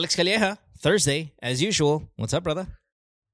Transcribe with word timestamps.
Alex 0.00 0.16
Calleja, 0.16 0.56
Thursday, 0.80 1.28
as 1.44 1.60
usual. 1.60 2.08
What's 2.16 2.32
up, 2.32 2.40
brother? 2.40 2.64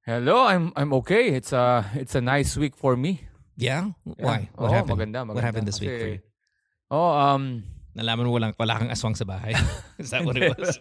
Hello, 0.03 0.51
I'm 0.51 0.75
I'm 0.75 0.91
okay. 0.99 1.31
It's 1.39 1.55
a 1.55 1.87
it's 1.95 2.19
a 2.19 2.23
nice 2.23 2.59
week 2.59 2.75
for 2.75 2.99
me. 2.99 3.23
Yeah? 3.55 3.95
Why? 4.03 4.51
What 4.59 4.75
Oo, 4.75 4.75
happened? 4.75 4.99
Maganda, 4.99 5.23
maganda. 5.23 5.35
What 5.39 5.47
happened 5.47 5.71
this 5.71 5.79
week 5.79 5.95
for 5.95 6.11
you? 6.11 6.19
Kasi- 6.19 6.91
Oh, 6.91 7.15
um 7.15 7.63
Nalaman 7.95 8.27
mo 8.27 8.35
walang, 8.35 8.51
wala 8.59 8.83
kang 8.83 8.91
aswang 8.91 9.15
sa 9.15 9.23
bahay? 9.23 9.55
Is 10.03 10.11
that 10.11 10.27
what 10.27 10.35
it 10.35 10.59
was? 10.59 10.75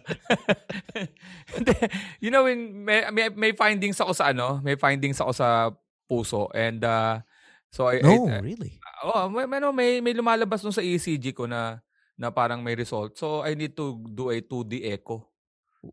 You 2.18 2.34
know, 2.34 2.50
when 2.50 2.82
may, 2.82 3.06
may, 3.14 3.30
may 3.30 3.52
findings 3.54 4.02
ako 4.02 4.10
sa 4.10 4.34
ano, 4.34 4.58
may 4.66 4.74
findings 4.74 5.22
ako 5.22 5.30
sa 5.38 5.70
puso 6.10 6.50
and 6.50 6.82
uh, 6.82 7.22
so 7.70 7.86
I, 7.94 8.02
No, 8.02 8.26
I, 8.26 8.42
really? 8.42 8.82
oh, 9.06 9.30
may, 9.30 9.46
may, 9.46 9.62
may, 9.70 9.90
may 10.02 10.14
lumalabas 10.18 10.66
dun 10.66 10.74
sa 10.74 10.82
ECG 10.82 11.30
ko 11.30 11.46
na 11.46 11.78
na 12.18 12.34
parang 12.34 12.58
may 12.58 12.74
result. 12.74 13.14
So 13.14 13.46
I 13.46 13.54
need 13.54 13.78
to 13.78 14.02
do 14.10 14.34
a 14.34 14.42
2D 14.42 14.90
echo. 14.90 15.35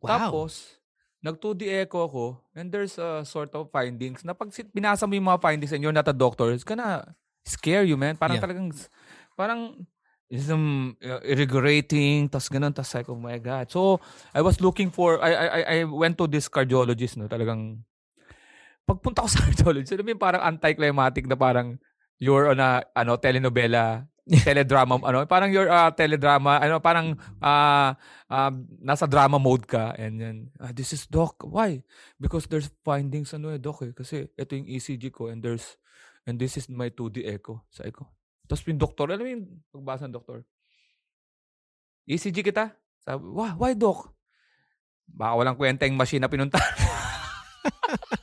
Wow. 0.01 0.09
Tapos, 0.09 0.79
nag-2D 1.23 1.69
echo 1.85 2.03
ako 2.03 2.25
and 2.55 2.67
there's 2.73 2.99
a 2.99 3.23
sort 3.23 3.53
of 3.55 3.71
findings 3.71 4.25
na 4.27 4.35
pag 4.35 4.51
binasa 4.75 5.07
mo 5.07 5.15
yung 5.15 5.29
mga 5.31 5.39
findings 5.39 5.71
and 5.71 5.79
you're 5.79 5.95
not 5.95 6.07
a 6.09 6.15
doctor, 6.15 6.51
it's 6.51 6.67
gonna 6.67 7.03
scare 7.47 7.83
you, 7.87 7.95
man. 7.95 8.15
Parang 8.19 8.39
Yeah. 8.39 8.43
talagang, 8.43 8.67
parang, 9.37 9.87
ism 10.33 10.95
uh, 10.97 11.21
irrigating, 11.21 12.25
tas 12.25 12.49
ganun, 12.49 12.73
tas 12.73 12.89
like, 12.97 13.05
oh 13.05 13.19
my 13.19 13.37
God. 13.37 13.69
So, 13.69 14.01
I 14.33 14.41
was 14.41 14.57
looking 14.57 14.89
for, 14.89 15.21
I, 15.21 15.29
I, 15.29 15.59
I- 15.61 15.85
went 15.85 16.17
to 16.17 16.25
this 16.25 16.49
cardiologist, 16.49 17.21
no, 17.21 17.29
talagang, 17.29 17.85
pagpunta 18.89 19.21
ko 19.21 19.29
sa 19.33 19.45
cardiologist, 19.45 19.93
alam 19.93 20.09
mo 20.09 20.17
parang 20.17 20.41
anticlimactic 20.41 21.29
na 21.29 21.37
parang, 21.37 21.77
you're 22.17 22.49
on 22.49 22.57
a, 22.57 22.81
ano, 22.97 23.13
telenovela, 23.21 24.09
teledrama, 24.23 25.03
ano, 25.03 25.27
parang 25.27 25.51
you're 25.51 25.67
a 25.67 25.91
teledrama, 25.91 26.63
ano, 26.63 26.79
parang, 26.79 27.19
ah, 27.43 27.95
um, 28.31 28.65
nasa 28.81 29.05
drama 29.05 29.37
mode 29.37 29.67
ka 29.67 29.93
and 29.99 30.17
then 30.17 30.35
ah, 30.63 30.71
this 30.73 30.95
is 30.95 31.05
doc. 31.05 31.43
Why? 31.45 31.83
Because 32.17 32.47
there's 32.49 32.71
findings 32.81 33.35
ano 33.35 33.53
eh 33.53 33.59
doc 33.61 33.83
eh. 33.85 33.93
Kasi 33.93 34.31
ito 34.33 34.51
yung 34.57 34.67
ECG 34.67 35.13
ko 35.13 35.29
and 35.29 35.43
there's 35.45 35.77
and 36.25 36.39
this 36.39 36.55
is 36.55 36.71
my 36.71 36.89
2D 36.89 37.27
echo. 37.27 37.61
Sa 37.69 37.85
ko 37.91 38.09
tapos 38.47 38.63
yung 38.67 38.81
doktor 38.81 39.07
alam 39.07 39.23
yung 39.23 39.45
pagbasa 39.71 40.07
ng 40.07 40.15
doktor? 40.15 40.43
ECG 42.03 42.43
kita? 42.43 42.75
Sabi 42.99 43.23
why, 43.23 43.55
why 43.55 43.71
doc? 43.75 44.11
Baka 45.07 45.33
walang 45.35 45.59
kwenta 45.59 45.87
yung 45.87 45.99
machine 45.99 46.23
na 46.23 46.31
pinunta 46.31 46.59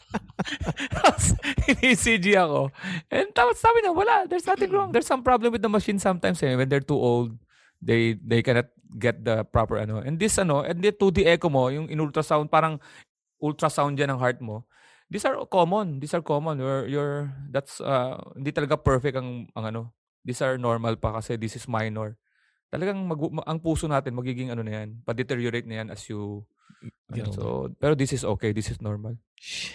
tapos 0.96 1.36
ECG 1.80 2.36
ako 2.36 2.72
and 3.12 3.28
tapos 3.32 3.60
sabi 3.60 3.84
niya 3.84 3.92
wala 3.92 4.24
there's 4.26 4.46
nothing 4.46 4.70
wrong 4.72 4.90
there's 4.90 5.08
some 5.08 5.24
problem 5.24 5.52
with 5.52 5.62
the 5.62 5.70
machine 5.70 6.00
sometimes 6.00 6.40
eh, 6.42 6.56
when 6.56 6.68
they're 6.68 6.84
too 6.84 6.98
old 6.98 7.34
they 7.80 8.16
they 8.20 8.44
cannot 8.44 8.68
get 8.98 9.22
the 9.22 9.46
proper 9.46 9.78
ano. 9.78 10.02
And 10.02 10.18
this 10.18 10.40
ano, 10.40 10.66
and 10.66 10.82
the 10.82 10.90
2D 10.90 11.26
echo 11.26 11.52
mo, 11.52 11.70
yung 11.70 11.86
in 11.86 12.00
ultrasound 12.02 12.50
parang 12.50 12.82
ultrasound 13.38 13.94
diyan 13.94 14.16
ng 14.16 14.20
heart 14.20 14.40
mo. 14.42 14.66
These 15.10 15.26
are 15.26 15.38
common. 15.46 15.98
These 15.98 16.14
are 16.14 16.22
common. 16.22 16.58
You're, 16.62 16.86
you're 16.86 17.18
that's 17.50 17.82
uh, 17.82 18.18
hindi 18.34 18.54
talaga 18.54 18.78
perfect 18.78 19.18
ang, 19.18 19.50
ang 19.54 19.64
ano. 19.74 19.82
These 20.22 20.42
are 20.42 20.54
normal 20.58 20.98
pa 20.98 21.18
kasi 21.18 21.34
this 21.34 21.58
is 21.58 21.66
minor. 21.66 22.14
Talagang 22.70 23.02
mag, 23.02 23.18
ma- 23.18 23.46
ang 23.46 23.58
puso 23.58 23.90
natin 23.90 24.14
magiging 24.14 24.54
ano 24.54 24.62
na 24.62 24.82
yan, 24.82 25.02
pa-deteriorate 25.02 25.66
na 25.66 25.82
yan 25.82 25.88
as 25.90 26.06
you 26.06 26.46
Ano, 27.10 27.32
so, 27.34 27.44
pero 27.76 27.98
this 27.98 28.14
is 28.14 28.22
okay, 28.22 28.54
this 28.54 28.70
is 28.70 28.78
normal. 28.78 29.18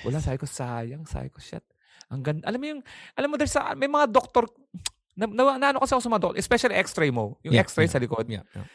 Wala, 0.07 0.23
sabi 0.23 0.39
ko, 0.39 0.47
sayang, 0.47 1.03
sabi 1.03 1.27
ko, 1.27 1.43
shit. 1.43 1.63
Ang 2.07 2.21
ganda. 2.21 2.43
Alam 2.47 2.59
mo 2.61 2.67
yung, 2.77 2.81
alam 3.17 3.27
mo, 3.27 3.35
there's 3.35 3.55
a, 3.57 3.75
may 3.75 3.89
mga 3.89 4.07
doktor, 4.13 4.47
na, 5.19 5.27
na, 5.27 5.43
na 5.59 5.67
ano 5.75 5.79
kasi 5.83 5.95
ako 5.95 6.03
sa 6.05 6.11
mga 6.11 6.23
doktor, 6.23 6.39
especially 6.39 6.75
x-ray 6.79 7.11
mo, 7.11 7.35
yung 7.43 7.55
Yeah, 7.55 7.65
x-ray 7.65 7.89
yeah. 7.89 7.93
sa 7.93 7.99
likod. 7.99 8.25
Yeah, 8.29 8.45
yeah. 8.55 8.67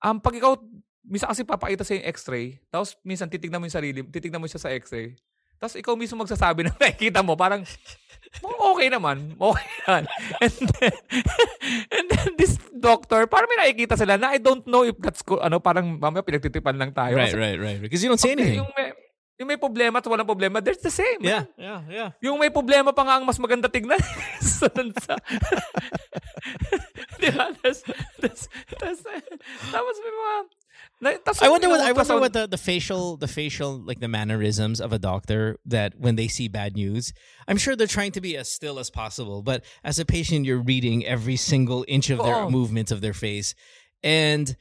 Um, 0.00 0.18
pag 0.18 0.34
ikaw, 0.34 0.56
minsan 1.04 1.28
kasi 1.30 1.44
papakita 1.44 1.84
sa 1.84 1.94
yung 1.94 2.06
x-ray, 2.08 2.58
tapos 2.72 2.96
minsan 3.04 3.28
titignan 3.28 3.60
mo 3.60 3.68
yung 3.68 3.76
sarili, 3.78 4.00
titignan 4.06 4.40
mo 4.40 4.48
siya 4.48 4.62
sa 4.62 4.72
x-ray, 4.72 5.14
tapos 5.60 5.76
ikaw 5.76 5.92
mismo 5.92 6.24
magsasabi 6.24 6.64
na 6.64 6.72
nakikita 6.80 7.20
mo, 7.20 7.36
parang, 7.36 7.60
"Oh, 8.40 8.72
okay 8.72 8.88
naman, 8.88 9.36
okay 9.36 9.68
yan. 9.84 10.02
And 10.44 10.56
then, 10.80 10.94
and 12.00 12.06
then 12.08 12.28
this 12.40 12.56
doctor, 12.72 13.28
parang 13.28 13.52
may 13.52 13.68
nakikita 13.68 14.00
sila 14.00 14.16
na 14.16 14.32
I 14.32 14.40
don't 14.40 14.64
know 14.64 14.88
if 14.88 14.96
that's, 14.96 15.20
ano, 15.20 15.60
parang 15.60 16.00
mamaya 16.00 16.24
pinagtitipan 16.24 16.80
lang 16.80 16.96
tayo. 16.96 17.12
Right, 17.12 17.28
Kasi 17.28 17.36
right, 17.36 17.60
right. 17.60 17.80
Because 17.84 18.00
you 18.00 18.08
don't 18.08 18.22
say 18.22 18.32
anything. 18.32 18.64
Yung 18.64 18.72
may, 18.72 18.96
yung 19.36 19.48
may 19.52 19.60
problema 19.60 20.00
at 20.00 20.08
walang 20.08 20.28
problema, 20.28 20.64
there's 20.64 20.80
the 20.80 20.92
same. 20.92 21.20
Yeah, 21.20 21.44
yeah, 21.60 21.80
yeah. 21.88 22.10
Yung 22.24 22.40
may 22.40 22.48
problema 22.48 22.96
pa 22.96 23.04
nga 23.04 23.20
ang 23.20 23.28
mas 23.28 23.36
maganda 23.36 23.68
tignan. 23.68 24.00
sa, 24.40 24.68
sa, 24.72 25.14
di 27.20 27.28
ba? 27.32 27.52
Tas, 27.60 27.84
tas, 28.20 28.40
tas, 28.80 28.98
tapos 29.72 29.96
may 30.00 30.12
mga, 30.12 30.36
tas 31.02 31.42
I 31.42 31.48
wonder 31.48 31.68
what 31.68 31.80
I 31.80 31.92
wonder 31.92 32.20
what 32.20 32.32
the, 32.32 32.46
the 32.46 32.58
facial 32.58 33.16
the 33.16 33.28
facial 33.28 33.78
like 33.78 34.00
the 34.00 34.08
mannerisms 34.08 34.80
of 34.80 34.92
a 34.92 34.98
doctor 34.98 35.56
that 35.66 35.94
when 35.98 36.16
they 36.16 36.28
see 36.28 36.48
bad 36.48 36.74
news, 36.74 37.12
I'm 37.48 37.56
sure 37.56 37.76
they're 37.76 37.86
trying 37.86 38.12
to 38.12 38.20
be 38.20 38.36
as 38.36 38.50
still 38.50 38.78
as 38.78 38.90
possible. 38.90 39.42
But 39.42 39.64
as 39.84 39.98
a 39.98 40.04
patient, 40.04 40.46
you're 40.46 40.62
reading 40.62 41.04
every 41.06 41.36
single 41.36 41.84
inch 41.88 42.10
of 42.10 42.18
their 42.18 42.44
Oo. 42.44 42.50
movements 42.50 42.92
of 42.92 43.00
their 43.00 43.14
face, 43.14 43.54
and 44.02 44.56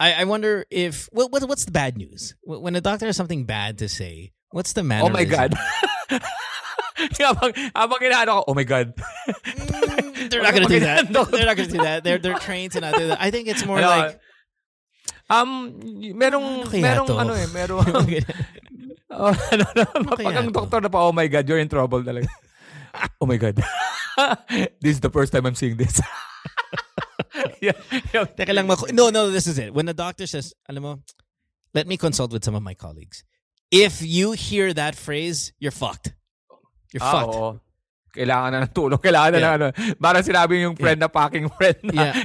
I, 0.00 0.22
I 0.22 0.24
wonder 0.24 0.64
if 0.70 1.08
what, 1.12 1.30
what 1.32 1.48
what's 1.48 1.64
the 1.64 1.72
bad 1.72 1.96
news 1.96 2.34
when 2.42 2.74
a 2.76 2.80
doctor 2.80 3.06
has 3.06 3.16
something 3.16 3.44
bad 3.44 3.78
to 3.78 3.88
say. 3.88 4.32
What's 4.50 4.72
the 4.72 4.80
Oh 4.80 5.10
my 5.10 5.24
God. 5.24 5.54
habang, 7.18 7.52
habang 7.76 7.98
inaano 8.00 8.26
ko, 8.26 8.44
oh 8.48 8.54
my 8.54 8.64
God. 8.64 8.94
Mm, 8.96 10.30
they're 10.30 10.42
not 10.46 10.54
gonna 10.54 10.66
do 10.66 10.80
that. 10.80 11.12
They're 11.12 11.46
not 11.46 11.56
gonna 11.56 11.68
do 11.68 11.78
that. 11.78 12.04
They're 12.04 12.18
they're 12.18 12.38
trained 12.38 12.72
to 12.72 12.80
not 12.80 12.94
do 12.94 13.08
that. 13.08 13.20
I 13.20 13.30
think 13.30 13.48
it's 13.48 13.64
more 13.68 13.80
like 13.80 14.18
um, 15.30 15.72
merong, 16.14 16.64
Ano 16.64 16.72
merong 16.72 17.06
to? 17.08 17.16
ano 17.18 17.32
eh, 17.36 17.46
merong, 17.48 17.84
oh, 19.12 19.32
ano, 19.32 19.64
ano, 19.64 19.84
pag 20.08 20.18
kaya 20.20 20.38
ang 20.40 20.50
to? 20.50 20.56
doktor 20.56 20.80
na 20.80 20.90
pa, 20.90 21.04
oh 21.04 21.12
my 21.12 21.26
God, 21.28 21.48
you're 21.48 21.60
in 21.60 21.68
trouble 21.68 22.02
talaga. 22.02 22.28
oh 23.20 23.26
my 23.26 23.36
God. 23.36 23.56
this 24.80 24.96
is 24.96 25.00
the 25.00 25.10
first 25.10 25.32
time 25.32 25.46
I'm 25.46 25.54
seeing 25.54 25.76
this. 25.76 26.00
yeah, 27.62 27.72
yeah. 28.12 28.24
Teka 28.26 28.54
lang, 28.54 28.66
mako- 28.66 28.90
no, 28.92 29.10
no, 29.10 29.30
this 29.30 29.46
is 29.46 29.58
it. 29.58 29.72
When 29.74 29.86
the 29.86 29.94
doctor 29.94 30.26
says, 30.26 30.54
alam 30.68 30.82
mo, 30.82 30.92
let 31.74 31.86
me 31.86 31.96
consult 31.96 32.32
with 32.32 32.44
some 32.44 32.54
of 32.54 32.62
my 32.62 32.74
colleagues. 32.74 33.22
If 33.70 34.00
you 34.02 34.32
hear 34.32 34.72
that 34.72 34.96
phrase, 34.96 35.52
you're 35.60 35.74
fucked. 35.74 36.14
You're 36.92 37.04
Ah, 37.04 37.12
fucked. 37.20 37.36
oo. 37.36 37.60
Kailangan 38.16 38.50
na 38.56 38.58
ng 38.64 38.72
tulong. 38.72 38.96
Kailangan 38.98 39.30
na 39.30 39.38
Yeah. 39.38 39.44
ng 39.44 39.54
ano. 39.60 39.66
Parang 40.00 40.24
sinabi 40.24 40.64
yung 40.64 40.74
friend 40.74 40.98
na 40.98 41.12
packing 41.12 41.46
friend 41.52 41.76
na. 41.84 41.92
Yeah. 41.92 42.24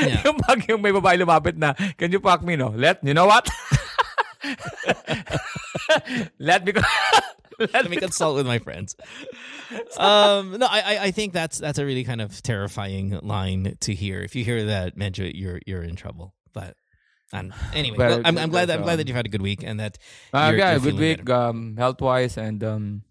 Yeah. 0.00 0.22
yung 0.26 0.38
pag 0.38 0.64
yung 0.68 0.80
may 0.82 0.90
babae 0.92 1.18
lumapit 1.20 1.56
na, 1.56 1.74
can 1.98 2.10
you 2.12 2.20
pack 2.20 2.42
me, 2.42 2.56
no? 2.56 2.68
Let, 2.70 3.02
you 3.04 3.14
know 3.14 3.26
what? 3.26 3.48
Let 6.38 6.64
me, 6.64 6.72
let 7.58 7.74
Let 7.74 7.90
me 7.90 7.96
consult 7.96 8.36
with 8.36 8.46
my 8.46 8.58
friends. 8.58 8.96
Um, 9.98 10.56
no, 10.58 10.66
I, 10.66 10.98
I- 11.08 11.10
think 11.10 11.32
that's 11.32 11.58
that's 11.58 11.78
a 11.78 11.84
really 11.84 12.04
kind 12.04 12.20
of 12.20 12.42
terrifying 12.42 13.18
line 13.22 13.76
to 13.80 13.94
hear. 13.94 14.20
If 14.22 14.34
you 14.34 14.44
hear 14.44 14.64
that, 14.66 14.96
Menjo, 14.96 15.30
you're 15.34 15.60
you're 15.66 15.82
in 15.82 15.94
trouble. 15.96 16.34
But 16.54 16.76
um, 17.32 17.52
anyway, 17.74 17.98
well, 17.98 18.22
I'm, 18.24 18.38
I'm 18.38 18.48
glad 18.50 18.66
that 18.70 18.78
I'm 18.78 18.82
glad 18.84 18.94
um, 18.94 18.98
that 18.98 19.08
you've 19.08 19.16
had 19.16 19.26
a 19.26 19.28
good 19.28 19.42
week 19.42 19.62
and 19.62 19.78
that 19.78 19.98
Uh, 20.32 20.48
you're, 20.50 20.58
yeah, 20.58 20.78
good 20.78 20.98
week, 20.98 21.28
um, 21.30 21.76
health-wise, 21.76 22.36
and 22.38 22.64
um, 22.64 23.02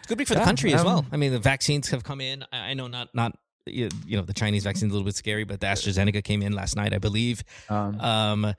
It's 0.00 0.08
good 0.08 0.18
week 0.18 0.28
for 0.28 0.34
the 0.34 0.40
Yeah, 0.40 0.44
country 0.50 0.74
as 0.74 0.84
well. 0.84 0.98
um, 0.98 1.06
I 1.12 1.16
mean, 1.16 1.32
the 1.32 1.38
vaccines 1.38 1.88
have 1.90 2.02
come 2.04 2.20
in. 2.20 2.44
I, 2.52 2.72
I 2.72 2.74
know 2.74 2.88
not 2.88 3.08
not 3.14 3.38
you 3.66 3.88
know 4.16 4.22
the 4.22 4.34
Chinese 4.34 4.64
vaccine 4.64 4.88
is 4.88 4.92
a 4.92 4.94
little 4.94 5.04
bit 5.06 5.16
scary, 5.16 5.44
but 5.44 5.60
the 5.60 5.66
AstraZeneca 5.66 6.22
came 6.24 6.42
in 6.42 6.52
last 6.52 6.76
night, 6.76 6.92
I 6.92 6.98
believe. 6.98 7.42
um, 7.68 8.00
Um, 8.00 8.54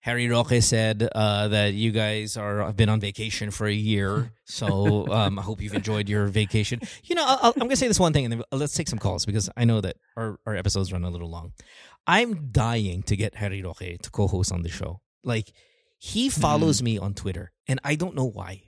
Harry 0.00 0.28
Roque 0.28 0.60
said 0.62 1.08
uh, 1.14 1.48
that 1.48 1.72
you 1.72 1.90
guys 1.90 2.36
are 2.36 2.58
have 2.62 2.76
been 2.76 2.90
on 2.90 3.00
vacation 3.00 3.50
for 3.50 3.66
a 3.66 3.72
year, 3.72 4.32
so 4.44 5.06
um, 5.10 5.38
I 5.38 5.42
hope 5.42 5.62
you've 5.62 5.72
enjoyed 5.72 6.10
your 6.10 6.26
vacation. 6.26 6.80
You 7.04 7.14
know, 7.14 7.24
I'll, 7.26 7.38
I'll- 7.42 7.52
I'm 7.56 7.60
going 7.60 7.70
to 7.70 7.76
say 7.76 7.88
this 7.88 7.98
one 7.98 8.12
thing, 8.12 8.24
and 8.26 8.32
then 8.32 8.42
let's 8.52 8.74
take 8.74 8.88
some 8.88 8.98
calls 8.98 9.24
because 9.24 9.48
I 9.56 9.64
know 9.64 9.80
that 9.80 9.96
our, 10.16 10.38
our 10.44 10.54
episodes 10.54 10.92
run 10.92 11.04
a 11.04 11.10
little 11.10 11.30
long. 11.30 11.52
I'm 12.06 12.50
dying 12.52 13.02
to 13.04 13.16
get 13.16 13.36
Harry 13.36 13.62
Roque 13.62 13.78
to 14.02 14.10
co-host 14.12 14.52
on 14.52 14.60
the 14.60 14.68
show. 14.68 15.00
Like 15.22 15.50
he 15.98 16.28
follows 16.28 16.82
me 16.82 16.98
on 16.98 17.14
Twitter, 17.14 17.50
and 17.66 17.80
I 17.82 17.94
don't 17.94 18.14
know 18.14 18.28
why. 18.28 18.64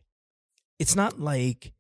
It's 0.79 0.97
not 0.97 1.21
like 1.21 1.75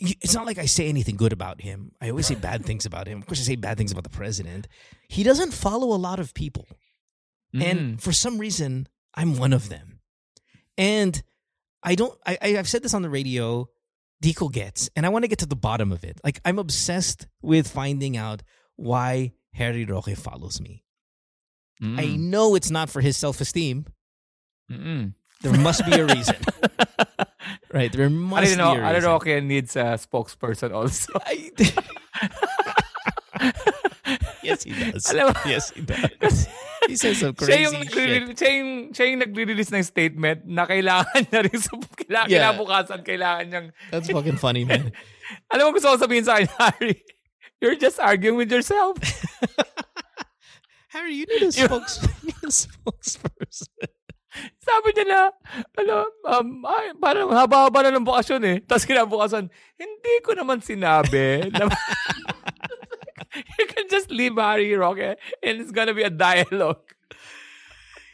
it's 0.00 0.34
not 0.34 0.46
like 0.46 0.58
I 0.58 0.66
say 0.66 0.88
anything 0.88 1.16
good 1.16 1.32
about 1.32 1.60
him. 1.60 1.92
I 2.00 2.08
always 2.10 2.26
say 2.26 2.34
bad 2.34 2.64
things 2.64 2.86
about 2.86 3.06
him. 3.06 3.18
Of 3.18 3.26
course, 3.26 3.40
I 3.40 3.44
say 3.44 3.56
bad 3.56 3.76
things 3.76 3.92
about 3.92 4.04
the 4.04 4.10
president. 4.10 4.66
He 5.08 5.22
doesn't 5.22 5.52
follow 5.52 5.88
a 5.94 5.98
lot 6.00 6.18
of 6.20 6.32
people. 6.34 6.66
mm, 7.54 7.62
And 7.62 8.02
for 8.02 8.12
some 8.12 8.38
reason, 8.38 8.88
I'm 9.14 9.36
one 9.36 9.52
of 9.52 9.68
them. 9.68 10.00
And 10.78 11.22
I 11.82 11.94
don't, 11.94 12.18
I, 12.26 12.38
I- 12.40 12.56
I've 12.58 12.68
said 12.68 12.82
this 12.82 12.94
on 12.94 13.02
the 13.02 13.10
radio, 13.10 13.68
Deco 14.22 14.50
gets, 14.52 14.90
and 14.96 15.04
I 15.06 15.08
want 15.08 15.24
to 15.24 15.28
get 15.28 15.38
to 15.40 15.46
the 15.46 15.56
bottom 15.56 15.92
of 15.92 16.04
it. 16.04 16.20
Like, 16.24 16.40
I'm 16.44 16.58
obsessed 16.58 17.26
with 17.42 17.68
finding 17.68 18.16
out 18.16 18.42
why 18.76 19.32
Harry 19.54 19.84
Roque 19.84 20.14
follows 20.16 20.60
me. 20.60 20.84
mm, 21.82 21.98
I 21.98 22.16
know 22.16 22.54
it's 22.54 22.70
not 22.70 22.88
for 22.90 23.00
his 23.00 23.16
self 23.16 23.40
esteem. 23.40 23.86
There 25.42 25.58
must 25.58 25.84
be 25.86 25.92
a 25.92 26.06
reason. 26.06 26.36
right? 27.72 27.92
There 27.92 28.08
years. 28.08 28.32
I 28.34 28.44
don't 28.44 28.58
know. 28.58 28.74
I 28.84 28.92
don't 28.92 29.02
know. 29.02 29.14
Okay, 29.16 29.40
needs 29.40 29.76
a 29.76 29.96
spokesperson 29.98 30.72
also. 30.74 31.12
I- 31.26 31.50
yes, 34.42 34.62
he 34.64 34.72
does. 34.72 35.06
Alam 35.10 35.32
yes, 35.46 35.70
he 35.70 35.80
does. 35.82 36.48
He 36.88 36.96
says 36.96 37.18
some 37.18 37.34
siya 37.38 37.70
yung, 37.70 37.76
crazy 37.86 38.26
shit. 38.26 38.36
siya 38.36 38.50
yung, 38.58 38.70
siya 38.92 39.04
yung 39.12 39.18
nagre-release 39.22 39.70
ng 39.72 39.84
statement 39.84 40.44
na 40.48 40.66
kailangan 40.66 41.22
niya 41.28 41.40
rin 41.46 41.60
sa 41.60 41.72
kailangan, 41.76 42.28
Yeah. 42.28 42.50
kinabukasan, 42.50 43.00
kailangan 43.04 43.44
niyang, 43.48 43.66
That's 43.92 44.10
fucking 44.10 44.40
funny, 44.40 44.64
man. 44.64 44.90
alam 45.52 45.70
mo 45.70 45.76
gusto 45.76 45.92
ko 45.94 45.96
sabihin 46.00 46.24
sa 46.26 46.40
akin, 46.40 46.48
Harry, 46.58 47.04
you're 47.62 47.76
just 47.78 48.00
arguing 48.00 48.34
with 48.40 48.50
yourself. 48.50 48.98
Harry, 50.90 51.14
you 51.14 51.26
need 51.30 51.46
a 51.46 51.52
spokes, 51.52 52.02
you 52.02 52.34
need 52.34 52.42
a 52.42 52.50
spokesperson. 52.50 53.70
Sabi 54.62 54.88
niya 54.94 55.04
na, 55.06 55.20
ano, 55.74 55.96
um, 56.30 56.62
ay, 56.66 56.94
parang 57.00 57.28
haba-haba 57.34 57.82
na 57.82 57.98
ng 57.98 58.06
bakasyon 58.06 58.42
eh. 58.46 58.56
Tapos 58.62 58.86
kinabukasan, 58.86 59.50
hindi 59.74 60.14
ko 60.22 60.38
naman 60.38 60.62
sinabi. 60.62 61.46
na- 61.54 61.66
you 63.58 63.66
can 63.66 63.86
just 63.90 64.10
leave 64.10 64.34
Harry 64.38 64.70
Roque 64.74 65.18
and 65.42 65.54
it's 65.60 65.72
gonna 65.74 65.94
be 65.94 66.02
a 66.06 66.10
dialogue. 66.10 66.82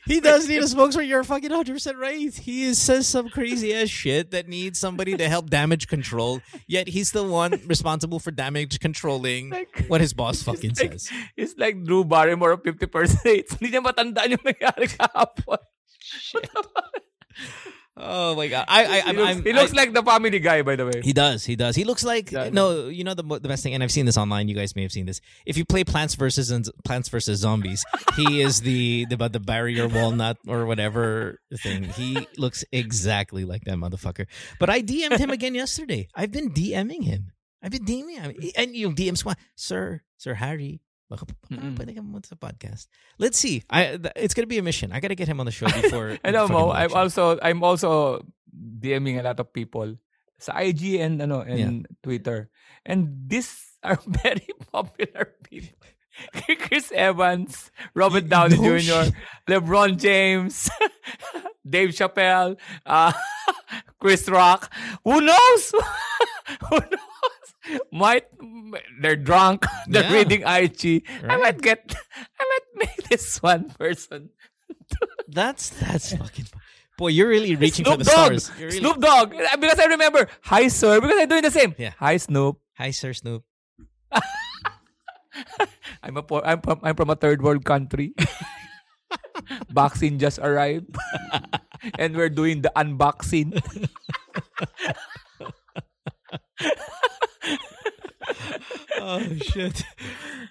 He 0.07 0.21
does 0.21 0.47
need 0.47 0.63
a 0.63 0.71
spokesperson. 0.71 1.09
You're 1.09 1.25
fucking 1.25 1.51
100% 1.51 1.97
right. 1.99 2.33
He 2.33 2.63
is, 2.63 2.81
says 2.81 3.09
some 3.09 3.29
crazy 3.29 3.75
ass 3.75 3.89
shit 3.91 4.31
that 4.31 4.47
needs 4.47 4.79
somebody 4.79 5.17
to 5.17 5.29
help 5.29 5.51
damage 5.51 5.89
control. 5.89 6.41
Yet 6.69 6.87
he's 6.87 7.11
the 7.11 7.25
one 7.27 7.59
responsible 7.67 8.21
for 8.21 8.31
damage 8.31 8.79
controlling 8.79 9.51
Like- 9.51 9.85
what 9.89 10.01
his 10.01 10.15
boss 10.15 10.45
fucking 10.45 10.79
like, 10.79 10.93
says. 10.93 11.11
It's 11.37 11.59
like 11.59 11.83
Drew 11.83 12.05
Barrymore 12.05 12.53
of 12.53 12.63
50%. 12.63 13.19
Hindi 13.59 13.67
niya 13.67 13.83
matandaan 13.83 14.31
yung 14.39 14.45
nangyari 14.47 14.87
kahapon. 14.95 15.59
Oh 17.99 18.35
my 18.37 18.49
god! 18.49 18.67
I, 18.69 18.85
I, 18.85 19.00
he 19.00 19.08
I'm, 19.08 19.17
looks, 19.17 19.41
he 19.47 19.53
looks 19.55 19.73
I- 19.73 19.76
like 19.76 19.94
the 19.94 20.03
family 20.03 20.38
guy, 20.38 20.61
by 20.61 20.76
the 20.76 20.85
way. 20.85 21.00
He 21.03 21.14
does. 21.14 21.47
He 21.47 21.56
does. 21.56 21.75
He 21.75 21.85
looks 21.85 22.05
like 22.05 22.31
Yeah, 22.31 22.50
no. 22.53 22.88
You 22.88 23.05
know 23.05 23.14
the 23.14 23.23
the 23.23 23.49
best 23.49 23.62
thing, 23.62 23.73
and 23.73 23.82
I've 23.82 23.91
seen 23.91 24.05
this 24.05 24.19
online. 24.19 24.49
You 24.49 24.55
guys 24.55 24.76
may 24.76 24.82
have 24.82 24.93
seen 24.93 25.06
this. 25.06 25.23
If 25.47 25.56
you 25.56 25.64
play 25.64 25.82
Plants 25.82 26.14
versus 26.14 26.53
Plants 26.85 27.08
versus 27.08 27.41
Zombies, 27.41 27.87
he 28.14 28.43
is 28.43 28.61
the 28.61 29.06
the 29.08 29.17
the 29.31 29.41
barrier 29.41 29.88
walnut 29.88 30.37
or 30.47 30.67
whatever 30.67 31.41
thing. 31.62 31.85
He 31.85 32.29
looks 32.37 32.64
exactly 32.70 33.47
like 33.47 33.64
that 33.64 33.76
motherfucker. 33.76 34.26
But 34.61 34.69
I 34.69 34.82
DM'd 34.82 35.19
him 35.19 35.31
again 35.31 35.55
yesterday. 35.55 36.08
I've 36.14 36.31
been 36.32 36.50
DMing 36.53 37.05
him. 37.05 37.32
I've 37.62 37.70
been 37.73 37.87
DMing 37.87 38.19
him, 38.20 38.35
and 38.58 38.76
you 38.76 38.91
DM 38.91 39.17
squad, 39.17 39.38
sir, 39.55 40.03
sir 40.19 40.35
Harry. 40.35 40.82
Pwede 41.11 41.94
ka 41.94 42.03
podcast. 42.37 42.88
Let's 43.19 43.38
see. 43.38 43.62
I 43.70 43.97
th- 43.97 44.17
it's 44.17 44.35
gonna 44.35 44.50
be 44.50 44.58
a 44.58 44.62
mission. 44.62 44.93
I 44.93 45.00
gotta 45.00 45.14
get 45.14 45.29
him 45.29 45.41
on 45.41 45.47
the 45.47 45.55
show 45.55 45.67
before. 45.82 46.19
I 46.25 46.31
know 46.31 46.49
mo, 46.49 46.70
I'm 46.73 46.93
also 46.93 47.38
I'm 47.43 47.62
also 47.62 48.23
DMing 48.50 49.19
a 49.19 49.23
lot 49.23 49.38
of 49.41 49.53
people 49.53 49.97
sa 50.38 50.58
IG 50.58 51.00
and 51.00 51.23
ano 51.23 51.43
and 51.43 51.87
Twitter. 52.03 52.50
And 52.85 53.26
these 53.26 53.50
are 53.82 53.99
very 54.23 54.50
popular 54.73 55.35
people. 55.47 55.79
Chris 56.64 56.93
Evans, 56.97 57.70
Robert 57.93 58.29
Downey 58.29 58.56
No 58.56 58.79
Jr.. 58.79 59.12
LeBron 59.49 60.00
James, 60.00 60.70
Dave 61.61 61.91
Chappelle, 61.93 62.56
uh, 62.87 63.12
Chris 64.00 64.25
Rock. 64.29 64.73
Who 65.05 65.20
knows? 65.20 65.62
Who 66.70 66.76
knows? 66.81 67.36
Might 67.93 68.27
they're 69.01 69.17
drunk. 69.17 69.65
They're 69.89 70.05
Yeah. 70.05 70.13
reading 70.15 70.43
IG. 70.43 71.07
I 71.29 71.37
might 71.37 71.61
get. 71.63 71.95
I 72.41 72.45
might 72.45 72.69
make 72.87 73.09
this 73.09 73.43
one 73.43 73.71
person 73.71 74.31
That's 75.29 75.71
that's 75.71 76.15
fucking. 76.15 76.47
Boy, 76.99 77.09
you're 77.09 77.29
really 77.29 77.57
reaching 77.57 77.85
for 77.85 77.93
Snoop 77.99 78.07
the 78.07 78.11
Dogg. 78.11 78.41
stars. 78.41 78.51
Really- 78.61 78.79
Snoop 78.79 79.01
Dogg. 79.01 79.35
Uh, 79.35 79.57
because 79.59 79.79
I 79.79 79.87
remember, 79.87 80.29
hi 80.43 80.69
sir, 80.69 81.01
because 81.01 81.19
I'm 81.21 81.29
doing 81.29 81.43
the 81.43 81.51
same. 81.51 81.75
Yeah. 81.77 81.93
Hi 81.99 82.17
Snoop. 82.17 82.57
Hi, 82.79 82.91
Sir 82.93 83.13
Snoop. 83.13 83.43
I'm 86.03 86.17
a 86.17 86.23
po- 86.23 86.43
I'm 86.45 86.61
from, 86.61 86.81
I'm 86.83 86.95
from 86.97 87.11
a 87.11 87.17
third 87.17 87.43
world 87.43 87.65
country. 87.65 88.15
Vaccine 89.69 90.19
just 90.19 90.39
arrived. 90.39 90.97
and 91.99 92.17
we're 92.17 92.31
doing 92.33 92.63
the 92.63 92.73
unboxing. 92.77 93.53
oh 99.00 99.23
shit. 99.43 99.83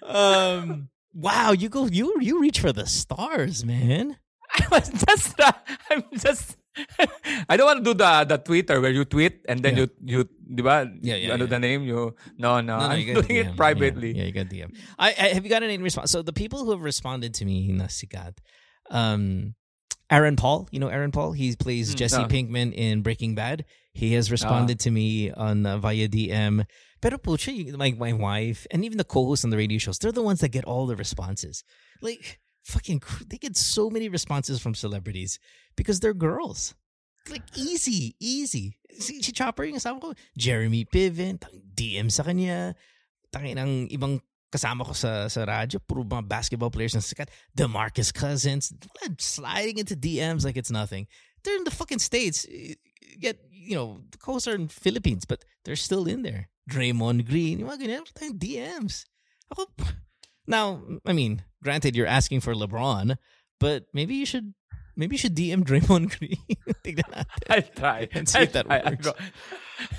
Um. 0.02 0.88
Wow, 1.14 1.52
you 1.52 1.68
go. 1.68 1.86
You 1.86 2.14
you 2.20 2.40
reach 2.40 2.60
for 2.60 2.72
the 2.72 2.86
stars, 2.86 3.64
man. 3.64 4.18
I 4.52 4.66
was 4.70 4.88
just 4.92 5.40
uh, 5.40 5.52
I'm 5.90 6.04
just 6.12 6.56
I 7.48 7.56
don't 7.56 7.66
want 7.66 7.80
to 7.80 7.84
do 7.84 7.94
the 7.96 8.24
the 8.28 8.38
Twitter 8.38 8.80
where 8.80 8.92
you 8.92 9.04
tweet 9.04 9.40
and 9.48 9.62
then 9.64 9.76
Yeah. 9.80 9.86
you 10.04 10.20
you 10.20 10.28
di 10.44 10.62
ba? 10.62 10.84
Yeah, 11.00 11.16
yeah, 11.16 11.32
Ano 11.34 11.44
yeah. 11.48 11.50
the 11.56 11.58
name 11.58 11.82
you 11.88 12.14
No, 12.36 12.60
no. 12.60 12.76
I'm 12.76 13.00
you 13.00 13.14
doing 13.24 13.26
DM. 13.26 13.50
it 13.52 13.56
privately. 13.56 14.12
Yeah, 14.12 14.22
yeah, 14.22 14.26
you 14.28 14.32
got 14.36 14.46
DM. 14.52 14.70
I, 15.00 15.08
I 15.16 15.26
have 15.34 15.42
you 15.44 15.50
got 15.50 15.62
any 15.64 15.78
response? 15.80 16.12
So 16.12 16.20
the 16.20 16.36
people 16.36 16.64
who 16.64 16.70
have 16.76 16.84
responded 16.84 17.32
to 17.40 17.44
me, 17.48 17.72
na 17.72 17.88
sikat, 17.88 18.36
um, 18.92 19.54
Aaron 20.12 20.36
Paul. 20.36 20.68
You 20.70 20.78
know 20.84 20.88
Aaron 20.92 21.10
Paul. 21.16 21.32
He 21.32 21.56
plays 21.56 21.94
Mm, 21.94 21.98
Jesse 21.98 22.22
no. 22.22 22.28
Pinkman 22.28 22.70
in 22.76 23.00
Breaking 23.02 23.34
Bad. 23.34 23.64
He 23.96 24.12
has 24.14 24.30
responded 24.30 24.78
to 24.84 24.90
me 24.92 25.32
on 25.32 25.64
uh, 25.64 25.78
via 25.80 26.06
DM. 26.12 26.68
Pero 27.06 27.22
pucha, 27.22 27.54
you- 27.54 27.78
my 27.78 27.94
my 27.94 28.10
wife 28.10 28.66
and 28.74 28.82
even 28.82 28.98
the 28.98 29.06
co-hosts 29.06 29.46
on 29.46 29.54
the 29.54 29.56
radio 29.56 29.78
shows, 29.78 30.02
they're 30.02 30.10
the 30.10 30.26
ones 30.26 30.42
that 30.42 30.50
get 30.50 30.66
all 30.66 30.90
the 30.90 30.98
responses. 30.98 31.62
Like 32.02 32.42
fucking, 32.66 32.98
they 33.30 33.38
get 33.38 33.54
so 33.54 33.86
many 33.94 34.10
responses 34.10 34.58
from 34.58 34.74
celebrities 34.74 35.38
because 35.78 36.02
they're 36.02 36.18
girls. 36.18 36.74
Like 37.30 37.46
easy, 37.54 38.18
easy. 38.18 38.74
Si, 38.98 39.22
si 39.22 39.30
Chopper 39.30 39.70
yung 39.70 39.78
asawa 39.78 40.02
ko, 40.02 40.18
Jeremy 40.34 40.82
Piven, 40.82 41.38
DM 41.78 42.10
sa 42.10 42.26
kanya. 42.26 42.74
Tangin 43.30 43.54
ang 43.62 43.86
ibang 43.86 44.18
kasama 44.50 44.82
ko 44.82 44.90
sa 44.90 45.30
sa 45.30 45.46
radyo, 45.46 45.78
puro 45.86 46.02
mga 46.02 46.26
basketball 46.26 46.74
players 46.74 46.98
na 46.98 47.06
sikat. 47.06 47.30
DeMarcus 47.54 48.10
Cousins, 48.10 48.74
sliding 49.22 49.78
into 49.78 49.94
DMs 49.94 50.42
like 50.42 50.58
it's 50.58 50.74
nothing. 50.74 51.06
They're 51.46 51.54
in 51.54 51.62
the 51.62 51.70
fucking 51.70 52.02
States. 52.02 52.50
Yet, 53.14 53.38
you 53.54 53.78
know, 53.78 54.02
the 54.10 54.18
coasts 54.18 54.50
are 54.50 54.58
in 54.58 54.66
Philippines, 54.66 55.22
but 55.22 55.46
they're 55.62 55.78
still 55.78 56.10
in 56.10 56.26
there. 56.26 56.50
Draymond 56.70 57.26
Green, 57.26 57.60
yung 57.60 57.68
mga 57.70 57.80
ganyan, 57.82 58.04
tayong 58.14 58.38
DMs. 58.38 59.04
Ako, 59.52 59.66
now, 60.46 60.82
I 61.04 61.12
mean, 61.12 61.42
granted, 61.62 61.96
you're 61.96 62.06
asking 62.06 62.40
for 62.40 62.54
LeBron, 62.54 63.16
but 63.60 63.84
maybe 63.92 64.14
you 64.14 64.26
should 64.26 64.54
maybe 64.96 65.14
you 65.14 65.18
should 65.18 65.36
DM 65.36 65.62
Draymond 65.64 66.10
Green. 66.18 66.38
Tignan 66.82 67.04
natin. 67.10 67.24
I'll 67.50 67.62
try. 67.62 68.08
And 68.12 68.28
see 68.28 68.40
if 68.40 68.52
that 68.52 68.66
I'll 68.70 68.80
try. 68.80 68.90
I'll 68.90 68.96
works. 68.96 69.08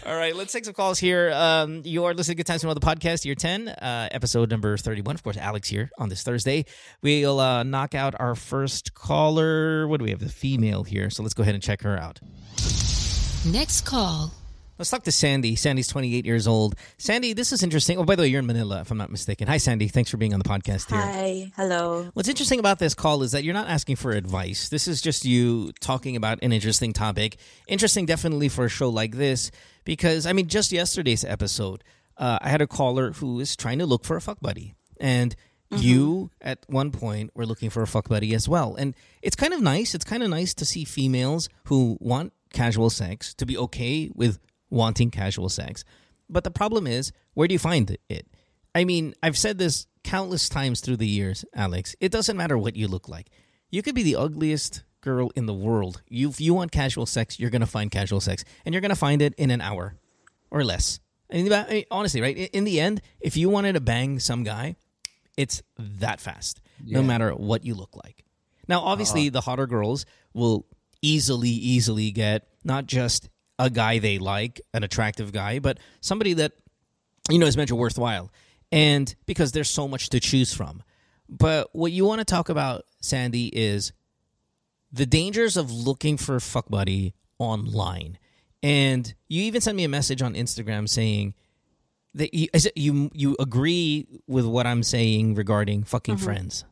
All 0.05 0.15
right, 0.15 0.35
let's 0.35 0.51
take 0.51 0.65
some 0.65 0.73
calls 0.73 0.97
here. 0.97 1.31
Um, 1.33 1.83
you 1.85 2.05
are 2.05 2.13
listening 2.13 2.37
to 2.37 2.43
Good 2.43 2.47
Times 2.47 2.63
from 2.63 2.73
the 2.73 2.79
podcast, 2.79 3.25
year 3.25 3.35
10, 3.35 3.67
uh, 3.67 4.09
episode 4.11 4.49
number 4.49 4.75
31. 4.75 5.15
Of 5.15 5.23
course, 5.23 5.37
Alex 5.37 5.67
here 5.67 5.91
on 5.99 6.09
this 6.09 6.23
Thursday. 6.23 6.65
We'll 7.03 7.39
uh, 7.39 7.61
knock 7.63 7.93
out 7.93 8.15
our 8.19 8.33
first 8.33 8.95
caller. 8.95 9.87
What 9.87 9.99
do 9.99 10.05
we 10.05 10.09
have? 10.09 10.19
The 10.19 10.29
female 10.29 10.83
here. 10.83 11.11
So 11.11 11.21
let's 11.21 11.35
go 11.35 11.43
ahead 11.43 11.53
and 11.53 11.63
check 11.63 11.83
her 11.83 11.95
out. 11.97 12.19
Next 13.45 13.81
call. 13.81 14.33
Let's 14.77 14.91
talk 14.91 15.03
to 15.03 15.11
Sandy. 15.11 15.55
Sandy's 15.55 15.87
28 15.87 16.25
years 16.25 16.47
old. 16.47 16.75
Sandy, 16.97 17.33
this 17.33 17.51
is 17.51 17.63
interesting. 17.63 17.97
Oh, 17.97 18.03
by 18.03 18.15
the 18.15 18.21
way, 18.21 18.27
you're 18.27 18.39
in 18.39 18.45
Manila, 18.45 18.81
if 18.81 18.91
I'm 18.91 18.97
not 18.97 19.09
mistaken. 19.09 19.47
Hi, 19.47 19.57
Sandy. 19.57 19.87
Thanks 19.87 20.11
for 20.11 20.17
being 20.17 20.33
on 20.33 20.39
the 20.39 20.47
podcast 20.47 20.91
here. 20.91 21.01
Hi, 21.01 21.51
hello. 21.55 22.09
What's 22.13 22.29
interesting 22.29 22.59
about 22.59 22.77
this 22.77 22.93
call 22.93 23.23
is 23.23 23.31
that 23.31 23.43
you're 23.43 23.55
not 23.55 23.67
asking 23.69 23.95
for 23.95 24.11
advice. 24.11 24.69
This 24.69 24.87
is 24.87 25.01
just 25.01 25.25
you 25.25 25.71
talking 25.79 26.15
about 26.15 26.39
an 26.43 26.53
interesting 26.53 26.93
topic. 26.93 27.37
Interesting, 27.67 28.05
definitely, 28.05 28.49
for 28.49 28.65
a 28.65 28.69
show 28.69 28.89
like 28.89 29.15
this, 29.15 29.49
because, 29.83 30.27
I 30.27 30.33
mean, 30.33 30.47
just 30.47 30.71
yesterday's 30.71 31.25
episode, 31.25 31.83
uh, 32.17 32.37
I 32.39 32.49
had 32.49 32.61
a 32.61 32.67
caller 32.67 33.13
who 33.13 33.39
is 33.39 33.55
trying 33.55 33.79
to 33.79 33.87
look 33.87 34.05
for 34.05 34.15
a 34.15 34.21
fuck 34.21 34.39
buddy. 34.41 34.75
And 34.99 35.35
you, 35.71 36.29
at 36.39 36.59
one 36.67 36.91
point, 36.91 37.31
were 37.33 37.45
looking 37.45 37.69
for 37.69 37.81
a 37.81 37.87
fuck 37.87 38.09
buddy 38.09 38.33
as 38.33 38.47
well. 38.47 38.75
And 38.75 38.95
it's 39.21 39.35
kind 39.35 39.53
of 39.53 39.61
nice. 39.61 39.95
It's 39.95 40.05
kind 40.05 40.23
of 40.23 40.29
nice 40.29 40.53
to 40.55 40.65
see 40.65 40.85
females 40.85 41.49
who 41.65 41.97
want 41.99 42.33
casual 42.53 42.89
sex 42.89 43.33
to 43.35 43.45
be 43.45 43.57
okay 43.57 44.09
with 44.13 44.39
wanting 44.69 45.11
casual 45.11 45.49
sex. 45.49 45.83
But 46.29 46.43
the 46.43 46.51
problem 46.51 46.87
is, 46.87 47.11
where 47.33 47.47
do 47.47 47.53
you 47.53 47.59
find 47.59 47.97
it? 48.09 48.27
I 48.75 48.83
mean, 48.83 49.13
I've 49.23 49.37
said 49.37 49.57
this 49.57 49.87
countless 50.03 50.49
times 50.49 50.81
through 50.81 50.97
the 50.97 51.07
years, 51.07 51.45
Alex. 51.53 51.95
It 51.99 52.11
doesn't 52.11 52.37
matter 52.37 52.57
what 52.57 52.75
you 52.75 52.87
look 52.87 53.09
like. 53.09 53.29
You 53.69 53.81
could 53.81 53.95
be 53.95 54.03
the 54.03 54.15
ugliest 54.15 54.83
girl 55.01 55.31
in 55.35 55.45
the 55.45 55.53
world. 55.53 56.01
You, 56.09 56.29
if 56.29 56.39
you 56.41 56.53
want 56.53 56.71
casual 56.71 57.05
sex, 57.05 57.39
you're 57.39 57.49
going 57.49 57.61
to 57.61 57.67
find 57.67 57.91
casual 57.91 58.21
sex. 58.21 58.43
And 58.65 58.73
you're 58.73 58.81
going 58.81 58.89
to 58.89 58.95
find 58.95 59.21
it 59.21 59.33
in 59.35 59.51
an 59.51 59.61
hour 59.61 59.95
or 60.51 60.63
less. 60.63 60.99
I 61.31 61.35
mean, 61.35 61.51
I 61.51 61.67
mean, 61.69 61.85
honestly, 61.91 62.21
right? 62.21 62.37
In 62.37 62.47
in 62.53 62.63
the 62.63 62.79
end, 62.79 63.01
if 63.19 63.35
you 63.35 63.49
wanted 63.49 63.73
to 63.73 63.81
bang 63.81 64.19
some 64.19 64.43
guy, 64.43 64.75
it's 65.35 65.61
that 65.77 66.21
fast, 66.21 66.61
no 66.85 67.03
matter 67.03 67.31
what 67.31 67.63
you 67.65 67.75
look 67.75 67.95
like. 67.95 68.23
Now, 68.67 68.81
obviously, 68.81 69.27
uh-huh. 69.27 69.31
the 69.31 69.41
hotter 69.41 69.67
girls 69.67 70.05
will 70.33 70.65
easily, 71.01 71.49
easily 71.49 72.11
get 72.11 72.47
not 72.63 72.85
just 72.85 73.29
a 73.59 73.69
guy 73.69 73.99
they 73.99 74.17
like, 74.17 74.61
an 74.73 74.83
attractive 74.83 75.31
guy, 75.31 75.59
but 75.59 75.79
somebody 76.01 76.33
that 76.33 76.53
you 77.29 77.39
know 77.39 77.45
is 77.45 77.57
meant 77.57 77.71
worthwhile. 77.71 78.31
And 78.71 79.13
because 79.25 79.53
there's 79.53 79.69
so 79.69 79.87
much 79.87 80.09
to 80.09 80.19
choose 80.19 80.53
from. 80.53 80.83
But 81.29 81.69
what 81.73 81.91
you 81.91 82.05
want 82.05 82.19
to 82.19 82.25
talk 82.25 82.49
about, 82.49 82.85
Sandy, 83.01 83.47
is 83.47 83.93
the 84.91 85.05
dangers 85.05 85.57
of 85.57 85.71
looking 85.71 86.17
for 86.17 86.39
fuck 86.39 86.69
buddy 86.69 87.13
online. 87.39 88.17
And 88.63 89.13
you 89.27 89.43
even 89.43 89.61
sent 89.61 89.77
me 89.77 89.83
a 89.83 89.89
message 89.89 90.21
on 90.21 90.33
Instagram 90.33 90.89
saying 90.89 91.33
that 92.13 92.33
you, 92.33 92.47
you 92.75 93.11
you 93.13 93.35
agree 93.39 94.07
with 94.27 94.45
what 94.45 94.65
I'm 94.65 94.83
saying 94.83 95.35
regarding 95.35 95.83
fucking 95.83 96.15
mm-hmm. 96.15 96.25
friends. 96.25 96.65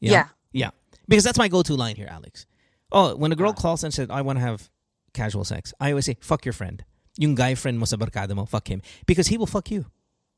Yeah. 0.00 0.28
Yeah. 0.52 0.70
Because 1.08 1.24
that's 1.24 1.38
my 1.38 1.48
go-to 1.48 1.74
line 1.74 1.96
here, 1.96 2.08
Alex. 2.10 2.46
Oh, 2.90 3.14
when 3.16 3.32
a 3.32 3.36
girl 3.36 3.52
calls 3.52 3.84
and 3.84 3.94
says, 3.94 4.08
I 4.10 4.22
want 4.22 4.38
to 4.38 4.44
have 4.44 4.68
casual 5.16 5.44
sex, 5.48 5.72
I 5.80 5.90
always 5.96 6.04
say, 6.04 6.20
fuck 6.20 6.44
your 6.44 6.52
friend. 6.52 6.84
Yung 7.16 7.32
guy 7.34 7.56
friend 7.56 7.80
mo 7.80 7.88
sa 7.88 7.96
barkada 7.96 8.36
mo, 8.36 8.44
fuck 8.44 8.68
him. 8.68 8.84
Because 9.08 9.32
he 9.32 9.40
will 9.40 9.48
fuck 9.48 9.72
you. 9.72 9.88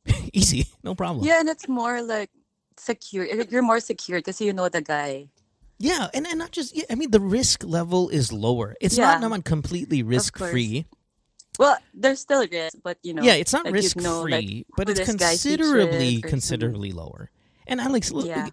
Easy. 0.33 0.71
No 0.87 0.95
problem. 0.95 1.27
Yeah, 1.27 1.43
and 1.43 1.51
it's 1.51 1.67
more 1.67 1.99
like 2.01 2.31
secure. 2.79 3.27
You're 3.27 3.67
more 3.67 3.83
secure 3.83 4.23
because 4.23 4.39
you 4.41 4.55
know 4.55 4.71
the 4.71 4.81
guy. 4.81 5.27
Yeah, 5.79 6.07
and, 6.15 6.27
and 6.27 6.39
not 6.39 6.51
just, 6.51 6.75
yeah, 6.75 6.87
I 6.91 6.95
mean, 6.95 7.11
the 7.11 7.21
risk 7.23 7.63
level 7.67 8.09
is 8.11 8.33
lower. 8.33 8.75
It's 8.81 8.99
not 8.99 9.21
Yeah. 9.21 9.27
naman 9.29 9.45
completely 9.45 10.03
risk-free. 10.03 10.87
Well, 11.59 11.79
there's 11.95 12.19
still 12.19 12.47
risk, 12.47 12.79
but 12.83 12.99
you 13.03 13.15
know. 13.15 13.23
Yeah, 13.23 13.35
it's 13.35 13.53
not 13.53 13.63
like, 13.67 13.75
you 13.75 13.83
risk-free, 13.83 14.03
know, 14.03 14.23
like, 14.23 14.67
but 14.77 14.89
it's 14.91 15.03
considerably, 15.07 16.23
considerably 16.23 16.91
lower. 16.91 17.31
And 17.67 17.81
Alex, 17.81 18.11
look, 18.11 18.27
Yeah. 18.27 18.49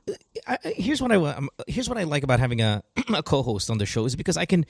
I, 0.45 0.57
I- 0.65 0.73
here's 0.77 1.01
what 1.01 1.11
I 1.11 1.15
um, 1.15 1.49
here's 1.67 1.87
what 1.89 1.97
I 1.97 2.03
like 2.03 2.21
about 2.23 2.39
having 2.39 2.61
a, 2.61 2.83
a 3.13 3.23
co-host 3.23 3.69
on 3.69 3.77
the 3.77 3.85
show 3.85 4.05
is 4.05 4.15
because 4.15 4.37
I 4.37 4.45
can 4.45 4.65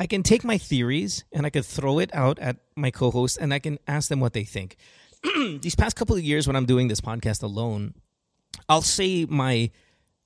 I 0.00 0.06
can 0.06 0.22
take 0.22 0.44
my 0.44 0.58
theories 0.58 1.24
and 1.32 1.44
I 1.44 1.50
could 1.50 1.64
throw 1.64 1.98
it 1.98 2.10
out 2.14 2.38
at 2.38 2.56
my 2.76 2.90
co-host 2.90 3.38
and 3.40 3.52
I 3.52 3.58
can 3.58 3.78
ask 3.86 4.08
them 4.08 4.20
what 4.20 4.32
they 4.32 4.44
think. 4.44 4.76
These 5.36 5.74
past 5.74 5.96
couple 5.96 6.14
of 6.14 6.22
years 6.22 6.46
when 6.46 6.54
I'm 6.54 6.66
doing 6.66 6.88
this 6.88 7.00
podcast 7.00 7.42
alone, 7.42 7.94
I'll 8.68 8.82
say 8.82 9.26
my 9.28 9.70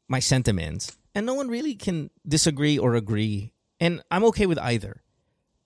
my 0.08 0.20
sentiments 0.20 0.96
and 1.14 1.24
no 1.24 1.34
one 1.34 1.48
really 1.48 1.74
can 1.74 2.10
disagree 2.26 2.78
or 2.78 2.94
agree 2.94 3.52
and 3.80 4.02
I'm 4.10 4.24
okay 4.26 4.46
with 4.46 4.58
either. 4.58 5.02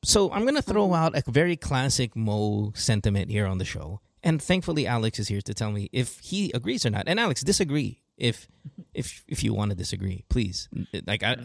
So 0.03 0.31
I'm 0.31 0.45
gonna 0.45 0.63
throw 0.63 0.95
out 0.95 1.17
a 1.17 1.31
very 1.31 1.57
classic 1.57 2.15
Mo 2.15 2.73
sentiment 2.75 3.31
here 3.31 3.45
on 3.47 3.59
the 3.59 3.65
show, 3.65 4.01
and 4.23 4.41
thankfully 4.41 4.87
Alex 4.87 5.19
is 5.19 5.29
here 5.29 5.41
to 5.43 5.53
tell 5.53 5.73
me 5.73 5.91
if 5.93 6.21
he 6.21 6.53
agrees 6.53 6.87
or 6.87 6.91
not. 6.91 7.05
And 7.09 7.19
Alex, 7.19 7.43
disagree 7.43 8.03
if 8.17 8.49
if 8.95 9.25
if 9.27 9.43
you 9.43 9.53
want 9.53 9.73
to 9.73 9.77
disagree, 9.77 10.25
please. 10.29 10.69
Like 11.07 11.23
I 11.23 11.37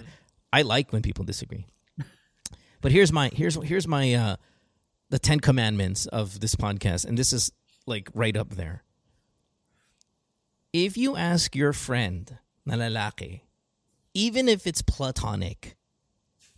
I 0.54 0.62
like 0.62 0.94
when 0.94 1.02
people 1.02 1.26
disagree. 1.26 1.66
But 2.82 2.92
here's 2.92 3.14
my 3.14 3.30
here's 3.34 3.56
here's 3.64 3.88
my 3.88 4.14
uh 4.14 4.36
the 5.10 5.20
Ten 5.20 5.40
Commandments 5.40 6.08
of 6.08 6.40
this 6.40 6.56
podcast, 6.56 7.06
and 7.06 7.18
this 7.18 7.32
is 7.32 7.52
like 7.86 8.10
right 8.14 8.36
up 8.36 8.58
there. 8.58 8.84
If 10.74 10.98
you 10.98 11.16
ask 11.16 11.56
your 11.56 11.74
friend 11.74 12.38
na 12.66 12.76
lalaki, 12.76 13.42
even 14.14 14.50
if 14.50 14.66
it's 14.66 14.82
platonic, 14.82 15.76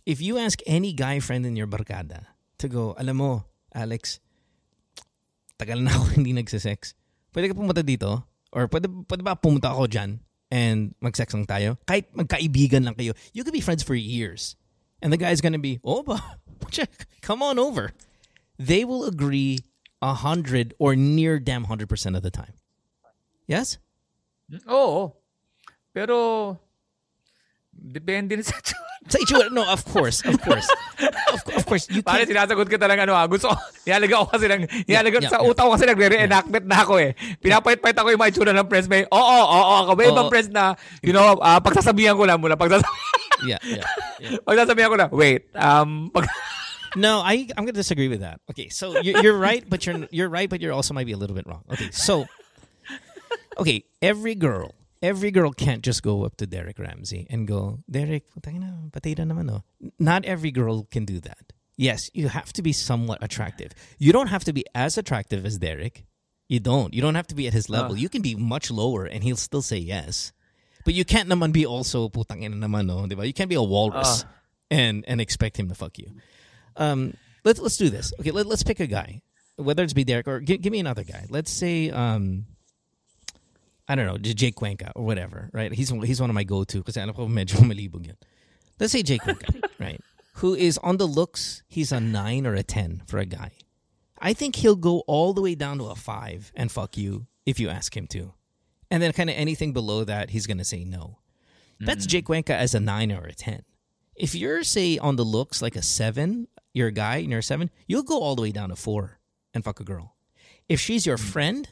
if 0.06 0.22
you 0.22 0.38
ask 0.38 0.60
any 0.66 0.92
guy 0.92 1.20
friend 1.20 1.44
in 1.44 1.56
your 1.56 1.66
barkada 1.66 2.26
to 2.58 2.68
go, 2.68 2.94
alam 2.96 3.18
mo, 3.18 3.44
Alex, 3.74 4.20
tagal 5.58 5.82
na 5.82 5.92
ako 5.92 6.04
hindi 6.16 6.32
nagsisex. 6.32 6.94
Pwede 7.34 7.50
ka 7.50 7.58
pumunta 7.58 7.82
dito? 7.82 8.22
Or 8.54 8.70
pwede, 8.70 8.86
pwede 9.10 9.22
ba 9.26 9.34
pumunta 9.34 9.74
ako 9.74 9.90
dyan 9.90 10.22
and 10.54 10.94
mag-sex 11.02 11.34
lang 11.34 11.44
tayo? 11.44 11.74
Kahit 11.84 12.06
magkaibigan 12.14 12.86
lang 12.86 12.94
kayo. 12.94 13.18
You 13.34 13.42
could 13.42 13.56
be 13.56 13.64
friends 13.64 13.82
for 13.82 13.98
years. 13.98 14.54
And 15.04 15.12
the 15.12 15.20
guy's 15.20 15.44
gonna 15.44 15.60
be, 15.60 15.80
oh 15.84 16.00
come 17.20 17.42
on 17.42 17.58
over. 17.58 17.92
They 18.58 18.84
will 18.84 19.04
agree 19.04 19.60
a 20.00 20.14
hundred 20.14 20.72
or 20.78 20.96
near 20.96 21.38
damn 21.38 21.64
hundred 21.64 21.90
percent 21.90 22.16
of 22.16 22.22
the 22.22 22.32
time. 22.32 22.56
Yes? 23.46 23.76
Oo. 24.64 25.12
Pero, 25.92 26.58
depende 27.76 28.40
sa 28.40 28.56
Sa 29.04 29.20
itsura, 29.20 29.52
no, 29.52 29.68
of 29.68 29.84
course, 29.84 30.24
of 30.24 30.40
course. 30.40 30.64
Of, 31.28 31.44
of 31.60 31.64
course, 31.68 31.84
you 31.92 32.00
Pare, 32.00 32.24
can't. 32.24 32.32
sinasagot 32.32 32.72
kita 32.72 32.88
ng 32.88 33.04
ano 33.04 33.12
ah. 33.12 33.28
Gusto 33.28 33.48
ko, 33.52 33.54
nilalagay 33.84 34.16
ko 34.16 34.24
kasi 34.32 34.48
ng, 34.48 34.64
nilalagay 34.88 35.20
yeah, 35.20 35.32
sa 35.32 35.38
yeah. 35.44 35.48
utak 35.52 35.64
ko 35.68 35.70
kasi 35.76 35.84
nagre-reenactment 35.84 36.64
na 36.64 36.76
ako 36.80 36.94
eh. 37.04 37.12
Pinapait-pait 37.36 37.92
ako 37.92 38.08
yung 38.16 38.20
mga 38.24 38.30
itsura 38.32 38.52
ng 38.56 38.64
press. 38.64 38.88
May, 38.88 39.04
oo, 39.04 39.20
oo, 39.20 39.44
oo. 39.44 39.74
Ako 39.84 39.90
may 39.92 40.08
ibang 40.08 40.32
press 40.32 40.48
na, 40.48 40.72
you 41.04 41.12
know, 41.12 41.36
ah, 41.44 41.60
pagsasabihan 41.60 42.16
ko 42.16 42.24
lang 42.24 42.40
muna. 42.40 42.56
Pagsasabihan, 42.56 43.23
Yeah, 43.44 43.58
yeah, 44.20 44.36
ko 44.46 44.94
lang, 44.96 45.10
wait, 45.12 45.48
um, 45.54 46.10
pag, 46.14 46.28
No, 46.96 47.20
I 47.20 47.48
I'm 47.56 47.64
gonna 47.64 47.72
disagree 47.72 48.08
with 48.08 48.20
that. 48.20 48.40
Okay, 48.50 48.68
so 48.68 49.00
you're, 49.00 49.20
you're 49.20 49.38
right, 49.38 49.64
but 49.68 49.86
you're 49.86 50.06
you're 50.10 50.28
right, 50.28 50.48
but 50.48 50.60
you're 50.60 50.72
also 50.72 50.94
might 50.94 51.06
be 51.06 51.12
a 51.12 51.16
little 51.16 51.34
bit 51.34 51.46
wrong. 51.46 51.64
Okay, 51.72 51.90
so 51.90 52.26
okay, 53.58 53.84
every 54.00 54.34
girl, 54.34 54.74
every 55.02 55.30
girl 55.30 55.52
can't 55.52 55.82
just 55.82 56.02
go 56.02 56.24
up 56.24 56.36
to 56.38 56.46
Derek 56.46 56.78
Ramsey 56.78 57.26
and 57.30 57.46
go, 57.48 57.80
Derek, 57.90 58.24
ina, 58.46 58.90
patay 58.90 59.18
na 59.18 59.34
naman 59.34 59.50
oh. 59.50 59.62
Not 59.98 60.24
every 60.24 60.50
girl 60.50 60.86
can 60.90 61.04
do 61.04 61.20
that. 61.20 61.52
Yes, 61.76 62.10
you 62.14 62.28
have 62.28 62.52
to 62.52 62.62
be 62.62 62.72
somewhat 62.72 63.18
attractive. 63.22 63.72
You 63.98 64.12
don't 64.12 64.28
have 64.28 64.44
to 64.44 64.52
be 64.52 64.64
as 64.74 64.96
attractive 64.96 65.44
as 65.44 65.58
Derek. 65.58 66.06
You 66.48 66.60
don't. 66.60 66.94
You 66.94 67.02
don't 67.02 67.16
have 67.16 67.26
to 67.28 67.34
be 67.34 67.48
at 67.48 67.52
his 67.52 67.68
level. 67.68 67.96
You 67.96 68.08
can 68.08 68.22
be 68.22 68.36
much 68.36 68.70
lower 68.70 69.04
and 69.06 69.24
he'll 69.24 69.34
still 69.40 69.62
say 69.62 69.78
yes. 69.78 70.32
But 70.84 70.94
you 70.94 71.04
can't 71.04 71.28
naman 71.28 71.52
be 71.52 71.64
also 71.64 72.08
putang 72.08 72.44
ina 72.44 72.56
naman 72.56 72.86
no, 72.86 73.06
di 73.06 73.14
ba? 73.14 73.26
You 73.26 73.32
can't 73.32 73.48
be 73.48 73.56
a 73.56 73.62
walrus 73.62 74.24
and 74.70 75.04
and 75.08 75.20
expect 75.20 75.56
him 75.56 75.68
to 75.68 75.74
fuck 75.74 75.98
you. 75.98 76.12
Um, 76.76 77.14
let's 77.44 77.58
let's 77.58 77.76
do 77.76 77.88
this. 77.88 78.12
Okay, 78.20 78.30
let, 78.30 78.46
let's 78.46 78.62
pick 78.62 78.80
a 78.80 78.86
guy, 78.86 79.22
whether 79.56 79.82
it's 79.82 79.92
be 79.92 80.04
Derek 80.04 80.28
or 80.28 80.40
gi- 80.40 80.58
give 80.58 80.72
me 80.72 80.80
another 80.80 81.04
guy. 81.04 81.24
Let's 81.30 81.50
say 81.50 81.90
um, 81.90 82.46
I 83.88 83.94
don't 83.94 84.06
know, 84.06 84.18
Jake 84.18 84.56
Cuenca 84.56 84.92
or 84.94 85.04
whatever. 85.04 85.50
Right? 85.52 85.72
He's 85.72 85.88
he's 85.88 86.20
one 86.20 86.30
of 86.30 86.34
my 86.34 86.44
go 86.44 86.64
to 86.64 86.78
because 86.78 86.96
alam 86.96 87.14
ko 87.14 87.26
medyo 87.26 87.60
malibog 87.64 88.06
yun. 88.06 88.16
Let's 88.78 88.92
say 88.92 89.02
Jake 89.02 89.22
Cuenca, 89.22 89.48
right? 89.78 90.00
Who 90.44 90.54
is 90.54 90.78
on 90.78 90.96
the 90.96 91.06
looks? 91.06 91.62
He's 91.68 91.92
a 91.92 92.00
nine 92.00 92.46
or 92.46 92.54
a 92.54 92.62
ten 92.62 93.02
for 93.06 93.18
a 93.18 93.26
guy. 93.26 93.52
I 94.20 94.32
think 94.32 94.56
he'll 94.56 94.76
go 94.76 95.00
all 95.06 95.32
the 95.32 95.42
way 95.42 95.54
down 95.54 95.78
to 95.78 95.84
a 95.86 95.94
five 95.94 96.50
and 96.56 96.72
fuck 96.72 96.96
you 96.96 97.26
if 97.44 97.60
you 97.60 97.68
ask 97.68 97.94
him 97.96 98.06
to, 98.08 98.32
and 98.90 99.02
then 99.02 99.12
kind 99.12 99.30
of 99.30 99.36
anything 99.36 99.72
below 99.72 100.04
that, 100.04 100.30
he's 100.30 100.46
gonna 100.46 100.64
say 100.64 100.84
no. 100.84 101.18
That's 101.80 102.06
mm. 102.06 102.10
Jake 102.10 102.26
Cuenca 102.26 102.54
as 102.54 102.74
a 102.74 102.80
nine 102.80 103.12
or 103.12 103.24
a 103.24 103.34
ten. 103.34 103.62
If 104.14 104.34
you're 104.34 104.62
say 104.62 104.98
on 104.98 105.16
the 105.16 105.24
looks 105.24 105.60
like 105.60 105.76
a 105.76 105.82
seven, 105.82 106.48
you're 106.72 106.88
a 106.88 106.92
guy 106.92 107.16
and 107.16 107.30
you're 107.30 107.40
a 107.40 107.42
seven, 107.42 107.70
you'll 107.86 108.02
go 108.02 108.20
all 108.20 108.36
the 108.36 108.42
way 108.42 108.52
down 108.52 108.68
to 108.68 108.76
four 108.76 109.18
and 109.52 109.64
fuck 109.64 109.80
a 109.80 109.84
girl. 109.84 110.16
If 110.68 110.80
she's 110.80 111.06
your 111.06 111.16
mm. 111.16 111.32
friend, 111.32 111.68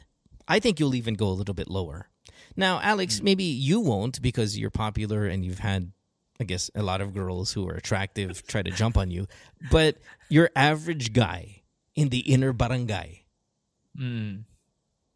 I 0.47 0.59
think 0.59 0.79
you'll 0.79 0.95
even 0.95 1.13
go 1.15 1.27
a 1.27 1.29
little 1.29 1.55
bit 1.55 1.69
lower. 1.69 2.09
Now, 2.55 2.79
Alex, 2.81 3.19
mm. 3.19 3.23
maybe 3.23 3.43
you 3.43 3.79
won't 3.79 4.21
because 4.21 4.57
you're 4.57 4.69
popular 4.69 5.25
and 5.25 5.45
you've 5.45 5.59
had, 5.59 5.91
I 6.39 6.43
guess, 6.43 6.69
a 6.75 6.83
lot 6.83 7.01
of 7.01 7.13
girls 7.13 7.53
who 7.53 7.67
are 7.67 7.75
attractive 7.75 8.45
try 8.47 8.61
to 8.61 8.71
jump 8.71 8.97
on 8.97 9.09
you. 9.11 9.27
But 9.71 9.97
your 10.29 10.49
average 10.55 11.13
guy 11.13 11.63
in 11.95 12.09
the 12.09 12.19
inner 12.19 12.53
barangay, 12.53 13.25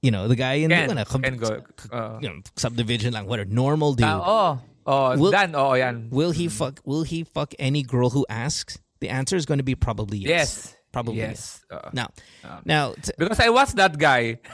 you 0.01 0.11
know, 0.11 0.27
the 0.27 0.35
guy 0.35 0.53
in 0.55 0.69
Can, 0.69 0.95
the 0.95 1.05
can 1.05 1.37
go. 1.37 1.61
Uh, 1.91 2.19
you 2.21 2.29
know, 2.29 2.39
subdivision, 2.55 3.13
like 3.13 3.25
what 3.25 3.39
a 3.39 3.45
normal 3.45 3.93
dude. 3.93 4.05
ah, 4.05 4.21
oh, 4.23 4.59
oh, 4.85 5.17
Will- 5.17 5.31
Dan, 5.31 5.55
oo, 5.55 5.73
yan. 5.75 6.09
Will 6.11 6.31
he 6.31 6.47
fuck? 6.47 6.79
Will 6.85 7.03
he 7.03 7.23
fuck 7.23 7.53
any 7.59 7.83
girl 7.83 8.09
who 8.09 8.25
asks? 8.29 8.77
The 9.01 9.09
answer 9.09 9.35
is 9.35 9.45
going 9.45 9.59
to 9.59 9.63
be 9.63 9.75
probably 9.75 10.17
yes. 10.19 10.29
Yes. 10.29 10.75
probably 10.91 11.17
Yes. 11.17 11.61
Uh, 11.69 11.89
Now, 11.93 12.09
now, 12.65 12.93
t- 13.01 13.11
Because 13.17 13.39
I 13.39 13.49
was 13.49 13.73
that 13.73 13.97
guy. 13.97 14.39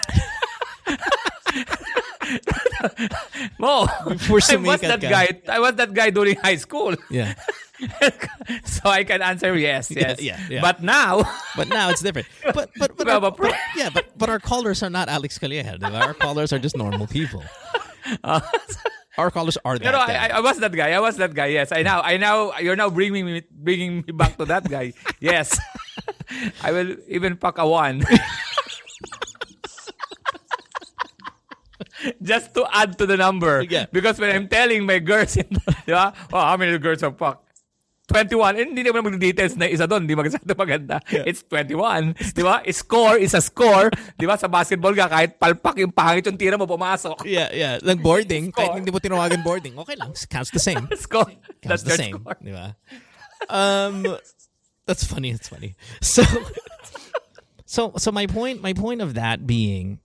Mo, 3.59 3.87
Before 4.07 4.39
I 4.49 4.55
was 4.57 4.81
that 4.81 5.01
ka. 5.01 5.09
guy. 5.09 5.27
I 5.47 5.59
was 5.59 5.75
that 5.75 5.93
guy 5.93 6.09
during 6.09 6.35
high 6.37 6.57
school. 6.57 6.95
yeah. 7.09 7.33
so 8.65 8.89
I 8.89 9.03
can 9.03 9.21
answer 9.21 9.55
yes, 9.57 9.89
yes. 9.89 10.21
yeah, 10.21 10.39
yeah. 10.49 10.61
But 10.61 10.83
now, 10.83 11.23
But 11.55 11.69
now 11.69 11.89
it's 11.89 12.01
different. 12.01 12.27
But 12.43 12.69
but 12.77 12.97
but, 12.97 13.07
our, 13.07 13.31
but 13.31 13.55
yeah, 13.75 13.89
but 13.89 14.05
but 14.17 14.29
our 14.29 14.39
callers 14.39 14.83
are 14.83 14.89
not 14.89 15.09
Alex 15.09 15.39
Calleja. 15.39 15.81
Our 15.81 16.13
callers 16.13 16.53
are 16.53 16.59
just 16.59 16.77
normal 16.77 17.07
people. 17.07 17.43
Our 19.15 19.29
callers 19.29 19.59
are 19.63 19.77
that. 19.77 19.85
you 19.85 19.91
know, 19.91 19.99
I, 19.99 20.07
guy. 20.07 20.25
I, 20.25 20.37
I 20.37 20.39
was 20.41 20.57
that 20.57 20.73
guy. 20.73 20.89
I 20.91 20.99
was 20.99 21.17
that 21.17 21.35
guy. 21.35 21.45
Yes, 21.53 21.71
I 21.71 21.83
now, 21.83 22.01
I 22.01 22.17
now, 22.17 22.57
you're 22.57 22.75
now 22.75 22.89
bringing 22.89 23.25
me, 23.25 23.43
bringing 23.51 24.01
me 24.01 24.11
back 24.11 24.37
to 24.37 24.45
that 24.45 24.65
guy. 24.67 24.93
yes, 25.21 25.53
I 26.63 26.71
will 26.71 26.97
even 27.07 27.37
pack 27.37 27.59
a 27.59 27.67
one. 27.67 28.01
Just 32.21 32.53
to 32.55 32.65
add 32.73 32.97
to 32.97 33.05
the 33.05 33.15
number. 33.15 33.61
Yeah. 33.69 33.85
Because 33.91 34.19
when 34.19 34.35
I'm 34.35 34.47
telling 34.47 34.85
my 34.85 34.97
girls, 34.97 35.37
in, 35.37 35.45
di 35.85 35.93
ba? 35.93 36.13
Oh, 36.33 36.41
how 36.41 36.57
many 36.57 36.75
girls 36.79 37.03
are 37.03 37.13
fucked? 37.13 37.42
21. 38.13 38.61
Eh, 38.61 38.65
Hindi 38.69 38.81
naman 38.85 39.01
mag-details 39.09 39.57
na 39.57 39.65
isa 39.65 39.89
doon. 39.89 40.05
Hindi 40.05 40.13
magsado 40.13 40.53
maganda. 40.53 41.01
It's 41.09 41.41
21. 41.49 42.13
Di 42.37 42.43
ba? 42.45 42.61
Score 42.69 43.17
is 43.17 43.33
a 43.33 43.41
score. 43.41 43.89
Di 44.13 44.29
ba? 44.29 44.37
Sa 44.37 44.45
basketball 44.45 44.93
ka, 44.93 45.09
kahit 45.09 45.41
palpak 45.41 45.81
yung 45.81 45.89
pangit 45.89 46.29
yung 46.29 46.37
tira 46.37 46.55
mo, 46.55 46.69
pumasok. 46.69 47.25
yeah, 47.25 47.49
yeah. 47.49 47.81
Like 47.81 47.99
boarding, 48.05 48.53
Score. 48.53 48.69
kahit 48.69 48.71
hindi 48.77 48.93
mo 48.93 49.01
tinawagan 49.01 49.41
boarding, 49.41 49.73
okay 49.81 49.97
lang. 49.97 50.13
Counts 50.29 50.53
the 50.53 50.61
same. 50.61 50.85
Score. 51.01 51.25
Counts 51.65 51.81
That's 51.81 51.85
the 51.89 51.97
same. 51.97 52.21
score. 52.21 52.37
Di 52.37 52.53
ba? 52.53 52.77
Um, 53.49 54.05
that's 54.85 55.03
funny. 55.03 55.33
That's 55.33 55.49
funny. 55.49 55.73
So, 55.99 56.21
so, 57.65 57.91
so 57.97 58.11
my 58.11 58.27
point, 58.27 58.61
my 58.61 58.73
point 58.73 59.01
of 59.01 59.15
that 59.15 59.47
being, 59.47 59.99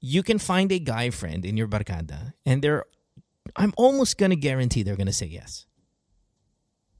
you 0.00 0.22
can 0.22 0.38
find 0.38 0.72
a 0.72 0.78
guy 0.78 1.10
friend 1.10 1.44
in 1.44 1.56
your 1.56 1.68
barkada, 1.68 2.34
and 2.46 2.62
they're, 2.62 2.84
I'm 3.56 3.72
almost 3.76 4.18
gonna 4.18 4.36
guarantee 4.38 4.82
they're 4.82 4.96
gonna 4.98 5.12
say 5.12 5.26
yes. 5.26 5.66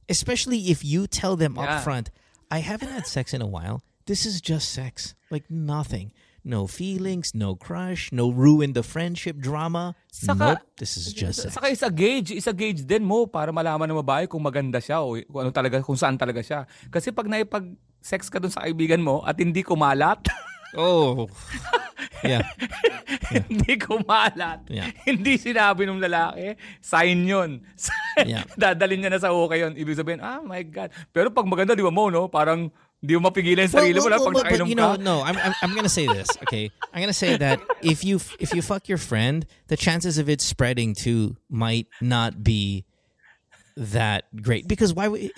Especially 0.09 0.73
if 0.73 0.85
you 0.85 1.07
tell 1.07 1.37
them 1.37 1.59
up 1.59 1.85
front, 1.85 2.11
I 2.51 2.59
haven't 2.65 2.89
had 2.91 3.07
sex 3.07 3.37
in 3.37 3.43
a 3.45 3.47
while. 3.47 3.85
This 4.09 4.25
is 4.25 4.41
just 4.41 4.73
sex, 4.73 5.15
like 5.31 5.45
nothing. 5.53 6.13
no 6.49 6.65
feelings, 6.65 7.37
no 7.37 7.53
crush, 7.53 8.09
no 8.09 8.33
ruin 8.33 8.73
the 8.73 8.81
friendship 8.81 9.37
drama. 9.37 9.93
Saka- 10.09 10.57
nope, 10.57 10.65
this 10.81 10.97
is 10.97 11.13
just 11.13 11.45
sex. 11.45 11.53
Saka 11.53 11.69
isa 11.69 11.93
gauge, 11.93 12.33
isa 12.33 12.57
gauge 12.57 12.89
din 12.89 13.05
mo 13.05 13.29
para 13.29 13.53
malaman 13.53 13.85
ng 13.85 14.01
babae 14.01 14.25
kung 14.25 14.41
maganda 14.41 14.81
siya 14.81 15.05
o 15.05 15.21
kung 15.29 15.45
ano 15.45 15.53
talaga, 15.53 15.85
kung 15.85 15.99
saan 15.99 16.17
talaga 16.17 16.41
siya. 16.41 16.65
Kasi 16.89 17.13
pag 17.13 17.29
naipag 17.29 17.69
sex 18.01 18.33
ka 18.33 18.41
dun 18.41 18.49
sa 18.49 18.65
kaibigan 18.65 19.05
mo 19.05 19.21
at 19.29 19.37
hindi 19.37 19.61
kumalat, 19.61 20.25
Oh, 20.79 21.27
yeah, 22.23 22.47
hindi 23.51 23.75
kumalat, 23.83 24.71
Yeah. 24.71 24.95
hindi 25.03 25.35
sinabi 25.35 25.91
ng 25.91 25.99
lalaki, 25.99 26.55
sign 26.79 27.27
yun. 27.27 27.51
Yeah. 28.19 28.43
Dadalhin 28.59 28.99
niya 28.99 29.15
na 29.15 29.23
sa 29.23 29.31
okay 29.31 29.63
yun. 29.63 29.79
Ibig 29.79 29.95
sabihin, 29.95 30.19
ah, 30.19 30.43
my 30.43 30.67
God. 30.67 30.91
Pero 31.15 31.31
pag 31.31 31.47
maganda, 31.47 31.79
di 31.79 31.87
ba 31.87 31.95
mo, 31.95 32.11
no? 32.11 32.27
Parang 32.27 32.67
di 32.99 33.15
mo 33.15 33.31
mapigilan 33.31 33.71
yung 33.71 33.75
sarili 33.79 34.03
mo 34.03 34.11
lang 34.11 34.19
pag 34.19 34.43
nakainom 34.43 34.67
you 34.67 34.75
know, 34.75 34.99
ka. 34.99 35.03
no, 35.03 35.23
I'm, 35.23 35.39
I'm 35.39 35.55
I'm 35.63 35.71
gonna 35.71 35.87
say 35.87 36.03
this. 36.11 36.27
Okay, 36.43 36.67
I'm 36.91 36.99
gonna 36.99 37.15
say 37.15 37.39
that 37.39 37.63
if 37.79 38.03
you 38.03 38.19
if 38.43 38.51
you 38.51 38.59
fuck 38.59 38.91
your 38.91 38.99
friend, 38.99 39.47
the 39.71 39.79
chances 39.79 40.19
of 40.19 40.27
it 40.27 40.43
spreading 40.43 40.99
to 41.07 41.39
might 41.47 41.87
not 42.03 42.43
be 42.43 42.83
that 43.79 44.27
great 44.43 44.67
because 44.67 44.91
why 44.91 45.07
would 45.07 45.31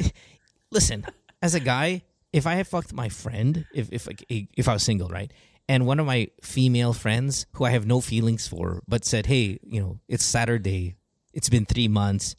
listen 0.72 1.04
as 1.44 1.52
a 1.52 1.60
guy 1.60 2.00
if 2.32 2.46
i 2.46 2.54
had 2.54 2.66
fucked 2.66 2.92
my 2.92 3.08
friend 3.08 3.66
if 3.74 3.88
if 3.92 4.08
if 4.28 4.68
i 4.68 4.72
was 4.72 4.82
single 4.82 5.08
right 5.08 5.32
and 5.68 5.86
one 5.86 6.00
of 6.00 6.06
my 6.06 6.28
female 6.42 6.92
friends 6.92 7.46
who 7.54 7.64
i 7.64 7.70
have 7.70 7.86
no 7.86 8.00
feelings 8.00 8.46
for 8.48 8.82
but 8.88 9.04
said 9.04 9.26
hey 9.26 9.58
you 9.62 9.80
know 9.80 9.98
it's 10.08 10.24
saturday 10.24 10.94
it's 11.32 11.48
been 11.48 11.64
three 11.66 11.88
months 11.88 12.36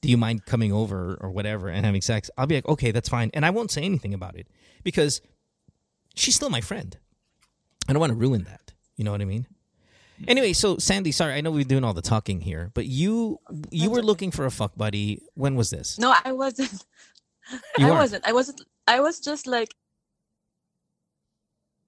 do 0.00 0.08
you 0.08 0.16
mind 0.16 0.44
coming 0.44 0.72
over 0.72 1.16
or 1.20 1.30
whatever 1.30 1.68
and 1.68 1.84
having 1.84 2.00
sex 2.02 2.30
i'll 2.36 2.46
be 2.46 2.54
like 2.56 2.68
okay 2.68 2.90
that's 2.90 3.08
fine 3.08 3.30
and 3.34 3.44
i 3.46 3.50
won't 3.50 3.70
say 3.70 3.82
anything 3.82 4.14
about 4.14 4.36
it 4.36 4.46
because 4.82 5.20
she's 6.14 6.34
still 6.34 6.50
my 6.50 6.60
friend 6.60 6.98
i 7.88 7.92
don't 7.92 8.00
want 8.00 8.10
to 8.10 8.18
ruin 8.18 8.44
that 8.44 8.72
you 8.96 9.04
know 9.04 9.12
what 9.12 9.20
i 9.20 9.24
mean 9.24 9.46
Anyway, 10.28 10.52
so 10.52 10.78
Sandy, 10.78 11.10
sorry, 11.10 11.34
I 11.34 11.40
know 11.40 11.50
we're 11.50 11.64
doing 11.64 11.82
all 11.82 11.92
the 11.92 12.00
talking 12.00 12.40
here, 12.40 12.70
but 12.74 12.86
you 12.86 13.40
you 13.70 13.90
were 13.90 14.00
looking 14.00 14.30
for 14.30 14.46
a 14.46 14.50
fuck 14.50 14.76
buddy. 14.76 15.20
When 15.34 15.56
was 15.56 15.70
this? 15.70 15.98
No, 15.98 16.14
I 16.24 16.30
wasn't. 16.30 16.84
You 17.76 17.86
I 17.86 17.90
weren't. 17.90 17.98
wasn't. 17.98 18.28
I 18.28 18.32
wasn't. 18.32 18.62
I 18.86 19.00
was 19.00 19.20
just 19.20 19.46
like 19.46 19.74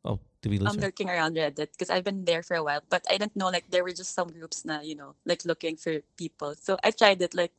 Oh, 0.05 0.21
did 0.41 0.51
we 0.51 0.59
lose 0.59 0.67
um 0.67 0.77
her? 0.77 0.83
lurking 0.83 1.09
around 1.11 1.37
Reddit 1.37 1.73
because 1.73 1.91
I've 1.91 2.05
been 2.05 2.25
there 2.25 2.43
for 2.43 2.57
a 2.57 2.63
while, 2.65 2.83
but 2.89 3.05
I 3.11 3.19
didn't 3.19 3.37
know 3.37 3.49
like 3.49 3.71
there 3.71 3.85
were 3.85 3.93
just 3.95 4.15
some 4.15 4.29
groups 4.33 4.65
na 4.65 4.81
you 4.81 4.95
know 4.97 5.15
like 5.25 5.45
looking 5.45 5.77
for 5.77 6.01
people. 6.17 6.55
So 6.57 6.79
I 6.85 6.91
tried 6.91 7.23
it 7.23 7.35
like 7.35 7.53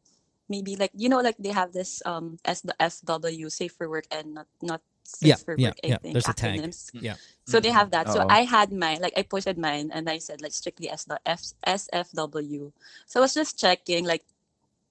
maybe 0.50 0.76
like 0.76 0.92
you 0.96 1.10
know 1.10 1.22
like 1.22 1.38
they 1.40 1.52
have 1.52 1.74
this 1.74 2.02
um 2.06 2.38
S 2.46 2.62
the 2.62 2.76
SW 2.82 3.50
safe 3.50 3.74
for 3.74 3.90
work 3.90 4.06
and 4.12 4.34
not 4.36 4.48
not 4.62 4.82
safe 5.04 5.38
Yeah, 5.38 5.38
for 5.40 5.58
yeah, 5.58 5.68
work. 5.68 5.78
I 5.84 5.92
yeah. 5.92 5.98
think 6.02 6.14
There's 6.14 6.28
a 6.30 6.34
tag. 6.34 6.64
Yeah. 6.94 7.16
So 7.46 7.60
they 7.60 7.72
have 7.72 7.92
that. 7.92 8.10
So 8.10 8.24
I 8.30 8.44
had 8.44 8.72
mine, 8.72 9.00
like 9.02 9.14
I 9.18 9.24
posted 9.24 9.58
mine 9.58 9.90
and 9.94 10.10
I 10.10 10.20
said 10.20 10.42
like 10.42 10.54
strictly 10.54 10.90
S 10.90 11.06
the 11.06 11.20
F 11.26 11.42
SFW. 11.66 12.72
So 13.08 13.20
I 13.20 13.24
was 13.24 13.34
just 13.34 13.58
checking, 13.60 14.06
like 14.06 14.24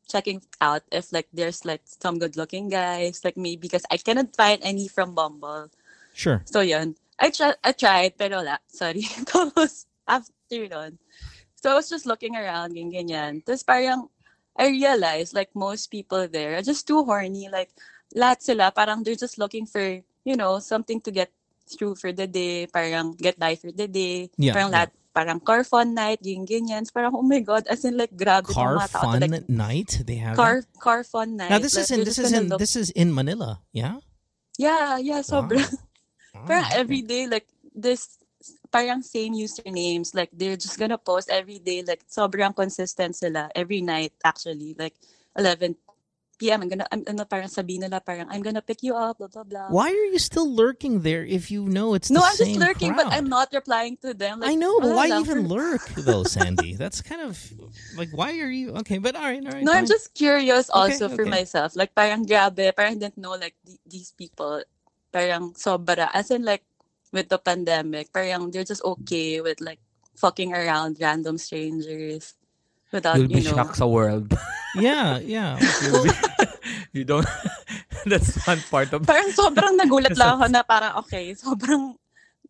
checking 0.06 0.42
out 0.60 0.82
if 0.90 1.12
like 1.12 1.28
there's 1.32 1.64
like 1.64 1.82
some 1.84 2.18
good 2.18 2.36
looking 2.36 2.68
guys, 2.68 3.22
like 3.24 3.36
me 3.36 3.56
because 3.56 3.84
I 3.90 3.98
cannot 3.98 4.34
find 4.34 4.62
any 4.62 4.88
from 4.88 5.14
Bumble. 5.14 5.70
Sure. 6.14 6.42
So 6.46 6.60
yun. 6.60 6.96
I 7.18 7.30
tried 7.30 7.56
I 7.64 7.72
tried, 7.72 8.18
pero 8.18 8.40
wala. 8.40 8.60
Sorry. 8.68 9.02
Tapos 9.28 9.86
after 10.06 10.68
nun. 10.68 10.98
So 11.56 11.72
I 11.72 11.74
was 11.74 11.88
just 11.88 12.06
looking 12.06 12.36
around, 12.36 12.76
ganyan, 12.76 13.08
ganyan. 13.08 13.32
Tapos 13.44 13.66
parang 13.66 14.08
I 14.56 14.72
realized 14.72 15.34
like 15.34 15.52
most 15.52 15.90
people 15.90 16.28
there 16.28 16.56
are 16.56 16.64
just 16.64 16.86
too 16.86 17.04
horny. 17.04 17.48
Like 17.50 17.72
lahat 18.14 18.40
sila 18.44 18.70
parang 18.70 19.02
they're 19.02 19.18
just 19.18 19.36
looking 19.36 19.66
for, 19.66 19.82
you 20.24 20.36
know, 20.36 20.60
something 20.60 21.00
to 21.02 21.10
get 21.10 21.32
through 21.66 21.96
for 21.98 22.12
the 22.12 22.26
day, 22.26 22.66
parang 22.70 23.18
get 23.18 23.38
by 23.38 23.56
for 23.58 23.72
the 23.72 23.88
day. 23.88 24.30
Yeah, 24.38 24.54
parang 24.54 24.70
yeah. 24.70 24.86
lahat, 24.86 24.90
parang 25.16 25.40
car 25.40 25.64
fun 25.64 25.96
night, 25.96 26.20
ganyan, 26.20 26.44
ganyan. 26.44 26.84
Parang, 26.92 27.16
oh 27.16 27.24
my 27.24 27.40
God, 27.40 27.64
as 27.72 27.88
in 27.88 27.96
like, 27.96 28.12
grabe 28.12 28.44
Car 28.52 28.76
mga 28.76 28.92
tao 28.92 29.02
fun 29.08 29.20
like, 29.24 29.48
night. 29.48 29.90
They 30.04 30.20
have 30.20 30.36
car, 30.36 30.60
that? 30.60 30.68
car 30.76 31.00
fun 31.08 31.40
night. 31.40 31.48
Now 31.48 31.56
this 31.56 31.72
Like, 31.72 31.88
is 31.88 31.90
in 31.96 32.04
this 32.04 32.18
is 32.20 32.32
in 32.36 32.52
look- 32.52 32.60
this 32.60 32.76
is 32.76 32.92
in 32.92 33.16
Manila. 33.16 33.64
Yeah. 33.72 34.04
Yeah, 34.60 35.00
yeah, 35.00 35.24
sobra. 35.24 35.64
Wow. 36.36 36.44
Parang 36.52 36.68
every 36.76 37.00
day, 37.00 37.24
like, 37.24 37.48
this, 37.72 38.20
parang 38.68 39.00
same 39.00 39.32
usernames. 39.32 40.12
Like, 40.12 40.28
they're 40.36 40.60
just 40.60 40.76
gonna 40.76 41.00
post 41.00 41.32
every 41.32 41.56
day. 41.64 41.80
Like, 41.80 42.04
sobrang 42.12 42.52
consistent 42.52 43.16
sila. 43.16 43.48
Every 43.56 43.80
night, 43.80 44.12
actually. 44.20 44.76
Like, 44.76 44.92
11 45.32 45.80
p.m. 46.38 46.62
I'm 46.62 46.68
gonna, 46.68 46.86
I'm, 46.92 47.02
ano, 47.08 47.24
parang 47.24 47.48
sabihin 47.48 47.80
nila, 47.88 48.00
parang, 48.00 48.28
I'm 48.30 48.40
gonna 48.40 48.62
pick 48.62 48.82
you 48.82 48.94
up, 48.94 49.18
blah, 49.18 49.26
blah, 49.26 49.42
blah. 49.42 49.68
Why 49.68 49.88
are 49.88 50.08
you 50.12 50.18
still 50.20 50.46
lurking 50.46 51.00
there 51.00 51.24
if 51.24 51.50
you 51.50 51.66
know 51.66 51.94
it's 51.96 52.10
No, 52.10 52.20
the 52.20 52.26
I'm 52.26 52.36
just 52.36 52.52
same 52.54 52.60
lurking, 52.60 52.94
but 52.94 53.08
I'm 53.08 53.28
not 53.28 53.48
replying 53.52 53.96
to 54.04 54.14
them. 54.14 54.40
Like, 54.40 54.52
I 54.52 54.54
know, 54.54 54.78
but 54.78 54.94
wala 54.94 54.96
why 54.96 55.06
lang, 55.08 55.20
even 55.24 55.38
for- 55.42 55.54
lurk 55.58 55.84
though, 56.06 56.22
Sandy? 56.22 56.76
That's 56.76 57.02
kind 57.02 57.24
of 57.24 57.34
like 57.96 58.12
why 58.12 58.38
are 58.38 58.52
you 58.52 58.76
okay? 58.84 58.98
But 59.02 59.16
all 59.16 59.26
right, 59.26 59.42
all 59.42 59.52
right. 59.52 59.64
No, 59.64 59.72
I'm 59.72 59.88
fine. 59.88 59.96
just 59.96 60.14
curious 60.14 60.70
also 60.70 61.08
for 61.08 61.26
okay. 61.26 61.42
myself. 61.42 61.74
Like, 61.74 61.94
parang 61.96 62.22
grabe, 62.28 62.70
parang 62.76 63.00
didn't 63.00 63.18
know, 63.18 63.34
like, 63.34 63.56
th- 63.64 63.82
these 63.88 64.12
people, 64.12 64.62
parang 65.10 65.56
sobra. 65.58 66.12
As 66.14 66.30
in, 66.30 66.44
like, 66.44 66.62
with 67.10 67.28
the 67.32 67.38
pandemic, 67.40 68.12
parang 68.12 68.52
they're 68.52 68.68
just 68.68 68.84
okay 68.84 69.40
with, 69.40 69.60
like, 69.60 69.80
fucking 70.14 70.52
around 70.54 70.96
random 71.00 71.36
strangers 71.36 72.35
without, 72.92 73.16
You'll 73.18 73.28
be 73.28 73.40
you 73.40 73.50
know. 73.50 73.56
shocked 73.56 73.76
sa 73.76 73.86
world. 73.86 74.30
yeah, 74.76 75.18
yeah. 75.18 75.58
You'll 75.82 76.04
be, 76.04 76.10
you 76.92 77.04
don't, 77.04 77.26
that's 78.06 78.36
one 78.46 78.60
part 78.70 78.92
of 78.92 79.02
Parang 79.06 79.30
sobrang 79.32 79.74
nagulat 79.78 80.14
lang 80.16 80.38
ako 80.38 80.44
na 80.50 80.62
parang, 80.62 80.98
okay, 81.02 81.34
sobrang 81.34 81.94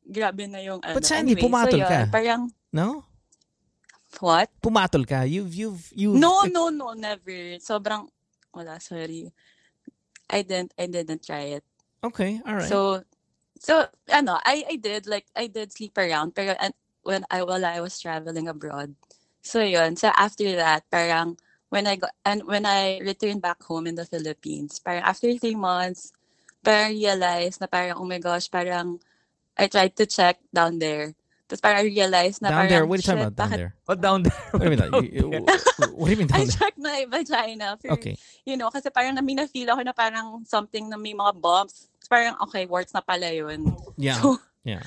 grabe 0.07 0.46
na 0.46 0.61
yung 0.62 0.81
ano. 0.85 0.94
But 0.94 1.05
Sandy, 1.07 1.35
anyway, 1.35 1.42
pumatol 1.49 1.81
so 1.83 1.88
ka. 1.88 1.99
yun, 1.99 2.09
Parang, 2.11 2.42
No, 2.72 3.05
what? 4.20 4.49
pumatol 4.61 5.03
ka. 5.09 5.25
You've 5.25 5.55
you've 5.55 5.83
you. 5.96 6.12
No, 6.12 6.44
no, 6.44 6.68
no, 6.68 6.92
never. 6.92 7.57
Sobrang, 7.59 8.07
wala, 8.53 8.79
sorry. 8.81 9.33
I 10.29 10.42
didn't, 10.42 10.75
I 10.77 10.87
didn't 10.87 11.25
try 11.25 11.57
it. 11.57 11.64
Okay, 12.05 12.40
all 12.46 12.61
right. 12.61 12.68
So, 12.68 13.03
so 13.59 13.87
ano, 14.12 14.38
I 14.44 14.64
I 14.68 14.77
did 14.77 15.07
like 15.07 15.27
I 15.35 15.49
did 15.49 15.72
sleep 15.72 15.96
around 15.96 16.35
pero 16.37 16.53
and 16.61 16.75
when 17.03 17.25
I 17.31 17.42
while 17.42 17.64
I 17.64 17.81
was 17.81 17.99
traveling 17.99 18.46
abroad. 18.49 18.94
So 19.47 19.63
yun, 19.63 19.95
so 19.95 20.11
after 20.11 20.59
that, 20.59 20.83
parang 20.91 21.39
when 21.71 21.87
I 21.87 21.95
got 21.95 22.11
and 22.27 22.43
when 22.43 22.67
I 22.67 22.99
returned 22.99 23.39
back 23.41 23.63
home 23.63 23.87
in 23.87 23.95
the 23.95 24.03
Philippines, 24.03 24.83
parang 24.83 25.07
after 25.07 25.31
three 25.39 25.55
months, 25.55 26.11
parang 26.67 26.99
realized 26.99 27.63
na 27.63 27.71
parang 27.71 27.95
oh 27.95 28.09
my 28.11 28.19
gosh, 28.19 28.51
parang 28.51 28.99
I 29.55 29.71
tried 29.71 29.95
to 30.03 30.05
check 30.05 30.43
down 30.51 30.83
there. 30.83 31.15
Tapos 31.47 31.63
parang 31.63 31.79
I 31.79 31.87
realized 31.87 32.43
na 32.43 32.51
down 32.51 32.67
parang 32.67 32.71
there. 32.75 32.85
What 32.91 32.99
are 32.99 32.99
you 32.99 33.07
talking 33.07 33.23
about 33.23 33.39
down 33.39 33.47
bakit- 33.47 33.61
there? 33.63 33.73
What 33.87 33.99
down 34.03 34.19
there? 34.27 34.35
What 34.51 34.67
do 34.67 35.07
you 35.07 35.27
mean? 35.31 35.47
What 35.95 36.07
do 36.07 36.11
you 36.11 36.19
mean 36.19 36.27
down 36.27 36.41
I 36.43 36.43
there? 36.43 36.57
checked 36.59 36.81
my 36.83 36.99
vagina 37.07 37.69
for, 37.79 37.95
Okay. 37.95 38.19
you 38.43 38.59
know, 38.59 38.67
kasi 38.75 38.91
parang 38.91 39.15
na 39.15 39.23
may 39.23 39.39
na-feel 39.39 39.71
ako 39.71 39.87
na 39.87 39.95
parang 39.95 40.43
something 40.43 40.91
na 40.91 40.99
may 40.99 41.15
mga 41.15 41.39
bumps. 41.39 41.87
Tapos 42.03 42.11
parang, 42.11 42.35
okay, 42.51 42.67
warts 42.67 42.91
na 42.91 42.99
pala 42.99 43.31
yun. 43.31 43.63
Yeah. 43.95 44.19
So, 44.19 44.43
Yeah. 44.67 44.83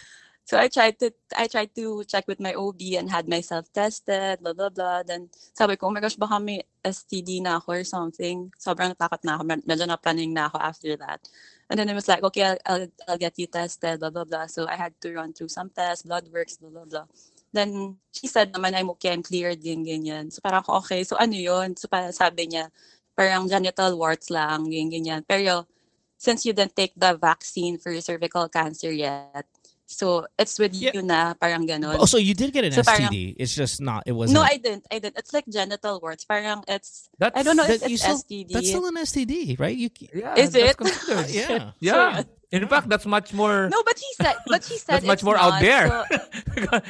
So 0.50 0.58
I 0.58 0.66
tried 0.66 0.98
to 1.06 1.14
I 1.38 1.46
tried 1.46 1.78
to 1.78 2.02
check 2.10 2.26
with 2.26 2.42
my 2.42 2.58
OB 2.58 2.82
and 2.98 3.06
had 3.06 3.30
myself 3.30 3.70
tested, 3.70 4.42
blah 4.42 4.58
blah 4.58 4.74
blah. 4.74 5.06
Then 5.06 5.30
sabi 5.54 5.78
ko, 5.78 5.86
oh 5.86 5.94
my 5.94 6.02
gosh, 6.02 6.18
baka 6.18 6.42
may 6.42 6.66
STD 6.82 7.46
na 7.46 7.62
ako 7.62 7.78
or 7.78 7.86
something. 7.86 8.50
Sobrang 8.58 8.98
takot 8.98 9.22
na 9.22 9.38
ako. 9.38 9.46
Med- 9.46 9.68
Medyo 9.70 9.86
napaning 9.86 10.34
na 10.34 10.50
ako 10.50 10.58
after 10.58 10.98
that. 10.98 11.22
And 11.70 11.78
then 11.78 11.86
it 11.86 11.94
was 11.94 12.10
like, 12.10 12.26
okay, 12.26 12.50
I'll, 12.50 12.58
I'll, 12.66 12.88
I'll 13.06 13.22
get 13.22 13.38
you 13.38 13.46
tested, 13.46 14.02
blah 14.02 14.10
blah 14.10 14.26
blah. 14.26 14.50
So 14.50 14.66
I 14.66 14.74
had 14.74 14.98
to 15.06 15.14
run 15.14 15.38
through 15.38 15.54
some 15.54 15.70
tests, 15.70 16.02
blood 16.02 16.26
works, 16.34 16.58
blah 16.58 16.74
blah 16.74 16.90
blah. 16.90 17.06
Then 17.54 18.02
she 18.10 18.26
said 18.26 18.50
naman 18.50 18.74
I'm 18.74 18.90
okay, 18.98 19.14
I'm 19.14 19.22
cleared, 19.22 19.62
ganyan, 19.62 20.02
ganyan. 20.02 20.26
So 20.34 20.42
parang 20.42 20.66
ako, 20.66 20.82
okay, 20.82 21.06
so 21.06 21.14
ano 21.22 21.38
yun? 21.38 21.78
So 21.78 21.86
parang 21.86 22.10
sabi 22.10 22.50
niya, 22.50 22.74
parang 23.14 23.46
genital 23.46 23.94
warts 24.02 24.34
lang, 24.34 24.66
ganyan, 24.66 24.90
ganyan. 24.90 25.22
Pero 25.30 25.70
since 26.18 26.42
you 26.42 26.58
didn't 26.58 26.74
take 26.74 26.98
the 26.98 27.14
vaccine 27.14 27.78
for 27.78 27.94
cervical 28.02 28.50
cancer 28.50 28.90
yet, 28.90 29.46
so 29.90 30.30
it's 30.38 30.58
with 30.62 30.74
Yeah. 30.78 30.92
you 30.94 31.02
na 31.02 31.34
parang 31.34 31.66
ganon. 31.66 31.98
Oh, 31.98 32.06
so 32.06 32.18
you 32.22 32.38
did 32.38 32.54
get 32.54 32.64
an 32.64 32.72
So 32.72 32.86
parang- 32.86 33.10
STD. 33.10 33.36
It's 33.42 33.54
just 33.58 33.82
not. 33.82 34.06
It 34.06 34.14
wasn't. 34.14 34.38
no, 34.38 34.46
I 34.46 34.62
didn't. 34.62 34.86
I 34.94 35.02
didn't. 35.02 35.18
It's 35.18 35.34
like 35.34 35.50
genital 35.50 35.98
warts. 36.00 36.24
Parang 36.30 36.62
it's 36.70 37.10
That's, 37.18 37.34
I 37.36 37.42
don't 37.44 37.58
know 37.58 37.66
that 37.66 37.82
you 37.90 37.98
it's 37.98 38.04
still- 38.06 38.22
STD. 38.22 38.54
That's 38.54 38.70
still 38.70 38.86
an 38.86 38.96
STD, 39.02 39.58
right? 39.60 39.76
You. 39.76 39.90
Yeah, 40.14 40.38
Is 40.38 40.54
it? 40.56 40.78
considered. 40.78 41.28
Yeah. 41.34 41.72
Yeah. 41.82 42.24
In 42.52 42.66
fact, 42.68 42.90
that's 42.90 43.06
much 43.06 43.30
more. 43.32 43.70
no, 43.70 43.84
but 43.86 43.98
he 44.00 44.10
said. 44.18 44.36
But 44.50 44.66
he 44.66 44.78
said 44.82 45.02
that's 45.02 45.06
much 45.06 45.22
it's 45.22 45.24
more 45.24 45.38
out 45.38 45.62
there. 45.62 45.86
so- 45.86 46.82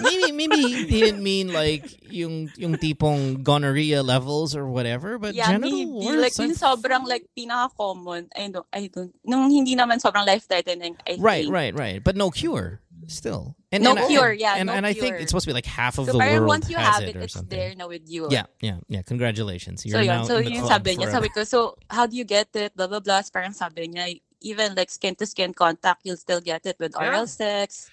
maybe 0.00 0.32
maybe 0.32 0.56
he 0.56 0.84
didn't 0.88 1.22
mean 1.22 1.52
like 1.52 1.84
yung 2.08 2.48
yung 2.56 2.76
tipong 2.80 3.42
gonorrhea 3.44 4.02
levels 4.02 4.56
or 4.56 4.64
whatever, 4.68 5.18
but 5.18 5.34
yeah, 5.34 5.52
genital 5.52 5.76
maybe 5.76 5.84
warts. 5.90 6.16
like 6.24 6.34
yung 6.40 6.56
I've- 6.56 6.60
sobrang 6.64 7.04
like 7.04 7.28
pinaka-common. 7.36 8.32
I 8.32 8.48
don't. 8.48 8.66
I 8.72 8.88
don't. 8.88 9.12
Nung 9.28 9.50
hindi 9.52 9.76
naman 9.76 10.00
sobrang 10.00 10.24
life-threatening. 10.24 10.96
Right, 11.20 11.44
think. 11.44 11.52
right, 11.52 11.74
right. 11.76 12.00
But 12.02 12.16
no 12.16 12.30
cure 12.30 12.80
still. 13.06 13.56
And, 13.70 13.84
No 13.84 13.90
and 13.90 13.98
I- 13.98 14.08
cure, 14.08 14.32
yeah, 14.32 14.54
And 14.56 14.68
no 14.68 14.72
and 14.72 14.86
I 14.86 14.94
think 14.94 15.20
it's 15.20 15.28
supposed 15.28 15.44
to 15.44 15.50
be 15.50 15.52
like 15.52 15.66
half 15.68 15.98
of 15.98 16.06
So 16.06 16.12
the 16.16 16.18
parang 16.24 16.46
world 16.46 16.48
once 16.48 16.70
you 16.70 16.76
has 16.80 16.94
have 16.94 17.02
it, 17.04 17.16
it, 17.16 17.28
it's 17.28 17.34
something. 17.34 17.52
there 17.52 17.74
na 17.76 17.86
with 17.90 18.08
you. 18.08 18.28
Yeah, 18.30 18.46
yeah, 18.60 18.80
yeah. 18.88 19.02
Congratulations. 19.02 19.84
You're 19.84 19.98
so 19.98 20.00
yun, 20.00 20.24
so 20.24 20.36
in 20.40 20.44
the 20.48 20.56
yun 20.56 20.64
yung 20.64 20.66
club 20.70 20.80
sabi 20.80 20.96
niya, 20.96 21.10
sabi 21.10 21.28
ko, 21.28 21.44
so 21.44 21.76
how 21.90 22.06
do 22.06 22.16
you 22.16 22.24
get 22.24 22.48
it, 22.56 22.72
blah, 22.76 22.86
blah, 22.86 23.00
blah. 23.04 23.20
Parang 23.28 23.52
sabi 23.52 23.88
niya, 23.92 24.16
even 24.44 24.76
like 24.76 24.92
skin-to-skin 24.92 25.56
contact, 25.56 26.04
you'll 26.04 26.20
still 26.20 26.40
get 26.44 26.68
it 26.68 26.76
with 26.78 26.92
Yeah. 26.92 27.02
oral 27.08 27.26
sex. 27.26 27.88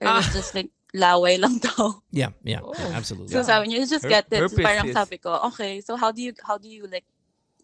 Or 0.00 0.08
it 0.08 0.14
was 0.16 0.26
Ah. 0.26 0.32
just 0.32 0.54
like 0.56 0.72
laway 0.96 1.36
lang 1.36 1.60
daw. 1.60 2.00
Yeah, 2.10 2.32
yeah, 2.42 2.64
Oh. 2.64 2.72
yeah, 2.74 2.96
absolutely. 2.96 3.36
So 3.36 3.44
sabi 3.44 3.68
niya, 3.70 3.84
just 3.86 4.02
Her- 4.08 4.10
get 4.10 4.26
it. 4.32 4.40
So 4.40 4.48
herpes 4.48 4.64
parang 4.64 4.86
is- 4.88 4.96
sabi 4.96 5.16
ko, 5.20 5.36
okay, 5.52 5.84
so 5.84 5.94
how 6.00 6.10
do 6.10 6.24
you, 6.24 6.32
how 6.42 6.56
do 6.56 6.66
you 6.72 6.88
like, 6.88 7.04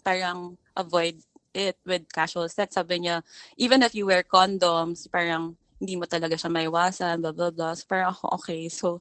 parang 0.04 0.58
avoid 0.76 1.18
it 1.56 1.80
with 1.88 2.06
casual 2.12 2.46
sex? 2.52 2.76
Sabi 2.76 3.00
niya, 3.08 3.24
even 3.56 3.82
if 3.82 3.96
you 3.96 4.04
wear 4.06 4.22
condoms, 4.22 5.08
parang 5.10 5.56
hindi 5.80 5.96
mo 5.96 6.04
talaga 6.04 6.36
siya 6.36 6.52
maiwasan, 6.52 7.24
blah, 7.24 7.32
blah, 7.32 7.50
blah. 7.50 7.72
So 7.74 7.88
parang 7.88 8.12
ako, 8.12 8.36
okay, 8.44 8.68
so, 8.68 9.00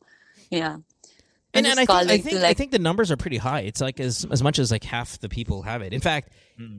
yeah. 0.49 0.79
and, 1.51 1.65
I'm 1.65 1.65
and 1.65 1.65
I 1.65 1.69
just 1.69 1.77
think 1.77 1.89
I 1.89 1.93
calling 1.93 2.21
to, 2.21 2.29
think 2.29 2.43
I 2.45 2.53
think 2.53 2.71
the 2.71 2.79
numbers 2.79 3.09
are 3.11 3.17
pretty 3.17 3.37
high. 3.41 3.61
It's 3.65 3.81
like 3.81 3.99
as 3.99 4.21
as 4.29 4.41
much 4.45 4.59
as 4.61 4.69
like 4.69 4.85
half 4.85 5.17
the 5.19 5.27
people 5.29 5.65
have 5.65 5.81
it. 5.81 5.93
In 5.93 5.99
fact, 5.99 6.29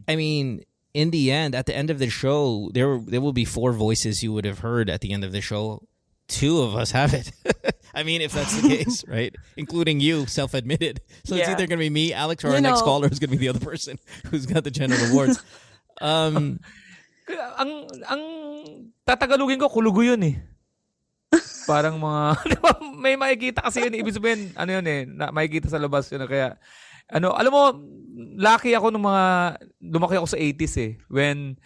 I 0.07 0.15
mean, 0.15 0.63
in 0.95 1.11
the 1.11 1.31
end, 1.31 1.55
at 1.55 1.67
the 1.67 1.77
end 1.77 1.91
of 1.91 1.99
the 1.99 2.11
show, 2.11 2.71
there 2.75 2.99
there 2.99 3.21
will 3.21 3.33
be 3.33 3.45
four 3.45 3.73
voices 3.73 4.23
you 4.23 4.33
would 4.33 4.45
have 4.45 4.61
heard 4.61 4.91
at 4.91 5.01
the 5.01 5.13
end 5.13 5.25
of 5.25 5.33
the 5.33 5.41
show. 5.41 5.87
Two 6.27 6.63
of 6.63 6.77
us 6.77 6.93
have 6.93 7.15
it. 7.15 7.33
I 7.95 8.03
mean, 8.03 8.23
if 8.23 8.33
that's 8.33 8.55
the 8.61 8.69
case, 8.77 9.05
right? 9.07 9.35
Including 9.57 9.99
you, 9.99 10.27
self-admitted. 10.27 11.01
So 11.25 11.35
it's 11.35 11.49
either 11.49 11.67
going 11.67 11.79
to 11.79 11.83
be 11.83 11.91
me, 11.91 12.13
Alex, 12.15 12.45
or 12.45 12.55
You 12.55 12.55
our 12.55 12.61
next 12.61 12.83
caller 12.83 13.09
is 13.11 13.19
going 13.19 13.31
to 13.31 13.37
be 13.37 13.43
the 13.43 13.51
other 13.51 13.63
person 13.63 13.99
who's 14.31 14.47
got 14.47 14.63
the 14.63 14.71
genital 14.71 15.11
warts. 15.15 15.43
Um, 16.01 16.61
ang 17.59 17.71
ang 18.07 18.23
tatagalugin 19.07 19.59
ko 19.59 19.71
kulugo 19.71 20.07
yun 20.07 20.23
eh. 20.23 20.37
Parang 21.67 21.99
mga 21.99 22.23
may 22.99 23.15
makikita 23.15 23.63
kasi 23.63 23.87
yun, 23.87 23.95
ibig 23.95 24.15
sabihin 24.15 24.51
ano 24.59 24.71
yun 24.81 24.87
eh, 24.87 25.01
na, 25.07 25.31
makikita 25.31 25.71
sa 25.71 25.79
labas 25.79 26.11
yun 26.11 26.27
eh. 26.27 26.31
kaya 26.31 26.49
ano, 27.11 27.35
alam 27.35 27.53
mo, 27.53 27.65
lucky 28.41 28.73
ako 28.73 28.91
nung 28.91 29.07
mga 29.07 29.25
lumaki 29.83 30.17
ako 30.17 30.29
sa 30.31 30.39
80s 30.39 30.75
eh. 30.81 30.93
When 31.11 31.59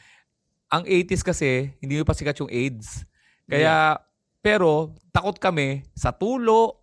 ang 0.72 0.82
80s 0.82 1.22
kasi 1.22 1.70
hindi 1.78 2.00
pa 2.02 2.16
sikat 2.16 2.40
yung 2.42 2.50
AIDS. 2.50 3.06
Kaya 3.46 4.00
pero 4.44 4.92
takot 5.14 5.36
kami 5.38 5.86
sa 5.94 6.10
tulo, 6.12 6.82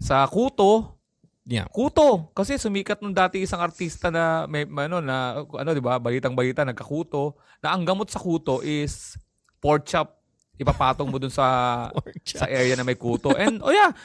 sa 0.00 0.24
kuto, 0.26 1.00
yeah. 1.48 1.68
Kuto 1.68 2.32
kasi 2.32 2.56
sumikat 2.56 3.00
nung 3.00 3.14
dati 3.14 3.40
isang 3.40 3.60
artista 3.60 4.08
na 4.08 4.44
may 4.50 4.64
ano 4.64 5.00
na 5.00 5.40
ano 5.44 5.70
'di 5.72 5.82
ba 5.82 5.96
balitang-balita 6.00 6.62
nagkakuto 6.62 7.36
na 7.64 7.72
ang 7.74 7.82
gamot 7.84 8.08
sa 8.08 8.22
kuto 8.22 8.60
is 8.64 9.18
pork 9.60 9.84
chop 9.88 10.20
ipapatong 10.60 11.08
mo 11.08 11.16
dun 11.16 11.32
sa 11.32 11.88
sa 12.38 12.44
area 12.44 12.76
na 12.76 12.84
may 12.84 12.96
kuto. 12.96 13.32
And 13.32 13.64
oh 13.64 13.72
yeah, 13.72 13.96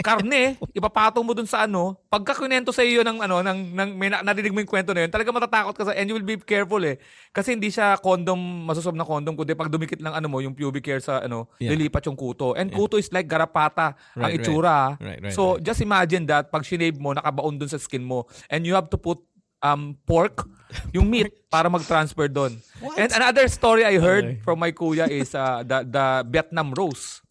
karne 0.00 0.56
ipapatong 0.72 1.24
mo 1.24 1.32
dun 1.32 1.46
sa 1.46 1.64
ano. 1.64 1.96
Pagka 2.06 2.34
kunento 2.34 2.70
sa 2.70 2.82
iyo 2.82 3.00
ng 3.00 3.18
ano 3.20 3.40
ng, 3.40 3.58
ng 3.72 3.88
may 3.94 4.08
na, 4.08 4.20
narinig 4.20 4.52
mo 4.52 4.60
yung 4.60 4.68
kwento 4.68 4.92
na 4.92 5.06
yun, 5.06 5.10
talaga 5.10 5.30
matatakot 5.30 5.74
ka 5.74 5.84
sa 5.88 5.92
and 5.94 6.06
you 6.06 6.14
will 6.14 6.26
be 6.26 6.36
careful 6.36 6.80
eh. 6.82 7.00
Kasi 7.30 7.56
hindi 7.56 7.70
siya 7.70 7.98
condom 7.98 8.38
masusob 8.66 8.94
na 8.94 9.02
condom 9.02 9.34
kundi 9.34 9.52
pag 9.52 9.72
dumikit 9.72 9.98
lang 9.98 10.14
ano 10.14 10.26
mo 10.28 10.38
yung 10.38 10.52
pubic 10.52 10.84
hair 10.84 11.00
sa 11.00 11.22
ano, 11.22 11.48
Yeah. 11.56 11.72
lilipat 11.74 12.04
yung 12.06 12.18
kuto. 12.18 12.52
And 12.52 12.68
kuto 12.68 12.98
is 12.98 13.08
like 13.10 13.26
garapata 13.26 13.96
ang 14.14 14.28
Right, 14.28 14.36
right. 14.36 14.44
itsura. 14.44 14.70
ah. 14.70 14.90
Right, 15.00 15.20
right, 15.22 15.32
so 15.32 15.56
right. 15.56 15.64
just 15.64 15.80
imagine 15.80 16.26
that 16.28 16.50
pag 16.50 16.62
shinave 16.62 16.98
mo, 16.98 17.14
nakabaon 17.14 17.56
dun 17.56 17.70
sa 17.70 17.80
skin 17.80 18.04
mo 18.04 18.26
and 18.52 18.66
you 18.68 18.74
have 18.74 18.90
to 18.90 18.98
put 19.00 19.18
um 19.64 19.96
pork, 20.04 20.44
yung 20.92 21.08
meat 21.08 21.32
para 21.54 21.72
mag-transfer 21.72 22.28
doon. 22.28 22.52
And 23.00 23.08
another 23.16 23.48
story 23.48 23.80
I 23.80 23.96
heard 23.96 24.36
Okay. 24.36 24.44
from 24.44 24.60
my 24.60 24.76
kuya 24.76 25.08
is 25.08 25.32
uh, 25.32 25.64
the 25.64 25.80
the 25.88 26.04
Vietnam 26.28 26.76
rose. 26.76 27.24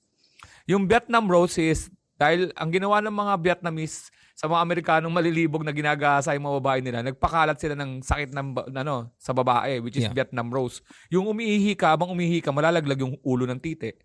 Yung 0.65 0.89
Vietnam 0.89 1.29
rose 1.29 1.61
is 1.61 1.92
dahil 2.13 2.53
ang 2.53 2.69
ginawa 2.69 3.01
ng 3.01 3.13
mga 3.13 3.33
Vietnamese 3.41 4.09
sa 4.33 4.49
mga 4.49 4.61
Amerikanong 4.65 5.13
malilibog 5.13 5.61
na 5.61 5.69
ginagasa 5.69 6.33
yung 6.33 6.49
mga 6.49 6.57
babae 6.57 6.79
nila, 6.81 7.05
nagpakalat 7.05 7.57
sila 7.61 7.77
ng 7.77 8.01
sakit 8.01 8.33
ng 8.33 8.47
ano, 8.73 9.13
sa 9.17 9.29
babae, 9.33 9.77
which 9.81 9.97
is 9.97 10.09
Yeah. 10.09 10.13
Vietnam 10.13 10.49
rose. 10.49 10.81
Yung 11.13 11.29
umiihi 11.29 11.77
ka, 11.77 11.93
abang 11.93 12.09
umiihi 12.09 12.41
ka, 12.41 12.49
malalaglag 12.49 12.97
yung 12.97 13.13
ulo 13.21 13.45
ng 13.45 13.61
tite. 13.61 13.97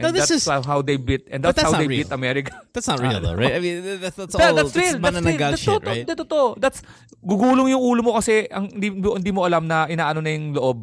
No, 0.00 0.08
and 0.08 0.16
this 0.16 0.32
that's 0.32 0.48
is- 0.48 0.48
how 0.48 0.80
they 0.80 0.96
beat, 0.96 1.28
and 1.28 1.44
that's, 1.44 1.60
that's 1.60 1.68
how 1.68 1.76
they 1.76 1.84
real. 1.84 2.08
beat 2.08 2.12
America. 2.16 2.56
That's 2.72 2.88
not 2.88 3.04
real 3.04 3.20
though, 3.20 3.36
right? 3.36 3.52
I 3.52 3.60
mean, 3.60 4.00
that's, 4.00 4.16
that's 4.16 4.32
all. 4.32 4.40
That, 4.40 4.56
that's 4.56 4.72
real. 4.72 4.96
That's 4.96 5.20
real. 5.20 5.36
That's 5.36 5.60
shit, 5.60 5.82
right? 5.84 6.06
That's 6.08 6.20
totoo. 6.24 6.56
That's 6.56 6.80
gugulong 7.20 7.68
yung 7.68 7.84
ulo 7.84 8.00
mo 8.00 8.16
kasi 8.16 8.48
ang 8.48 8.72
hindi, 8.72 8.88
hindi 8.88 9.28
mo 9.28 9.44
alam 9.44 9.68
na 9.68 9.84
inaano 9.92 10.24
na 10.24 10.30
yung 10.32 10.56
loob. 10.56 10.78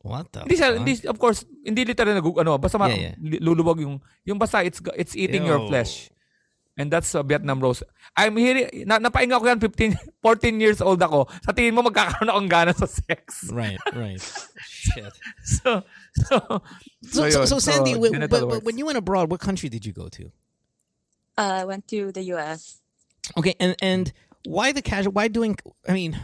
What 0.00 0.32
the? 0.32 0.40
Hindi 0.48 0.56
siya, 0.56 0.68
fuck? 0.72 0.78
hindi, 0.80 0.92
of 1.06 1.18
course, 1.20 1.40
hindi 1.60 1.84
literal 1.84 2.14
na 2.16 2.24
gu- 2.24 2.40
ano, 2.40 2.56
basta 2.56 2.78
ma- 2.80 2.88
Yeah, 2.88 3.12
yeah. 3.12 3.14
li- 3.20 3.42
lulubog 3.44 3.80
yung, 3.80 4.00
yung 4.24 4.38
basta 4.40 4.64
it's, 4.64 4.80
it's 4.96 5.12
eating 5.14 5.44
your 5.44 5.60
Yo. 5.60 5.68
flesh. 5.68 6.08
And 6.78 6.88
that's 6.88 7.12
a 7.12 7.20
Vietnam 7.22 7.60
rose. 7.60 7.82
I'm 8.16 8.32
hearing, 8.40 8.88
na, 8.88 8.96
napahinga 8.96 9.36
ko 9.36 9.44
yan 9.44 9.60
15, 9.60 10.00
14 10.24 10.56
years 10.60 10.80
old 10.80 11.02
ako. 11.02 11.28
Sa 11.44 11.52
tingin 11.52 11.76
mo 11.76 11.84
magkakaroon 11.84 12.32
akong 12.32 12.48
gana 12.48 12.72
sa 12.72 12.88
sex. 12.88 13.44
Right, 13.52 13.76
right. 13.92 14.22
Shit. 14.64 15.12
So, 15.44 15.84
so, 16.16 16.36
So, 17.04 17.28
so, 17.28 17.40
yun. 17.44 17.46
so 17.46 17.58
Sandy, 17.60 17.92
w- 17.92 18.08
genital 18.12 18.28
but, 18.28 18.40
but 18.40 18.48
warts. 18.48 18.64
when 18.64 18.78
you 18.80 18.86
went 18.88 18.96
abroad, 18.96 19.28
what 19.28 19.40
country 19.40 19.68
did 19.68 19.84
you 19.84 19.92
go 19.92 20.08
to? 20.08 20.32
Uh, 21.36 21.60
I 21.60 21.64
went 21.68 21.84
to 21.92 22.12
the 22.12 22.24
US. 22.32 22.80
Okay, 23.36 23.54
and 23.60 23.76
and 23.84 24.12
why 24.48 24.72
the 24.72 24.80
casual? 24.82 25.12
Why 25.12 25.28
doing? 25.28 25.56
I 25.88 25.92
mean, 25.92 26.16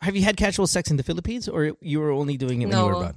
have 0.00 0.16
you 0.16 0.22
had 0.22 0.36
casual 0.36 0.66
sex 0.66 0.90
in 0.90 0.96
the 0.96 1.02
Philippines, 1.02 1.48
or 1.48 1.72
you 1.80 2.00
were 2.00 2.10
only 2.10 2.36
doing 2.36 2.62
it 2.62 2.66
when 2.66 2.78
you 2.78 2.84
were 2.84 2.92
abroad? 2.92 3.16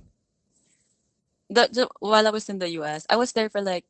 The, 1.49 1.69
the, 1.71 1.89
while 1.99 2.27
I 2.27 2.29
was 2.29 2.49
in 2.49 2.59
the 2.59 2.69
US, 2.81 3.05
I 3.09 3.17
was 3.17 3.33
there 3.33 3.49
for 3.49 3.61
like 3.61 3.85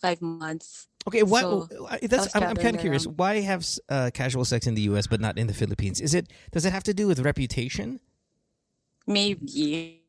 five 0.00 0.20
months. 0.20 0.88
Okay, 1.06 1.22
why? 1.22 1.40
So, 1.40 1.68
that's, 2.02 2.34
I'm, 2.34 2.42
I'm 2.42 2.56
kind 2.56 2.76
of 2.76 2.80
curious. 2.80 3.06
around. 3.06 3.18
Why 3.18 3.40
have 3.40 3.66
uh, 3.88 4.10
casual 4.12 4.44
sex 4.44 4.66
in 4.66 4.74
the 4.74 4.82
U.S. 4.82 5.06
but 5.06 5.20
not 5.20 5.38
in 5.38 5.46
the 5.46 5.54
Philippines? 5.54 6.00
Is 6.00 6.14
it 6.14 6.32
does 6.50 6.64
it 6.64 6.72
have 6.72 6.84
to 6.84 6.94
do 6.94 7.06
with 7.06 7.20
reputation? 7.20 8.00
Maybe. 9.06 10.03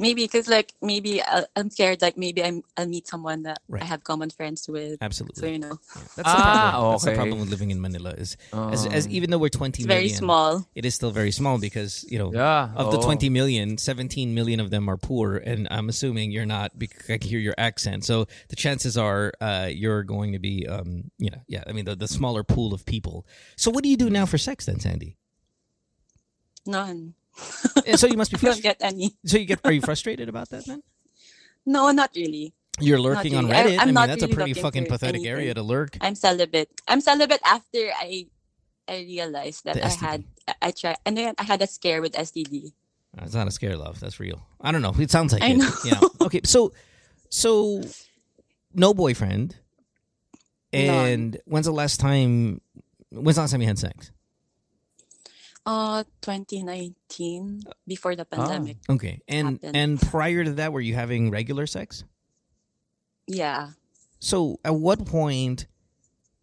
Maybe 0.00 0.24
because 0.24 0.48
like 0.48 0.72
maybe 0.80 1.20
I'll, 1.22 1.46
I'm 1.54 1.68
scared 1.70 2.00
like 2.00 2.16
maybe 2.16 2.42
I'm 2.42 2.62
I'll 2.76 2.88
meet 2.88 3.06
someone 3.06 3.42
that 3.44 3.58
Right. 3.68 3.82
I 3.82 3.84
have 3.84 4.02
common 4.02 4.30
friends 4.30 4.66
with. 4.66 4.96
Absolutely. 5.02 5.40
So 5.40 5.46
you 5.46 5.58
know, 5.60 5.78
That's 6.16 6.16
the 6.16 6.22
Ah, 6.24 6.70
problem. 6.72 6.92
That's 6.92 7.04
the 7.04 7.14
problem 7.14 7.38
with 7.40 7.50
living 7.50 7.70
in 7.70 7.80
Manila 7.80 8.10
is 8.16 8.36
as, 8.52 8.86
as 8.86 9.04
Um, 9.06 9.12
even 9.12 9.30
though 9.30 9.38
we're 9.38 9.50
20 9.50 9.82
it's 9.82 9.86
very 9.86 10.00
million, 10.10 10.16
small. 10.16 10.66
it 10.74 10.84
is 10.88 10.94
still 10.94 11.10
very 11.12 11.30
small 11.30 11.58
because 11.58 12.04
you 12.08 12.18
know 12.18 12.32
yeah. 12.32 12.72
of 12.74 12.90
the 12.92 12.98
oo. 12.98 13.02
20 13.02 13.28
million 13.28 13.76
17 13.78 14.34
million 14.34 14.58
of 14.58 14.70
them 14.70 14.88
are 14.88 14.96
poor 14.96 15.36
and 15.36 15.68
i'm 15.70 15.88
assuming 15.88 16.32
you're 16.32 16.46
not 16.58 16.78
because 16.78 17.10
i 17.10 17.18
can 17.18 17.28
hear 17.28 17.38
your 17.38 17.54
accent 17.58 18.04
so 18.04 18.26
the 18.48 18.56
chances 18.56 18.96
are 18.96 19.32
uh, 19.40 19.68
you're 19.70 20.02
going 20.02 20.32
to 20.32 20.38
be 20.38 20.66
um, 20.66 21.10
you 21.18 21.30
know 21.30 21.42
yeah 21.46 21.62
i 21.68 21.72
mean 21.72 21.84
the, 21.84 21.94
the 21.94 22.08
smaller 22.08 22.42
pool 22.42 22.72
of 22.72 22.84
people 22.86 23.26
so 23.56 23.70
what 23.70 23.82
do 23.84 23.90
you 23.90 23.96
do 23.96 24.08
now 24.08 24.24
for 24.26 24.38
sex 24.38 24.64
then 24.66 24.80
sandy 24.80 25.16
None. 26.66 27.14
And 27.86 27.98
so 27.98 28.06
you 28.06 28.16
must 28.16 28.30
be 28.30 28.36
I 28.38 28.40
don't 28.40 28.52
frustrated 28.60 28.62
get 28.62 28.76
any. 28.80 29.16
so 29.24 29.36
you 29.38 29.44
get 29.46 29.60
are 29.64 29.72
you 29.72 29.80
frustrated 29.80 30.28
about 30.28 30.48
that 30.50 30.66
then 30.66 30.82
No, 31.66 31.90
not 31.90 32.10
really. 32.16 32.52
you're 32.80 32.98
lurking 33.00 33.36
on 33.36 33.46
really. 33.46 33.56
I- 33.56 33.62
reddit 33.64 33.78
i, 33.78 33.82
I'm 33.82 33.88
mean 33.88 33.94
not 33.94 34.08
that's 34.08 34.22
a 34.22 34.28
pretty 34.28 34.54
fucking 34.54 34.86
pathetic 34.86 35.16
anything. 35.20 35.30
area 35.32 35.54
to 35.54 35.62
lurk 35.62 35.96
I'm 36.00 36.14
celibate. 36.14 36.70
I'm 36.88 37.00
celibate 37.00 37.40
after 37.44 37.90
I 37.98 38.26
I 38.88 38.96
realized 39.06 39.64
that 39.64 39.76
I 39.84 39.88
had 39.88 40.24
I, 40.48 40.54
I 40.62 40.70
tried 40.72 40.96
and 41.06 41.16
then 41.16 41.34
I 41.38 41.44
had 41.44 41.62
a 41.62 41.66
scare 41.66 42.00
with 42.02 42.12
STD. 42.14 42.72
Uh, 43.16 43.22
it's 43.24 43.34
not 43.34 43.46
a 43.48 43.50
scare 43.50 43.76
love 43.76 43.98
that's 44.00 44.18
real 44.20 44.46
i 44.60 44.70
don't 44.70 44.82
know 44.82 44.94
it 44.98 45.10
sounds 45.10 45.32
like 45.32 45.42
I 45.42 45.48
it 45.50 45.56
know. 45.58 45.70
yeah 45.84 45.98
okay 46.26 46.40
so 46.44 46.70
so 47.28 47.82
no 48.72 48.94
boyfriend 48.94 49.56
and 50.72 51.36
when's 51.44 51.66
the 51.66 51.72
last 51.72 51.98
time 52.00 52.60
when's 53.10 53.34
the 53.36 53.42
last 53.42 53.50
time 53.50 53.60
you 53.62 53.66
had 53.66 53.78
sex 53.78 54.12
Uh 55.70 56.02
2019 56.22 57.62
before 57.86 58.16
the 58.16 58.24
pandemic. 58.24 58.78
Okay. 58.88 59.20
And 59.28 59.62
happened. 59.62 59.76
and 59.76 60.00
prior 60.00 60.42
to 60.42 60.52
that 60.54 60.72
were 60.72 60.80
you 60.80 60.94
having 60.94 61.30
regular 61.30 61.66
sex? 61.66 62.02
Yeah. 63.28 63.70
So 64.18 64.58
at 64.64 64.74
what 64.74 65.06
point 65.06 65.66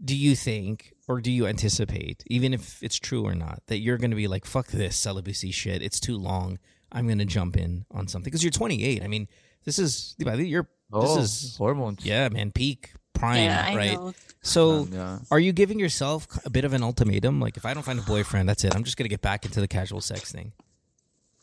do 0.04 0.16
you 0.16 0.34
think 0.36 0.94
or 1.10 1.20
do 1.20 1.32
you 1.32 1.46
anticipate, 1.48 2.24
even 2.28 2.54
if 2.54 2.82
it's 2.82 2.96
true 2.98 3.24
or 3.26 3.36
not, 3.36 3.64
that 3.68 3.80
you're 3.80 3.98
going 3.98 4.12
to 4.12 4.18
be 4.18 4.28
like 4.28 4.46
fuck 4.46 4.68
this 4.68 4.96
celibacy 4.96 5.52
shit, 5.52 5.82
it's 5.82 6.00
too 6.00 6.18
long. 6.18 6.58
I'm 6.92 7.06
going 7.08 7.20
to 7.20 7.26
jump 7.26 7.58
in 7.58 7.86
on 7.92 8.08
something 8.08 8.30
because 8.32 8.44
you're 8.44 8.52
28. 8.52 9.04
I 9.04 9.08
mean, 9.08 9.28
this 9.66 9.78
is 9.78 10.16
you're 10.20 10.70
Oh, 10.94 11.18
this 11.18 11.44
is 11.44 11.58
hormones. 11.58 12.06
yeah, 12.06 12.30
man, 12.30 12.52
peak 12.52 12.94
prime, 13.20 13.44
yeah, 13.44 13.66
I 13.68 13.76
right? 13.76 13.94
know. 13.94 14.14
So 14.42 14.62
Um, 14.82 14.90
yeah. 14.94 15.20
are 15.32 15.40
you 15.40 15.52
giving 15.52 15.80
yourself 15.80 16.28
a 16.46 16.50
bit 16.50 16.64
of 16.66 16.74
an 16.74 16.84
ultimatum 16.84 17.40
like 17.42 17.58
if 17.58 17.66
I 17.66 17.74
don't 17.74 17.84
find 17.84 18.00
a 18.00 18.04
boyfriend, 18.04 18.48
that's 18.50 18.64
it. 18.64 18.76
I'm 18.76 18.84
just 18.84 18.96
going 18.98 19.06
to 19.06 19.10
get 19.10 19.22
back 19.22 19.46
into 19.46 19.60
the 19.60 19.68
casual 19.68 20.02
sex 20.02 20.32
thing. 20.32 20.54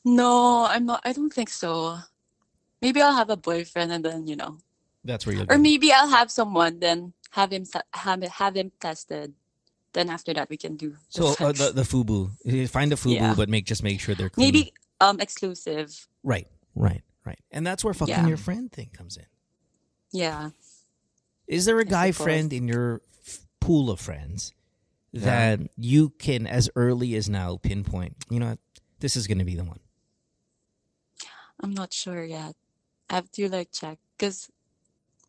No, 0.04 0.66
I'm 0.66 0.84
not 0.86 1.00
I 1.04 1.12
don't 1.12 1.32
think 1.32 1.48
so. 1.48 1.98
Maybe 2.82 3.00
I'll 3.00 3.14
have 3.16 3.30
a 3.30 3.36
boyfriend 3.36 3.92
and 3.92 4.04
then, 4.04 4.26
you 4.26 4.36
know. 4.36 4.58
That's 5.04 5.26
where 5.26 5.34
you'll 5.34 5.44
Or 5.44 5.56
go. 5.56 5.58
maybe 5.58 5.92
I'll 5.92 6.08
have 6.08 6.30
someone 6.30 6.78
then 6.80 7.12
have 7.32 7.50
him 7.52 7.64
have 7.92 8.22
have 8.22 8.54
him 8.56 8.70
tested. 8.80 9.34
Then 9.92 10.10
after 10.10 10.32
that 10.34 10.48
we 10.50 10.56
can 10.56 10.76
do 10.76 10.90
the 10.90 10.96
So 11.08 11.24
uh, 11.44 11.52
the 11.52 11.72
the 11.72 11.82
fubu, 11.82 12.30
find 12.68 12.92
a 12.92 12.96
fubu, 12.96 13.14
Yeah. 13.14 13.34
but 13.36 13.48
make 13.48 13.64
just 13.66 13.82
make 13.82 14.00
sure 14.00 14.14
they're 14.14 14.30
clean. 14.30 14.46
maybe 14.46 14.72
um 15.00 15.20
exclusive. 15.20 16.08
right, 16.22 16.48
right, 16.74 17.02
right, 17.24 17.38
and 17.50 17.66
that's 17.66 17.84
where 17.84 17.94
fucking 17.94 18.14
Yeah. 18.14 18.26
your 18.26 18.36
friend 18.38 18.70
thing 18.72 18.90
comes 18.92 19.16
in. 19.16 19.26
Yeah. 20.12 20.50
Is 21.46 21.64
there 21.66 21.78
a 21.78 21.82
I 21.82 21.84
guy 21.84 22.10
suppose. 22.10 22.24
friend 22.24 22.52
in 22.52 22.68
your 22.68 23.02
f- 23.26 23.40
pool 23.60 23.90
of 23.90 24.00
friends 24.00 24.52
that 25.12 25.60
you 25.76 26.10
can, 26.10 26.46
as 26.46 26.70
early 26.74 27.14
as 27.14 27.28
now, 27.28 27.56
pinpoint? 27.62 28.16
You 28.30 28.40
know, 28.40 28.56
this 29.00 29.16
is 29.16 29.26
going 29.26 29.38
to 29.38 29.44
be 29.44 29.54
the 29.54 29.64
one. 29.64 29.80
I'm 31.60 31.72
not 31.72 31.92
sure 31.92 32.24
yet. 32.24 32.54
I 33.10 33.14
have 33.16 33.30
to 33.32 33.48
like 33.48 33.70
check 33.72 33.98
because 34.16 34.48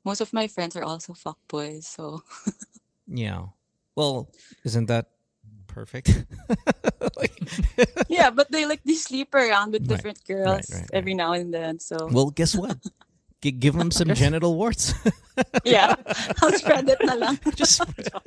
most 0.04 0.22
of 0.22 0.34
my 0.34 0.48
friends 0.48 0.76
are 0.76 0.84
also 0.84 1.14
fuckboys. 1.14 1.84
So 1.84 2.24
Yeah. 3.08 3.48
Well, 3.96 4.30
isn't 4.64 4.88
that 4.88 5.12
perfect? 5.68 6.10
Like- 7.16 7.38
yeah, 8.10 8.30
but 8.30 8.52
they 8.52 8.66
like 8.66 8.82
they 8.84 8.96
sleep 8.96 9.34
around 9.36 9.72
with 9.72 9.84
Right, 9.84 9.90
different 9.96 10.20
girls 10.26 10.68
right, 10.72 10.82
right. 10.82 10.90
every 10.92 11.14
now 11.14 11.32
and 11.34 11.54
then. 11.54 11.80
So 11.80 12.10
well, 12.12 12.30
guess 12.32 12.56
what? 12.56 12.78
Give 13.52 13.76
them 13.76 13.92
some 13.92 14.14
genital 14.18 14.56
warts. 14.56 14.94
yeah, 15.66 15.96
I'll 16.42 16.54
spread 16.54 16.90
it 16.90 17.00
na 17.04 17.14
lang. 17.14 17.40
Just 17.56 17.82
Hindi, 17.84 18.10
ka, 18.10 18.20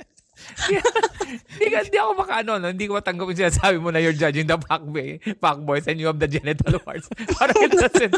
hindi 1.59 1.97
ako 1.97 2.11
makaano, 2.17 2.51
no? 2.57 2.67
hindi 2.71 2.85
ko 2.89 2.97
matanggap 2.97 3.27
yung 3.29 3.39
sinasabi 3.39 3.77
mo 3.77 3.89
na 3.93 3.99
you're 4.01 4.15
judging 4.15 4.47
the 4.47 4.57
fuckboy, 4.57 5.19
fuckboys 5.37 5.85
and 5.87 5.99
you 6.01 6.07
have 6.09 6.19
the 6.19 6.27
genital 6.27 6.79
warts. 6.85 7.09
Parang 7.37 7.57
it 7.59 7.71
doesn't, 7.73 8.13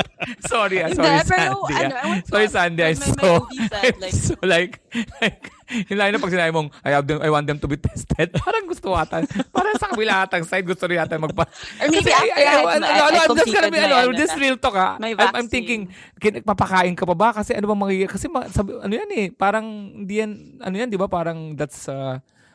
sorry, 0.47 0.83
ah, 0.83 0.89
sorry, 0.93 1.19
Hindi, 1.19 1.27
pero 1.27 1.55
Sandy. 1.67 1.75
ano, 1.75 1.95
ah. 1.95 2.03
I 2.03 2.07
want 2.07 2.23
sorry, 2.27 2.47
Sandy, 2.47 2.81
I 2.83 2.93
my 2.95 3.07
so, 3.07 3.29
said, 3.71 3.95
like- 3.99 4.15
so 4.15 4.33
like, 4.43 4.73
like, 5.21 5.39
yung 5.87 5.99
line 5.99 6.11
na 6.11 6.19
pag 6.19 6.33
sinabi 6.35 6.51
mong, 6.51 6.69
I, 6.83 6.91
have 6.91 7.07
them, 7.07 7.19
I 7.23 7.29
want 7.31 7.47
them 7.47 7.59
to 7.59 7.67
be 7.67 7.79
tested, 7.79 8.35
parang 8.43 8.67
gusto 8.67 8.91
ata, 8.91 9.23
parang 9.55 9.75
sa 9.79 9.87
kabila 9.91 10.27
atang 10.27 10.43
side, 10.43 10.67
gusto 10.67 10.83
rin 10.87 10.99
ata 10.99 11.15
magpa... 11.15 11.47
Or 11.79 11.87
maybe 11.87 12.03
Kasi, 12.03 12.11
after 12.11 12.35
I, 12.35 12.43
ano, 12.43 12.59
I, 12.67 12.75
ano, 12.75 12.85
I, 12.85 12.99
ano, 12.99 13.17
I'm 13.23 13.37
just 13.39 13.53
gonna 13.55 13.71
be, 13.71 13.79
ano, 13.79 13.95
ano 13.95 14.11
this 14.15 14.33
real 14.35 14.57
talk, 14.59 14.75
ah. 14.75 14.99
my 14.99 15.15
I'm, 15.15 15.43
I'm 15.43 15.47
thinking, 15.47 15.87
kin- 16.19 16.43
papakain 16.43 16.95
ka 16.95 17.07
pa 17.07 17.15
ba? 17.15 17.31
Kasi 17.31 17.55
ano 17.55 17.71
bang 17.71 17.79
magiging, 17.79 18.11
kasi 18.11 18.27
sabi, 18.51 18.75
ano 18.75 18.91
yan 18.91 19.09
eh, 19.15 19.27
parang, 19.31 19.65
hindi 20.03 20.19
yan, 20.19 20.31
ano 20.59 20.75
yan, 20.75 20.89
di 20.91 20.99
ba, 20.99 21.07
parang 21.07 21.55
that's, 21.55 21.87
uh, 21.87 22.10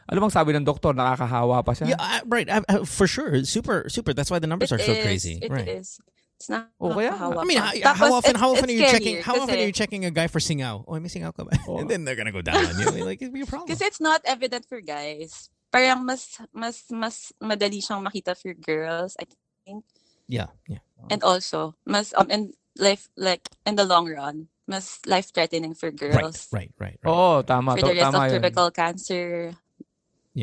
ano 0.08 0.20
bang 0.22 0.30
sabi 0.30 0.52
ng 0.54 0.64
doktor, 0.64 0.94
nakakahawa 0.94 1.64
pa 1.64 1.72
siya? 1.74 1.90
yeah, 1.90 2.00
I, 2.00 2.22
right. 2.26 2.48
I, 2.48 2.62
I, 2.68 2.84
for 2.84 3.06
sure, 3.06 3.42
super, 3.44 3.88
super. 3.88 4.14
That's 4.14 4.30
why 4.30 4.38
the 4.38 4.46
numbers 4.46 4.70
It 4.70 4.80
are 4.80 4.84
so 4.84 4.92
is, 4.92 5.04
crazy. 5.04 5.38
It 5.42 5.50
right. 5.50 5.66
is. 5.66 5.98
It's 6.36 6.52
not 6.52 6.68
Oh, 6.76 6.92
kaya 6.92 7.16
I 7.16 7.44
mean, 7.48 7.56
how, 7.56 7.72
Tapos, 7.72 7.96
how 7.96 8.12
often? 8.12 8.34
how 8.36 8.52
often 8.52 8.68
are 8.68 8.76
you 8.76 8.84
checking? 8.84 9.22
How 9.24 9.40
often 9.40 9.56
are 9.56 9.64
you 9.64 9.72
checking 9.72 10.04
a 10.04 10.12
guy 10.12 10.28
for 10.28 10.38
singaw? 10.38 10.84
Oh, 10.84 11.00
may 11.00 11.08
singaw 11.08 11.32
ka 11.32 11.48
ba? 11.48 11.56
Oh. 11.64 11.80
And 11.80 11.88
then 11.88 12.04
they're 12.04 12.14
gonna 12.14 12.32
go 12.34 12.44
down 12.44 12.60
on 12.60 12.76
you. 12.76 13.04
Like 13.08 13.24
it'd 13.24 13.32
be 13.32 13.40
a 13.40 13.46
problem. 13.50 13.72
Kasi 13.72 13.88
it's 13.88 14.04
not 14.04 14.20
evident 14.28 14.68
for 14.68 14.84
guys. 14.84 15.48
Parang 15.72 16.04
mas 16.04 16.36
mas 16.52 16.84
mas 16.92 17.32
madali 17.40 17.80
siyang 17.80 18.04
makita 18.04 18.36
for 18.36 18.52
girls. 18.52 19.16
I 19.16 19.24
think. 19.64 19.88
Yeah, 20.28 20.52
yeah. 20.68 20.84
And 21.08 21.24
also, 21.24 21.74
mas 21.88 22.12
um 22.12 22.28
in 22.28 22.52
life 22.76 23.08
like 23.16 23.48
in 23.64 23.80
the 23.80 23.88
long 23.88 24.04
run, 24.04 24.52
mas 24.68 25.00
life 25.08 25.32
threatening 25.32 25.72
for 25.72 25.88
girls. 25.88 26.52
Right, 26.52 26.68
right, 26.76 27.00
right. 27.00 27.00
right. 27.00 27.10
Oo, 27.16 27.42
tama. 27.48 27.80
For 27.80 27.80
to- 27.80 27.86
the 27.88 27.96
risk 27.96 28.12
tama 28.12 28.18
of 28.18 28.24
yun. 28.28 28.34
cervical 28.36 28.68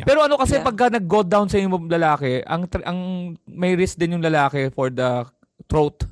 cancer. 0.02 0.10
Pero 0.10 0.26
ano 0.26 0.36
kasi 0.42 0.58
Yeah. 0.58 0.66
pagka 0.66 0.90
nag-go 0.90 1.22
down 1.22 1.46
sa 1.50 1.58
yung 1.62 1.70
lalaki, 1.86 2.42
ang 2.48 2.66
tr- 2.66 2.82
ang 2.88 3.00
may 3.46 3.76
risk 3.78 4.02
din 4.02 4.18
yung 4.18 4.24
lalaki 4.26 4.74
for 4.74 4.90
the 4.90 5.30
throat 5.70 6.10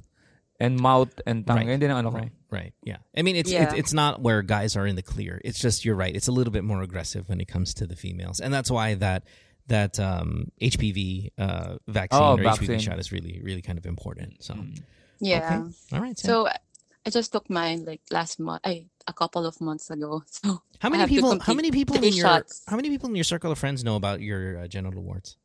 and 0.62 0.78
mouth 0.78 1.10
and 1.26 1.42
tongue. 1.48 1.66
Right. 1.66 1.74
Yun 1.74 1.80
din 1.82 1.90
ang 1.90 2.06
ano 2.06 2.12
ko. 2.14 2.22
Right, 2.22 2.34
right. 2.54 2.74
Yeah. 2.86 3.02
I 3.18 3.26
mean, 3.26 3.34
it's, 3.36 3.50
Yeah. 3.50 3.66
it's 3.66 3.74
it's 3.74 3.94
not 3.98 4.22
where 4.22 4.46
guys 4.46 4.78
are 4.78 4.86
in 4.86 4.94
the 4.94 5.02
clear. 5.02 5.42
It's 5.42 5.58
just 5.58 5.82
you're 5.82 5.98
right. 5.98 6.14
It's 6.14 6.30
a 6.30 6.36
little 6.36 6.54
bit 6.54 6.62
more 6.64 6.86
aggressive 6.86 7.26
when 7.26 7.42
it 7.42 7.50
comes 7.50 7.74
to 7.82 7.90
the 7.90 7.98
females, 7.98 8.38
and 8.38 8.54
that's 8.54 8.70
why 8.70 8.94
that 9.02 9.26
that 9.66 9.98
um, 9.98 10.52
HPV 10.62 11.32
uh, 11.42 11.82
vaccine 11.90 12.22
Oh, 12.22 12.38
or 12.38 12.44
vaccine. 12.44 12.70
HPV 12.70 12.82
shot 12.82 13.00
is 13.00 13.10
really 13.10 13.42
really 13.42 13.62
kind 13.66 13.80
of 13.82 13.86
important. 13.90 14.44
So, 14.46 14.54
Yeah. 15.18 15.66
all 15.94 16.02
right. 16.02 16.14
Sam. 16.14 16.28
So 16.30 16.36
I 17.02 17.10
just 17.10 17.32
took 17.34 17.50
mine 17.50 17.86
like 17.90 18.02
last 18.14 18.38
month. 18.38 18.62
I 18.62 18.86
a 19.12 19.14
couple 19.22 19.44
of 19.46 19.60
months 19.60 19.90
ago. 19.92 20.24
So 20.40 20.62
how 20.80 20.90
many 20.90 21.06
people? 21.14 21.38
How 21.48 21.54
many 21.54 21.70
people 21.70 21.96
in 22.00 22.14
your 22.16 22.26
shots. 22.26 22.64
how 22.72 22.76
many 22.80 22.90
people 22.90 23.10
in 23.12 23.16
your 23.20 23.28
circle 23.34 23.52
of 23.52 23.60
friends 23.60 23.84
know 23.84 23.96
about 24.02 24.18
your 24.30 24.42
uh, 24.64 24.68
genital 24.68 25.04
warts? 25.04 25.38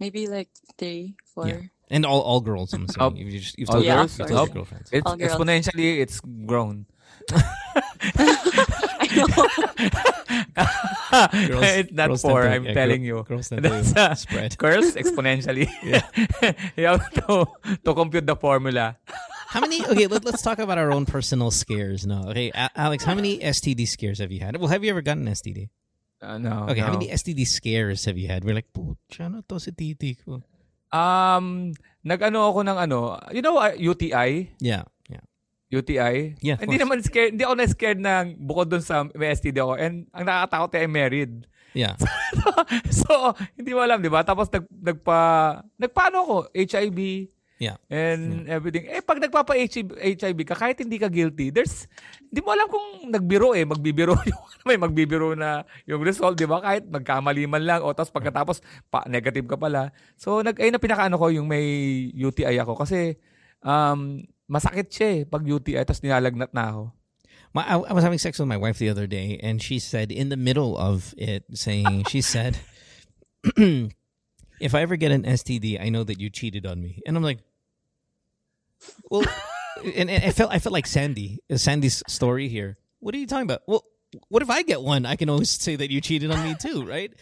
maybe 0.00 0.26
like 0.36 0.50
three, 0.76 1.16
four. 1.32 1.48
Yeah. 1.48 1.60
And 1.88 2.04
all, 2.04 2.20
all 2.20 2.40
girls, 2.44 2.74
I'm 2.76 2.84
Oh, 2.84 3.08
assuming. 3.08 3.30
You've, 3.32 3.40
just, 3.46 3.56
you've 3.58 3.70
all 3.70 3.76
told, 3.80 3.86
your- 3.88 3.96
girls? 3.96 4.18
you've 4.18 4.28
told 4.28 4.48
Oh. 4.50 4.52
girlfriends. 4.52 4.88
It's 4.92 5.06
All 5.08 5.16
girls. 5.16 5.32
exponentially 5.32 5.90
it's 6.04 6.18
grown. 6.20 6.84
I 9.00 9.06
know. 9.16 9.26
girls, 11.48 11.64
it's 11.80 11.92
not 11.92 12.20
four, 12.20 12.42
I'm 12.44 12.64
yeah, 12.64 12.74
telling 12.74 13.02
girl- 13.08 13.18
you. 13.18 13.24
girls 13.24 13.48
tend 13.48 13.64
That's, 13.64 13.96
uh, 13.96 14.14
spread. 14.14 14.58
Girls 14.58 14.92
exponentially. 15.00 15.68
Yeah. 15.82 16.04
you 16.76 16.84
have 16.92 17.08
to 17.24 17.46
to 17.84 17.90
compute 17.94 18.26
the 18.26 18.36
formula. 18.36 18.96
How 19.46 19.60
many? 19.60 19.84
Okay, 19.86 20.06
let, 20.06 20.24
let's 20.24 20.42
talk 20.42 20.58
about 20.58 20.78
our 20.78 20.92
own 20.92 21.06
personal 21.06 21.50
scares 21.50 22.06
now. 22.06 22.28
Okay, 22.30 22.50
Alex, 22.74 23.04
how 23.04 23.14
many 23.14 23.38
STD 23.38 23.86
scares 23.86 24.18
have 24.18 24.32
you 24.32 24.40
had? 24.40 24.56
Well, 24.56 24.68
have 24.68 24.82
you 24.82 24.90
ever 24.90 25.02
gotten 25.02 25.26
an 25.26 25.34
STD? 25.34 25.70
Uh, 26.20 26.38
no. 26.38 26.66
Okay, 26.68 26.80
how 26.80 26.92
many 26.92 27.08
STD 27.08 27.46
scares 27.46 28.04
have 28.06 28.18
you 28.18 28.26
had? 28.26 28.44
We're 28.44 28.54
like, 28.54 28.72
pucha, 28.74 29.30
ano 29.30 29.42
to 29.48 29.60
si 29.60 29.70
titi 29.70 30.16
ko? 30.16 30.42
Um, 30.90 31.74
nag-ano 32.02 32.50
ako 32.50 32.60
ng 32.66 32.78
ano, 32.78 33.20
you 33.30 33.42
know, 33.42 33.58
uh, 33.58 33.74
UTI? 33.76 34.50
Yeah, 34.58 34.88
yeah. 35.06 35.24
UTI? 35.70 36.40
Yeah, 36.40 36.56
Hindi 36.58 36.78
naman 36.82 37.04
scared, 37.04 37.36
hindi 37.36 37.44
ako 37.44 37.54
na-scared 37.54 38.00
na 38.00 38.26
bukod 38.26 38.72
dun 38.72 38.82
sa 38.82 39.06
may 39.14 39.30
STD 39.30 39.60
ako. 39.62 39.78
And 39.78 40.10
ang 40.10 40.24
nakakatakot 40.26 40.74
ay 40.74 40.88
married. 40.90 41.32
Yeah. 41.76 42.00
so, 43.04 43.36
hindi 43.52 43.76
mo 43.76 43.84
alam, 43.84 44.00
di 44.00 44.08
ba? 44.08 44.24
Tapos 44.24 44.48
nag, 44.48 44.64
nagpa, 44.72 45.20
nagpaano 45.76 46.16
ako? 46.24 46.36
HIV 46.56 47.28
Yeah. 47.56 47.80
and 47.88 48.44
everything. 48.52 48.84
Eh, 48.84 49.00
pag 49.00 49.16
nagpapa-HIV 49.16 49.96
HIV 49.96 50.38
ka, 50.44 50.56
kahit 50.60 50.76
hindi 50.76 51.00
ka 51.00 51.08
guilty, 51.08 51.48
there's, 51.48 51.88
hindi 52.28 52.44
mo 52.44 52.52
alam 52.52 52.68
kung 52.68 53.08
nagbiro 53.08 53.56
eh, 53.56 53.64
magbibiro 53.64 54.12
yung, 54.28 54.42
may 54.68 54.76
magbibiro 54.76 55.32
na 55.32 55.64
yung 55.88 56.04
result, 56.04 56.36
di 56.36 56.44
ba? 56.44 56.60
Kahit 56.60 56.84
magkamali 56.84 57.48
man 57.48 57.64
lang, 57.64 57.80
o 57.80 57.96
tapos 57.96 58.12
pagkatapos, 58.12 58.60
pa, 58.92 59.08
negative 59.08 59.48
ka 59.48 59.56
pala. 59.56 59.88
So, 60.20 60.44
nag, 60.44 60.60
ayun 60.60 60.76
na 60.76 60.82
pinakaano 60.82 61.16
ko, 61.16 61.32
yung 61.32 61.48
may 61.48 61.64
UTI 62.12 62.60
ako. 62.60 62.76
Kasi, 62.76 63.16
um, 63.64 64.20
masakit 64.44 64.92
siya 64.92 65.08
eh, 65.08 65.20
pag 65.24 65.40
UTI, 65.40 65.88
tapos 65.88 66.04
nilalagnat 66.04 66.52
na 66.52 66.64
ako. 66.76 66.82
My, 67.56 67.64
I, 67.64 67.74
I 67.88 67.92
was 67.96 68.04
having 68.04 68.20
sex 68.20 68.36
with 68.36 68.52
my 68.52 68.60
wife 68.60 68.76
the 68.76 68.92
other 68.92 69.08
day, 69.08 69.40
and 69.40 69.64
she 69.64 69.80
said, 69.80 70.12
in 70.12 70.28
the 70.28 70.36
middle 70.36 70.76
of 70.76 71.16
it, 71.16 71.48
saying, 71.56 72.04
she 72.12 72.20
said, 72.20 72.60
if 74.60 74.74
I 74.74 74.80
ever 74.82 74.96
get 74.96 75.12
an 75.12 75.22
STD, 75.24 75.80
I 75.80 75.88
know 75.88 76.04
that 76.04 76.20
you 76.20 76.30
cheated 76.30 76.66
on 76.66 76.80
me. 76.80 77.02
And 77.06 77.16
I'm 77.16 77.22
like, 77.22 77.38
well, 79.10 79.24
and, 79.84 80.10
and 80.10 80.24
I 80.24 80.30
felt 80.30 80.52
I 80.52 80.58
felt 80.58 80.72
like 80.72 80.86
Sandy, 80.86 81.40
uh, 81.50 81.56
Sandy's 81.56 82.02
story 82.08 82.48
here. 82.48 82.78
What 83.00 83.14
are 83.14 83.18
you 83.18 83.26
talking 83.26 83.44
about? 83.44 83.62
Well, 83.66 83.84
what 84.28 84.42
if 84.42 84.50
I 84.50 84.62
get 84.62 84.82
one? 84.82 85.04
I 85.06 85.16
can 85.16 85.28
always 85.28 85.50
say 85.50 85.76
that 85.76 85.90
you 85.90 86.00
cheated 86.00 86.30
on 86.30 86.42
me 86.42 86.54
too, 86.58 86.84
right? 86.84 87.12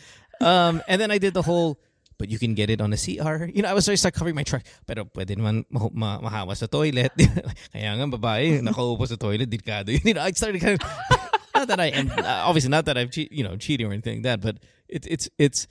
Um, 0.41 0.83
and 0.89 1.01
then 1.01 1.11
I 1.11 1.19
did 1.19 1.35
the 1.35 1.43
whole, 1.43 1.81
but 2.19 2.29
you 2.29 2.39
can 2.39 2.55
get 2.55 2.71
it 2.71 2.81
on 2.81 2.93
a 2.93 2.97
CR. 2.97 3.47
You 3.47 3.63
know, 3.63 3.69
I 3.69 3.75
was 3.75 3.89
always 3.89 4.05
like 4.05 4.15
covering 4.15 4.35
my 4.37 4.43
track. 4.43 4.67
Pero 4.87 5.05
pwede 5.05 5.37
naman 5.37 5.65
ma- 5.71 5.91
ma- 5.93 6.21
mahawa 6.21 6.57
sa 6.57 6.67
toilet. 6.67 7.13
Kaya 7.73 7.97
nga 7.97 8.07
babae, 8.07 8.63
nakaupo 8.63 9.07
sa 9.07 9.17
toilet, 9.17 9.51
delikado. 9.51 9.91
You 10.05 10.15
know, 10.15 10.23
I 10.23 10.31
started 10.33 10.61
kind 10.61 10.81
of, 10.81 10.89
not 11.55 11.69
that 11.69 11.81
I 11.81 11.87
am, 11.87 12.11
uh, 12.11 12.47
obviously 12.47 12.71
not 12.71 12.85
that 12.87 12.99
I've, 12.99 13.11
che- 13.11 13.29
you 13.31 13.43
know, 13.43 13.57
cheating 13.57 13.87
or 13.87 13.93
anything 13.93 14.23
like 14.23 14.23
that, 14.25 14.41
but 14.41 14.59
it's, 14.89 15.07
it's, 15.07 15.31
it's, 15.39 15.67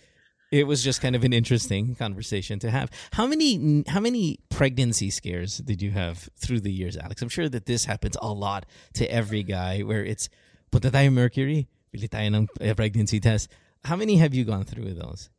it 0.54 0.68
was 0.70 0.84
just 0.86 1.02
kind 1.02 1.16
of 1.18 1.24
an 1.24 1.34
interesting 1.34 1.96
conversation 1.96 2.60
to 2.60 2.70
have. 2.70 2.94
How 3.14 3.26
many 3.26 3.84
how 3.90 4.00
many 4.00 4.38
pregnancy 4.50 5.10
scares 5.10 5.58
did 5.58 5.82
you 5.82 5.92
have 5.98 6.30
through 6.38 6.62
the 6.62 6.72
years, 6.72 6.96
Alex? 6.96 7.22
I'm 7.22 7.34
sure 7.34 7.50
that 7.50 7.66
this 7.66 7.86
happens 7.86 8.18
a 8.22 8.30
lot 8.30 8.70
to 8.94 9.10
every 9.10 9.42
guy 9.42 9.82
where 9.82 10.06
it's 10.06 10.30
punta 10.70 10.94
tayo 10.94 11.10
Mercury, 11.10 11.68
bili 11.90 12.06
tayo 12.06 12.30
ng 12.30 12.46
pregnancy 12.78 13.20
test. 13.20 13.50
How 13.84 13.98
many 13.98 14.22
have 14.22 14.38
you 14.38 14.46
gone 14.46 14.64
through 14.64 14.86
with 14.86 15.02
those? 15.02 15.34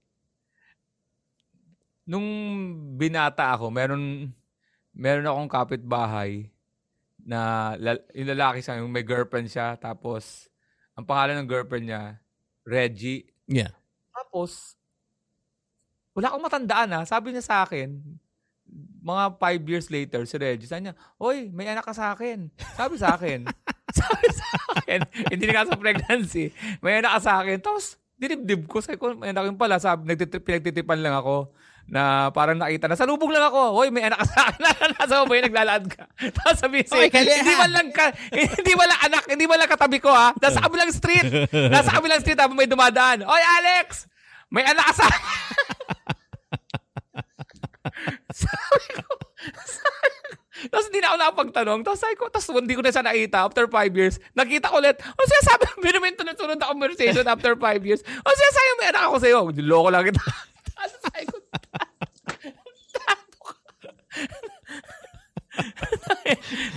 nung 2.04 2.28
binata 3.00 3.56
ako, 3.56 3.72
meron 3.72 4.28
meron 4.92 5.26
akong 5.26 5.50
kapitbahay 5.50 6.52
na 7.24 7.72
yung 8.12 8.28
lalaki 8.36 8.60
siya, 8.60 8.84
yung 8.84 8.92
may 8.92 9.02
girlfriend 9.02 9.48
siya, 9.48 9.80
tapos 9.80 10.52
ang 10.94 11.08
pangalan 11.08 11.42
ng 11.42 11.48
girlfriend 11.48 11.88
niya, 11.88 12.20
Reggie. 12.68 13.26
Yeah. 13.48 13.72
Tapos, 14.12 14.78
wala 16.14 16.30
akong 16.30 16.46
matandaan 16.46 16.88
ha. 16.94 17.00
Sabi 17.02 17.34
niya 17.34 17.42
sa 17.42 17.66
akin, 17.66 17.90
mga 19.04 19.24
five 19.36 19.62
years 19.68 19.86
later, 19.92 20.24
si 20.24 20.38
Reggie, 20.40 20.70
sabi 20.70 20.88
niya, 20.88 20.94
Oy, 21.20 21.52
may 21.52 21.68
anak 21.68 21.84
ka 21.84 21.92
sa 21.92 22.16
akin. 22.16 22.48
Sabi 22.78 22.96
sa 22.96 23.18
akin. 23.18 23.44
sabi 23.98 24.28
sa 24.32 24.48
akin. 24.78 25.00
Hindi 25.28 25.44
na 25.50 25.68
sa 25.68 25.76
pregnancy. 25.76 26.54
May 26.80 27.04
anak 27.04 27.18
ka 27.18 27.20
sa 27.20 27.32
akin. 27.44 27.60
Tapos, 27.60 28.00
dinibdib 28.16 28.64
ko. 28.64 28.80
Sabi 28.80 28.96
ko, 28.96 29.12
may 29.12 29.36
anak 29.36 29.44
yun 29.44 29.60
pala. 29.60 29.76
Sabi, 29.76 30.08
nagtitrip, 30.08 30.40
pinagtitipan 30.40 31.04
lang 31.04 31.12
ako 31.18 31.52
na 31.84 32.32
parang 32.32 32.56
nakita 32.56 32.88
na 32.88 32.96
salubong 32.96 33.28
lang 33.28 33.44
ako. 33.44 33.76
Hoy, 33.76 33.92
may 33.92 34.08
anak 34.08 34.24
ka 34.24 34.26
sa 34.32 34.40
akin. 34.48 34.60
Nasa 34.96 35.14
mo 35.20 35.24
ba 35.28 35.34
yung 35.36 35.46
naglalakad 35.52 35.84
ka? 35.92 36.04
Tapos 36.32 36.56
sabi 36.56 36.80
siya, 36.80 37.12
kaliha. 37.12 37.44
hindi 37.44 37.54
man 37.60 37.70
lang 37.76 37.88
ka, 37.92 38.06
hindi 38.32 38.72
man 38.72 38.86
lang 38.88 39.00
anak, 39.04 39.22
hindi 39.28 39.44
man 39.44 39.56
lang 39.60 39.70
katabi 39.70 39.98
ko 40.00 40.08
ha. 40.08 40.32
Nasa 40.40 40.64
kabilang 40.64 40.90
street. 40.96 41.52
Nasa 41.52 41.92
kabilang 41.92 42.20
street 42.24 42.40
habang 42.40 42.56
may 42.56 42.64
dumadaan. 42.64 43.28
Oy, 43.28 43.42
Alex! 43.60 44.08
May 44.48 44.64
anak 44.64 44.96
ka 44.96 45.04
sa 45.04 45.04
akin. 45.12 45.22
sabi 48.44 48.88
ko, 48.96 49.12
sabi 49.64 50.16
ko, 50.24 50.32
tapos 50.70 50.86
hindi 50.88 51.00
na 51.02 51.08
ako 51.12 51.16
nakapagtanong. 51.20 51.80
Tapos 51.84 52.00
sabi 52.00 52.14
ko, 52.16 52.24
tapos 52.32 52.46
hindi 52.54 52.74
ko 52.78 52.82
na 52.82 52.92
siya 52.94 53.04
nakita 53.04 53.44
after 53.44 53.66
five 53.68 53.92
years. 53.92 54.16
Nakita 54.32 54.70
ko 54.72 54.80
ulit. 54.80 54.96
O 55.02 55.20
siya 55.26 55.40
sabi, 55.44 55.64
binumento 55.84 56.22
na 56.24 56.32
sunod 56.38 56.56
na 56.56 56.70
conversation 56.70 57.26
after 57.26 57.52
five 57.58 57.82
years. 57.84 58.00
O 58.00 58.28
siya 58.32 58.48
sabi, 58.54 58.68
may 58.80 58.88
anak 58.94 59.04
ako 59.10 59.16
sa'yo. 59.20 59.40
Loko 59.60 59.88
lang 59.92 60.04
kita. 60.08 60.22
Tapos 60.74 60.94
sabi 61.04 61.24
ko, 61.28 61.36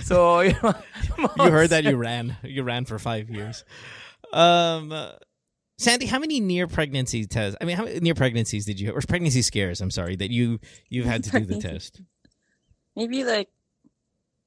So, 0.04 0.40
yung, 0.40 0.54
yung 0.62 1.30
You 1.36 1.50
heard 1.50 1.70
that 1.70 1.84
you 1.84 1.96
ran. 1.96 2.36
You 2.42 2.62
ran 2.62 2.84
for 2.84 2.98
five 2.98 3.30
years. 3.30 3.64
Um, 4.32 4.92
uh, 4.92 5.18
Sandy, 5.78 6.06
how 6.06 6.18
many 6.18 6.40
near 6.40 6.66
pregnancy 6.66 7.24
tests? 7.26 7.56
I 7.60 7.64
mean, 7.64 7.76
how 7.76 7.84
many 7.84 8.00
near 8.00 8.14
pregnancies 8.14 8.66
did 8.66 8.80
you, 8.80 8.90
or 8.90 9.00
pregnancy 9.00 9.42
scares? 9.42 9.80
I'm 9.80 9.90
sorry 9.92 10.16
that 10.16 10.30
you 10.30 10.58
you've 10.88 11.06
had 11.06 11.22
to 11.24 11.30
do 11.30 11.44
the 11.44 11.58
test. 11.60 12.00
Maybe 12.96 13.22
like 13.24 13.48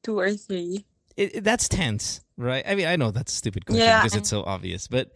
two 0.04 0.20
or 0.20 0.32
three. 0.34 0.86
It, 1.16 1.36
it- 1.38 1.44
that's 1.44 1.70
tense, 1.70 2.22
right? 2.38 2.64
I 2.68 2.76
mean, 2.76 2.88
I 2.88 2.96
know 2.98 3.12
that's 3.12 3.32
a 3.34 3.36
stupid 3.36 3.66
question 3.66 3.86
Yeah, 3.86 4.02
because 4.02 4.16
I- 4.16 4.20
it's 4.20 4.30
so 4.30 4.44
obvious, 4.44 4.88
but 4.90 5.12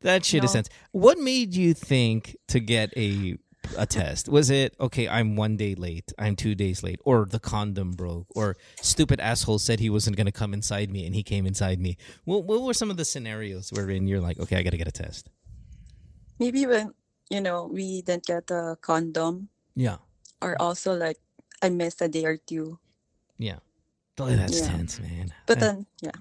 that 0.00 0.24
shit 0.24 0.42
is 0.42 0.50
No. 0.52 0.58
tense. 0.58 0.68
What 0.90 1.18
made 1.18 1.54
you 1.54 1.74
think 1.74 2.36
to 2.48 2.58
get 2.58 2.92
a 2.96 3.36
a 3.78 3.86
test? 3.86 4.28
Was 4.28 4.50
it 4.50 4.74
okay? 4.80 5.06
I'm 5.06 5.36
one 5.36 5.56
day 5.56 5.76
late. 5.76 6.12
I'm 6.18 6.34
two 6.34 6.56
days 6.56 6.82
late, 6.82 6.98
or 7.04 7.24
the 7.24 7.38
condom 7.38 7.92
broke, 7.92 8.26
or 8.34 8.56
stupid 8.80 9.20
asshole 9.20 9.60
said 9.60 9.78
he 9.78 9.88
wasn't 9.90 10.16
going 10.16 10.26
to 10.26 10.32
come 10.32 10.52
inside 10.52 10.90
me 10.90 11.06
and 11.06 11.14
he 11.14 11.22
came 11.22 11.46
inside 11.46 11.78
me. 11.78 11.96
What, 12.24 12.42
what 12.42 12.62
were 12.62 12.74
some 12.74 12.90
of 12.90 12.96
the 12.96 13.04
scenarios 13.04 13.70
wherein 13.72 14.08
you're 14.08 14.20
like, 14.20 14.40
okay, 14.40 14.56
I 14.56 14.64
got 14.64 14.70
to 14.70 14.76
get 14.76 14.88
a 14.88 14.92
test? 14.92 15.30
Maybe 16.42 16.66
when, 16.66 16.90
you 17.30 17.38
know, 17.40 17.70
we 17.70 18.02
didn't 18.02 18.26
get 18.26 18.50
a 18.50 18.74
condom 18.82 19.48
Yeah, 19.78 20.02
or 20.42 20.58
also 20.60 20.92
like 20.98 21.18
I 21.62 21.70
missed 21.70 22.02
a 22.02 22.08
day 22.10 22.26
or 22.26 22.36
two. 22.36 22.78
yeah. 23.38 23.62
Oh, 24.18 24.26
that's 24.26 24.58
Yeah. 24.60 24.66
tense, 24.68 24.98
man. 25.00 25.32
But 25.46 25.56
I- 25.56 25.60
then, 25.60 25.86
yeah, 26.02 26.18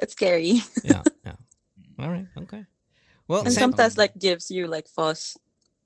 it's 0.00 0.12
scary. 0.16 0.60
yeah, 0.84 1.02
yeah. 1.24 1.36
All 2.00 2.10
right, 2.10 2.26
okay. 2.48 2.64
Well, 3.28 3.44
and 3.44 3.52
San- 3.52 3.70
sometimes 3.70 3.96
like 3.96 4.18
gives 4.18 4.50
you 4.50 4.66
like 4.66 4.88
false 4.88 5.36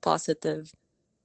positive. 0.01 0.73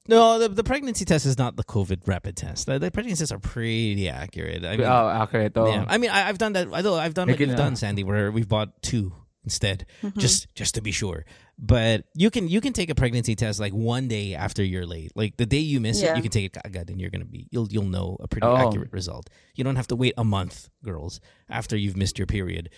no, 0.08 0.38
the 0.38 0.48
the 0.48 0.64
pregnancy 0.64 1.04
test 1.04 1.26
is 1.26 1.38
not 1.38 1.56
the 1.56 1.64
COVID 1.64 2.06
rapid 2.06 2.36
test. 2.36 2.66
The, 2.66 2.78
the 2.78 2.90
pregnancy 2.90 3.20
tests 3.22 3.32
are 3.32 3.38
pretty 3.40 4.08
accurate. 4.08 4.64
I 4.64 4.76
mean, 4.76 4.86
oh, 4.86 5.08
accurate. 5.08 5.52
Oh. 5.56 5.66
yeah. 5.70 5.84
I 5.88 5.96
mean, 5.98 6.10
I, 6.10 6.28
I've 6.28 6.38
done 6.38 6.52
that. 6.54 6.68
I 6.72 6.80
know 6.82 6.94
I've 6.96 7.14
done 7.14 7.28
what 7.28 7.38
you've 7.40 7.56
done, 7.56 7.76
Sandy, 7.76 8.04
where 8.04 8.30
we've 8.32 8.48
bought 8.48 8.80
two 8.82 9.12
instead, 9.48 9.88
Mhm. 10.04 10.16
just 10.20 10.52
just 10.60 10.72
to 10.76 10.80
be 10.84 10.92
sure. 10.92 11.24
But 11.58 12.04
you 12.14 12.28
can 12.30 12.44
you 12.46 12.60
can 12.60 12.72
take 12.76 12.90
a 12.92 12.94
pregnancy 12.94 13.34
test 13.34 13.58
like 13.58 13.72
one 13.74 14.06
day 14.06 14.26
after 14.36 14.62
you're 14.62 14.86
late. 14.86 15.10
Like 15.18 15.32
the 15.42 15.48
day 15.48 15.64
you 15.72 15.80
miss 15.80 15.98
it, 15.98 16.12
Yeah. 16.12 16.16
you 16.16 16.22
can 16.22 16.30
take 16.30 16.46
it 16.46 16.54
kagad 16.54 16.86
and 16.92 17.00
you're 17.00 17.10
gonna 17.10 17.26
be 17.26 17.48
you'll 17.50 17.66
you'll 17.72 17.90
know 17.90 18.14
a 18.20 18.28
pretty 18.28 18.46
Oh. 18.46 18.54
accurate 18.60 18.92
result. 18.92 19.26
You 19.58 19.64
don't 19.66 19.74
have 19.80 19.88
to 19.90 19.96
wait 19.96 20.14
a 20.20 20.22
month, 20.36 20.68
girls, 20.84 21.18
after 21.50 21.74
you've 21.74 21.96
missed 21.98 22.16
your 22.20 22.28
period. 22.30 22.68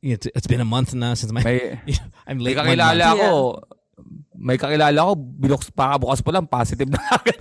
It's, 0.00 0.24
it's 0.32 0.48
been 0.48 0.64
a 0.64 0.70
month 0.76 0.94
now 0.96 1.12
since 1.12 1.28
my 1.28 1.44
May, 1.44 1.76
I'm 2.26 2.38
may 2.40 2.44
late. 2.44 2.56
one 2.56 2.64
kakilala 2.72 3.06
month. 3.12 3.20
ako, 3.20 3.62
may 4.40 4.56
kakilala 4.56 4.96
ako, 4.96 5.12
binuks, 5.16 5.68
pakabukas 5.68 6.24
pa 6.24 6.32
lang, 6.32 6.48
positive 6.48 6.88
na 6.94 7.00
agad. 7.12 7.40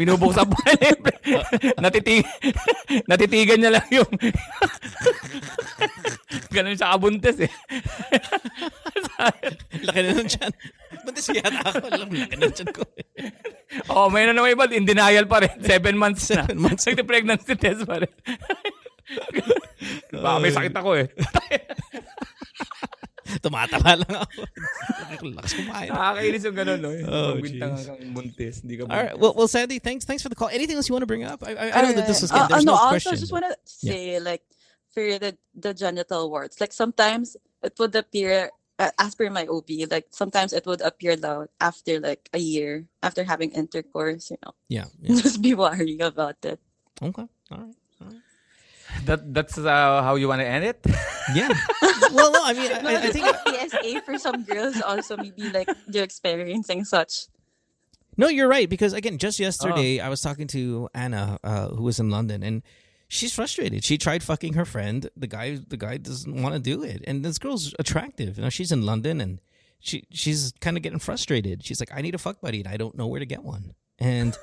Binubuksan 0.00 0.48
pa 0.48 0.60
rin. 0.72 0.98
Natitig, 1.84 2.24
natitigan 3.10 3.60
niya 3.60 3.76
lang 3.76 3.88
yung... 3.92 4.10
Ganun 6.48 6.76
siya 6.76 6.96
kabuntis 6.96 7.36
eh. 7.44 7.52
Laki 9.84 10.00
na 10.00 10.16
ng 10.16 10.28
tiyan. 10.28 10.52
Buntis 11.04 11.28
yata 11.32 11.60
ako. 11.68 11.84
Alam, 11.92 12.08
laki 12.16 12.34
na 12.40 12.48
tiyan 12.48 12.70
ko. 12.72 12.82
Oo, 13.92 14.06
oh, 14.06 14.08
may 14.08 14.24
na 14.24 14.32
naman 14.32 14.56
iba, 14.56 14.64
in 14.72 14.88
denial 14.88 15.28
pa 15.28 15.44
rin. 15.44 15.52
Seven 15.60 15.96
months 15.96 16.32
na. 16.32 16.48
Seven 16.48 16.60
months. 16.60 16.84
Nagte-pregnancy 16.88 17.54
test 17.60 17.84
pa 17.84 18.00
rin. 18.00 18.12
Baka 20.16 20.36
may 20.40 20.52
sakit 20.52 20.74
ako 20.76 20.90
eh. 20.96 21.06
Tumataba 23.44 23.96
lang 23.96 24.14
ako. 24.26 24.40
Lakas 25.38 25.52
kumain. 25.56 25.88
Nakakainis 25.88 26.42
yung 26.44 26.56
ganun, 26.56 26.80
no? 26.82 26.90
Oh, 27.08 27.32
Pag 27.38 27.44
jeez. 27.48 27.60
kang 27.60 28.12
buntis, 28.12 28.54
hindi 28.60 28.74
ka 28.76 28.84
All 28.90 28.98
right. 28.98 29.16
Well, 29.16 29.34
well, 29.36 29.48
Sandy, 29.48 29.78
thanks, 29.78 30.04
thanks 30.04 30.22
for 30.22 30.28
the 30.28 30.36
call. 30.36 30.48
Anything 30.52 30.76
else 30.76 30.88
you 30.88 30.94
want 30.94 31.02
to 31.02 31.10
bring 31.10 31.24
up? 31.24 31.40
I, 31.46 31.54
I, 31.54 31.66
I 31.72 31.78
know 31.82 31.92
that 31.96 32.06
this 32.06 32.20
was 32.20 32.30
Uh, 32.30 32.46
there's 32.48 32.66
uh, 32.66 32.70
no, 32.70 32.74
also, 32.76 32.90
question. 32.98 33.12
I 33.12 33.16
just 33.16 33.32
want 33.32 33.46
to 33.48 33.56
Yeah. 33.80 33.92
say, 33.92 34.02
like, 34.20 34.42
for 34.92 35.04
the, 35.18 35.36
the 35.54 35.72
genital 35.72 36.28
warts, 36.28 36.60
like, 36.60 36.72
sometimes 36.72 37.36
it 37.62 37.72
would 37.78 37.94
appear, 37.96 38.50
uh, 38.78 38.90
as 38.98 39.14
per 39.14 39.30
my 39.30 39.46
OB, 39.46 39.88
like, 39.90 40.06
sometimes 40.10 40.52
it 40.52 40.66
would 40.66 40.80
appear 40.82 41.16
loud 41.16 41.48
after, 41.60 42.00
like, 42.00 42.28
a 42.34 42.38
year, 42.38 42.84
after 43.02 43.24
having 43.24 43.52
intercourse, 43.52 44.30
you 44.30 44.36
know. 44.44 44.52
yeah, 44.68 44.86
yeah. 45.00 45.16
Just 45.16 45.40
be 45.40 45.54
worried 45.54 46.00
about 46.02 46.36
it. 46.44 46.60
Okay. 47.00 47.26
All 47.50 47.58
right. 47.58 47.74
That, 49.06 49.34
that's 49.34 49.58
uh, 49.58 50.02
how 50.02 50.14
you 50.16 50.28
want 50.28 50.40
to 50.40 50.46
end 50.46 50.64
it? 50.64 50.84
Yeah. 51.34 51.50
well, 52.12 52.32
no, 52.32 52.40
I 52.42 52.52
mean, 52.52 52.70
No, 52.82 52.90
I, 52.90 52.96
I 52.96 53.10
think 53.10 53.24
PSA 53.46 54.02
for 54.04 54.18
some 54.18 54.42
girls 54.42 54.80
also 54.82 55.16
maybe 55.16 55.50
like 55.50 55.68
they're 55.86 56.02
experiencing 56.02 56.84
such. 56.84 57.26
no, 58.16 58.26
you're 58.28 58.48
right 58.48 58.68
because 58.68 58.92
again, 58.92 59.18
just 59.18 59.38
yesterday 59.38 60.00
I 60.00 60.08
was 60.08 60.20
talking 60.20 60.48
to 60.48 60.88
Anna, 60.94 61.38
uh, 61.44 61.68
who 61.68 61.84
was 61.84 62.00
in 62.00 62.10
London, 62.10 62.42
and 62.42 62.62
she's 63.06 63.32
frustrated. 63.32 63.84
She 63.84 63.96
tried 63.98 64.24
fucking 64.24 64.54
her 64.54 64.64
friend. 64.64 65.08
The 65.16 65.28
guy, 65.28 65.58
the 65.68 65.76
guy 65.76 65.96
doesn't 65.96 66.42
want 66.42 66.54
to 66.56 66.60
do 66.60 66.82
it, 66.82 67.04
and 67.06 67.24
this 67.24 67.38
girl's 67.38 67.72
attractive. 67.78 68.36
You 68.38 68.42
know, 68.42 68.50
she's 68.50 68.72
in 68.72 68.82
London, 68.82 69.20
and 69.20 69.40
she 69.78 70.02
she's 70.10 70.52
kind 70.60 70.76
of 70.76 70.82
getting 70.82 70.98
frustrated. 70.98 71.64
She's 71.64 71.80
like, 71.80 71.92
I 71.94 72.00
need 72.02 72.16
a 72.16 72.18
fuck 72.18 72.40
buddy, 72.40 72.58
and 72.58 72.68
I 72.68 72.76
don't 72.76 72.96
know 72.96 73.06
where 73.06 73.20
to 73.20 73.26
get 73.26 73.44
one. 73.44 73.74
And 74.02 74.36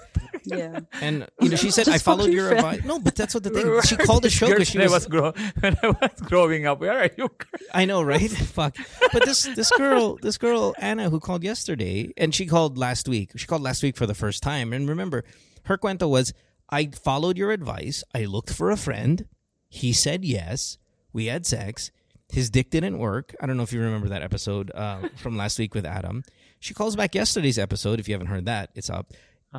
Yeah. 0.45 0.79
and 1.01 1.27
you 1.41 1.49
know, 1.49 1.55
she 1.57 1.69
said, 1.69 1.89
I 1.89 1.97
followed 1.97 2.31
your 2.31 2.51
advice. 2.51 2.83
No, 2.85 2.97
but 2.97 3.15
that's 3.15 3.33
what 3.33 3.43
the 3.43 3.49
thing. 3.49 3.81
She 3.83 3.97
called 3.97 4.23
the 4.23 4.29
show 4.29 4.47
because 4.47 4.69
she 4.69 4.77
was 4.79 4.91
was 4.91 5.05
grow 5.05 5.33
when 5.59 5.75
I 5.83 5.87
was 5.89 6.21
growing 6.21 6.65
up. 6.65 6.79
Where 6.79 6.97
are 6.97 7.09
you? 7.17 7.29
I 7.73 7.85
know, 7.85 8.01
right? 8.01 8.31
Fuck. 8.57 8.77
But 9.11 9.25
this 9.25 9.43
this 9.43 9.71
girl, 9.71 10.17
this 10.21 10.37
girl 10.37 10.73
Anna, 10.77 11.09
who 11.09 11.19
called 11.19 11.43
yesterday, 11.43 12.11
and 12.17 12.33
she 12.33 12.45
called 12.45 12.77
last 12.77 13.07
week. 13.09 13.31
She 13.35 13.47
called 13.47 13.61
last 13.61 13.83
week 13.83 13.97
for 13.97 14.05
the 14.05 14.15
first 14.15 14.41
time. 14.41 14.71
And 14.73 14.87
remember, 14.87 15.23
her 15.65 15.77
cuento 15.77 16.09
was, 16.09 16.33
I 16.69 16.87
followed 16.87 17.37
your 17.37 17.51
advice. 17.51 18.03
I 18.15 18.25
looked 18.25 18.51
for 18.53 18.71
a 18.71 18.77
friend. 18.77 19.25
He 19.67 19.91
said 19.93 20.23
yes. 20.23 20.77
We 21.11 21.25
had 21.25 21.45
sex. 21.45 21.91
His 22.31 22.49
dick 22.49 22.69
didn't 22.69 22.97
work. 22.99 23.35
I 23.41 23.45
don't 23.47 23.57
know 23.57 23.63
if 23.63 23.73
you 23.73 23.81
remember 23.81 24.07
that 24.09 24.21
episode 24.21 24.71
uh, 24.75 25.09
from 25.17 25.35
last 25.35 25.57
week 25.59 25.73
with 25.75 25.85
Adam. 25.85 26.23
She 26.59 26.73
calls 26.73 26.95
back 26.95 27.15
yesterday's 27.15 27.57
episode. 27.57 27.99
If 27.99 28.07
you 28.07 28.13
haven't 28.13 28.27
heard 28.27 28.45
that, 28.45 28.69
it's 28.75 28.89
up. 28.89 29.13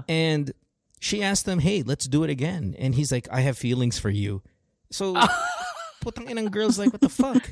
And 0.09 0.53
she 1.00 1.22
asked 1.22 1.46
him, 1.46 1.59
"Hey, 1.59 1.83
let's 1.83 2.07
do 2.07 2.24
it 2.24 2.31
again." 2.31 2.74
And 2.79 2.94
he's 2.94 3.11
like, 3.11 3.29
"I 3.31 3.40
have 3.40 3.59
feelings 3.59 3.98
for 3.98 4.11
you." 4.11 4.42
So, 4.90 5.14
putang 6.05 6.29
inang 6.29 6.50
girls 6.50 6.79
like, 6.79 6.92
what 6.92 7.00
the 7.00 7.09
fuck? 7.09 7.50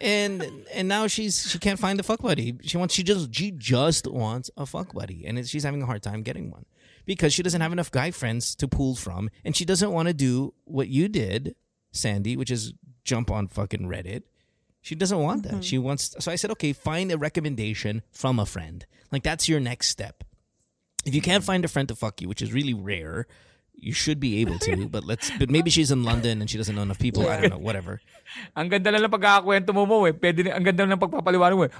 and 0.00 0.44
and 0.72 0.88
now 0.88 1.06
she's 1.06 1.50
she 1.50 1.58
can't 1.58 1.78
find 1.78 1.98
a 1.98 2.02
fuck 2.02 2.20
buddy. 2.20 2.54
She 2.62 2.76
wants 2.76 2.94
she 2.94 3.02
just 3.02 3.34
she 3.34 3.50
just 3.50 4.06
wants 4.06 4.50
a 4.56 4.66
fuck 4.66 4.92
buddy, 4.94 5.26
and 5.26 5.46
she's 5.48 5.64
having 5.64 5.82
a 5.82 5.86
hard 5.86 6.02
time 6.02 6.22
getting 6.22 6.50
one 6.50 6.64
because 7.04 7.32
she 7.32 7.42
doesn't 7.42 7.60
have 7.60 7.72
enough 7.72 7.90
guy 7.90 8.10
friends 8.10 8.54
to 8.56 8.68
pull 8.68 8.94
from, 8.94 9.30
and 9.44 9.56
she 9.56 9.64
doesn't 9.64 9.92
want 9.92 10.08
to 10.08 10.14
do 10.14 10.54
what 10.64 10.88
you 10.88 11.08
did, 11.08 11.56
Sandy, 11.92 12.36
which 12.36 12.50
is 12.50 12.74
jump 13.04 13.30
on 13.30 13.48
fucking 13.48 13.88
Reddit. 13.88 14.22
She 14.80 14.94
doesn't 14.94 15.18
want 15.18 15.42
that. 15.42 15.52
Mm-hmm. 15.52 15.60
She 15.62 15.78
wants. 15.78 16.14
So 16.18 16.30
I 16.30 16.36
said, 16.36 16.50
okay, 16.52 16.72
find 16.72 17.10
a 17.10 17.18
recommendation 17.18 18.02
from 18.12 18.38
a 18.38 18.46
friend. 18.46 18.86
Like 19.10 19.22
that's 19.22 19.48
your 19.48 19.60
next 19.60 19.88
step. 19.88 20.24
If 21.08 21.16
you 21.16 21.24
can't 21.24 21.40
find 21.40 21.64
a 21.64 21.72
friend 21.72 21.88
to 21.88 21.96
fuck 21.96 22.20
you, 22.20 22.28
which 22.28 22.44
is 22.44 22.52
really 22.52 22.76
rare, 22.76 23.24
you 23.72 23.96
should 23.96 24.20
be 24.20 24.44
able 24.44 24.60
to. 24.68 24.92
But 24.92 25.08
let's. 25.08 25.32
But 25.40 25.48
maybe 25.48 25.70
she's 25.70 25.90
in 25.90 26.04
London 26.04 26.44
and 26.44 26.50
she 26.50 26.58
doesn't 26.60 26.76
know 26.76 26.84
enough 26.84 26.98
people. 26.98 27.24
I 27.24 27.40
don't 27.40 27.56
know. 27.56 27.62
Whatever. 27.62 28.02
Ang 28.60 28.68
ganda 28.68 28.92
lang 28.92 29.08
ng 29.08 29.14
pagkakakwento 29.14 29.72
mo 29.72 29.88
mo 29.88 30.04
eh. 30.04 30.12
Pwede, 30.12 30.52
ang 30.52 30.60
ganda 30.60 30.84
lang 30.84 30.92
ng 30.92 31.00
pagpapaliwanag 31.00 31.56
mo 31.56 31.64
eh. 31.64 31.72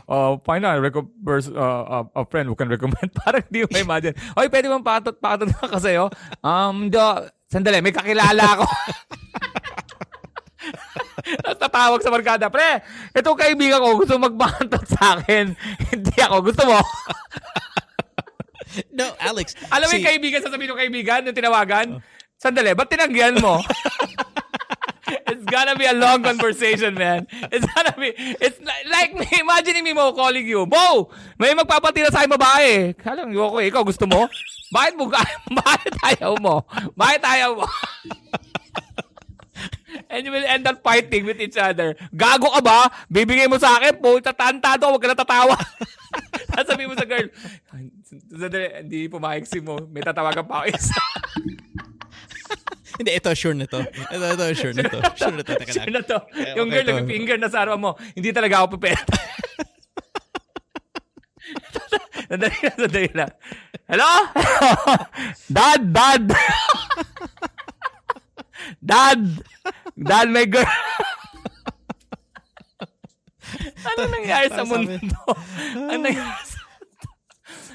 Reco- 0.80 1.12
uh, 1.52 1.60
uh, 1.60 2.08
a 2.16 2.24
friend 2.24 2.48
who 2.48 2.56
can 2.56 2.72
recommend. 2.72 3.12
Parang 3.20 3.44
di 3.52 3.68
mo 3.68 3.76
imagine. 3.76 4.16
Oy, 4.32 4.48
pwede 4.48 4.72
bang 4.72 4.80
patot, 4.80 5.12
patot 5.20 5.44
na 5.44 5.68
ka 5.68 5.76
sa'yo? 5.76 6.08
Um, 6.40 6.88
do, 6.88 6.96
sandali, 7.52 7.84
may 7.84 7.92
kakilala 7.92 8.56
ako. 8.56 8.64
Tapos 11.44 11.60
tatawag 11.60 12.00
sa 12.00 12.08
barkada, 12.08 12.48
pre, 12.48 12.80
itong 13.12 13.36
kaibigan 13.36 13.84
ko 13.84 14.00
gusto 14.00 14.16
magbantot 14.16 14.88
sa 14.88 15.20
akin. 15.20 15.52
Hindi 15.92 16.16
ako. 16.16 16.48
Gusto 16.48 16.64
mo? 16.64 16.80
No, 18.92 19.06
Alex. 19.20 19.54
Alam 19.72 19.86
mo 19.88 19.92
yung 19.96 20.08
kaibigan, 20.08 20.40
sasabihin 20.44 20.70
ng 20.74 20.80
kaibigan, 20.80 21.20
yung 21.24 21.36
tinawagan? 21.36 21.86
Sandali, 22.38 22.70
ba't 22.76 22.86
tinanggihan 22.86 23.34
mo? 23.42 23.58
it's 25.30 25.44
gonna 25.48 25.74
be 25.74 25.86
a 25.88 25.96
long 25.96 26.22
conversation, 26.22 26.94
man. 26.94 27.26
It's 27.50 27.66
gonna 27.66 27.94
be, 27.96 28.12
it's 28.38 28.60
li- 28.60 28.86
like 28.88 29.10
me, 29.16 29.26
imagine 29.40 29.82
me 29.82 29.92
mo 29.92 30.12
calling 30.12 30.46
you, 30.46 30.66
Bo, 30.68 31.10
may 31.40 31.52
magpapatira 31.56 32.12
sa 32.12 32.22
akin 32.22 32.32
babae. 32.36 32.94
Kala 32.94 33.26
ko, 33.26 33.52
ako, 33.52 33.56
ikaw 33.64 33.82
gusto 33.84 34.04
mo? 34.06 34.28
Bakit 34.70 34.94
mo, 35.00 35.08
bakit 35.64 35.94
ayaw 36.04 36.32
mo? 36.38 36.62
Bakit 36.94 37.22
ayaw 37.24 37.50
mo? 37.58 37.66
And 40.12 40.24
you 40.24 40.32
will 40.32 40.46
end 40.46 40.64
up 40.68 40.80
fighting 40.84 41.26
with 41.26 41.40
each 41.40 41.58
other. 41.58 41.96
Gago 42.14 42.48
ka 42.54 42.60
ba? 42.62 42.86
Bibigay 43.10 43.50
mo 43.50 43.58
sa 43.58 43.80
akin, 43.80 43.98
po, 43.98 44.20
tatantado, 44.22 44.88
huwag 44.88 45.02
ka 45.02 45.08
na 45.10 45.18
tatawa. 45.18 45.56
Sasabihin 46.54 46.90
mo 46.90 46.96
sa 46.96 47.04
girl, 47.04 47.28
"Ay, 47.74 47.90
sandali, 47.90 47.97
hindi 48.10 49.08
pumayag 49.08 49.44
si 49.44 49.60
mo. 49.60 49.76
May 49.88 50.00
tatawagan 50.00 50.44
pa 50.48 50.64
ako 50.64 50.66
isa. 50.72 51.00
Hindi, 52.98 53.14
ito, 53.14 53.30
sure 53.30 53.54
na 53.54 53.62
to. 53.70 53.78
Ito, 53.86 54.24
ito, 54.34 54.44
sure 54.58 54.74
na 54.74 54.82
to. 54.90 54.98
Sure 55.14 55.36
na 55.38 55.42
to. 55.46 55.52
Teka 55.54 55.70
Sure 55.70 55.92
na 55.92 56.02
to. 56.02 56.18
Okay, 56.18 56.58
yung 56.58 56.66
okay 56.66 56.82
girl, 56.82 56.98
nag-finger 56.98 57.38
na 57.38 57.46
sa 57.46 57.62
araw 57.62 57.78
mo. 57.78 57.94
Hindi 58.16 58.34
talaga 58.34 58.66
ako 58.66 58.74
pipeta. 58.74 59.14
Sandali 62.28 62.58
na, 62.60 62.70
sandali 62.76 63.10
na. 63.14 63.26
Hello? 63.88 64.10
dad, 65.56 65.82
dad. 65.94 66.24
dad. 68.82 69.22
Dahil 69.94 70.28
may 70.28 70.46
girl. 70.50 70.68
ano 73.88 74.02
nangyari 74.12 74.46
sa 74.52 74.62
mundo? 74.66 74.92
ano 75.88 75.98
nangyari 76.02 76.42
sa... 76.44 76.57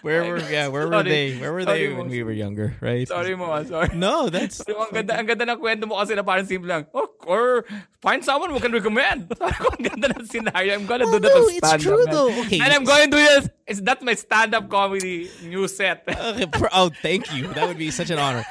Where 0.04 0.28
were 0.28 0.44
yeah, 0.52 0.68
where 0.74 0.86
were 0.92 1.00
Sorry. 1.00 1.10
they? 1.10 1.28
Where 1.40 1.54
were 1.56 1.64
they 1.64 1.88
Sorry, 1.88 1.96
when 1.96 2.12
we 2.12 2.22
were 2.28 2.36
younger, 2.36 2.76
right? 2.84 3.08
Sorry 3.08 3.34
mo, 3.40 3.48
sorry. 3.64 3.96
No, 3.96 4.28
that's 4.28 4.60
Sorry 4.60 4.76
mo, 4.76 4.84
ang 4.84 4.92
ganda, 4.92 5.16
ang 5.16 5.26
ganda 5.26 5.48
ng 5.48 5.60
kwento 5.64 5.88
mo 5.88 5.96
kasi 5.96 6.12
na 6.14 6.28
parang 6.28 6.44
simple 6.44 6.68
lang. 6.68 6.84
Oh, 6.92 7.08
or 7.24 7.64
find 8.04 8.20
someone 8.20 8.52
who 8.52 8.60
can 8.60 8.76
recommend. 8.76 9.32
Sabi 9.32 9.56
ko, 9.64 9.72
ang 9.72 9.84
ganda 9.84 10.12
ng 10.12 10.28
scenario. 10.28 10.76
I'm 10.76 10.84
gonna 10.86 11.08
Well, 11.08 11.24
do 11.24 11.24
that 11.24 11.32
no, 11.32 11.48
on 11.48 11.56
it's 11.56 11.64
stand-up. 11.64 11.80
true 11.80 12.04
man. 12.04 12.12
though. 12.14 12.32
Okay. 12.44 12.60
And 12.60 12.70
I'm 12.76 12.84
going 12.84 13.08
to 13.08 13.12
do 13.16 13.22
this. 13.24 13.44
It's 13.64 13.80
that's 13.80 14.04
my 14.04 14.14
stand-up 14.20 14.68
comedy 14.68 15.32
new 15.48 15.72
set. 15.72 16.04
Okay, 16.04 16.52
pr- 16.52 16.68
oh, 16.76 16.92
thank 17.02 17.32
you. 17.32 17.48
That 17.56 17.72
would 17.72 17.80
be 17.80 17.88
such 17.90 18.12
an 18.12 18.20
honor. 18.20 18.44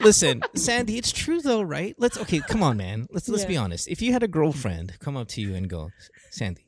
Listen, 0.00 0.40
Sandy, 0.56 0.96
it's 0.96 1.12
true 1.12 1.44
though, 1.44 1.60
right? 1.62 1.92
Let's 2.00 2.16
okay, 2.16 2.40
come 2.40 2.64
on, 2.64 2.80
man. 2.80 3.06
Let's 3.12 3.28
let's 3.28 3.44
be 3.44 3.60
honest. 3.60 3.86
If 3.92 4.00
you 4.00 4.10
had 4.16 4.24
a 4.24 4.28
girlfriend 4.28 4.96
come 5.04 5.20
up 5.20 5.28
to 5.36 5.44
you 5.44 5.52
and 5.54 5.68
go, 5.68 5.92
Sandy, 6.32 6.64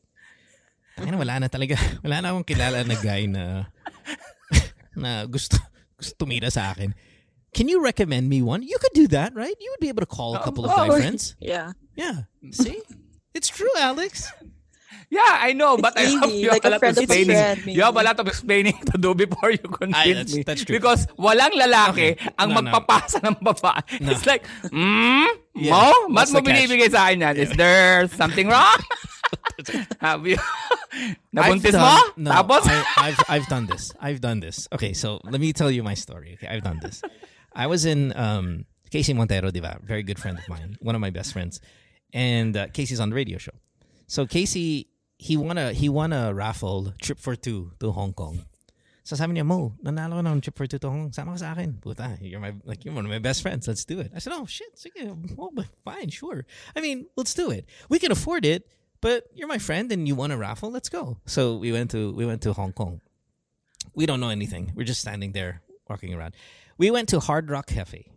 tangina, 0.95 1.17
wala 1.19 1.41
na 1.41 1.49
talaga, 1.49 1.75
wala 2.05 2.21
na 2.23 2.37
akong 2.37 2.45
kilala 2.47 2.85
na 2.87 2.95
guy 3.01 3.27
na 3.27 3.67
na 4.97 5.27
gusto 5.27 5.57
gusto 6.01 6.13
tumira 6.19 6.51
sa 6.51 6.73
akin. 6.73 6.95
Can 7.55 7.69
you 7.69 7.81
recommend 7.81 8.29
me 8.29 8.43
one? 8.43 8.61
You 8.63 8.77
could 8.77 8.93
do 8.93 9.07
that, 9.17 9.33
right? 9.33 9.55
You 9.61 9.69
would 9.73 9.81
be 9.81 9.89
able 9.89 10.05
to 10.05 10.11
call 10.11 10.37
a 10.37 10.43
couple 10.45 10.65
of 10.69 10.77
guy 10.77 10.89
oh, 10.89 10.97
friends. 10.97 11.37
Yeah. 11.41 11.73
Yeah. 11.97 12.29
See? 12.53 12.83
It's 13.33 13.49
true, 13.49 13.73
Alex. 13.81 14.29
Yeah, 15.09 15.23
I 15.41 15.55
know, 15.55 15.79
but 15.79 15.95
I 15.97 16.03
It's 16.03 16.15
have, 16.19 16.29
easy, 16.29 16.39
you 16.43 16.51
have 16.51 16.59
like 16.59 16.65
a 16.65 16.69
a 16.69 16.71
lot 16.75 16.77
of 16.77 16.81
friend 16.83 16.97
of 16.99 16.99
a 16.99 17.03
explaining. 17.07 17.37
friend, 17.39 17.59
You 17.79 17.83
have 17.87 17.97
a 17.97 18.03
lot 18.03 18.19
of 18.19 18.27
explaining 18.27 18.77
to 18.91 18.99
do 18.99 19.15
before 19.15 19.51
you 19.55 19.63
convince 19.63 19.95
Ay, 19.97 20.13
that's- 20.13 20.35
me. 20.35 20.43
that's 20.43 20.65
true. 20.67 20.75
Because 20.77 21.07
walang 21.17 21.55
lalaki 21.55 22.19
ang 22.37 22.51
No, 22.53 22.61
no. 22.61 22.75
magpapasa 22.75 23.23
ng 23.23 23.39
babae. 23.41 24.03
No. 24.03 24.11
It's 24.11 24.27
like, 24.27 24.45
hmm? 24.69 25.31
Yeah, 25.55 25.73
Mo? 25.73 26.11
that's 26.13 26.35
Ba't 26.35 26.37
mo 26.37 26.41
the 26.43 26.43
catch. 26.43 26.59
binibigay 26.61 26.89
sa 26.91 27.07
akin 27.09 27.23
yan? 27.23 27.35
Is 27.39 27.53
there 27.57 28.05
something 28.13 28.51
wrong? 28.51 28.83
have 30.01 30.27
you... 30.27 30.37
Nabuntis 31.35 31.75
I've 31.75 31.75
mo? 31.75 31.81
done- 31.81 32.13
No, 32.17 32.31
Tapos? 32.31 32.63
I, 32.65 32.85
I've 32.99 33.21
I've 33.29 33.47
done 33.49 33.67
this. 33.67 33.93
I've 34.01 34.21
done 34.21 34.41
this. 34.41 34.69
Okay, 34.73 34.93
so 34.93 35.21
let 35.25 35.41
me 35.41 35.53
tell 35.53 35.71
you 35.71 35.83
my 35.83 35.95
story. 35.95 36.35
Okay, 36.39 36.49
I've 36.49 36.63
done 36.63 36.79
this. 36.81 37.03
I 37.55 37.67
was 37.67 37.85
in 37.85 38.17
um, 38.17 38.65
Casey 38.91 39.13
Montero, 39.13 39.51
diba? 39.51 39.81
Very 39.83 40.03
good 40.03 40.19
friend 40.19 40.39
of 40.39 40.49
mine, 40.49 40.77
one 40.81 40.95
of 40.95 41.01
my 41.01 41.11
best 41.11 41.33
friends, 41.33 41.61
and 42.13 42.57
uh, 42.57 42.69
Casey's 42.73 43.01
on 43.01 43.11
the 43.11 43.17
radio 43.17 43.37
show. 43.39 43.53
So 44.07 44.25
Casey, 44.27 44.89
he 45.19 45.37
won 45.37 45.59
a 45.59 45.73
he 45.73 45.89
won 45.89 46.13
a 46.13 46.33
raffle 46.33 46.95
trip 47.03 47.19
for 47.19 47.37
two 47.37 47.73
to 47.81 47.93
Hong 47.93 48.13
Kong. 48.13 48.45
So 49.05 49.15
sabi 49.17 49.35
niya, 49.35 49.45
Mo, 49.47 49.75
nanalo 49.85 50.19
ko 50.19 50.27
ng 50.27 50.41
trip 50.41 50.57
for 50.57 50.67
two 50.67 50.79
to 50.79 50.89
Hong 50.89 51.03
Kong. 51.09 51.13
Sama 51.13 51.33
ka 51.33 51.39
sa 51.39 51.53
akin. 51.53 51.79
Puta, 51.81 52.17
you're 52.21 52.41
my 52.41 52.53
like 52.65 52.85
you're 52.85 52.95
one 52.95 53.05
of 53.05 53.11
my 53.11 53.21
best 53.21 53.43
friends. 53.43 53.69
Let's 53.69 53.85
do 53.85 54.01
it. 54.01 54.13
I 54.15 54.19
said, 54.19 54.33
oh 54.33 54.47
shit, 54.47 54.75
sige, 54.77 55.13
well, 55.37 55.53
fine, 55.85 56.09
sure. 56.11 56.45
I 56.75 56.81
mean, 56.81 57.07
let's 57.17 57.35
do 57.35 57.51
it. 57.51 57.67
We 57.89 57.99
can 57.99 58.11
afford 58.13 58.45
it, 58.45 58.67
but 59.01 59.25
you're 59.35 59.49
my 59.49 59.59
friend 59.59 59.91
and 59.93 60.07
you 60.07 60.15
won 60.15 60.31
a 60.31 60.37
raffle. 60.37 60.71
Let's 60.71 60.89
go. 60.89 61.19
So 61.27 61.57
we 61.57 61.73
went 61.73 61.91
to 61.93 62.13
we 62.13 62.27
went 62.27 62.43
to 62.43 62.53
Hong 62.53 62.73
Kong. 62.73 63.01
We 63.95 64.07
don't 64.07 64.21
know 64.21 64.31
anything. 64.31 64.73
We're 64.75 64.85
just 64.85 65.01
standing 65.01 65.33
there 65.33 65.63
walking 65.89 66.15
around. 66.15 66.35
We 66.79 66.91
went 66.91 67.09
to 67.11 67.21
Hard 67.21 67.51
Rock 67.51 67.67
Cafe. 67.67 68.13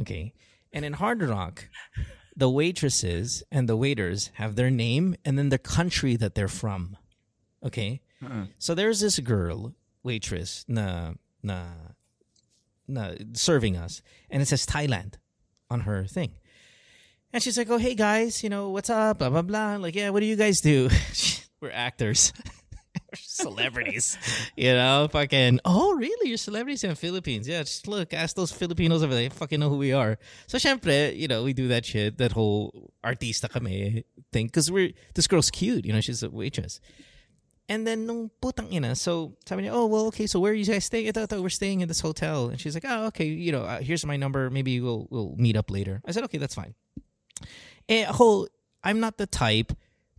Okay. 0.00 0.34
And 0.72 0.84
in 0.84 0.94
Hard 0.94 1.22
Rock, 1.22 1.68
the 2.36 2.50
waitresses 2.50 3.42
and 3.50 3.68
the 3.68 3.76
waiters 3.76 4.30
have 4.34 4.56
their 4.56 4.70
name 4.70 5.16
and 5.24 5.38
then 5.38 5.48
the 5.48 5.58
country 5.58 6.16
that 6.16 6.34
they're 6.34 6.48
from. 6.48 6.96
Okay? 7.64 8.02
Uh-uh. 8.22 8.46
So 8.58 8.74
there's 8.74 9.00
this 9.00 9.18
girl, 9.20 9.74
waitress, 10.02 10.64
na 10.68 11.14
na 11.42 11.64
na 12.86 13.12
serving 13.32 13.76
us, 13.76 14.02
and 14.30 14.42
it 14.42 14.46
says 14.46 14.66
Thailand 14.66 15.14
on 15.70 15.80
her 15.80 16.04
thing. 16.04 16.32
And 17.36 17.42
she's 17.42 17.58
like, 17.58 17.68
"Oh, 17.68 17.76
hey 17.76 17.94
guys, 17.94 18.42
you 18.42 18.48
know 18.48 18.70
what's 18.70 18.88
up? 18.88 19.18
Blah 19.18 19.28
blah 19.28 19.42
blah. 19.42 19.76
Like, 19.76 19.94
yeah, 19.94 20.08
what 20.08 20.20
do 20.20 20.26
you 20.26 20.36
guys 20.36 20.62
do? 20.62 20.88
We're 21.60 21.70
actors, 21.70 22.32
We're 23.12 23.18
celebrities. 23.20 24.16
You 24.56 24.72
know, 24.72 25.06
fucking. 25.12 25.60
Oh, 25.62 25.92
really? 25.92 26.30
You're 26.30 26.38
celebrities 26.38 26.82
in 26.82 26.88
the 26.88 26.96
Philippines? 26.96 27.46
Yeah, 27.46 27.60
just 27.60 27.88
look, 27.88 28.14
ask 28.14 28.36
those 28.36 28.52
Filipinos 28.52 29.02
over 29.02 29.12
there. 29.12 29.24
They 29.24 29.28
fucking 29.28 29.60
know 29.60 29.68
who 29.68 29.76
we 29.76 29.92
are. 29.92 30.16
So, 30.46 30.56
syempre, 30.56 31.14
you 31.14 31.28
know, 31.28 31.44
we 31.44 31.52
do 31.52 31.68
that 31.68 31.84
shit, 31.84 32.16
that 32.16 32.32
whole 32.32 32.94
artista 33.04 33.50
kami 33.50 34.04
thing, 34.32 34.46
because 34.46 34.72
we're 34.72 34.92
this 35.14 35.26
girl's 35.26 35.50
cute. 35.50 35.84
You 35.84 35.92
know, 35.92 36.00
she's 36.00 36.22
a 36.22 36.30
waitress. 36.30 36.80
And 37.68 37.86
then 37.86 38.06
nung 38.06 38.30
putang 38.40 38.72
ina, 38.72 38.96
so 38.96 39.36
sabi 39.44 39.64
niya, 39.64 39.72
oh, 39.74 39.84
well, 39.84 40.06
okay, 40.06 40.26
so 40.26 40.40
where 40.40 40.52
are 40.52 40.54
you 40.54 40.64
guys 40.64 40.86
staying? 40.86 41.12
We're 41.14 41.50
staying 41.50 41.82
in 41.82 41.88
this 41.88 42.00
hotel. 42.00 42.48
And 42.48 42.58
she's 42.58 42.72
like, 42.72 42.86
oh, 42.88 43.08
okay, 43.08 43.26
you 43.26 43.52
know, 43.52 43.64
uh, 43.64 43.80
here's 43.80 44.06
my 44.06 44.16
number. 44.16 44.48
Maybe 44.48 44.80
we'll 44.80 45.06
we'll 45.10 45.34
meet 45.36 45.54
up 45.54 45.70
later. 45.70 46.00
I 46.06 46.12
said, 46.12 46.24
okay, 46.24 46.38
that's 46.38 46.54
fine. 46.54 46.72
Eh, 47.88 48.04
ako, 48.04 48.48
I'm 48.82 49.00
not 49.00 49.18
the 49.18 49.26
type 49.26 49.72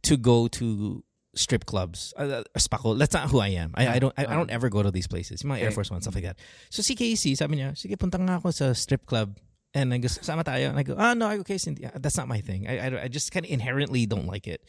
to 0.03 0.17
go 0.17 0.47
to 0.47 1.03
strip 1.35 1.65
clubs. 1.65 2.13
Uh, 2.17 2.43
uh, 2.43 2.43
spako, 2.57 2.97
that's 2.97 3.13
not 3.13 3.29
who 3.29 3.39
I 3.39 3.49
am. 3.49 3.71
I, 3.75 3.87
I 3.87 3.99
don't 3.99 4.13
I, 4.17 4.25
I 4.25 4.33
don't 4.33 4.49
ever 4.49 4.69
go 4.69 4.81
to 4.83 4.91
these 4.91 5.07
places. 5.07 5.43
My 5.43 5.59
Air 5.59 5.71
Force 5.71 5.91
One, 5.91 6.01
stuff 6.01 6.15
like 6.15 6.23
that. 6.23 6.37
So 6.69 6.81
si 6.81 6.95
Casey, 6.95 7.35
sabi 7.35 7.57
niya, 7.57 7.77
sige, 7.77 7.97
punta 7.97 8.17
nga 8.17 8.37
ako 8.37 8.51
sa 8.51 8.73
strip 8.73 9.05
club. 9.05 9.37
And 9.73 9.93
I 9.93 9.97
go, 9.99 10.07
sama 10.07 10.43
tayo. 10.43 10.69
And 10.69 10.79
I 10.79 10.83
go, 10.83 10.95
ah, 10.97 11.13
no, 11.13 11.27
I 11.27 11.37
go, 11.37 11.43
Casey, 11.43 11.71
hindi. 11.71 11.87
that's 11.99 12.17
not 12.17 12.27
my 12.27 12.41
thing. 12.41 12.67
I, 12.67 12.79
I, 12.79 13.03
I 13.03 13.07
just 13.07 13.31
kind 13.31 13.45
of 13.45 13.51
inherently 13.51 14.05
don't 14.05 14.25
like 14.25 14.47
it. 14.47 14.63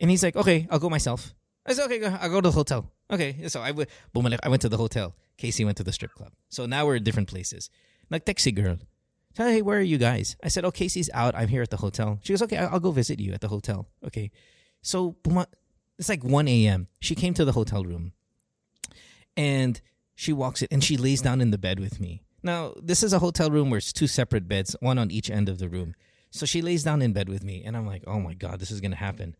And 0.00 0.10
he's 0.10 0.22
like, 0.22 0.36
okay, 0.36 0.66
I'll 0.70 0.78
go 0.78 0.88
myself. 0.88 1.34
I 1.66 1.74
said, 1.74 1.84
okay, 1.86 1.98
go, 1.98 2.16
I'll 2.20 2.30
go 2.30 2.40
to 2.40 2.48
the 2.48 2.54
hotel. 2.54 2.90
Okay, 3.10 3.48
so 3.48 3.60
I 3.60 3.72
went, 3.72 3.90
I 4.14 4.48
went 4.48 4.62
to 4.62 4.68
the 4.68 4.76
hotel. 4.76 5.14
Casey 5.36 5.64
went 5.64 5.76
to 5.78 5.84
the 5.84 5.92
strip 5.92 6.14
club. 6.14 6.32
So 6.48 6.64
now 6.64 6.86
we're 6.86 6.96
at 6.96 7.04
different 7.04 7.28
places. 7.28 7.70
Nag-text 8.08 8.44
si 8.44 8.52
girl. 8.52 8.78
Sabi, 9.36 9.50
Hey, 9.50 9.62
where 9.62 9.78
are 9.78 9.82
you 9.82 9.98
guys? 9.98 10.36
I 10.42 10.48
said, 10.48 10.64
oh, 10.64 10.70
Casey's 10.70 11.10
out. 11.12 11.34
I'm 11.34 11.48
here 11.48 11.62
at 11.62 11.70
the 11.70 11.76
hotel. 11.76 12.18
She 12.22 12.32
goes, 12.32 12.42
okay, 12.42 12.56
I'll 12.56 12.80
go 12.80 12.90
visit 12.90 13.20
you 13.20 13.32
at 13.32 13.42
the 13.42 13.48
hotel. 13.48 13.86
Okay. 14.06 14.30
So 14.80 15.16
it's 15.98 16.08
like 16.08 16.24
1 16.24 16.48
a.m. 16.48 16.88
She 17.00 17.14
came 17.14 17.34
to 17.34 17.44
the 17.44 17.52
hotel 17.52 17.84
room 17.84 18.12
and 19.36 19.80
she 20.14 20.32
walks 20.32 20.62
in 20.62 20.68
and 20.70 20.82
she 20.82 20.96
lays 20.96 21.20
down 21.20 21.42
in 21.42 21.50
the 21.50 21.58
bed 21.58 21.80
with 21.80 22.00
me. 22.00 22.22
Now, 22.42 22.72
this 22.80 23.02
is 23.02 23.12
a 23.12 23.18
hotel 23.18 23.50
room 23.50 23.68
where 23.68 23.78
it's 23.78 23.92
two 23.92 24.06
separate 24.06 24.48
beds, 24.48 24.74
one 24.80 24.98
on 24.98 25.10
each 25.10 25.30
end 25.30 25.48
of 25.48 25.58
the 25.58 25.68
room. 25.68 25.94
So 26.30 26.46
she 26.46 26.62
lays 26.62 26.84
down 26.84 27.02
in 27.02 27.12
bed 27.12 27.28
with 27.28 27.44
me 27.44 27.62
and 27.64 27.76
I'm 27.76 27.86
like, 27.86 28.04
oh 28.06 28.20
my 28.20 28.32
God, 28.32 28.58
this 28.60 28.70
is 28.70 28.80
going 28.80 28.92
to 28.92 28.96
happen. 28.96 29.36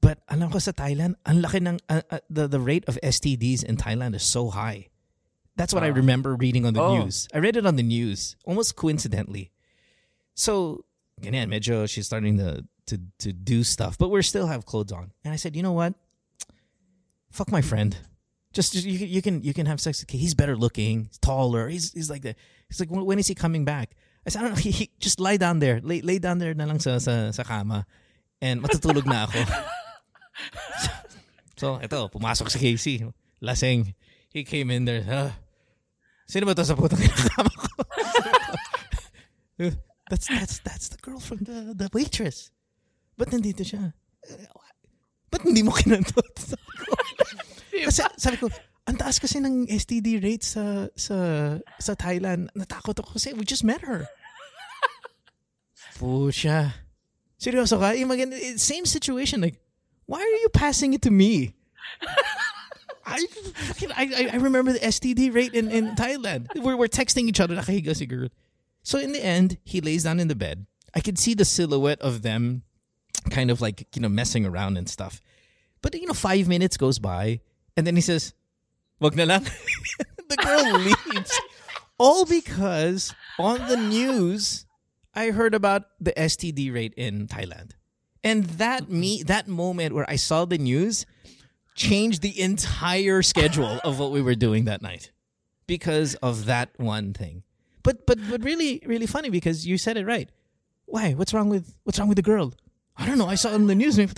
But 0.00 0.20
alam 0.28 0.50
ko 0.50 0.60
sa 0.60 0.70
Thailand, 0.70 1.16
ang 1.26 1.42
laki 1.42 1.66
ng, 1.66 1.80
uh, 1.88 2.02
uh, 2.10 2.18
the, 2.30 2.46
the 2.48 2.60
rate 2.60 2.84
of 2.86 2.98
STDs 3.02 3.64
in 3.64 3.76
Thailand 3.76 4.14
is 4.14 4.22
so 4.22 4.48
high. 4.48 4.88
That's 5.56 5.72
what 5.72 5.82
I 5.82 5.88
remember 5.88 6.36
reading 6.36 6.66
on 6.66 6.74
the 6.74 6.82
Oh. 6.84 7.02
news. 7.04 7.28
I 7.32 7.38
read 7.38 7.56
it 7.56 7.64
on 7.66 7.76
the 7.76 7.82
news, 7.82 8.36
almost 8.44 8.76
coincidentally. 8.76 9.50
So, 10.36 10.84
ganyan, 11.20 11.48
medyo 11.48 11.88
she's 11.88 12.04
starting 12.06 12.36
to, 12.36 12.60
to, 12.92 13.00
to 13.24 13.32
do 13.32 13.64
stuff, 13.64 13.96
but 13.96 14.10
we 14.12 14.20
still 14.22 14.46
have 14.48 14.66
clothes 14.68 14.92
on. 14.92 15.12
And 15.24 15.32
I 15.32 15.36
said, 15.36 15.56
you 15.56 15.62
know 15.64 15.72
what? 15.72 15.94
Fuck 17.32 17.50
my 17.50 17.62
friend. 17.64 17.96
Just, 18.52 18.72
just 18.72 18.86
you, 18.86 18.98
can- 18.98 19.08
you 19.08 19.22
can 19.22 19.42
you 19.42 19.52
can 19.52 19.66
have 19.66 19.80
sex. 19.80 20.04
He's 20.08 20.32
better 20.32 20.56
looking, 20.56 21.08
he's 21.12 21.18
taller. 21.18 21.68
He's 21.68 21.92
he's 21.92 22.08
like 22.08 22.22
the 22.22 22.34
he's 22.68 22.80
like 22.80 22.88
when, 22.88 23.18
is 23.18 23.28
he 23.28 23.34
coming 23.34 23.64
back? 23.64 23.92
I 24.24 24.30
said, 24.30 24.40
I 24.40 24.42
don't 24.48 24.52
know. 24.56 24.60
He, 24.64 24.70
he- 24.72 24.90
just 24.98 25.20
lie 25.20 25.36
down 25.36 25.58
there, 25.60 25.80
lay 25.84 26.00
lay 26.00 26.16
down 26.18 26.38
there 26.40 26.54
na 26.56 26.64
lang 26.64 26.80
sa 26.80 26.96
sa, 26.96 27.30
sa 27.36 27.44
kama, 27.44 27.84
and 28.40 28.62
matutulog 28.64 29.04
na 29.04 29.28
ako. 29.28 29.44
so 31.60 31.76
ito, 31.80 32.08
pumasok 32.08 32.48
si 32.48 32.58
Casey, 32.60 32.96
lasing. 33.40 33.92
He 34.32 34.44
came 34.44 34.70
in 34.70 34.84
there. 34.84 35.04
Ah, 35.08 35.32
Sino 36.26 36.44
ba 36.46 36.54
to 36.58 36.66
sa 36.66 36.74
putang 36.74 36.98
kinakama 36.98 37.50
ko? 37.54 37.68
that's 40.10 40.26
that's 40.26 40.58
that's 40.66 40.86
the 40.90 40.98
girl 40.98 41.22
from 41.22 41.46
the 41.46 41.72
the 41.72 41.86
waitress. 41.94 42.50
Ba't 43.16 43.30
nandito 43.30 43.62
siya? 43.62 43.94
Eh, 44.26 44.46
Ba't 45.30 45.42
hindi 45.42 45.62
mo 45.62 45.70
kinantot? 45.74 46.54
Kasi 47.86 48.02
sabi 48.18 48.36
ko, 48.38 48.50
ang 48.86 48.96
taas 48.96 49.18
kasi 49.18 49.42
ng 49.42 49.66
STD 49.66 50.22
rate 50.22 50.46
sa 50.46 50.86
sa 50.94 51.16
sa 51.82 51.92
Thailand. 51.98 52.48
Natakot 52.54 52.94
ako 52.98 53.18
kasi 53.18 53.34
we 53.34 53.42
just 53.42 53.66
met 53.66 53.82
her. 53.82 54.06
Pusha. 55.98 56.86
Seryoso 57.36 57.76
ka? 57.76 57.92
Imagine, 57.92 58.32
eh, 58.32 58.56
same 58.56 58.86
situation. 58.88 59.40
Like, 59.44 59.60
why 60.08 60.20
are 60.24 60.40
you 60.40 60.48
passing 60.52 60.94
it 60.96 61.02
to 61.04 61.12
me? 61.12 61.52
I, 63.06 63.24
fucking- 63.26 63.92
I, 63.92 64.30
I- 64.32 64.36
remember 64.36 64.72
the 64.72 64.80
STD 64.80 65.32
rate 65.32 65.54
in, 65.54 65.70
in 65.70 65.94
Thailand. 65.94 66.48
We're, 66.56 66.76
we're 66.76 66.88
texting 66.88 67.28
each 67.28 67.40
other. 67.40 67.54
Nakahiga 67.56 67.94
si 67.96 68.06
girl. 68.06 68.28
So 68.82 68.98
in 68.98 69.12
the 69.12 69.24
end, 69.24 69.58
he 69.64 69.80
lays 69.80 70.04
down 70.04 70.20
in 70.20 70.28
the 70.28 70.34
bed. 70.34 70.66
I 70.94 71.00
could 71.00 71.18
see 71.18 71.34
the 71.34 71.44
silhouette 71.44 72.00
of 72.00 72.22
them 72.22 72.62
kind 73.30 73.50
of 73.50 73.60
like, 73.60 73.86
you 73.94 74.02
know, 74.02 74.08
messing 74.08 74.44
around 74.46 74.76
and 74.76 74.88
stuff. 74.88 75.20
But, 75.82 75.94
you 75.94 76.06
know, 76.06 76.14
five 76.14 76.48
minutes 76.48 76.76
goes 76.76 76.98
by. 76.98 77.40
And 77.76 77.86
then 77.86 77.94
he 77.96 78.02
says, 78.02 78.32
wag 79.00 79.16
na 79.16 79.24
lang. 79.24 79.44
the 80.28 80.36
girl 80.36 80.78
leaves. 81.14 81.40
All 81.98 82.24
because 82.24 83.14
on 83.38 83.68
the 83.68 83.76
news, 83.76 84.66
I 85.14 85.30
heard 85.30 85.54
about 85.54 85.84
the 86.00 86.12
STD 86.12 86.72
rate 86.72 86.94
in 86.96 87.26
Thailand. 87.26 87.70
And 88.24 88.44
that 88.58 88.90
me 88.90 89.22
that 89.24 89.46
moment 89.46 89.94
where 89.94 90.08
I 90.10 90.16
saw 90.16 90.44
the 90.44 90.58
news 90.58 91.06
changed 91.76 92.22
the 92.22 92.40
entire 92.40 93.22
schedule 93.22 93.78
of 93.84 94.00
what 94.00 94.10
we 94.10 94.20
were 94.20 94.34
doing 94.34 94.64
that 94.64 94.82
night 94.82 95.12
because 95.68 96.16
of 96.16 96.46
that 96.46 96.70
one 96.78 97.12
thing. 97.12 97.44
But 97.84 98.06
but 98.06 98.18
but 98.28 98.42
really 98.42 98.82
really 98.84 99.06
funny 99.06 99.30
because 99.30 99.66
you 99.66 99.78
said 99.78 99.96
it 99.96 100.06
right. 100.06 100.28
Why? 100.86 101.12
What's 101.12 101.32
wrong 101.32 101.48
with 101.48 101.76
What's 101.84 101.98
wrong 101.98 102.08
with 102.08 102.16
the 102.16 102.22
girl? 102.22 102.54
I 102.96 103.06
don't 103.06 103.18
know. 103.18 103.28
I 103.28 103.36
saw 103.36 103.50
it 103.50 103.54
on 103.54 103.66
the 103.68 103.74
news. 103.74 103.96
But 103.96 104.16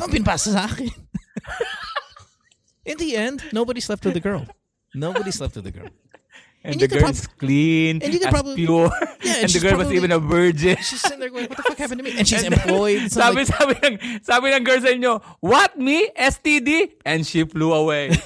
don't 0.00 0.14
ang 0.14 0.24
pinapasa 0.24 0.52
sa 0.52 0.66
akin? 0.66 0.90
Ah. 1.48 1.58
In 2.86 2.98
the 2.98 3.16
end, 3.16 3.42
nobody 3.52 3.80
slept 3.80 4.04
with 4.04 4.14
the 4.14 4.20
girl. 4.20 4.46
Nobody 4.94 5.30
slept 5.30 5.56
with 5.56 5.64
the 5.64 5.72
girl. 5.72 5.90
And, 6.66 6.80
the 6.80 6.88
could 6.88 7.00
girl's 7.00 7.26
clean, 7.38 8.02
and 8.02 8.12
you 8.12 8.18
could 8.18 8.30
probably- 8.30 8.56
pure, 8.66 8.90
Yeah, 8.90 9.06
and 9.22 9.22
and, 9.22 9.44
the 9.44 9.48
she's 9.48 9.62
girl 9.62 9.78
was 9.78 9.92
even 9.92 10.10
a 10.10 10.18
virgin. 10.18 10.76
She's 10.82 11.00
sitting 11.00 11.20
there 11.20 11.30
going, 11.30 11.46
"What 11.46 11.56
the 11.56 11.62
fuck 11.62 11.78
happened 11.82 12.00
to 12.00 12.04
me?" 12.04 12.18
And 12.18 12.26
she's 12.26 12.42
And 12.42 12.54
employed. 12.54 13.02
Not 13.02 13.12
sabi, 13.12 13.36
like, 13.36 13.46
sabi, 13.46 13.74
ng, 13.86 13.94
sabi 14.26 14.46
ng 14.50 14.64
girl 14.64 14.80
sa 14.82 14.90
inyo, 14.90 15.22
what, 15.40 15.78
me? 15.78 16.10
STD? 16.18 16.98
And 17.06 17.26
she 17.26 17.44
flew 17.46 17.72
away. 17.72 18.10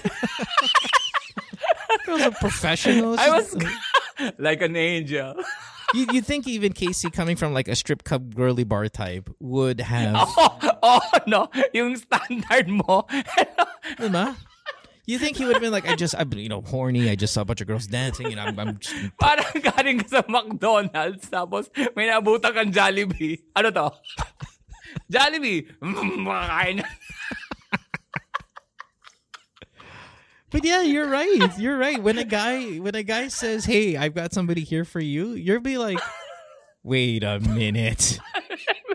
girls 2.06 2.22
are 2.22 2.30
professionals. 2.32 3.18
I 3.20 3.30
was 3.30 3.56
like 4.38 4.62
an 4.62 4.76
angel. 4.76 5.34
you 5.94 6.06
you 6.12 6.22
think 6.22 6.46
even 6.46 6.72
Casey 6.72 7.10
coming 7.10 7.34
from 7.36 7.52
like 7.52 7.66
a 7.68 7.74
strip 7.74 8.04
club 8.04 8.34
girly 8.34 8.64
bar 8.64 8.86
type 8.88 9.28
would 9.40 9.80
have 9.80 10.14
Oh, 10.16 10.58
oh, 10.82 11.00
no. 11.26 11.48
Yung 11.74 11.96
standard 11.96 12.68
mo. 12.68 13.06
Diba? 13.98 14.36
You 15.06 15.18
think 15.18 15.36
he 15.36 15.44
would 15.44 15.54
have 15.54 15.62
been 15.62 15.72
like, 15.72 15.88
I 15.88 15.96
just, 15.96 16.14
I'm, 16.16 16.32
you 16.34 16.48
know, 16.48 16.60
horny. 16.60 17.10
I 17.10 17.16
just 17.16 17.34
saw 17.34 17.42
a 17.42 17.44
bunch 17.44 17.60
of 17.60 17.66
girls 17.66 17.86
dancing, 17.86 18.26
and 18.30 18.38
I'm, 18.38 18.58
I'm 18.58 18.78
just, 18.78 18.94
Parang 19.20 19.44
galing 19.58 19.98
ka 20.00 20.06
sa 20.06 20.22
McDonald's, 20.28 21.26
tapos 21.28 21.68
may 21.96 22.06
nabutan 22.08 22.54
kang 22.54 22.70
Jollibee. 22.72 23.40
Ano 23.56 23.70
to? 23.70 23.90
Jollibee. 25.12 25.66
Makakain 25.82 26.76
na. 26.82 26.88
But 30.50 30.64
yeah, 30.64 30.82
you're 30.82 31.06
right. 31.06 31.58
You're 31.58 31.78
right. 31.78 32.02
When 32.02 32.18
a 32.18 32.24
guy, 32.24 32.82
when 32.82 32.96
a 32.96 33.04
guy 33.04 33.28
says, 33.28 33.64
"Hey, 33.64 33.96
I've 33.96 34.14
got 34.14 34.32
somebody 34.34 34.62
here 34.66 34.84
for 34.84 34.98
you," 34.98 35.30
you'll 35.38 35.62
be 35.62 35.78
like, 35.78 35.98
"Wait 36.82 37.22
a 37.22 37.38
minute, 37.38 38.18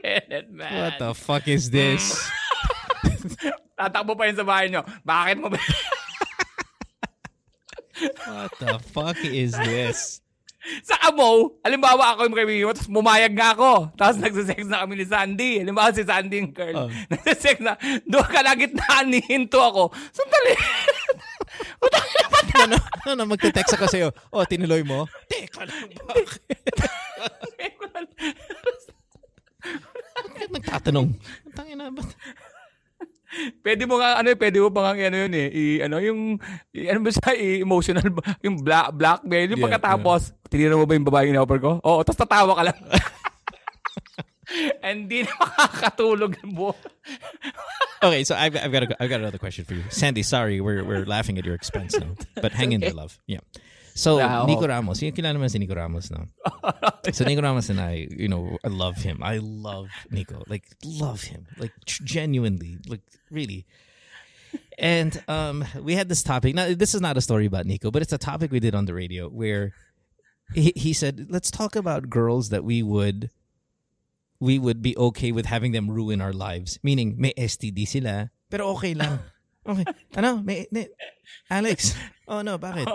Minute, 0.03 0.51
man. 0.51 0.83
what 0.83 0.99
the 0.99 1.13
fuck 1.15 1.47
is 1.47 1.71
this?" 1.71 2.27
Tatakbo 3.75 4.15
pa 4.15 4.27
yun 4.31 4.39
sa 4.39 4.47
bahay 4.47 4.71
nyo. 4.71 4.81
Bakit 5.03 5.37
mo 5.39 5.47
ba? 5.51 5.59
What 8.27 8.51
the 8.59 8.75
fuck 8.91 9.19
is 9.23 9.55
this? 9.55 10.19
sa 10.87 10.97
Amo, 11.09 11.53
halimbawa 11.61 12.15
ako 12.15 12.25
yung 12.25 12.37
kaibigan 12.37 12.67
mo, 12.69 12.73
tapos 12.73 12.91
mumayag 12.91 13.33
nga 13.37 13.53
ako. 13.53 13.93
Tapos 13.93 14.17
nagsisex 14.17 14.65
na 14.65 14.81
kami 14.83 14.93
ni 14.97 15.05
Sandy. 15.05 15.51
Halimbawa 15.61 15.93
si 15.93 16.03
Sandy 16.03 16.35
yung 16.41 16.51
girl. 16.53 16.75
Oh. 16.75 16.89
Nagsisex 17.13 17.61
na. 17.61 17.77
Doon 18.09 18.27
ka 18.27 18.39
na 18.41 18.57
gitnaan, 18.57 19.05
nihinto 19.13 19.59
ako. 19.61 19.93
Sandali. 20.09 20.53
No, 22.55 22.63
no, 22.71 22.77
no, 22.79 23.11
no 23.19 23.23
magte-text 23.29 23.75
ako 23.77 23.85
sa'yo. 23.91 24.09
Oh, 24.31 24.47
tinuloy 24.47 24.81
mo? 24.81 25.05
Teka 25.29 25.67
lang, 25.67 25.91
bakit? 26.07 26.71
Bakit 30.15 30.49
nagtatanong? 30.49 31.07
Tangin 31.53 31.77
na, 31.77 31.91
ba't? 31.91 32.09
Pwede 33.63 33.83
mo 33.85 33.99
nga, 33.99 34.19
ano, 34.19 34.27
pwede 34.35 34.57
mo 34.61 34.69
pa 34.71 34.91
nga, 34.91 34.93
ano 34.95 35.17
yun 35.27 35.33
eh, 35.35 35.47
i, 35.51 35.63
ano, 35.83 35.99
yung, 35.99 36.39
i, 36.71 36.87
ano 36.87 36.99
ba 37.03 37.09
siya, 37.11 37.31
i, 37.35 37.61
emotional, 37.61 38.05
yung 38.45 38.57
black, 38.63 38.95
blackmail, 38.95 39.51
yung 39.51 39.61
Yeah, 39.61 39.67
pagkatapos, 39.69 40.31
tinira 40.47 40.77
mo 40.77 40.87
ba 40.87 40.95
yung 40.95 41.07
babae 41.07 41.25
yung 41.31 41.41
offer 41.41 41.59
ko? 41.59 41.71
Oo, 41.83 41.99
tapos 42.03 42.19
tatawa 42.21 42.53
ka 42.55 42.63
lang. 42.71 42.79
And 44.85 45.09
di 45.09 45.25
na 45.25 45.33
makakatulog 45.41 46.37
buo. 46.45 46.75
Okay, 48.03 48.23
so 48.23 48.35
I've, 48.35 48.55
I've 48.55 48.71
got 48.71 48.83
a, 48.83 49.01
I've 49.01 49.09
got 49.09 49.19
another 49.19 49.39
question 49.39 49.65
for 49.65 49.73
you, 49.73 49.81
Sandy. 49.89 50.21
Sorry, 50.21 50.61
we're 50.61 50.83
we're 50.83 51.05
laughing 51.09 51.39
at 51.39 51.45
your 51.45 51.55
expense 51.55 51.97
now, 51.97 52.13
but 52.37 52.51
hang 52.51 52.71
in 52.71 52.81
there, 52.81 52.93
love. 52.93 53.17
Yeah. 53.25 53.39
So 53.95 54.19
Wow. 54.19 54.45
Nico 54.45 54.67
Ramos, 54.67 55.01
yung 55.01 55.15
kilala 55.15 55.39
naman 55.39 55.49
si 55.49 55.57
Nico 55.57 55.73
Ramos 55.73 56.11
no? 56.11 56.27
so 57.15 57.23
Nico 57.23 57.41
Ramos 57.41 57.69
and 57.71 57.79
I, 57.79 58.07
you 58.11 58.27
know, 58.27 58.59
I 58.63 58.67
love 58.67 58.97
him. 58.97 59.23
I 59.23 59.39
love 59.39 59.87
Nico, 60.11 60.43
like 60.47 60.67
love 60.83 61.23
him, 61.23 61.47
like 61.57 61.71
genuinely, 61.87 62.77
like 62.87 63.01
really. 63.31 63.65
And 64.77 65.15
um, 65.27 65.63
we 65.81 65.95
had 65.95 66.09
this 66.09 66.23
topic. 66.23 66.55
Now, 66.55 66.75
this 66.75 66.93
is 66.93 66.99
not 66.99 67.15
a 67.15 67.21
story 67.21 67.45
about 67.45 67.65
Nico, 67.65 67.89
but 67.89 68.01
it's 68.01 68.11
a 68.11 68.17
topic 68.17 68.51
we 68.51 68.59
did 68.59 68.75
on 68.75 68.83
the 68.83 68.93
radio 68.93 69.29
where 69.29 69.71
he, 70.53 70.73
he 70.75 70.91
said, 70.91 71.27
"Let's 71.29 71.49
talk 71.49 71.75
about 71.75 72.09
girls 72.09 72.49
that 72.49 72.63
we 72.63 72.83
would." 72.83 73.31
We 74.37 74.59
would 74.59 74.83
be 74.83 74.97
okay 74.97 75.31
with 75.31 75.47
having 75.47 75.71
them 75.71 75.89
ruin 75.89 76.19
our 76.19 76.33
lives. 76.33 76.77
Meaning, 76.83 77.15
may 77.17 77.31
STD 77.39 77.87
sila, 77.87 78.31
pero 78.51 78.67
okay 78.75 78.93
lang. 78.93 79.23
Okay. 79.65 79.85
Ano? 80.15 80.45
May, 80.45 80.69
may, 80.69 80.85
Alex. 81.49 81.93
Oh 82.25 82.41
no, 82.41 82.57
bakit? 82.57 82.89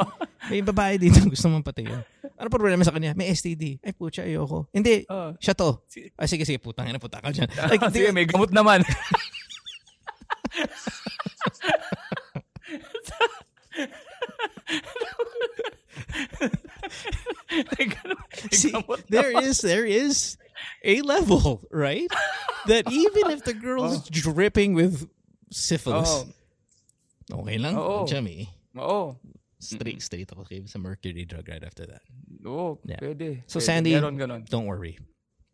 May 0.51 0.59
babae 0.59 0.99
dito 0.99 1.23
gusto 1.23 1.47
mong 1.47 1.62
patayin. 1.62 2.03
Ano 2.35 2.51
problema 2.51 2.83
sa 2.83 2.91
kanya? 2.91 3.14
May 3.14 3.31
STD. 3.31 3.79
Ay, 3.79 3.95
putya, 3.95 4.27
ayoko. 4.27 4.66
Hindi. 4.75 5.07
Oh. 5.07 5.39
Siya 5.39 5.55
to. 5.55 5.87
Si- 5.87 6.11
Ay, 6.18 6.27
sige, 6.27 6.43
sige, 6.43 6.59
putang 6.59 6.91
ina, 6.91 6.99
puta 6.99 7.23
ka 7.23 7.31
dyan. 7.31 7.47
Like, 7.71 7.79
Like, 7.79 7.95
Sige, 7.95 8.11
may 8.11 8.27
gamot 8.27 8.51
naman. 8.51 8.83
See, 18.53 18.75
there 19.09 19.31
is 19.43 19.61
there 19.61 19.85
is 19.85 20.37
a 20.85 21.01
level, 21.03 21.62
right? 21.71 22.11
that 22.66 22.91
even 22.93 23.31
if 23.31 23.45
the 23.45 23.55
girl's 23.55 24.09
dripping 24.11 24.75
with 24.75 25.09
syphilis, 25.51 26.09
Oo. 26.11 26.29
Okay 27.33 27.59
lang. 27.59 27.76
Oo. 27.76 28.07
Chummy. 28.07 28.49
Oo. 28.78 29.16
Straight, 29.61 30.01
straight 30.01 30.31
ako 30.33 30.45
kay 30.49 30.64
sa 30.66 30.78
mercury 30.78 31.24
drug 31.26 31.49
right 31.49 31.62
after 31.62 31.85
that. 31.87 32.01
Oo, 32.47 32.78
Yeah. 32.85 32.97
pwede. 33.01 33.43
So 33.47 33.59
Pwede. 33.61 33.62
Sandy, 33.66 33.93
Meron 33.93 34.16
ganun. 34.16 34.49
don't 34.49 34.66
worry. 34.66 34.99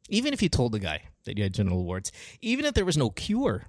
Even 0.09 0.33
if 0.33 0.41
you 0.43 0.49
told 0.49 0.71
the 0.71 0.79
guy 0.79 1.03
that 1.25 1.37
you 1.37 1.43
had 1.43 1.53
genital 1.53 1.83
warts, 1.83 2.13
even 2.41 2.65
if 2.65 2.75
there 2.75 2.85
was 2.87 2.97
no 2.97 3.11
cure 3.11 3.67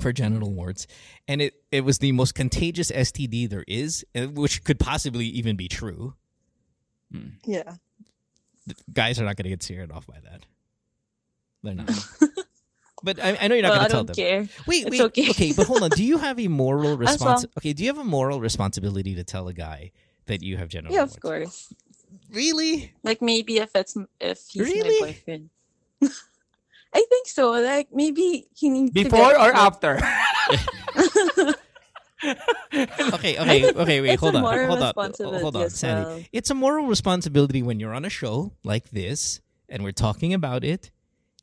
for 0.00 0.10
genital 0.12 0.50
warts, 0.52 0.88
and 1.28 1.40
it, 1.40 1.54
it 1.70 1.84
was 1.84 1.98
the 1.98 2.10
most 2.10 2.34
contagious 2.34 2.90
STD 2.90 3.46
there 3.48 3.62
is, 3.68 4.04
uh, 4.16 4.26
which 4.26 4.64
could 4.64 4.80
possibly 4.80 5.26
even 5.26 5.54
be 5.54 5.68
true, 5.68 6.14
Yeah. 7.46 7.76
guys 8.92 9.20
are 9.20 9.24
not 9.24 9.36
going 9.36 9.44
to 9.44 9.50
get 9.50 9.62
scared 9.62 9.92
off 9.92 10.06
by 10.08 10.18
that. 10.24 10.42
They're 11.62 11.74
not. 11.74 11.86
but 13.02 13.18
I, 13.22 13.36
I 13.40 13.48
know 13.48 13.54
you're 13.54 13.62
not 13.62 13.70
Well, 13.70 13.78
going 13.78 13.84
to 13.88 13.92
tell 13.92 14.04
don't 14.04 14.06
them. 14.06 14.14
care. 14.14 14.48
Wait, 14.66 14.86
It's 14.86 14.90
wait. 14.90 15.00
okay. 15.30 15.52
but 15.56 15.66
hold 15.66 15.82
on. 15.82 15.90
Do 15.90 16.04
you 16.04 16.18
have 16.18 16.38
a 16.38 16.48
moral 16.48 16.96
response? 17.06 17.42
long- 17.44 17.52
Okay, 17.58 17.72
do 17.72 17.82
you 17.84 17.88
have 17.90 17.98
a 17.98 18.04
moral 18.04 18.40
responsibility 18.40 19.14
to 19.14 19.24
tell 19.24 19.48
a 19.48 19.52
guy 19.54 19.92
that 20.26 20.42
you 20.42 20.56
have 20.56 20.68
genital 20.68 20.94
Yeah, 20.94 21.02
of 21.02 21.10
warts? 21.10 21.18
course. 21.18 21.74
Really? 22.32 22.92
Like 23.02 23.20
maybe 23.22 23.58
if 23.58 23.70
it's 23.74 23.96
if 24.20 24.40
he's 24.50 24.62
Really? 24.62 25.00
my 25.00 25.06
boyfriend. 25.08 25.50
I 26.94 27.06
think 27.08 27.26
so. 27.28 27.50
Like 27.52 27.88
maybe 27.92 28.46
he 28.54 28.68
needs 28.68 28.92
to 28.94 29.04
Before 29.04 29.32
get- 29.32 29.40
or 29.40 29.52
after? 29.54 29.98
Okay, 32.24 33.36
okay, 33.36 33.72
okay. 33.72 34.00
Wait, 34.00 34.10
It's 34.10 34.20
hold 34.20 34.36
on, 34.36 34.42
hold 34.44 34.80
on, 34.80 34.94
hold 35.40 35.56
on, 35.56 35.70
Sandy. 35.70 36.04
well. 36.08 36.20
It's 36.32 36.50
a 36.50 36.54
moral 36.54 36.86
responsibility 36.86 37.62
when 37.64 37.80
you're 37.80 37.92
on 37.92 38.04
a 38.04 38.08
show 38.10 38.52
like 38.62 38.90
this 38.90 39.40
and 39.68 39.82
we're 39.82 39.90
talking 39.90 40.32
about 40.32 40.62
it. 40.62 40.92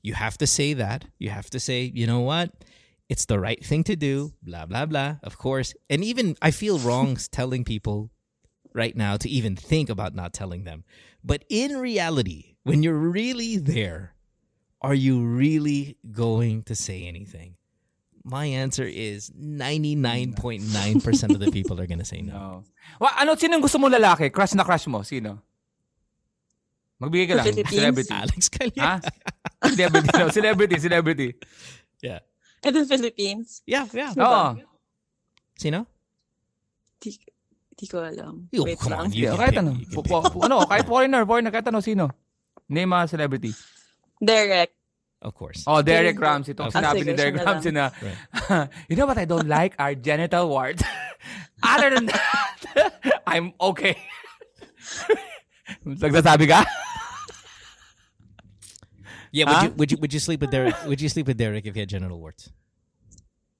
You 0.01 0.13
have 0.13 0.37
to 0.39 0.47
say 0.47 0.73
that. 0.73 1.05
You 1.17 1.29
have 1.29 1.49
to 1.51 1.59
say, 1.59 1.91
you 1.93 2.07
know 2.07 2.21
what? 2.21 2.51
It's 3.09 3.25
the 3.25 3.39
right 3.39 3.63
thing 3.63 3.83
to 3.85 3.95
do. 3.95 4.33
Blah 4.43 4.65
blah 4.65 4.85
blah. 4.85 5.17
Of 5.23 5.37
course, 5.37 5.73
and 5.89 6.03
even 6.03 6.35
I 6.41 6.51
feel 6.51 6.77
wrong 6.77 7.17
telling 7.31 7.63
people 7.63 8.11
right 8.73 8.95
now 8.95 9.17
to 9.17 9.29
even 9.29 9.55
think 9.55 9.89
about 9.89 10.13
not 10.13 10.33
telling 10.33 10.63
them. 10.63 10.83
But 11.23 11.43
in 11.49 11.77
reality, 11.77 12.55
when 12.63 12.83
you're 12.83 12.93
really 12.93 13.57
there, 13.57 14.13
are 14.81 14.93
you 14.93 15.25
really 15.25 15.97
going 16.11 16.63
to 16.63 16.75
say 16.75 17.07
anything? 17.07 17.55
My 18.23 18.45
answer 18.45 18.83
is 18.83 19.31
99.9% 19.31 21.33
of 21.33 21.39
the 21.39 21.51
people 21.51 21.81
are 21.81 21.87
going 21.87 21.99
to 21.99 22.05
say 22.05 22.21
no. 22.21 22.33
No. 22.39 22.63
Wa, 22.99 23.09
ano, 23.19 23.35
sino 23.35 23.57
yung 23.57 23.61
gusto 23.61 23.79
mong 23.79 23.95
lalaki? 23.95 24.31
Crush 24.31 24.53
na 24.53 24.63
crush 24.63 24.87
mo? 24.87 25.01
Sino? 25.01 25.41
Magbigay 26.99 27.25
ka 27.31 27.35
lang. 27.39 27.45
Celebrity. 27.65 28.11
Alex 28.13 28.41
Ha? 28.45 28.55
Calleja. 28.59 28.89
celebrity. 29.71 30.09
No, 30.19 30.25
celebrity, 30.29 30.75
celebrity. 30.79 31.29
Yeah. 32.03 32.19
in 32.59 32.75
the 32.75 32.83
Philippines. 32.83 33.63
Yeah, 33.63 33.87
yeah. 33.95 34.11
Oo. 34.19 34.59
Sino? 35.55 35.87
Di, 36.99 37.15
di 37.71 37.85
ko 37.87 38.03
alam. 38.03 38.51
Yo, 38.51 38.67
Wait 38.67 38.75
come 38.75 38.91
lang. 38.91 38.99
on, 39.07 39.11
you- 39.15 39.31
can 39.31 39.39
kahit 39.39 39.55
pick, 39.55 39.61
ano. 39.63 39.71
you 39.79 39.87
can 39.87 39.95
Po- 39.95 40.03
pick. 40.03 40.31
po- 40.35 40.43
ano, 40.43 40.55
kahit 40.67 40.83
foreigner, 40.83 41.23
foreigner, 41.23 41.51
kahit 41.55 41.67
ano, 41.71 41.79
sino? 41.79 42.11
Name 42.67 42.91
a 42.91 43.07
celebrity. 43.07 43.55
Derek. 44.19 44.75
Of 45.23 45.35
course. 45.35 45.63
Oh, 45.67 45.79
Derek 45.83 46.15
Ramsey. 46.15 46.51
Itong 46.51 46.67
Okay. 46.71 46.79
sinabi 46.79 46.99
ni 47.03 47.11
Derek 47.15 47.39
Ramsey 47.39 47.71
na, 47.71 47.91
Right. 47.95 48.67
you 48.91 48.95
know 48.95 49.07
what 49.07 49.19
I 49.19 49.23
don't 49.27 49.47
like? 49.47 49.75
Our 49.79 49.95
genital 49.95 50.47
warts. 50.47 50.83
Other 51.63 51.91
than 51.95 52.07
that, 52.07 52.59
I'm 53.27 53.51
okay. 53.71 53.95
Nagsasabi 55.83 56.47
ka? 56.47 56.63
Yeah, 59.31 59.45
would 59.45 59.55
Huh? 59.55 59.63
you 59.65 59.71
would 59.77 59.91
you 59.91 59.97
would 60.01 60.13
you 60.13 60.19
sleep 60.19 60.41
with 60.41 60.51
Derek? 60.51 60.75
Would 60.85 61.01
you 61.01 61.09
sleep 61.09 61.27
with 61.27 61.37
Derek 61.37 61.65
if 61.65 61.73
he 61.75 61.79
had 61.81 61.89
genital 61.89 62.19
warts? 62.19 62.51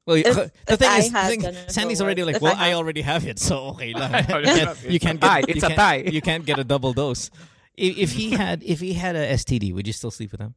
Well, 0.06 0.18
If- 0.18 0.38
uh, 0.38 0.48
the 0.66 0.78
thing 0.78 0.92
is, 1.00 1.12
the 1.12 1.20
thing, 1.30 1.42
genital 1.42 1.70
Sandy's 1.70 2.02
already 2.02 2.24
like, 2.24 2.42
well, 2.42 2.56
I 2.58 2.70
I 2.70 2.74
already 2.74 3.02
have 3.02 3.28
it, 3.28 3.38
so 3.38 3.78
okay 3.78 3.94
lang. 4.00 4.10
I 4.16 4.26
already 4.26 4.50
You 4.50 4.56
can't- 4.56 4.68
have 4.68 4.86
it. 4.86 4.92
you 4.92 5.00
can't 5.00 5.18
It's 5.18 5.26
a 5.26 5.28
tie. 5.30 5.42
get, 5.42 5.50
It's 5.50 5.62
you 5.62 5.66
a 5.66 5.70
can't- 5.70 5.78
tie. 6.06 6.12
You 6.18 6.22
can't 6.22 6.46
get 6.46 6.58
a 6.60 6.64
double 6.64 6.94
dose. 6.94 7.30
If, 7.80 7.96
if 7.98 8.12
he 8.12 8.32
had 8.36 8.60
if 8.68 8.82
he 8.84 8.92
had 8.92 9.16
a 9.16 9.24
STD, 9.40 9.72
would 9.74 9.88
you 9.88 9.94
still 9.94 10.12
sleep 10.12 10.34
with 10.36 10.42
him? 10.42 10.52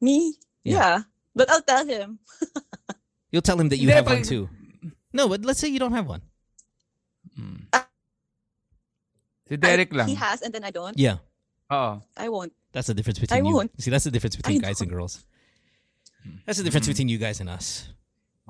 Me? 0.00 0.34
Yeah. 0.64 0.76
Yeah. 0.76 0.96
But 1.34 1.48
I'll 1.48 1.62
tell 1.64 1.86
him. 1.86 2.18
You'll 3.32 3.40
tell 3.40 3.58
him 3.58 3.70
that 3.70 3.78
you 3.80 3.88
Hindi, 3.88 3.94
have 3.96 4.06
one 4.12 4.22
too. 4.28 4.50
No, 5.14 5.28
but 5.32 5.40
let's 5.44 5.58
say 5.58 5.68
you 5.68 5.78
don't 5.80 5.92
have 5.96 6.04
one. 6.06 6.20
Mm. 7.40 7.64
Si 9.48 9.56
Derek 9.56 9.94
I- 9.94 9.96
lang. 9.96 10.08
He 10.08 10.16
has 10.16 10.42
and 10.42 10.52
then 10.52 10.64
I 10.64 10.70
don't. 10.70 10.98
Yeah, 10.98 11.24
Oh. 11.70 12.02
I 12.16 12.28
won't. 12.28 12.52
That's 12.72 12.86
the 12.86 12.94
difference 12.94 13.18
between 13.18 13.44
I 13.44 13.48
you. 13.48 13.54
won't. 13.54 13.70
See, 13.80 13.90
that's 13.90 14.04
the 14.04 14.10
difference 14.10 14.36
between 14.36 14.64
I 14.64 14.68
guys 14.68 14.80
and 14.80 14.90
won't. 14.90 15.00
girls. 15.00 15.24
That's 16.46 16.58
the 16.58 16.64
difference 16.64 16.88
between 16.88 17.08
you 17.08 17.18
guys 17.18 17.40
and 17.40 17.48
us. 17.50 17.88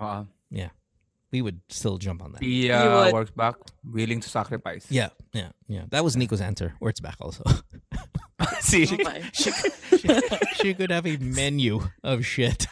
Oo. 0.00 0.26
Yeah, 0.50 0.70
we 1.32 1.42
would 1.42 1.60
still 1.68 1.98
jump 1.98 2.22
on 2.22 2.32
that. 2.32 2.42
He 2.42 2.70
uh, 2.70 3.10
Wurtzbach, 3.12 3.56
willing 3.84 4.20
to 4.20 4.28
sacrifice. 4.28 4.86
Yeah, 4.90 5.08
yeah, 5.32 5.50
yeah. 5.66 5.84
That 5.90 6.04
was 6.04 6.16
Nico's 6.16 6.40
answer. 6.40 6.74
Or 6.80 6.90
it's 6.90 7.00
back 7.00 7.16
also. 7.20 7.42
See? 8.60 8.86
Oh 8.90 8.96
my. 9.02 9.22
she 9.32 10.74
could 10.74 10.90
have 10.90 11.06
a 11.06 11.16
menu 11.18 11.88
of 12.02 12.24
shit, 12.24 12.66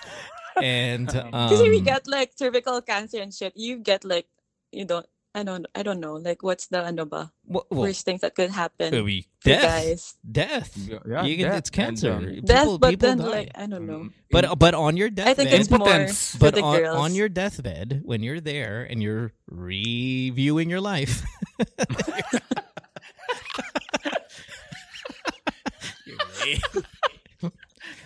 and 0.62 1.06
Because 1.32 1.62
we 1.62 1.78
um, 1.78 1.84
get 1.84 2.06
like 2.06 2.32
cervical 2.36 2.80
cancer 2.82 3.20
and 3.20 3.32
shit. 3.32 3.52
You 3.56 3.78
get 3.78 4.04
like 4.04 4.26
you 4.72 4.84
don't. 4.84 5.06
I 5.34 5.44
don't. 5.46 5.62
I 5.78 5.82
don't 5.86 6.00
know. 6.00 6.14
Like 6.18 6.42
what's 6.42 6.66
the 6.66 6.82
ano 6.82 7.06
ba? 7.06 7.30
well, 7.46 7.62
well, 7.70 7.86
worst 7.86 8.04
things 8.04 8.20
that 8.26 8.34
could 8.34 8.50
happen 8.50 8.90
it'll 8.92 9.06
be 9.06 9.26
death. 9.46 9.62
guys. 9.62 10.02
Death. 10.26 10.74
Yeah, 10.76 11.22
You 11.22 11.36
can- 11.38 11.46
death. 11.54 11.58
it's 11.58 11.70
cancer. 11.70 12.12
And, 12.18 12.38
um, 12.40 12.44
Death, 12.44 12.64
People- 12.66 12.78
but 12.82 12.90
people 12.90 13.08
then 13.08 13.18
die. 13.18 13.30
like 13.30 13.50
I 13.54 13.66
don't 13.70 13.86
know. 13.86 14.10
But 14.34 14.58
but 14.58 14.74
on 14.74 14.96
your 14.98 15.06
I 15.22 15.34
think 15.34 15.54
deathbed, 15.54 15.60
it's 15.60 15.70
more 15.70 15.86
Impotence. 15.86 16.32
for 16.34 16.38
but 16.50 16.54
the 16.58 16.62
on, 16.66 16.76
girls. 16.82 16.96
on 16.98 17.10
your 17.14 17.28
deathbed 17.30 18.02
when 18.04 18.22
you're 18.26 18.40
there 18.42 18.82
and 18.90 18.98
you're 19.02 19.30
reviewing 19.46 20.66
your 20.68 20.80
life. 20.82 21.22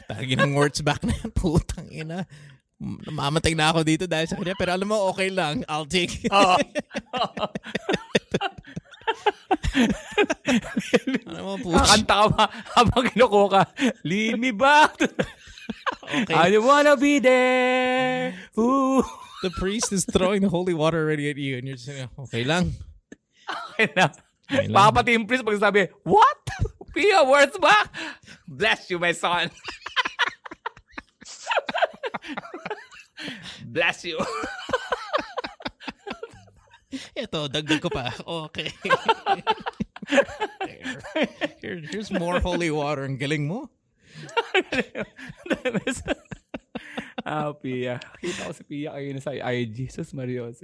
Tagi 0.04 0.36
ng 0.36 0.52
Wurtzbach 0.54 1.00
na 1.02 1.14
yan. 1.16 1.30
Putang 1.38 1.88
ina. 1.90 2.28
Mamatay 2.82 3.54
na 3.54 3.70
ako 3.70 3.86
dito 3.86 4.04
dahil 4.10 4.26
sa 4.28 4.36
kanya. 4.36 4.58
Pero 4.58 4.74
alam 4.74 4.88
mo, 4.90 5.08
okay 5.14 5.30
lang. 5.30 5.62
I'll 5.70 5.86
take 5.88 6.26
it. 6.26 6.30
Oo. 6.32 6.56
alam 11.28 11.42
mo, 11.44 11.54
push. 11.62 11.74
Kakanta 11.78 12.14
ka 12.14 12.26
ba 12.34 12.44
habang 12.76 13.04
kinukuha 13.10 13.46
ka? 13.50 13.62
Lead 14.04 14.36
me 14.38 14.50
back. 14.50 14.98
to- 14.98 15.14
I 16.34 16.50
don't 16.52 16.66
wanna 16.66 16.96
be 16.96 17.18
there. 17.18 18.34
Ooh. 18.58 19.02
The 19.42 19.50
priest 19.60 19.92
is 19.92 20.04
throwing 20.08 20.40
the 20.40 20.48
holy 20.48 20.72
water 20.72 21.00
already 21.00 21.28
at 21.28 21.36
you 21.36 21.56
and 21.60 21.68
you're 21.68 21.76
just 21.76 21.88
saying, 21.88 22.08
okay 22.28 22.44
lang. 22.44 22.72
Okay 23.76 23.92
na. 23.92 24.08
Okay 24.48 24.68
lang. 24.68 24.76
Baka 24.76 24.88
pati 25.00 25.12
yung 25.16 25.28
priest 25.28 25.44
pag 25.44 25.60
sabi, 25.60 25.88
What? 26.04 26.40
Pia, 26.94 27.24
words 27.26 27.58
back? 27.58 27.90
Bless 28.48 28.88
you, 28.88 28.98
my 29.02 29.12
son. 29.12 29.50
Bless 33.66 34.04
you. 34.04 34.18
Ito, 37.14 37.50
dagdag 37.50 37.82
ko 37.82 37.90
pa. 37.90 38.14
Okay. 38.22 38.70
Here, 41.58 41.82
here's 41.90 42.14
more 42.14 42.38
holy 42.38 42.70
water. 42.70 43.06
Ang 43.06 43.18
galing 43.18 43.46
mo. 43.46 43.70
ah, 47.26 47.50
Pia. 47.54 47.98
Kita 48.22 48.50
ko 48.50 48.52
si 48.54 48.64
Pia 48.66 48.94
kayo 48.94 49.14
na 49.14 49.22
sa 49.22 49.34
IG. 49.34 49.90
Sus 49.90 50.14
Marios. 50.14 50.62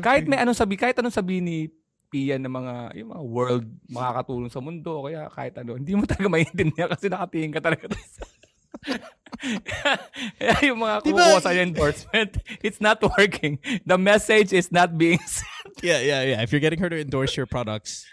Kahit 0.00 0.28
may 0.28 0.40
anong 0.40 0.56
sabi, 0.56 0.76
kahit 0.80 0.98
anong 1.00 1.16
sabi 1.16 1.40
ni 1.44 1.68
Pia 2.08 2.40
ng 2.40 2.48
mga, 2.48 2.96
yung 2.96 3.12
mga 3.12 3.24
world, 3.28 3.68
makakatulong 3.92 4.48
sa 4.48 4.64
mundo, 4.64 5.04
kaya 5.04 5.28
kahit 5.28 5.52
ano, 5.60 5.76
hindi 5.76 5.92
mo 5.92 6.08
talaga 6.08 6.32
maintindihan 6.32 6.88
kasi 6.88 7.12
nakatingin 7.12 7.52
ka 7.52 7.60
talaga. 7.60 7.92
Doon 9.28 9.60
sa- 9.64 10.02
Kaya 10.38 10.54
yung 10.64 10.78
mga 10.78 10.94
Di 11.04 11.12
ba- 11.12 11.20
kumukuha 11.28 11.40
sa 11.40 11.52
endorsement, 11.52 12.32
it's 12.60 12.80
not 12.80 12.98
working. 13.16 13.58
The 13.84 13.96
message 13.96 14.52
is 14.52 14.70
not 14.70 14.96
being 14.96 15.20
sent. 15.28 15.76
Yeah, 15.80 16.00
yeah, 16.00 16.22
yeah. 16.24 16.40
If 16.42 16.50
you're 16.50 16.64
getting 16.64 16.80
her 16.80 16.90
to 16.90 16.98
endorse 16.98 17.36
your 17.36 17.46
products, 17.46 18.06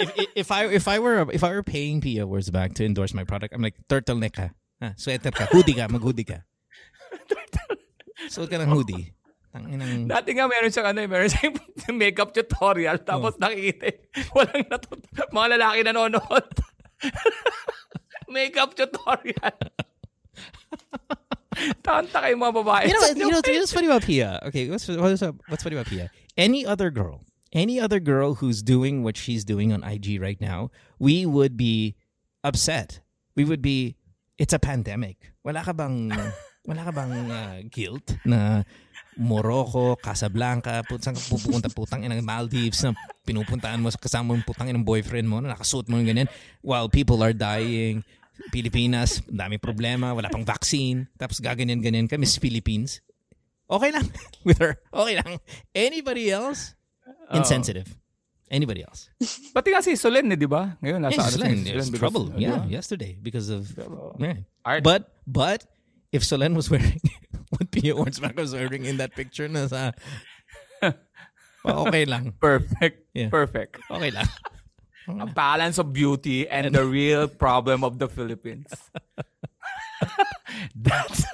if 0.00 0.08
if 0.34 0.48
I 0.48 0.66
if 0.72 0.88
I 0.88 0.96
were 0.98 1.28
if 1.28 1.44
I 1.44 1.52
were 1.52 1.62
paying 1.62 2.00
Pia 2.00 2.24
Wurtzbach 2.24 2.72
to 2.80 2.86
endorse 2.86 3.12
my 3.12 3.24
product, 3.24 3.52
I'm 3.52 3.60
like 3.60 3.76
turtleneck 3.86 4.32
ka, 4.32 4.56
ah, 4.80 4.96
sweater 4.96 5.28
ka, 5.30 5.46
hoodie 5.52 5.76
ka, 5.76 5.86
mag-hoodie 5.92 6.24
ka. 6.24 6.44
Suot 8.30 8.48
ka 8.48 8.56
ng 8.56 8.70
hoodie. 8.76 9.12
Tanginang 9.52 10.08
Dati 10.08 10.32
nga 10.32 10.48
meron 10.48 10.72
siyang 10.72 10.96
ano, 10.96 11.04
eh, 11.04 11.08
meron 11.10 11.28
siyang 11.28 11.52
makeup 12.00 12.32
tutorial 12.32 12.96
tapos 13.04 13.36
nakikita 13.36 13.92
eh, 13.92 13.96
walang 14.32 14.64
natut 14.64 14.96
mga 15.28 15.46
lalaki 15.60 15.78
nanonood. 15.84 16.48
makeup 18.32 18.72
tutorial. 18.72 19.52
Tanta 21.84 22.18
kayo 22.24 22.34
mga 22.36 22.54
babae. 22.64 22.84
you 22.88 22.94
know, 22.94 23.06
you 23.06 23.14
know, 23.30 23.40
you 23.44 23.52
know 23.52 23.60
what's 23.60 23.72
funny 23.72 23.86
about 23.86 24.02
Pia? 24.02 24.40
Okay, 24.48 24.70
what's 24.70 24.88
what's 24.88 25.22
what's 25.48 25.62
funny 25.62 25.76
about 25.76 25.86
Pia? 25.86 26.10
Any 26.36 26.64
other 26.64 26.90
girl, 26.90 27.24
any 27.52 27.78
other 27.78 28.00
girl 28.00 28.40
who's 28.40 28.62
doing 28.62 29.04
what 29.04 29.16
she's 29.16 29.44
doing 29.44 29.72
on 29.72 29.84
IG 29.84 30.20
right 30.20 30.40
now, 30.40 30.70
we 30.98 31.26
would 31.26 31.56
be 31.56 31.94
upset. 32.42 33.00
We 33.36 33.44
would 33.44 33.60
be. 33.60 33.96
It's 34.38 34.56
a 34.56 34.58
pandemic. 34.58 35.32
Wala 35.44 35.62
ka 35.62 35.76
bang 35.76 36.10
wala 36.68 36.80
ka 36.82 36.92
bang 36.94 37.12
uh, 37.30 37.58
guilt 37.68 38.16
na 38.24 38.64
Morocco, 39.20 39.92
Casablanca, 40.00 40.80
put 40.88 41.04
saan 41.04 41.12
ka 41.12 41.22
pupunta 41.28 41.68
putang 41.68 42.00
inang 42.00 42.24
Maldives 42.24 42.80
na 42.80 42.96
pinupuntahan 43.28 43.76
mo 43.76 43.92
sa 43.92 44.00
kasama 44.00 44.32
mong 44.32 44.48
putang 44.48 44.72
inang 44.72 44.88
boyfriend 44.88 45.28
mo 45.28 45.36
na 45.44 45.52
nakasuot 45.52 45.84
mo 45.92 46.00
ng 46.00 46.08
ganyan 46.08 46.28
while 46.64 46.88
people 46.88 47.20
are 47.20 47.36
dying. 47.36 48.00
Pilipinas, 48.50 49.22
daming 49.28 49.60
problema, 49.60 50.10
wala 50.10 50.26
pang 50.28 50.42
vaccine, 50.42 51.06
tapos 51.14 51.38
gaganyan-ganyan 51.38 52.08
ka, 52.08 52.16
Miss 52.16 52.36
Philippines. 52.36 52.98
Okay 53.68 53.92
lang 53.92 54.08
with 54.48 54.58
her. 54.58 54.76
Okay 54.92 55.14
lang. 55.16 55.38
Anybody 55.72 56.28
else? 56.28 56.74
Insensitive. 57.32 57.88
Anybody 58.52 58.84
else? 58.84 59.08
Pati 59.56 59.72
nga 59.72 59.80
si 59.80 59.96
Solen, 59.96 60.28
eh, 60.28 60.36
di 60.36 60.44
ba? 60.44 60.76
Ngayon, 60.84 61.00
nasa 61.00 61.16
Yes, 61.16 61.24
ano 61.24 61.32
Solen, 61.40 61.56
there's 61.64 61.88
because- 61.88 62.00
trouble. 62.04 62.26
ano, 62.28 62.36
Yeah, 62.36 62.60
yesterday 62.68 63.16
because 63.16 63.48
of 63.48 63.64
yeah. 64.20 64.44
Art. 64.60 64.84
But 64.84 65.08
but 65.24 65.64
if 66.12 66.20
Solen 66.20 66.52
was 66.52 66.68
wearing 66.68 67.00
what 67.56 67.72
Pia 67.72 67.96
Ornsback 67.96 68.36
was 68.36 68.52
wearing 68.52 68.84
in 68.84 69.00
that 69.00 69.16
picture 69.16 69.48
na 69.48 69.64
sa 69.72 69.96
okay 71.64 72.04
lang. 72.04 72.36
Perfect. 72.36 73.08
Yeah. 73.16 73.32
Perfect. 73.32 73.80
Okay 73.88 74.10
lang. 74.12 74.28
Hmm. 75.06 75.20
A 75.20 75.26
balance 75.26 75.78
of 75.78 75.92
beauty 75.92 76.48
and 76.48 76.72
the 76.74 76.84
real 76.84 77.26
problem 77.28 77.82
of 77.82 77.98
the 77.98 78.08
Philippines. 78.08 78.66
that's 80.76 81.24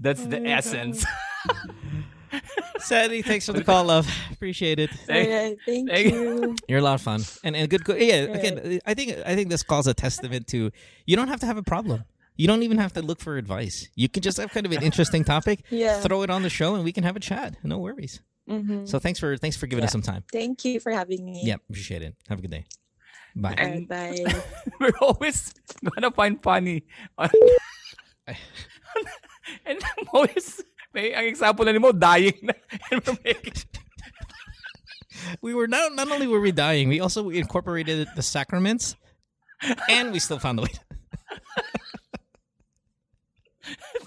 that's 0.00 0.24
the 0.26 0.38
oh 0.40 0.44
essence. 0.44 1.04
Sadly, 2.78 3.22
thanks 3.22 3.46
for 3.46 3.52
the 3.52 3.64
call, 3.64 3.84
love. 3.84 4.08
Appreciate 4.32 4.78
it. 4.78 4.90
Alright, 5.08 5.58
thank, 5.66 5.90
thank- 5.90 6.12
you. 6.12 6.54
You're 6.68 6.78
a 6.78 6.82
lot 6.82 6.94
of 6.94 7.02
fun 7.02 7.22
and 7.44 7.56
and 7.56 7.68
good. 7.68 7.84
Co- 7.84 7.94
yeah, 7.96 8.28
again, 8.32 8.80
I 8.86 8.94
think 8.94 9.16
I 9.26 9.34
think 9.34 9.48
this 9.50 9.62
calls 9.62 9.86
a 9.86 9.94
testament 9.94 10.46
to 10.48 10.70
you 11.06 11.16
don't 11.16 11.28
have 11.28 11.40
to 11.40 11.46
have 11.46 11.56
a 11.56 11.62
problem. 11.62 12.04
You 12.36 12.46
don't 12.46 12.62
even 12.62 12.78
have 12.78 12.92
to 12.94 13.02
look 13.02 13.20
for 13.20 13.36
advice. 13.36 13.88
You 13.96 14.08
can 14.08 14.22
just 14.22 14.38
have 14.38 14.50
kind 14.50 14.64
of 14.64 14.72
an 14.72 14.82
interesting 14.82 15.24
topic, 15.24 15.62
Yeah. 15.68 16.00
throw 16.00 16.22
it 16.22 16.30
on 16.30 16.42
the 16.42 16.48
show, 16.48 16.74
and 16.74 16.84
we 16.84 16.92
can 16.92 17.04
have 17.04 17.14
a 17.16 17.20
chat. 17.20 17.56
No 17.62 17.78
worries. 17.78 18.20
Mhm. 18.50 18.88
So 18.88 18.98
thanks 18.98 19.20
for 19.22 19.36
thanks 19.38 19.56
for 19.56 19.68
giving 19.70 19.84
us 19.84 19.92
some 19.92 20.02
time. 20.02 20.24
Thank 20.32 20.64
you 20.64 20.80
for 20.80 20.90
having 20.90 21.24
me. 21.24 21.42
Yeah, 21.44 21.62
appreciate 21.70 22.02
it. 22.02 22.16
Have 22.28 22.40
a 22.40 22.42
good 22.42 22.50
day. 22.50 22.64
Bye. 23.36 23.54
Alright, 23.54 23.86
bye. 23.86 24.18
We're 24.80 24.98
always 25.00 25.54
gonna 25.86 26.10
find 26.10 26.42
funny. 26.42 26.82
and 29.66 29.78
I'm 29.78 30.06
always, 30.12 30.62
may, 30.94 31.12
ang 31.14 31.26
example 31.26 31.64
na 31.64 31.72
ni 31.72 31.78
mo, 31.78 31.92
dying 31.92 32.34
na. 32.42 32.52
And 32.90 33.02
we're 33.06 33.18
making, 33.24 33.54
We 35.42 35.54
were 35.54 35.68
not 35.68 35.94
not 35.94 36.10
only 36.10 36.26
were 36.26 36.40
we 36.40 36.52
dying, 36.52 36.88
we 36.88 37.00
also 37.00 37.28
incorporated 37.30 38.08
the 38.16 38.22
sacraments, 38.22 38.96
and 39.88 40.12
we 40.12 40.18
still 40.18 40.38
found 40.38 40.58
the 40.58 40.62
way. 40.64 40.74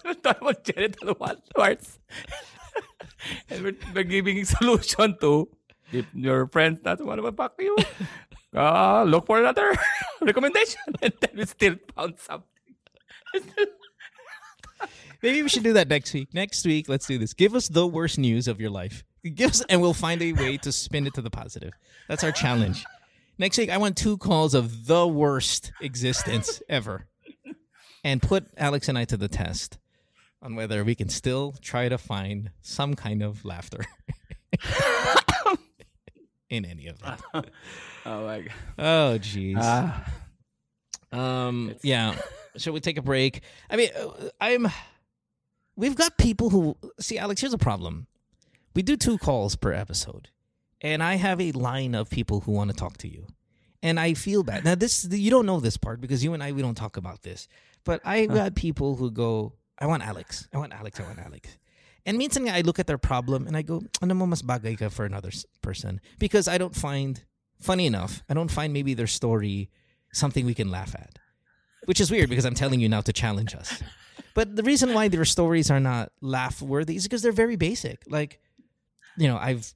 we're 0.03 0.13
talking 0.19 0.47
about 0.47 0.63
genital 0.63 1.15
parts. 1.15 1.99
And 3.49 3.76
we're, 3.93 4.03
giving 4.03 4.43
solution 4.45 5.17
to 5.21 5.49
if 5.91 6.05
your 6.13 6.47
friends 6.47 6.80
not 6.84 6.99
want 7.05 7.24
to 7.24 7.32
fuck 7.32 7.53
you, 7.59 7.78
uh, 8.55 9.03
look 9.03 9.26
for 9.26 9.39
another 9.39 9.74
recommendation. 10.21 10.82
And 11.01 11.13
then 11.19 11.30
we 11.36 11.45
still 11.45 11.76
found 11.95 12.19
something. 12.19 12.47
Maybe 15.21 15.41
we 15.41 15.49
should 15.49 15.63
do 15.63 15.74
that 15.74 15.88
next 15.88 16.13
week. 16.13 16.34
Next 16.34 16.65
week, 16.65 16.89
let's 16.89 17.05
do 17.05 17.17
this. 17.17 17.34
Give 17.34 17.55
us 17.55 17.69
the 17.69 17.88
worst 17.88 18.17
news 18.17 18.47
of 18.47 18.59
your 18.59 18.69
life. 18.69 19.03
Give 19.24 19.51
us, 19.51 19.61
and 19.69 19.80
we'll 19.82 19.93
find 19.93 20.21
a 20.21 20.34
way 20.34 20.57
to 20.57 20.71
spin 20.71 21.07
it 21.07 21.13
to 21.13 21.21
the 21.21 21.30
positive. 21.30 21.71
That's 22.09 22.26
our 22.26 22.34
challenge. 22.34 22.84
Next 23.38 23.57
week, 23.57 23.69
I 23.69 23.78
want 23.78 23.95
two 23.95 24.17
calls 24.17 24.53
of 24.53 24.86
the 24.86 25.07
worst 25.07 25.71
existence 25.80 26.61
ever, 26.67 27.07
and 28.03 28.21
put 28.21 28.47
Alex 28.57 28.89
and 28.89 28.97
I 28.97 29.05
to 29.05 29.15
the 29.15 29.30
test 29.30 29.78
on 30.43 30.55
whether 30.55 30.83
we 30.83 30.93
can 30.93 31.09
still 31.09 31.55
try 31.61 31.89
to 31.89 31.97
find 31.97 32.51
some 32.61 32.93
kind 32.93 33.23
of 33.23 33.43
laughter 33.45 33.85
in 36.49 36.65
any 36.65 36.87
of 36.87 36.97
it. 37.33 37.45
Oh 38.05 38.25
my 38.25 38.41
God. 38.41 38.51
Oh, 38.77 39.17
jeez. 39.17 39.55
Ah. 39.57 40.05
Um, 41.13 41.73
yeah. 41.83 42.15
Shall 42.57 42.73
we 42.73 42.81
take 42.81 42.97
a 42.97 43.01
break? 43.01 43.41
I 43.69 43.77
mean, 43.77 43.91
uh, 43.97 44.09
I'm. 44.41 44.67
We've 45.77 45.95
got 45.95 46.17
people 46.17 46.49
who 46.49 46.75
see, 46.99 47.17
Alex. 47.17 47.39
Here's 47.39 47.53
a 47.53 47.57
problem. 47.57 48.07
We 48.75 48.81
do 48.81 48.97
two 48.97 49.17
calls 49.17 49.55
per 49.55 49.71
episode, 49.71 50.27
and 50.81 51.01
I 51.01 51.15
have 51.15 51.39
a 51.39 51.53
line 51.53 51.95
of 51.95 52.09
people 52.09 52.41
who 52.41 52.51
want 52.51 52.71
to 52.71 52.75
talk 52.75 52.97
to 52.97 53.07
you, 53.07 53.25
and 53.81 53.97
I 53.99 54.15
feel 54.15 54.43
bad. 54.43 54.65
Now, 54.65 54.75
this 54.75 55.07
you 55.09 55.31
don't 55.31 55.45
know 55.45 55.61
this 55.61 55.77
part 55.77 56.01
because 56.01 56.25
you 56.25 56.33
and 56.33 56.43
I 56.43 56.51
we 56.51 56.61
don't 56.61 56.75
talk 56.75 56.97
about 56.97 57.21
this, 57.21 57.47
but 57.85 58.01
I 58.03 58.25
got 58.25 58.53
people 58.55 58.97
who 58.97 59.11
go, 59.11 59.53
"I 59.84 59.86
want 59.91 60.01
Alex. 60.11 60.47
I 60.53 60.57
want 60.63 60.71
Alex. 60.71 60.99
I 60.99 61.03
want 61.03 61.19
Alex." 61.19 61.59
And 62.05 62.17
minsan 62.19 62.49
I 62.49 62.61
look 62.61 62.79
at 62.79 62.88
their 62.88 62.97
problem 62.97 63.47
and 63.47 63.55
I 63.55 63.61
go, 63.61 63.84
ano 64.01 64.13
mo 64.13 64.25
mas 64.25 64.41
bagay 64.41 64.77
ka 64.77 64.89
for 64.89 65.05
another 65.05 65.31
person? 65.61 66.01
Because 66.19 66.47
I 66.47 66.57
don't 66.57 66.75
find, 66.75 67.23
funny 67.61 67.86
enough, 67.86 68.23
I 68.27 68.34
don't 68.34 68.51
find 68.51 68.73
maybe 68.73 68.93
their 68.93 69.07
story 69.07 69.69
something 70.11 70.45
we 70.45 70.53
can 70.53 70.69
laugh 70.69 70.93
at. 70.95 71.19
Which 71.86 71.99
is 71.99 72.11
weird 72.11 72.29
because 72.29 72.45
I'm 72.45 72.55
telling 72.55 72.79
you 72.79 72.89
now 72.89 73.01
to 73.01 73.13
challenge 73.13 73.55
us. 73.55 73.81
But 74.36 74.55
the 74.55 74.63
reason 74.63 74.93
why 74.93 75.07
their 75.07 75.25
stories 75.25 75.69
are 75.71 75.79
not 75.79 76.11
laugh 76.21 76.61
worthy 76.61 76.95
is 76.95 77.03
because 77.03 77.21
they're 77.21 77.31
very 77.31 77.55
basic. 77.55 78.03
Like, 78.07 78.39
you 79.17 79.27
know, 79.27 79.38
I've, 79.38 79.73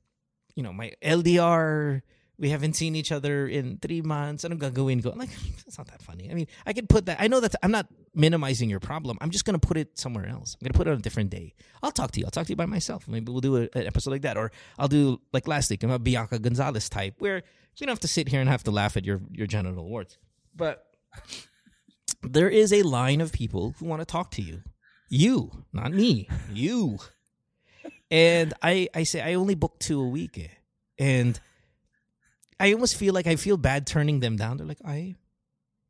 you 0.55 0.63
know, 0.63 0.73
my 0.73 0.93
LDR, 1.03 2.01
we 2.39 2.49
haven't 2.49 2.73
seen 2.73 2.95
each 2.95 3.11
other 3.11 3.47
in 3.47 3.77
three 3.77 4.01
months. 4.01 4.43
and 4.43 4.53
i'm 4.53 4.59
gagawin 4.59 5.03
ko? 5.03 5.11
I'm 5.11 5.17
like, 5.17 5.29
it's 5.67 5.77
not 5.77 5.87
that 5.87 6.01
funny. 6.01 6.29
I 6.29 6.33
mean, 6.33 6.47
I 6.65 6.73
could 6.73 6.87
put 6.87 7.07
that. 7.07 7.17
I 7.19 7.27
know 7.27 7.39
that 7.39 7.55
I'm 7.63 7.71
not 7.71 7.87
minimizing 8.13 8.69
your 8.69 8.79
problem. 8.79 9.17
I'm 9.21 9.31
just 9.31 9.45
going 9.45 9.59
to 9.59 9.65
put 9.65 9.77
it 9.77 9.97
somewhere 9.97 10.27
else. 10.27 10.55
I'm 10.55 10.65
going 10.65 10.73
to 10.73 10.77
put 10.77 10.87
it 10.87 10.91
on 10.91 10.97
a 10.97 11.01
different 11.01 11.29
day. 11.29 11.55
I'll 11.81 11.91
talk 11.91 12.11
to 12.11 12.19
you. 12.19 12.25
I'll 12.25 12.31
talk 12.31 12.45
to 12.45 12.51
you 12.51 12.55
by 12.55 12.65
myself. 12.65 13.07
Maybe 13.07 13.31
we'll 13.31 13.41
do 13.41 13.57
a, 13.57 13.61
an 13.73 13.87
episode 13.87 14.11
like 14.11 14.21
that. 14.21 14.37
Or 14.37 14.51
I'll 14.77 14.87
do 14.87 15.19
like 15.33 15.47
last 15.47 15.69
week, 15.69 15.83
I'm 15.83 15.91
a 15.91 15.99
Bianca 15.99 16.39
Gonzalez 16.39 16.89
type 16.89 17.15
where 17.19 17.37
you 17.37 17.85
don't 17.85 17.89
have 17.89 17.99
to 18.01 18.07
sit 18.07 18.29
here 18.29 18.39
and 18.39 18.49
have 18.49 18.63
to 18.63 18.71
laugh 18.71 18.97
at 18.97 19.05
your, 19.05 19.21
your 19.31 19.47
genital 19.47 19.87
warts. 19.87 20.17
But 20.55 20.85
there 22.21 22.49
is 22.49 22.71
a 22.71 22.83
line 22.83 23.21
of 23.21 23.31
people 23.31 23.75
who 23.79 23.85
want 23.85 24.01
to 24.01 24.05
talk 24.05 24.31
to 24.31 24.41
you. 24.41 24.61
You, 25.09 25.63
not 25.73 25.91
me. 25.91 26.27
You. 26.51 26.99
And 28.11 28.53
I, 28.61 28.89
I 28.93 29.03
say 29.03 29.21
I 29.21 29.35
only 29.35 29.55
book 29.55 29.79
two 29.79 30.01
a 30.01 30.07
week. 30.07 30.49
And 30.99 31.39
I 32.59 32.73
almost 32.73 32.95
feel 32.97 33.13
like 33.13 33.27
I 33.27 33.35
feel 33.35 33.57
bad 33.57 33.85
turning 33.85 34.19
them 34.19 34.35
down. 34.35 34.57
They're 34.57 34.67
like, 34.67 34.81
ay, 34.85 35.15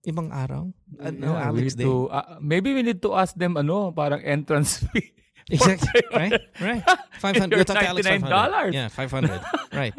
ibang 0.05 0.31
araw. 0.35 0.71
Uh, 0.99 1.11
no, 1.11 1.33
Yeah, 1.33 1.47
Alex 1.47 1.75
Day. 1.75 1.83
to, 1.83 2.09
uh, 2.09 2.37
maybe 2.41 2.73
we 2.73 2.83
need 2.83 3.01
to 3.01 3.15
ask 3.15 3.35
them 3.35 3.55
ano, 3.57 3.91
parang 3.91 4.19
entrance 4.23 4.77
fee. 4.91 5.13
Exactly. 5.49 6.01
right? 6.13 6.41
Right. 6.59 6.83
500. 7.23 7.55
Your 7.55 7.63
Go 7.63 7.73
talk 7.73 7.79
to 7.79 7.87
Alex 7.87 8.05
$99. 8.07 8.27
500. 8.27 8.73
Yeah, 8.73 8.87
500. 8.89 9.41
right. 9.73 9.93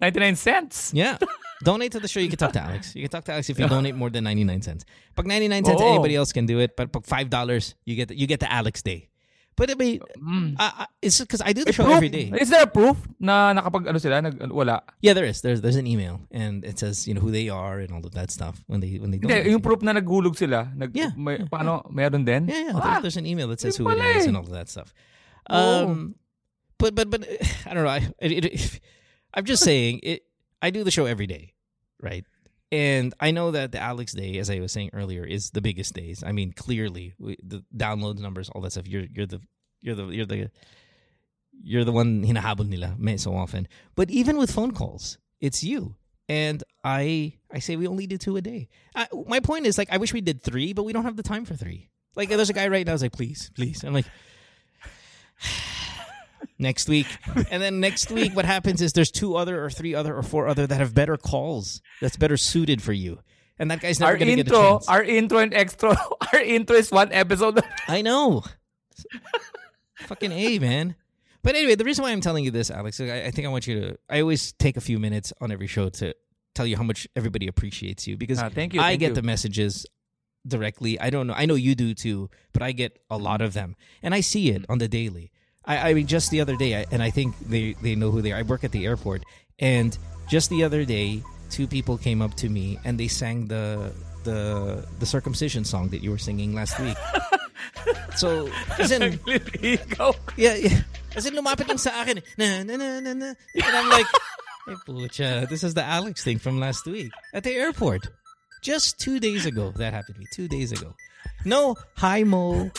99 0.00 0.36
cents. 0.36 0.92
Yeah. 0.94 1.18
Donate 1.64 1.90
to 1.92 2.00
the 2.00 2.06
show, 2.06 2.20
you 2.20 2.28
can 2.28 2.38
talk 2.38 2.52
to 2.52 2.62
Alex. 2.62 2.94
You 2.94 3.02
can 3.02 3.10
talk 3.10 3.24
to 3.24 3.32
Alex 3.32 3.50
if 3.50 3.58
you 3.58 3.66
donate 3.66 3.96
more 3.96 4.10
than 4.10 4.24
99 4.24 4.62
cents. 4.62 4.84
Pag 5.16 5.26
99 5.26 5.64
cents, 5.64 5.80
Oo. 5.80 5.88
anybody 5.88 6.14
else 6.14 6.30
can 6.32 6.46
do 6.46 6.60
it. 6.60 6.76
But 6.76 6.92
pag 6.92 7.28
$5, 7.30 7.74
you 7.84 7.96
get 7.96 8.08
the, 8.08 8.16
you 8.16 8.26
get 8.28 8.38
the 8.40 8.50
Alex 8.52 8.82
Day. 8.82 9.08
But 9.56 9.72
I 9.72 9.74
mean, 9.74 10.00
Mm. 10.20 10.52
uh, 10.60 10.84
uh, 10.84 10.88
it's 11.00 11.16
because 11.18 11.40
I 11.40 11.56
do 11.56 11.64
the 11.64 11.72
show 11.72 11.84
proof? 11.88 11.96
every 11.96 12.12
day. 12.12 12.28
Is 12.36 12.52
there 12.52 12.62
a 12.62 12.68
proof 12.68 13.00
na 13.18 13.56
nakapag 13.56 13.88
ano 13.88 13.96
sila? 13.96 14.20
Nag, 14.20 14.36
wala. 14.52 14.84
Yeah, 15.00 15.16
there 15.16 15.24
is. 15.24 15.40
There's 15.40 15.64
there's 15.64 15.80
an 15.80 15.88
email 15.88 16.20
and 16.28 16.60
it 16.60 16.76
says 16.76 17.08
you 17.08 17.16
know 17.16 17.24
who 17.24 17.32
they 17.32 17.48
are 17.48 17.80
and 17.80 17.88
all 17.96 18.04
of 18.04 18.12
that 18.12 18.28
stuff 18.28 18.60
when 18.68 18.84
they 18.84 19.00
when 19.00 19.16
they 19.16 19.16
Hindi, 19.16 19.32
donate. 19.32 19.48
yung 19.48 19.64
proof 19.64 19.80
na 19.80 19.96
naghulog 19.96 20.36
sila. 20.36 20.68
Nag, 20.76 20.92
Yeah. 20.92 21.16
May, 21.16 21.40
paano? 21.48 21.88
Meron 21.88 22.28
din? 22.28 22.52
Yeah, 22.52 22.68
yeah. 22.68 22.76
Ah, 22.76 23.00
there- 23.00 23.08
there's 23.08 23.16
an 23.16 23.24
email 23.24 23.48
that 23.48 23.64
says 23.64 23.80
who 23.80 23.88
it 23.88 23.96
eh. 23.96 24.28
and 24.28 24.36
all 24.36 24.44
of 24.44 24.52
that 24.52 24.68
stuff. 24.68 24.92
Oh. 25.48 25.88
Um, 25.88 26.20
but 26.76 26.92
but 26.92 27.08
but 27.08 27.24
I 27.64 27.72
don't 27.72 27.80
know. 27.88 27.96
I 27.96 28.04
it, 28.20 28.44
it, 28.44 28.80
I'm 29.32 29.48
just 29.48 29.64
saying 29.64 30.04
it. 30.04 30.28
I 30.60 30.68
do 30.68 30.84
the 30.84 30.92
show 30.92 31.08
every 31.08 31.24
day, 31.24 31.56
right? 32.04 32.28
And 32.72 33.14
I 33.20 33.30
know 33.30 33.52
that 33.52 33.72
the 33.72 33.78
Alex 33.78 34.12
Day, 34.12 34.38
as 34.38 34.50
I 34.50 34.58
was 34.58 34.72
saying 34.72 34.90
earlier, 34.92 35.24
is 35.24 35.50
the 35.50 35.60
biggest 35.60 35.94
days. 35.94 36.24
I 36.26 36.32
mean, 36.32 36.52
clearly 36.52 37.14
we, 37.18 37.36
the 37.42 37.64
download 37.74 38.18
numbers, 38.18 38.48
all 38.50 38.60
that 38.62 38.72
stuff. 38.72 38.88
You're 38.88 39.04
you're 39.12 39.26
the 39.26 39.40
you're 39.80 39.94
the 39.94 40.06
you're 40.06 40.26
the 40.26 40.50
you're 41.62 41.84
the 41.84 41.92
one 41.92 42.24
hinahabol 42.24 42.68
nila 42.68 43.18
so 43.18 43.34
often. 43.34 43.68
But 43.94 44.10
even 44.10 44.36
with 44.36 44.50
phone 44.50 44.72
calls, 44.72 45.18
it's 45.40 45.62
you. 45.62 45.94
And 46.28 46.64
I 46.82 47.34
I 47.52 47.60
say 47.60 47.76
we 47.76 47.86
only 47.86 48.08
did 48.08 48.20
two 48.20 48.36
a 48.36 48.40
day. 48.40 48.68
I, 48.96 49.06
my 49.28 49.38
point 49.38 49.66
is 49.66 49.78
like 49.78 49.92
I 49.92 49.98
wish 49.98 50.12
we 50.12 50.20
did 50.20 50.42
three, 50.42 50.72
but 50.72 50.82
we 50.82 50.92
don't 50.92 51.04
have 51.04 51.16
the 51.16 51.22
time 51.22 51.44
for 51.44 51.54
three. 51.54 51.88
Like 52.16 52.30
there's 52.30 52.50
a 52.50 52.54
guy 52.54 52.66
right 52.66 52.84
now 52.84 52.92
who's 52.92 53.02
like, 53.02 53.12
please, 53.12 53.50
please. 53.54 53.84
I'm 53.84 53.92
like, 53.92 54.06
next 56.58 56.88
week, 56.88 57.06
and 57.50 57.62
then 57.62 57.80
next 57.80 58.10
week, 58.10 58.34
what 58.34 58.44
happens 58.44 58.80
is 58.82 58.92
there's 58.92 59.10
two 59.10 59.36
other 59.36 59.62
or 59.64 59.70
three 59.70 59.94
other 59.94 60.16
or 60.16 60.22
four 60.22 60.48
other 60.48 60.66
that 60.66 60.78
have 60.78 60.94
better 60.94 61.16
calls 61.16 61.80
that's 62.00 62.16
better 62.16 62.36
suited 62.36 62.82
for 62.82 62.92
you, 62.92 63.20
and 63.58 63.70
that 63.70 63.80
guy's 63.80 64.00
never 64.00 64.16
gonna 64.16 64.36
get 64.36 64.38
a 64.38 64.40
intro, 64.40 64.62
chance. 64.72 64.88
our 64.88 65.02
intro 65.02 65.38
and 65.38 65.54
extra, 65.54 65.96
our 66.32 66.40
intro 66.40 66.76
is 66.76 66.90
one 66.90 67.12
episode. 67.12 67.60
I 67.88 68.02
know. 68.02 68.44
Fucking 70.06 70.32
A, 70.32 70.58
man. 70.58 70.94
But 71.42 71.54
anyway, 71.54 71.74
the 71.76 71.84
reason 71.84 72.02
why 72.04 72.10
I'm 72.10 72.20
telling 72.20 72.44
you 72.44 72.50
this, 72.50 72.70
Alex, 72.70 73.00
I, 73.00 73.24
I 73.26 73.30
think 73.30 73.46
I 73.46 73.50
want 73.50 73.66
you 73.66 73.80
to. 73.80 73.98
I 74.10 74.20
always 74.20 74.52
take 74.52 74.76
a 74.76 74.80
few 74.80 74.98
minutes 74.98 75.32
on 75.40 75.52
every 75.52 75.66
show 75.68 75.88
to 75.90 76.14
tell 76.54 76.66
you 76.66 76.76
how 76.76 76.82
much 76.82 77.06
everybody 77.14 77.46
appreciates 77.46 78.06
you 78.06 78.16
because 78.16 78.38
Ah, 78.38 78.48
thank 78.48 78.74
you, 78.74 78.80
I 78.80 78.90
thank 78.90 79.00
get 79.00 79.08
you. 79.10 79.14
the 79.14 79.22
messages 79.22 79.86
directly. 80.46 80.98
I 81.00 81.10
don't 81.10 81.26
know. 81.26 81.34
I 81.34 81.46
know 81.46 81.54
you 81.54 81.74
do 81.74 81.94
too, 81.94 82.30
but 82.52 82.62
I 82.62 82.72
get 82.72 82.98
a 83.10 83.16
lot 83.16 83.40
of 83.40 83.52
them, 83.52 83.76
and 84.02 84.14
I 84.14 84.20
see 84.20 84.50
it 84.50 84.64
on 84.68 84.78
the 84.78 84.88
daily. 84.88 85.30
I, 85.66 85.90
I 85.90 85.94
mean, 85.94 86.06
just 86.06 86.30
the 86.30 86.40
other 86.40 86.56
day, 86.56 86.80
I, 86.80 86.86
and 86.90 87.02
I 87.02 87.10
think 87.10 87.34
they 87.40 87.74
they 87.82 87.94
know 87.94 88.10
who 88.10 88.22
they 88.22 88.32
are. 88.32 88.38
I 88.38 88.42
work 88.42 88.64
at 88.64 88.72
the 88.72 88.86
airport, 88.86 89.24
and 89.58 89.96
just 90.28 90.50
the 90.50 90.64
other 90.64 90.84
day, 90.84 91.22
two 91.50 91.66
people 91.66 91.98
came 91.98 92.22
up 92.22 92.34
to 92.36 92.48
me 92.48 92.78
and 92.84 92.98
they 92.98 93.08
sang 93.08 93.46
the 93.46 93.92
the 94.24 94.86
the 94.98 95.06
circumcision 95.06 95.64
song 95.64 95.88
that 95.88 96.02
you 96.02 96.10
were 96.10 96.18
singing 96.18 96.54
last 96.54 96.78
week. 96.80 96.96
so, 98.16 98.46
in, 98.90 99.18
yeah, 100.36 100.54
yeah. 100.54 100.80
As 101.14 101.24
in, 101.26 101.34
lumapit 101.34 101.68
lang 101.68 101.78
sa 101.78 102.02
akin. 102.02 102.22
Na, 102.36 102.62
na, 102.62 102.76
na, 102.76 103.00
na, 103.00 103.12
na. 103.14 103.26
And 103.54 103.74
I'm 103.76 103.88
like, 103.88 104.06
hey, 104.66 104.74
pucha, 104.86 105.48
this 105.48 105.64
is 105.64 105.74
the 105.74 105.84
Alex 105.84 106.22
thing 106.24 106.38
from 106.38 106.60
last 106.60 106.84
week 106.86 107.12
at 107.32 107.44
the 107.44 107.52
airport. 107.52 108.08
Just 108.62 108.98
two 108.98 109.20
days 109.20 109.46
ago, 109.46 109.72
that 109.76 109.94
happened 109.94 110.16
to 110.16 110.20
me. 110.20 110.26
Two 110.32 110.48
days 110.48 110.72
ago. 110.72 110.94
No, 111.44 111.76
hi 111.96 112.24
Mo. 112.24 112.70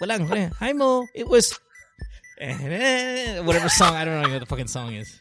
Walang, 0.00 0.28
walang, 0.28 0.54
hi 0.54 0.72
Mo. 0.72 1.06
It 1.14 1.26
was, 1.28 1.58
whatever 3.46 3.68
song, 3.68 3.94
I 3.94 4.04
don't 4.04 4.22
know 4.22 4.28
what 4.30 4.40
the 4.40 4.46
fucking 4.46 4.66
song 4.66 4.94
is. 4.94 5.20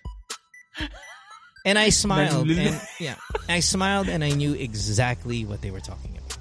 And 1.65 1.77
I 1.77 1.89
smiled. 1.89 2.49
And, 2.49 2.81
yeah. 2.99 3.15
I 3.47 3.59
smiled 3.59 4.09
and 4.09 4.23
I 4.23 4.31
knew 4.31 4.53
exactly 4.53 5.45
what 5.45 5.61
they 5.61 5.69
were 5.69 5.79
talking 5.79 6.17
about. 6.17 6.37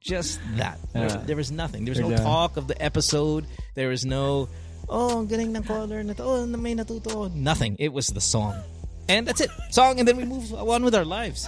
Just 0.00 0.40
that. 0.56 0.78
There, 0.94 1.08
Yeah. 1.08 1.16
there 1.26 1.36
was 1.36 1.52
nothing. 1.52 1.84
There 1.84 1.92
was 1.92 2.00
no 2.00 2.08
Yeah. 2.08 2.24
talk 2.24 2.56
of 2.56 2.66
the 2.66 2.80
episode. 2.80 3.44
There 3.74 3.88
was 3.88 4.06
no, 4.06 4.48
oh, 4.88 5.20
ang 5.20 5.28
galing 5.28 5.52
ng 5.54 5.62
caller 5.64 6.02
na 6.02 6.14
to. 6.14 6.22
Oh, 6.24 6.46
may 6.46 6.74
natuto. 6.74 7.28
Nothing. 7.34 7.76
It 7.78 7.92
was 7.92 8.08
the 8.08 8.20
song. 8.24 8.56
And 9.08 9.26
that's 9.28 9.42
it. 9.42 9.50
Song, 9.70 9.98
and 9.98 10.08
then 10.08 10.16
we 10.16 10.24
move 10.24 10.54
on 10.54 10.84
with 10.84 10.94
our 10.94 11.04
lives. 11.04 11.44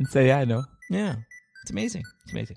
Ang 0.00 0.06
saya, 0.08 0.46
no? 0.46 0.64
Yeah. 0.88 1.16
It's 1.62 1.70
amazing. 1.70 2.04
It's 2.28 2.34
amazing. 2.34 2.56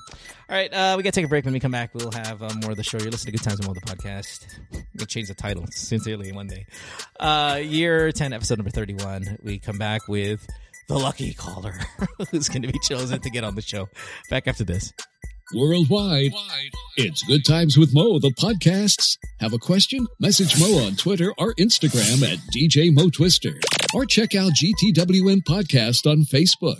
All 0.49 0.55
right, 0.57 0.74
uh, 0.74 0.95
we 0.97 1.03
got 1.03 1.13
to 1.13 1.19
take 1.22 1.26
a 1.26 1.30
break. 1.30 1.45
When 1.45 1.53
we 1.53 1.61
come 1.61 1.72
back, 1.72 1.95
we'll 1.95 2.11
have 2.11 2.43
uh, 2.43 2.49
more 2.61 2.72
of 2.72 2.78
the 2.78 2.84
show. 2.84 2.97
You're 2.97 3.09
listening 3.09 3.32
to 3.32 3.38
Good 3.38 3.45
Times 3.45 3.59
and 3.59 3.67
More, 3.67 3.74
the 3.74 3.80
podcast. 3.80 4.45
We'll 4.97 5.05
change 5.05 5.30
the 5.30 5.34
title, 5.34 5.65
sincerely, 5.72 6.34
one 6.34 6.47
day. 6.47 6.65
Uh, 7.22 7.57
year 7.63 8.11
10, 8.11 8.34
episode 8.34 8.57
number 8.57 8.69
31. 8.69 9.38
We 9.43 9.59
come 9.59 9.78
back 9.78 10.09
with 10.09 10.45
the 10.89 10.97
lucky 10.99 11.34
caller 11.34 11.74
who's 12.32 12.49
going 12.49 12.63
to 12.63 12.67
be 12.67 12.80
chosen 12.80 13.22
to 13.22 13.30
get 13.30 13.45
on 13.45 13.55
the 13.55 13.61
show. 13.61 13.88
Back 14.30 14.45
after 14.47 14.65
this. 14.65 14.91
Worldwide, 15.53 16.34
it's 16.97 17.24
Good 17.24 17.45
Times 17.45 17.78
with 17.78 17.93
Mo, 17.93 18.19
the 18.19 18.32
podcasts. 18.32 19.17
Have 19.39 19.53
a 19.53 19.57
question? 19.57 20.05
Message 20.19 20.59
Mo 20.59 20.86
on 20.86 20.97
Twitter 20.97 21.34
or 21.38 21.53
Instagram 21.55 22.30
at 22.30 22.39
DJ 22.53 22.93
Mo 22.93 23.09
Twister. 23.09 23.53
Or 23.93 24.05
check 24.05 24.36
out 24.36 24.51
GTWM 24.51 25.43
Podcast 25.43 26.09
on 26.09 26.24
Facebook. 26.24 26.80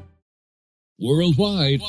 Worldwide, 1.01 1.81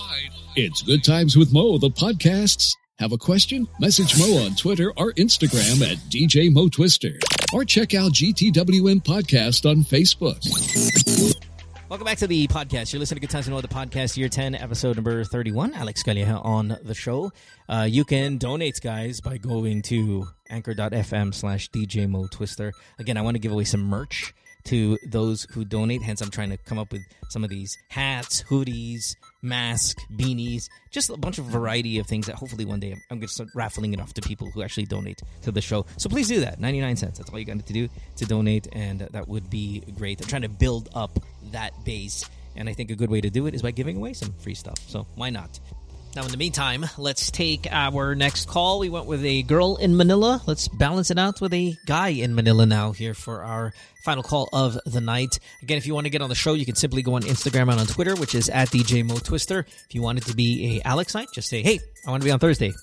it's 0.57 0.81
Good 0.81 1.05
Times 1.05 1.37
with 1.37 1.53
Mo, 1.53 1.77
the 1.77 1.91
podcasts. 1.91 2.73
Have 2.99 3.13
a 3.13 3.19
question? 3.19 3.69
Message 3.79 4.19
Mo 4.19 4.43
on 4.43 4.55
Twitter 4.55 4.91
or 4.97 5.13
Instagram 5.13 5.87
at 5.87 5.99
DJ 6.09 6.51
Mo 6.51 6.71
Twister. 6.71 7.19
Or 7.53 7.67
check 7.67 7.93
out 7.93 8.13
GTWM 8.13 9.05
Podcast 9.05 9.69
on 9.71 9.85
Facebook. 9.85 10.41
Welcome 11.91 12.07
back 12.07 12.17
to 12.19 12.27
the 12.27 12.49
podcast. 12.49 12.95
You're 12.95 13.01
listening 13.01 13.21
to 13.21 13.27
Good 13.27 13.31
Times 13.31 13.47
and 13.49 13.55
Mo, 13.55 13.61
the 13.61 13.69
podcast, 13.69 14.17
year 14.17 14.31
10, 14.31 14.55
episode 14.55 14.97
number 14.97 15.23
31. 15.25 15.75
Alex 15.75 16.03
Calleja 16.03 16.43
on 16.43 16.79
the 16.83 16.95
show. 16.95 17.33
Uh, 17.69 17.87
you 17.87 18.07
can 18.07 18.39
donate, 18.39 18.81
guys, 18.81 19.21
by 19.21 19.37
going 19.37 19.83
to 19.83 20.27
anchor.fm 20.49 21.35
slash 21.35 21.69
DJ 21.69 22.09
Mo 22.09 22.29
Twister. 22.29 22.73
Again, 22.99 23.19
I 23.19 23.21
want 23.21 23.35
to 23.35 23.41
give 23.41 23.53
away 23.53 23.65
some 23.65 23.83
merch 23.83 24.33
to 24.65 24.99
those 25.07 25.45
who 25.53 25.65
donate. 25.65 26.03
Hence, 26.03 26.21
I'm 26.21 26.31
trying 26.31 26.51
to 26.51 26.57
come 26.57 26.79
up 26.79 26.93
with 26.93 27.03
some 27.29 27.45
of 27.45 27.51
these 27.51 27.79
hats, 27.89 28.43
hoodies, 28.43 29.17
mask, 29.43 29.99
beanies, 30.15 30.69
just 30.91 31.11
a 31.11 31.17
bunch 31.17 31.39
of 31.39 31.47
variety 31.47 31.99
of 31.99 32.07
things 32.07 32.27
that 32.27 32.37
hopefully 32.37 32.65
one 32.65 32.81
day 32.81 32.93
I'm 32.93 33.19
going 33.19 33.29
to 33.29 33.29
start 33.29 33.51
raffling 33.55 33.93
it 33.93 34.01
off 34.01 34.15
to 34.15 34.23
people 34.23 34.51
who 34.51 34.63
actually 34.63 34.87
donate 34.87 35.23
to 35.43 35.51
the 35.51 35.61
show. 35.61 35.87
So 35.97 36.09
please 36.09 36.29
do 36.29 36.41
that. 36.41 36.61
99 36.61 36.97
cents. 36.97 37.19
That's 37.19 37.31
all 37.31 37.39
you 37.39 37.45
got 37.45 37.65
to 37.65 37.73
do 37.73 37.89
to 38.17 38.25
donate, 38.25 38.69
and 38.73 39.01
that 39.01 39.29
would 39.29 39.51
be 39.51 39.83
great. 39.97 40.21
I'm 40.21 40.29
trying 40.29 40.43
to 40.43 40.49
build 40.49 40.91
up 40.95 41.19
that 41.51 41.73
base, 41.85 42.29
and 42.57 42.69
I 42.69 42.73
think 42.73 42.91
a 42.91 42.97
good 42.97 43.11
way 43.11 43.21
to 43.21 43.31
do 43.31 43.47
it 43.47 43.55
is 43.55 43.63
by 43.63 43.71
giving 43.71 43.97
away 43.97 44.13
some 44.13 44.33
free 44.39 44.55
stuff. 44.55 44.79
So 44.87 45.07
why 45.15 45.31
not? 45.31 45.59
Now, 46.15 46.25
in 46.25 46.31
the 46.31 46.37
meantime, 46.37 46.85
let's 46.99 47.31
take 47.31 47.67
our 47.71 48.15
next 48.15 48.47
call. 48.47 48.81
We 48.81 48.91
went 48.91 49.07
with 49.07 49.25
a 49.25 49.45
girl 49.45 49.77
in 49.77 49.97
Manila. 49.97 50.43
Let's 50.47 50.69
balance 50.69 51.11
it 51.11 51.19
out 51.19 51.41
with 51.41 51.55
a 51.55 51.75
guy 51.87 52.09
in 52.09 52.35
Manila 52.35 52.67
now 52.67 52.93
here 52.93 53.15
for 53.15 53.43
our 53.43 53.73
final 54.05 54.23
call 54.23 54.51
of 54.53 54.79
the 54.85 55.01
night. 55.01 55.39
Again, 55.63 55.79
if 55.79 55.87
you 55.87 55.95
want 55.95 56.05
to 56.05 56.11
get 56.11 56.21
on 56.21 56.29
the 56.29 56.35
show, 56.35 56.53
you 56.53 56.67
can 56.67 56.75
simply 56.75 57.01
go 57.01 57.15
on 57.15 57.23
Instagram 57.23 57.71
and 57.71 57.81
on 57.81 57.87
Twitter, 57.87 58.15
which 58.15 58.35
is 58.35 58.51
at 58.51 58.69
DJ 58.69 59.07
Mo 59.07 59.17
Twister. 59.17 59.61
If 59.61 59.95
you 59.95 60.03
want 60.03 60.19
it 60.19 60.27
to 60.27 60.37
be 60.37 60.77
a 60.83 60.87
Alex 60.87 61.15
night, 61.15 61.29
just 61.33 61.49
say, 61.49 61.63
hey, 61.63 61.81
I 62.07 62.11
want 62.11 62.23
to 62.23 62.27
be 62.27 62.31
on 62.31 62.39
Thursday. 62.39 62.75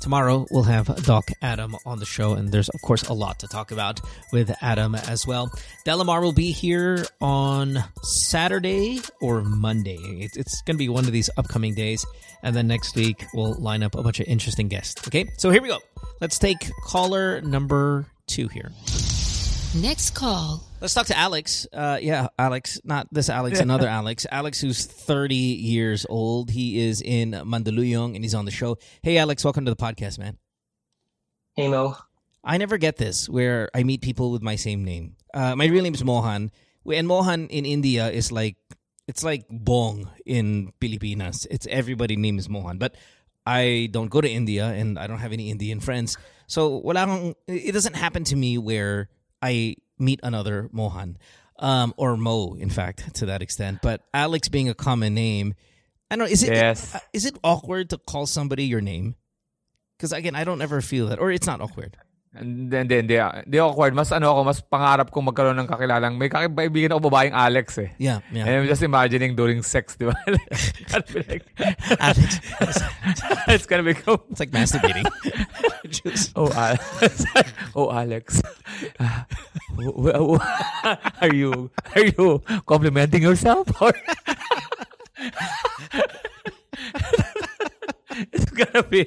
Tomorrow 0.00 0.46
we'll 0.50 0.62
have 0.64 0.86
Doc 1.04 1.28
Adam 1.42 1.76
on 1.84 1.98
the 1.98 2.06
show, 2.06 2.34
and 2.34 2.50
there's 2.50 2.68
of 2.68 2.80
course 2.82 3.02
a 3.08 3.12
lot 3.12 3.40
to 3.40 3.48
talk 3.48 3.70
about 3.70 4.00
with 4.32 4.54
Adam 4.60 4.94
as 4.94 5.26
well. 5.26 5.50
Delamar 5.86 6.22
will 6.22 6.32
be 6.32 6.52
here 6.52 7.04
on 7.20 7.78
Saturday 8.02 9.00
or 9.20 9.42
Monday. 9.42 9.98
It's, 10.20 10.36
it's 10.36 10.62
going 10.62 10.76
to 10.76 10.78
be 10.78 10.88
one 10.88 11.04
of 11.04 11.12
these 11.12 11.30
upcoming 11.36 11.74
days, 11.74 12.04
and 12.42 12.54
then 12.54 12.66
next 12.66 12.94
week 12.96 13.24
we'll 13.34 13.54
line 13.54 13.82
up 13.82 13.94
a 13.94 14.02
bunch 14.02 14.20
of 14.20 14.26
interesting 14.28 14.68
guests. 14.68 15.06
Okay, 15.08 15.28
so 15.36 15.50
here 15.50 15.62
we 15.62 15.68
go. 15.68 15.78
Let's 16.20 16.38
take 16.38 16.70
caller 16.84 17.40
number 17.40 18.06
two 18.26 18.48
here. 18.48 18.70
Next 19.74 20.10
call. 20.10 20.67
Let's 20.80 20.94
talk 20.94 21.06
to 21.06 21.18
Alex. 21.18 21.66
Uh, 21.72 21.98
yeah, 22.00 22.28
Alex, 22.38 22.80
not 22.84 23.08
this 23.10 23.28
Alex, 23.28 23.58
another 23.58 23.88
Alex. 23.88 24.26
Alex, 24.30 24.60
who's 24.60 24.86
30 24.86 25.34
years 25.34 26.06
old. 26.08 26.50
He 26.50 26.78
is 26.86 27.02
in 27.02 27.32
Mandaluyong 27.32 28.14
and 28.14 28.22
he's 28.24 28.34
on 28.34 28.44
the 28.44 28.52
show. 28.52 28.78
Hey, 29.02 29.18
Alex, 29.18 29.42
welcome 29.42 29.64
to 29.64 29.72
the 29.72 29.76
podcast, 29.76 30.20
man. 30.20 30.38
Hey 31.56 31.66
Mo. 31.66 31.96
I 32.44 32.58
never 32.58 32.78
get 32.78 32.96
this 32.96 33.28
where 33.28 33.68
I 33.74 33.82
meet 33.82 34.02
people 34.02 34.30
with 34.30 34.40
my 34.42 34.54
same 34.54 34.84
name. 34.84 35.16
Uh, 35.34 35.56
my 35.56 35.66
real 35.66 35.82
name 35.82 35.94
is 35.94 36.04
Mohan, 36.04 36.52
and 36.86 37.08
Mohan 37.08 37.48
in 37.48 37.66
India 37.66 38.08
is 38.08 38.30
like 38.30 38.54
it's 39.08 39.24
like 39.24 39.46
Bong 39.50 40.08
in 40.24 40.72
Pilipinas. 40.78 41.48
It's 41.50 41.66
everybody 41.66 42.14
name 42.14 42.38
is 42.38 42.48
Mohan, 42.48 42.78
but 42.78 42.94
I 43.44 43.88
don't 43.90 44.08
go 44.08 44.20
to 44.20 44.30
India 44.30 44.66
and 44.66 44.96
I 44.96 45.08
don't 45.08 45.18
have 45.18 45.32
any 45.32 45.50
Indian 45.50 45.80
friends. 45.80 46.16
So 46.46 46.76
wala 46.76 47.02
akong, 47.02 47.34
it 47.48 47.72
doesn't 47.72 47.96
happen 47.96 48.22
to 48.30 48.36
me 48.36 48.56
where 48.56 49.08
I 49.42 49.74
meet 49.98 50.20
another 50.22 50.68
Mohan 50.72 51.18
um, 51.58 51.92
or 51.96 52.16
Mo, 52.16 52.54
in 52.54 52.70
fact, 52.70 53.14
to 53.16 53.26
that 53.26 53.42
extent. 53.42 53.80
But 53.82 54.02
Alex 54.14 54.48
being 54.48 54.68
a 54.68 54.74
common 54.74 55.14
name, 55.14 55.54
I 56.10 56.16
don't 56.16 56.26
know. 56.26 56.32
Is 56.32 56.42
it 56.42 56.52
Yes. 56.52 56.96
is 57.12 57.24
it 57.26 57.36
awkward 57.44 57.90
to 57.90 57.98
call 57.98 58.26
somebody 58.26 58.64
your 58.64 58.80
name? 58.80 59.16
Because 59.96 60.12
again, 60.12 60.34
I 60.36 60.44
don't 60.44 60.62
ever 60.62 60.80
feel 60.80 61.08
that, 61.08 61.18
or 61.18 61.30
it's 61.30 61.46
not 61.46 61.60
awkward. 61.60 61.96
And 62.36 62.70
then, 62.70 62.86
then, 62.88 63.08
di, 63.08 63.16
di 63.48 63.56
awkward. 63.58 63.96
Mas 63.96 64.12
ano 64.12 64.30
ako, 64.36 64.40
mas 64.44 64.60
pangarap 64.60 65.08
kong 65.08 65.32
magkaroon 65.32 65.56
ng 65.64 65.68
kakilalang. 65.68 66.20
May 66.20 66.28
kakibaibigan 66.28 66.92
ako 66.92 67.08
babaeng 67.08 67.32
Alex 67.32 67.80
eh. 67.80 67.90
Yeah, 67.96 68.20
yeah. 68.28 68.44
And 68.44 68.52
I'm 68.62 68.66
just 68.68 68.84
imagining 68.84 69.32
during 69.32 69.64
sex, 69.64 69.96
di 69.96 70.04
ba? 70.04 70.14
Like, 70.28 71.48
Alex, 71.98 72.40
it's 73.48 73.64
gonna 73.64 73.82
become, 73.82 74.20
it's 74.28 74.40
like 74.40 74.52
masturbating. 74.52 75.08
Just- 75.88 76.36
oh, 76.36 76.52
Alex. 76.52 77.24
oh, 77.76 77.88
Alex. 77.88 78.42
Ah, 79.00 79.24
are 81.24 81.32
you, 81.32 81.70
are 81.96 82.04
you 82.04 82.42
complimenting 82.66 83.22
yourself? 83.22 83.72
Or 83.80 83.92
it's 88.32 88.50
gonna 88.50 88.82
be, 88.82 89.06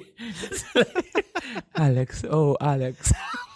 like, 0.76 1.26
Alex, 1.76 2.24
oh, 2.30 2.58
Alex. 2.62 3.12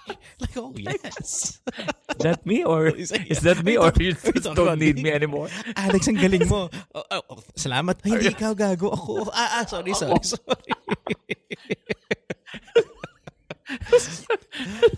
like, 0.40 0.58
oh 0.58 0.74
yes. 0.76 1.60
Is 1.64 2.20
that 2.20 2.46
me 2.46 2.64
or 2.64 2.88
Is 2.96 3.10
that- 3.10 3.64
me 3.64 3.78
or 3.78 3.92
you 4.00 4.14
just 4.14 4.54
don't 4.56 4.80
need 4.80 5.02
me? 5.02 5.12
anymore? 5.12 5.50
Alex, 5.76 6.08
ang 6.08 6.20
galing 6.20 6.48
mo. 6.50 6.70
Oh, 6.94 7.04
oh, 7.12 7.24
oh, 7.30 7.40
salamat. 7.56 7.98
Ay, 8.06 8.20
hindi 8.20 8.30
ikaw 8.36 8.54
gago. 8.54 8.92
Ako. 8.94 9.32
Ah, 9.32 9.62
ah, 9.62 9.66
sorry, 9.66 9.94
sorry, 9.96 10.20
sorry. 10.22 10.74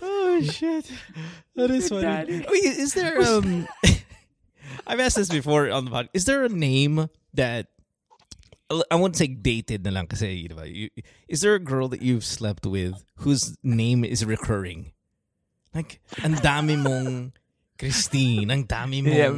oh, 0.02 0.40
shit. 0.42 0.90
That 1.56 1.70
is 1.70 1.88
funny. 1.88 2.02
Daddy. 2.02 2.44
Wait, 2.48 2.64
is 2.76 2.94
there, 2.94 3.20
um... 3.22 3.66
I've 4.86 5.00
asked 5.00 5.16
this 5.16 5.28
before 5.28 5.70
on 5.70 5.84
the 5.86 5.90
podcast. 5.90 6.14
Is 6.14 6.24
there 6.24 6.44
a 6.44 6.52
name 6.52 7.08
that... 7.34 7.68
I 8.68 8.96
won't 8.96 9.16
say 9.16 9.28
dated 9.28 9.84
na 9.84 9.90
lang 9.90 10.06
kasi? 10.06 10.44
You- 10.44 10.90
Is 11.28 11.40
there 11.40 11.54
a 11.54 11.60
girl 11.60 11.88
that 11.88 12.02
you've 12.02 12.24
slept 12.24 12.66
with 12.66 13.02
whose 13.24 13.56
name 13.64 14.04
is 14.04 14.24
recurring? 14.24 14.92
Like, 15.74 16.00
ang 16.24 16.34
dami 16.36 16.76
mong 16.76 17.32
Christine, 17.78 18.50
ang 18.50 18.64
dami 18.64 19.00
mong... 19.00 19.14
Yeah, 19.16 19.30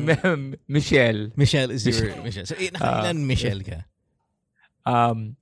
Michelle. 0.67 1.31
Michelle 1.37 1.71
is 1.71 1.87
your 1.87 2.17
Michelle. 2.23 2.47
So, 2.47 2.57
eh, 2.59 2.71
nakailan 2.71 3.27
Michelle 3.27 3.63
ka? 3.63 3.85
Um, 4.87 5.37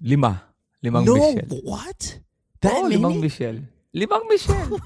lima. 0.00 0.42
Limang 0.84 1.06
no, 1.06 1.14
Michelle. 1.14 1.60
what? 1.64 2.20
That 2.60 2.72
oh, 2.76 2.82
many? 2.84 2.96
limang 2.96 3.20
Michelle. 3.20 3.60
Limang 3.96 4.28
Michelle. 4.28 4.76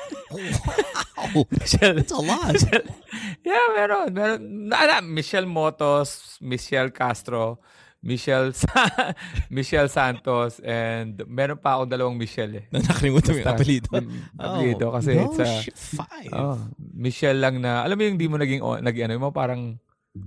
wow. 0.30 1.46
Michelle. 1.54 1.94
That's 1.96 2.12
a 2.12 2.22
lot. 2.22 2.52
Michelle. 2.52 2.86
Yeah, 3.44 3.66
meron. 3.76 4.14
meron. 4.14 4.40
Na, 4.68 4.86
na, 4.86 4.96
Michelle 5.00 5.46
Motos, 5.46 6.38
Michelle 6.40 6.90
Castro, 6.90 7.58
Michelle 8.02 8.52
Sa- 8.54 9.14
Michelle 9.50 9.88
Santos, 9.88 10.60
and 10.62 11.22
meron 11.26 11.58
pa 11.58 11.78
akong 11.78 11.90
dalawang 11.90 12.18
Michelle 12.18 12.62
eh. 12.62 12.64
Na 12.70 12.78
nakalimutan 12.82 13.34
mo 13.34 13.38
yung 13.42 13.50
apelido. 13.50 13.88
yung 13.90 14.10
apelido 14.38 14.86
kasi 14.94 15.10
no, 15.18 15.26
it's 15.26 15.38
a- 15.42 15.62
shit, 15.62 15.78
five. 15.78 16.30
Oh, 16.30 16.58
Michelle 16.78 17.38
lang 17.42 17.58
na, 17.58 17.82
alam 17.82 17.98
mo 17.98 18.02
yung 18.06 18.18
di 18.18 18.26
mo 18.30 18.38
naging, 18.38 18.62
on- 18.62 18.82
nag, 18.82 18.94
ano, 18.94 19.12
yung 19.14 19.26
mga 19.26 19.36
parang 19.36 19.62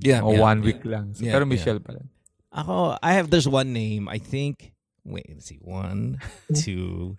yeah, 0.04 0.20
oh, 0.24 0.36
yeah, 0.36 0.44
one 0.44 0.60
yeah. 0.60 0.68
week 0.68 0.82
lang. 0.84 1.16
So, 1.16 1.24
Yeah, 1.24 1.34
pero 1.40 1.46
yeah. 1.48 1.54
Michelle 1.56 1.80
pa 1.80 1.92
lang. 1.96 2.08
Ako, 2.50 2.98
I 3.00 3.12
have, 3.14 3.30
there's 3.30 3.48
one 3.48 3.72
name, 3.72 4.10
I 4.10 4.18
think, 4.18 4.74
wait, 5.06 5.30
let's 5.30 5.46
see, 5.48 5.62
one, 5.62 6.18
two, 6.66 7.16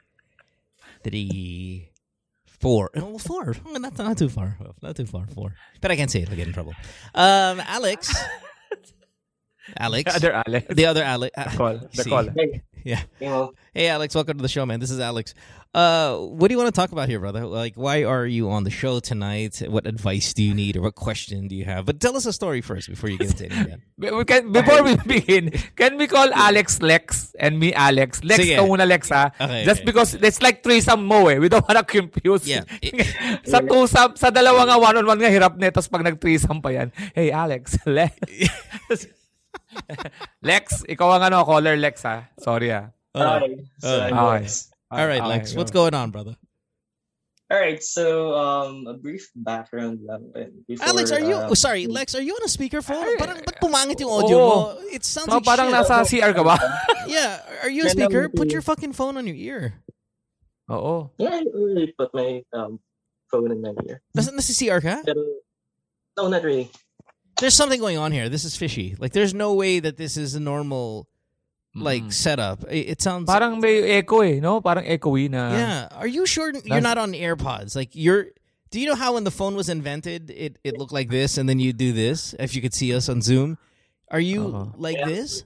three, 1.06 1.89
four. 2.60 2.90
Oh, 2.94 3.18
four. 3.18 3.54
Oh, 3.66 3.72
Not, 3.72 3.96
not 3.98 4.18
too 4.18 4.28
far. 4.28 4.56
Not 4.82 4.96
too 4.96 5.06
far, 5.06 5.26
four. 5.34 5.54
But 5.80 5.90
I 5.90 5.96
can't 5.96 6.10
say 6.10 6.22
it, 6.22 6.30
I'll 6.30 6.36
get 6.36 6.46
in 6.46 6.52
trouble. 6.52 6.74
Um, 7.14 7.60
Alex. 7.60 8.14
Alex. 9.78 10.10
The 10.12 10.16
other 10.16 10.42
Alex. 10.46 10.66
The 10.74 10.86
other 10.86 11.02
Alex. 11.04 11.36
The 11.36 11.56
call. 11.56 11.78
The 11.92 12.02
See. 12.04 12.10
call. 12.10 12.24
Hey, 12.36 12.62
Yeah. 12.84 13.02
hey 13.18 13.46
Hey, 13.74 13.88
Alex, 13.88 14.14
welcome 14.14 14.36
to 14.38 14.42
the 14.42 14.48
show, 14.48 14.66
man. 14.66 14.80
This 14.80 14.90
is 14.90 15.00
Alex. 15.00 15.34
Uh, 15.72 16.16
what 16.18 16.48
do 16.48 16.54
you 16.54 16.58
want 16.58 16.66
to 16.66 16.74
talk 16.74 16.90
about 16.90 17.08
here, 17.08 17.20
brother? 17.20 17.46
Like, 17.46 17.74
why 17.76 18.02
are 18.02 18.26
you 18.26 18.50
on 18.50 18.64
the 18.64 18.70
show 18.74 18.98
tonight? 18.98 19.62
What 19.68 19.86
advice 19.86 20.34
do 20.34 20.42
you 20.42 20.52
need, 20.52 20.76
or 20.76 20.82
what 20.82 20.96
question 20.96 21.46
do 21.46 21.54
you 21.54 21.64
have? 21.64 21.86
But 21.86 22.00
tell 22.00 22.16
us 22.16 22.26
a 22.26 22.32
story 22.32 22.60
first 22.60 22.88
before 22.88 23.08
you 23.08 23.18
get 23.18 23.30
into 23.38 23.46
anything. 23.46 23.82
We 24.00 24.24
can, 24.24 24.50
before 24.50 24.82
we 24.82 24.96
begin, 25.06 25.52
can 25.76 25.96
we 25.96 26.08
call 26.08 26.32
Alex 26.34 26.82
Lex 26.82 27.36
and 27.38 27.60
me 27.60 27.72
Alex? 27.72 28.24
Lex 28.24 28.42
Sige. 28.42 28.56
ka 28.56 28.66
muna 28.66 28.88
Lex 28.88 29.10
ha. 29.10 29.30
Okay, 29.38 29.62
Just 29.62 29.82
okay. 29.82 29.86
because 29.86 30.14
it's 30.14 30.42
like 30.42 30.64
threesome 30.64 31.06
mo 31.06 31.28
eh. 31.28 31.38
We 31.38 31.48
don't 31.48 31.62
wanna 31.68 31.84
confuse. 31.84 32.48
Yeah. 32.48 32.64
sa 33.46 33.60
twosome, 33.60 34.16
sa 34.18 34.34
dalawa 34.34 34.66
nga 34.66 34.80
one-on-one 34.80 35.20
nga 35.22 35.30
hirap 35.30 35.54
na. 35.54 35.70
Tapos 35.70 35.86
pag 35.86 36.02
nag-threesome 36.02 36.58
pa 36.58 36.74
yan, 36.74 36.90
hey 37.14 37.30
Alex, 37.30 37.78
Lex. 37.86 38.16
Lex, 40.42 40.82
ikaw 40.88 41.14
ang 41.14 41.30
ano, 41.30 41.46
caller 41.46 41.78
Lex 41.78 42.02
ha. 42.02 42.26
Sorry 42.42 42.74
ha. 42.74 42.90
Alright. 43.14 43.62
So, 43.78 43.86
uh, 43.86 44.10
anyways. 44.10 44.69
All 44.90 45.06
right, 45.06 45.20
Okay, 45.20 45.28
Lex, 45.28 45.52
go. 45.52 45.58
what's 45.58 45.70
going 45.70 45.94
on, 45.94 46.10
brother? 46.10 46.36
Alright, 47.52 47.82
so 47.82 48.34
um 48.34 48.86
a 48.86 48.94
brief 48.94 49.26
background 49.34 50.00
lang. 50.06 50.30
eh, 50.38 50.46
Before, 50.68 50.86
Alex, 50.86 51.10
are 51.10 51.18
you? 51.18 51.34
uh, 51.34 51.48
oh, 51.50 51.54
sorry, 51.54 51.86
Lex, 51.90 52.14
are 52.14 52.22
you 52.22 52.32
on 52.34 52.42
a 52.46 52.50
speakerphone? 52.50 53.02
Parang 53.18 53.42
ba't 53.42 53.58
pumangit 53.58 53.98
yung 53.98 54.10
audio 54.10 54.38
Oo. 54.38 54.46
mo? 54.46 54.58
It 54.86 55.02
sounds 55.02 55.26
So, 55.34 55.42
like 55.42 55.44
parang 55.50 55.66
shit. 55.74 55.82
nasa 55.82 56.06
CR 56.06 56.30
ka 56.30 56.42
ba? 56.46 56.54
Yeah, 57.10 57.42
are 57.66 57.70
you 57.70 57.86
a 57.86 57.90
speaker? 57.90 58.28
Put 58.30 58.52
your 58.54 58.62
fucking 58.62 58.92
phone 58.94 59.18
on 59.18 59.26
your 59.26 59.34
ear. 59.34 59.82
Oo. 60.70 61.10
Yeah, 61.18 61.42
I 61.42 61.46
really 61.50 61.90
put 61.98 62.14
my 62.14 62.46
um 62.54 62.78
phone 63.34 63.50
in 63.50 63.58
my 63.58 63.74
ear. 63.82 63.98
Nasa, 64.14 64.30
nasa 64.30 64.54
CR 64.54 64.78
ka? 64.78 65.02
Pero, 65.02 65.18
no, 66.14 66.30
not 66.30 66.46
really. 66.46 66.70
there's 67.42 67.58
something 67.58 67.80
going 67.82 67.98
on 67.98 68.14
here. 68.14 68.28
This 68.30 68.44
is 68.46 68.54
fishy. 68.54 68.94
Like, 68.94 69.10
there's 69.10 69.34
no 69.34 69.58
way 69.58 69.82
that 69.82 69.98
this 69.98 70.14
is 70.14 70.38
a 70.38 70.40
normal 70.40 71.09
like 71.74 72.02
Mm. 72.04 72.12
setup. 72.12 72.64
It, 72.70 72.98
it 72.98 73.02
sounds 73.02 73.26
Parang 73.26 73.60
may 73.60 73.82
echo 73.98 74.20
eh, 74.20 74.40
no? 74.40 74.60
Parang 74.60 74.84
echoey 74.84 75.30
na. 75.30 75.52
yeah. 75.52 75.88
Are 75.92 76.06
you 76.06 76.26
sure 76.26 76.50
you're 76.52 76.62
That's- 76.62 76.82
not 76.82 76.98
on 76.98 77.12
AirPods? 77.12 77.76
Like, 77.76 77.90
you're. 77.94 78.26
Do 78.70 78.78
you 78.78 78.86
know 78.86 78.94
how 78.94 79.14
when 79.14 79.24
the 79.24 79.34
phone 79.34 79.54
was 79.58 79.68
invented, 79.68 80.30
it 80.30 80.58
it 80.62 80.78
looked 80.78 80.92
like 80.94 81.10
this, 81.10 81.38
and 81.38 81.48
then 81.48 81.58
you 81.58 81.72
do 81.72 81.92
this? 81.92 82.34
If 82.38 82.54
you 82.54 82.62
could 82.62 82.74
see 82.74 82.94
us 82.94 83.08
on 83.08 83.18
Zoom, 83.22 83.58
are 84.10 84.22
you 84.22 84.46
Uh-huh. 84.46 84.66
like 84.78 84.96
Yeah. 84.98 85.06
this? 85.10 85.42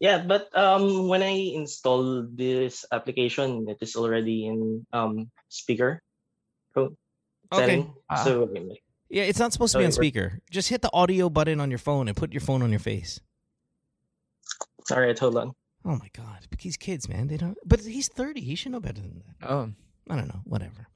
Yeah, 0.00 0.24
but 0.24 0.48
um, 0.56 1.08
when 1.08 1.22
I 1.22 1.52
install 1.56 2.24
this 2.24 2.84
application, 2.92 3.68
it 3.68 3.76
is 3.80 3.96
already 3.96 4.46
in 4.48 4.86
um 4.92 5.28
speaker 5.48 6.00
pro- 6.72 6.96
Okay. 7.52 7.60
setting. 7.60 7.94
Ah. 8.08 8.24
So 8.24 8.48
Yeah, 9.10 9.24
it's 9.24 9.38
not 9.40 9.52
supposed 9.52 9.72
to 9.72 9.78
be 9.80 9.84
on 9.84 9.92
speaker. 9.92 10.38
Just 10.50 10.68
hit 10.70 10.80
the 10.82 10.90
audio 10.94 11.28
button 11.28 11.60
on 11.60 11.68
your 11.68 11.82
phone 11.82 12.08
and 12.08 12.16
put 12.16 12.32
your 12.32 12.40
phone 12.40 12.62
on 12.62 12.70
your 12.70 12.80
face. 12.80 13.20
All 14.88 15.00
right, 15.00 15.18
hold 15.18 15.36
on. 15.36 15.52
Oh 15.84 15.96
my 15.96 16.10
god, 16.12 16.44
but 16.48 16.60
these 16.60 16.76
kids, 16.76 17.08
man, 17.08 17.28
they 17.28 17.36
don't. 17.36 17.56
But 17.64 17.80
he's 17.80 18.08
thirty. 18.08 18.40
He 18.40 18.54
should 18.54 18.72
know 18.72 18.80
better 18.80 19.00
than 19.00 19.22
that. 19.24 19.36
Oh. 19.48 19.72
I 20.08 20.16
don't 20.16 20.28
know. 20.28 20.42
Whatever. 20.44 20.88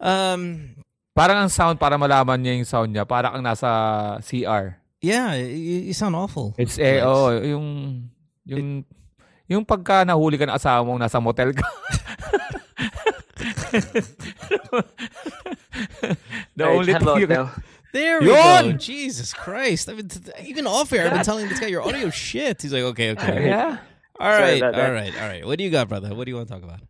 Um. 0.00 0.76
Parang 1.10 1.42
ang 1.42 1.52
sound 1.52 1.76
para 1.76 1.98
malaman 1.98 2.40
niya 2.40 2.56
yung 2.56 2.68
sound 2.68 2.90
niya. 2.94 3.04
Para 3.04 3.34
kang 3.34 3.44
nasa 3.44 4.22
CR. 4.22 4.78
Yeah, 5.02 5.34
you, 5.36 5.90
you 5.90 5.94
sound 5.96 6.14
awful. 6.14 6.54
It's 6.56 6.78
eh, 6.78 7.00
Lex. 7.00 7.08
oh, 7.08 7.32
yung 7.40 7.66
yung 8.46 8.84
yung 9.48 9.64
pagka 9.66 10.04
nahuli 10.06 10.38
ka 10.38 10.46
ng 10.46 10.56
asawa 10.56 10.84
mong 10.86 11.00
nasa 11.02 11.18
motel 11.18 11.52
ka. 11.52 11.66
The 16.56 16.64
All 16.64 16.70
right, 16.70 16.78
only 16.78 16.92
how 16.92 16.98
thing 16.98 17.20
you 17.20 17.26
can, 17.26 17.36
now? 17.36 17.50
There 17.92 18.20
we 18.20 18.26
go. 18.26 18.34
Yun! 18.34 18.78
Jesus 18.78 19.32
Christ! 19.34 19.88
I 19.88 19.94
mean, 19.94 20.08
t- 20.08 20.20
even 20.44 20.66
off 20.66 20.92
air, 20.92 21.06
I've 21.06 21.12
been 21.12 21.24
telling 21.24 21.48
this 21.48 21.58
guy 21.60 21.66
your 21.66 21.82
audio 21.82 22.10
shit. 22.10 22.62
He's 22.62 22.72
like, 22.72 22.82
okay, 22.94 23.10
okay, 23.12 23.46
yeah. 23.46 23.78
all 24.18 24.30
Sorry 24.30 24.42
right, 24.42 24.58
about 24.62 24.74
that. 24.74 24.86
all 24.86 24.92
right, 24.92 25.14
all 25.20 25.28
right. 25.28 25.44
What 25.46 25.58
do 25.58 25.64
you 25.64 25.70
got, 25.70 25.88
brother? 25.88 26.14
What 26.14 26.24
do 26.24 26.30
you 26.30 26.36
want 26.36 26.48
to 26.48 26.54
talk 26.54 26.62
about? 26.62 26.80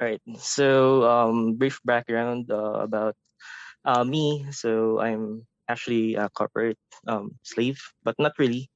All 0.00 0.08
right. 0.08 0.20
So, 0.38 1.04
um, 1.04 1.54
brief 1.54 1.80
background 1.84 2.50
uh, 2.50 2.80
about 2.88 3.14
uh, 3.84 4.04
me. 4.04 4.46
So, 4.50 5.00
I'm 5.00 5.46
actually 5.68 6.14
a 6.14 6.28
corporate 6.30 6.78
um, 7.06 7.36
slave, 7.42 7.80
but 8.02 8.14
not 8.18 8.32
really, 8.38 8.70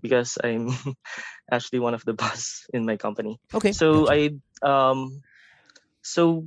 because 0.00 0.38
I'm 0.42 0.70
actually 1.50 1.80
one 1.80 1.94
of 1.94 2.04
the 2.04 2.12
boss 2.20 2.66
in 2.72 2.84
my 2.86 2.96
company. 2.96 3.38
Okay. 3.54 3.72
So 3.72 4.04
gotcha. 4.06 4.30
I 4.64 4.90
um, 4.90 5.22
so 6.02 6.46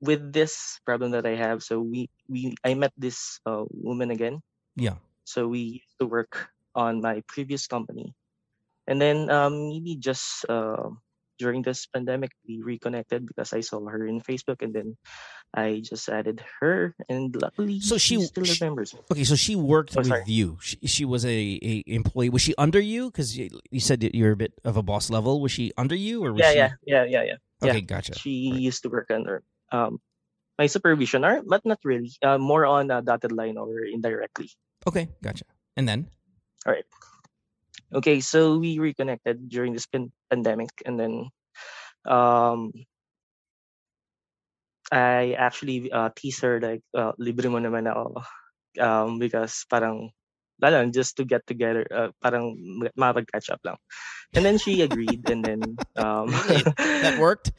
with 0.00 0.32
this 0.32 0.78
problem 0.86 1.12
that 1.12 1.26
I 1.26 1.34
have, 1.36 1.62
so 1.62 1.80
we 1.80 2.08
we 2.28 2.54
I 2.64 2.74
met 2.74 2.92
this 2.96 3.40
uh, 3.46 3.64
woman 3.70 4.10
again. 4.10 4.40
yeah. 4.76 4.96
So 5.24 5.46
we 5.48 5.84
used 5.84 5.96
to 6.00 6.06
work 6.06 6.48
on 6.74 7.00
my 7.02 7.20
previous 7.28 7.66
company, 7.66 8.14
and 8.86 9.00
then 9.00 9.28
um, 9.28 9.68
maybe 9.68 9.96
just 10.00 10.46
uh, 10.48 10.88
during 11.38 11.60
this 11.62 11.84
pandemic 11.86 12.32
we 12.48 12.62
reconnected 12.62 13.26
because 13.26 13.52
I 13.52 13.60
saw 13.60 13.84
her 13.86 14.06
in 14.06 14.20
Facebook, 14.24 14.62
and 14.62 14.72
then 14.72 14.96
I 15.52 15.80
just 15.84 16.08
added 16.08 16.40
her, 16.60 16.94
and 17.08 17.34
luckily 17.36 17.80
So 17.80 17.98
she- 17.98 18.20
still 18.24 18.44
she- 18.44 18.56
remembers 18.62 18.94
me. 18.94 19.00
Okay, 19.10 19.24
so 19.24 19.34
she 19.36 19.56
worked 19.56 19.96
Oh, 19.96 20.00
with 20.00 20.08
sorry. 20.08 20.24
you. 20.26 20.56
She, 20.60 20.76
she 20.86 21.04
was 21.04 21.24
a, 21.24 21.58
a 21.60 21.82
employee. 21.88 22.28
Was 22.30 22.42
she 22.42 22.54
under 22.56 22.80
you? 22.80 23.10
Because 23.10 23.36
you, 23.36 23.48
you 23.70 23.80
said 23.80 24.00
that 24.00 24.14
you're 24.14 24.32
a 24.32 24.36
bit 24.36 24.52
of 24.64 24.76
a 24.76 24.82
boss 24.82 25.10
level. 25.10 25.40
Was 25.40 25.52
she 25.52 25.72
under 25.76 25.96
you, 25.96 26.24
or 26.24 26.32
was 26.32 26.44
Yeah, 26.44 26.52
she? 26.52 26.58
yeah, 26.58 26.70
yeah, 26.86 27.04
yeah, 27.04 27.22
yeah. 27.24 27.36
yeah. 27.62 27.68
Okay, 27.68 27.80
gotcha. 27.82 28.14
She 28.16 28.30
used 28.56 28.82
to 28.84 28.88
work 28.88 29.10
under 29.10 29.42
um 29.72 30.00
my 30.58 30.66
supervision, 30.66 31.24
or 31.24 31.42
but 31.46 31.64
not 31.64 31.78
really. 31.84 32.10
Uh, 32.22 32.38
more 32.38 32.66
on 32.66 32.90
a 32.90 33.00
dotted 33.00 33.32
line 33.32 33.56
or 33.56 33.86
indirectly. 33.86 34.50
Okay, 34.86 35.08
gotcha. 35.22 35.44
And 35.78 35.86
then, 35.88 36.10
All 36.66 36.72
right. 36.74 36.86
Okay, 37.94 38.20
so 38.20 38.58
we 38.58 38.78
reconnected 38.78 39.48
during 39.48 39.72
this 39.72 39.86
pan- 39.86 40.12
pandemic, 40.28 40.70
and 40.84 40.98
then 40.98 41.30
um, 42.04 42.72
I 44.90 45.36
actually 45.38 45.92
uh, 45.92 46.10
teased 46.16 46.40
her 46.42 46.60
like, 46.60 46.82
uh, 46.96 47.12
libre 47.18 47.48
mo 47.48 47.60
naman 47.60 47.88
ako. 47.88 48.24
Um, 48.78 49.18
because 49.18 49.64
parang, 49.68 50.10
lang, 50.66 50.90
just 50.90 51.14
to 51.16 51.22
get 51.22 51.46
together, 51.46 51.86
uh, 51.94 52.10
parang 52.18 52.58
ma- 52.58 52.94
makapag-catch 52.98 53.54
up 53.54 53.62
lang. 53.62 53.78
And 54.34 54.44
then 54.44 54.58
she 54.58 54.82
agreed, 54.82 55.22
and 55.30 55.40
then, 55.46 55.60
um, 55.96 56.28
that 57.06 57.16
worked? 57.16 57.54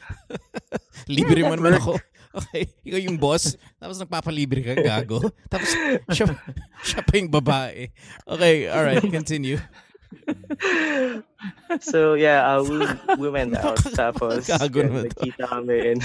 libre 1.10 1.42
mo 1.48 1.56
naman 1.56 1.80
ako. 1.80 1.98
Okay, 2.30 2.70
ikaw 2.86 3.00
yung 3.02 3.18
boss, 3.18 3.58
tapos 3.82 3.98
nagpapalibre 3.98 4.62
ka, 4.62 4.78
gago. 4.78 5.34
Tapos 5.50 5.74
siya, 6.14 6.30
siya 6.86 7.02
pa 7.02 7.14
yung 7.18 7.34
babae. 7.34 7.90
Okay, 8.30 8.70
all 8.70 8.86
right, 8.86 9.02
continue. 9.02 9.58
So 11.80 12.14
yeah, 12.14 12.44
uh, 12.58 12.62
we 12.64 12.78
we 13.18 13.28
went 13.30 13.56
out. 13.62 13.78
Tapos, 13.96 14.48
Gago 14.50 14.82
yun, 14.84 14.90
naman 14.92 15.02
to. 15.04 15.08
nagkita 15.14 15.44
kami. 15.48 15.78
And 15.96 16.02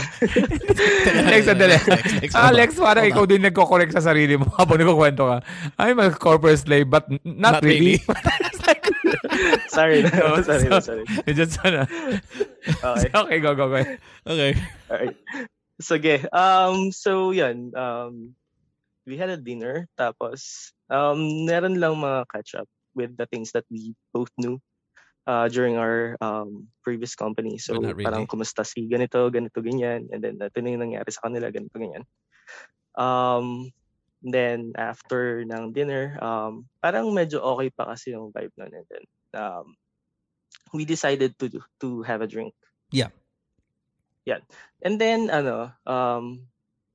Next, 1.29 1.47
sandali. 1.49 1.75
Next, 1.81 2.13
next, 2.23 2.35
hold 2.35 2.47
on. 2.47 2.55
Lex, 2.55 2.69
parang 2.79 3.05
Hold 3.05 3.13
ikaw 3.13 3.25
din 3.27 3.43
nagko-correct 3.43 3.93
sa 3.97 4.03
sarili 4.05 4.37
mo 4.39 4.47
habang 4.55 4.79
nagkukwento 4.79 5.25
ka. 5.27 5.39
I'm 5.81 5.99
a 5.99 6.13
corporate 6.15 6.61
slave, 6.63 6.89
but 6.89 7.09
n- 7.11 7.21
not, 7.25 7.61
Not 7.61 7.65
really. 7.65 7.99
sorry, 9.75 10.03
No, 10.07 10.39
no, 10.39 10.43
sorry, 10.47 10.69
no, 10.69 10.79
so- 10.81 11.03
sorry. 11.03 11.05
Just 11.35 11.59
sana. 11.59 11.89
Okay. 12.69 13.11
Okay, 13.13 13.39
go, 13.41 13.55
go, 13.57 13.69
go. 13.69 13.81
Okay. 14.27 14.53
Alright. 14.91 15.17
Sige. 15.83 16.23
Um, 16.31 16.93
so, 16.95 17.33
yun. 17.35 17.75
Um, 17.75 18.35
we 19.07 19.17
had 19.19 19.29
a 19.29 19.37
dinner. 19.37 19.89
Tapos, 19.99 20.71
um, 20.89 21.45
meron 21.49 21.77
lang 21.83 21.99
mga 21.99 22.25
catch-up 22.31 22.69
with 22.95 23.17
the 23.19 23.27
things 23.27 23.53
that 23.53 23.67
we 23.71 23.95
both 24.15 24.31
knew 24.39 24.59
uh, 25.27 25.49
during 25.49 25.77
our 25.77 26.17
um, 26.21 26.69
previous 26.83 27.15
company. 27.15 27.59
So, 27.59 27.77
really. 27.77 28.05
parang 28.05 28.27
kumusta 28.27 28.65
si 28.65 28.89
ganito, 28.89 29.29
ganito, 29.31 29.61
ganyan. 29.61 30.09
And 30.13 30.23
then, 30.23 30.41
ito 30.41 30.59
na 30.61 30.71
yung 30.71 30.85
nangyari 30.87 31.11
sa 31.11 31.29
kanila, 31.29 31.51
ganito, 31.51 31.77
ganyan. 31.77 32.05
Um, 32.95 33.71
then, 34.23 34.73
after 34.77 35.45
ng 35.45 35.73
dinner, 35.73 36.17
um, 36.23 36.69
parang 36.81 37.11
medyo 37.13 37.43
okay 37.57 37.69
pa 37.75 37.93
kasi 37.93 38.15
yung 38.15 38.33
vibe 38.33 38.55
nun. 38.57 38.73
And 38.73 38.87
then, 38.89 39.05
um, 39.37 39.67
we 40.73 40.85
decided 40.85 41.39
to 41.39 41.63
to 41.81 42.03
have 42.03 42.21
a 42.21 42.31
drink. 42.31 42.55
Yeah. 42.91 43.15
Yeah. 44.25 44.41
And 44.81 44.97
then 44.97 45.29
ano, 45.29 45.73
um 45.85 46.49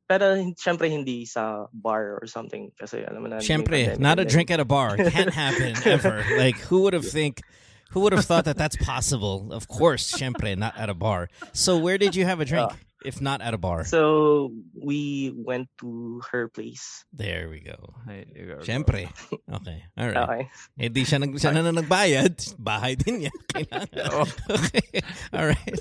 pero 0.10 0.34
hin- 0.34 0.58
syempre 0.58 0.90
hindi 0.90 1.24
sa 1.30 1.70
bar 1.70 2.18
or 2.18 2.26
something 2.26 2.74
kasi 2.74 3.06
alam 3.06 3.22
mo 3.22 3.28
na. 3.30 3.38
yung 3.38 3.46
Siyempre, 3.46 3.94
pandemic 3.94 4.02
not 4.02 4.18
a 4.18 4.26
drink 4.26 4.50
at 4.50 4.58
a 4.60 4.66
bar. 4.66 4.98
Can't 5.14 5.30
happen 5.30 5.78
ever. 5.86 6.26
Like, 6.34 6.58
who 6.66 6.82
would 6.90 6.98
have 6.98 7.06
think? 7.06 7.46
Who 7.94 8.02
would 8.02 8.14
have 8.14 8.26
thought 8.26 8.46
that 8.46 8.58
that's 8.58 8.78
possible? 8.78 9.54
Of 9.54 9.70
course, 9.70 10.06
siempre, 10.06 10.54
not 10.58 10.74
at 10.78 10.90
a 10.90 10.98
bar. 10.98 11.30
So, 11.54 11.78
where 11.78 11.98
did 11.98 12.14
you 12.18 12.26
have 12.26 12.38
a 12.42 12.46
drink, 12.46 12.70
if 13.06 13.18
not 13.22 13.42
at 13.42 13.54
a 13.54 13.58
bar? 13.58 13.82
So 13.86 14.54
we 14.78 15.34
went 15.34 15.70
to 15.82 16.22
her 16.30 16.50
place. 16.50 17.06
There 17.14 17.50
we 17.50 17.62
go. 17.66 17.98
Ay, 18.06 18.30
go, 18.30 18.42
go. 18.46 18.56
Siyempre. 18.62 19.10
Okay. 19.34 19.80
All 19.98 20.06
right. 20.10 20.18
Okay. 20.18 20.42
Eh 20.78 20.90
di 20.94 21.02
siya, 21.02 21.18
nag, 21.18 21.34
siya 21.34 21.50
na 21.50 21.66
nagbayad. 21.70 22.38
Bahay 22.62 22.94
din 22.94 23.26
niya. 23.26 23.34
Kailangan. 23.58 24.38
Okay. 24.54 25.02
All 25.34 25.50
right. 25.50 25.78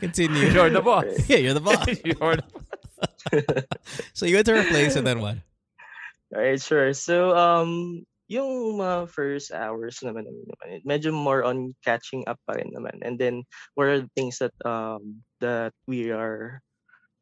Continue. 0.00 0.48
You're 0.48 0.70
the 0.72 0.80
boss. 0.80 1.04
Yeah, 1.28 1.44
you're 1.44 1.52
the 1.52 1.60
boss. 1.60 1.88
You're 2.08 2.40
the 2.40 2.46
So 4.16 4.26
you 4.26 4.36
went 4.36 4.46
to 4.46 4.56
her 4.56 4.68
place 4.68 4.96
and 4.96 5.06
then 5.06 5.20
what? 5.20 5.38
Alright, 6.34 6.60
sure. 6.60 6.92
So 6.92 7.36
um 7.36 8.02
yung 8.26 8.80
mga 8.80 9.12
first 9.12 9.52
hours 9.52 10.00
naman, 10.00 10.24
naman 10.24 10.80
medyo 10.88 11.12
more 11.12 11.44
on 11.44 11.76
catching 11.84 12.24
up 12.26 12.40
pa 12.48 12.56
rin 12.56 12.72
naman. 12.72 13.04
And 13.04 13.20
then 13.20 13.44
what 13.76 13.88
are 13.88 14.00
the 14.00 14.12
things 14.16 14.40
that 14.40 14.54
um 14.64 15.22
that 15.44 15.76
we 15.84 16.10
are 16.10 16.64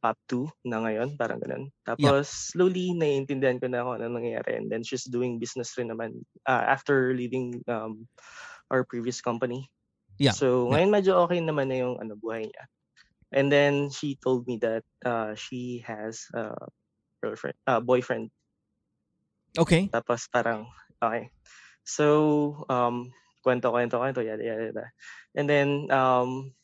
up 0.02 0.18
to 0.30 0.50
na 0.66 0.82
ngayon, 0.82 1.14
parang 1.14 1.38
ganun. 1.38 1.70
Tapos 1.86 2.26
slowly 2.54 2.90
naiintindihan 2.94 3.62
ko 3.62 3.70
na 3.70 3.86
kung 3.86 4.02
ano 4.02 4.18
nangyayari 4.18 4.58
and 4.58 4.66
then 4.66 4.82
she's 4.82 5.06
doing 5.06 5.38
business 5.38 5.74
rin 5.78 5.90
naman 5.90 6.26
uh, 6.46 6.64
after 6.66 7.14
leaving 7.14 7.62
um 7.70 8.06
our 8.70 8.82
previous 8.82 9.22
company. 9.22 9.70
Yeah, 10.18 10.34
So 10.34 10.66
yeah. 10.66 10.78
ngayon 10.78 10.90
medyo 10.90 11.12
okay 11.26 11.38
naman 11.42 11.70
na 11.70 11.82
yung 11.82 11.94
ano 11.98 12.18
buhay 12.18 12.46
niya. 12.46 12.64
And 13.32 13.50
then 13.50 13.90
she 13.90 14.18
told 14.20 14.46
me 14.46 14.58
that 14.60 14.84
uh, 15.04 15.34
she 15.34 15.84
has 15.86 16.26
a 16.34 16.54
girlfriend, 17.22 17.56
uh, 17.66 17.80
boyfriend 17.80 18.30
Okay. 19.58 19.88
tapos 19.92 20.24
parang, 20.32 20.64
okay. 20.96 21.28
So, 21.84 22.64
um, 22.72 23.12
kwento, 23.44 23.68
kwento, 23.68 24.00
kwento, 24.00 24.24
yada, 24.24 24.40
yada, 24.40 24.64
yada. 24.72 24.86
And 25.36 25.44
then, 25.44 25.92
um, 25.92 26.56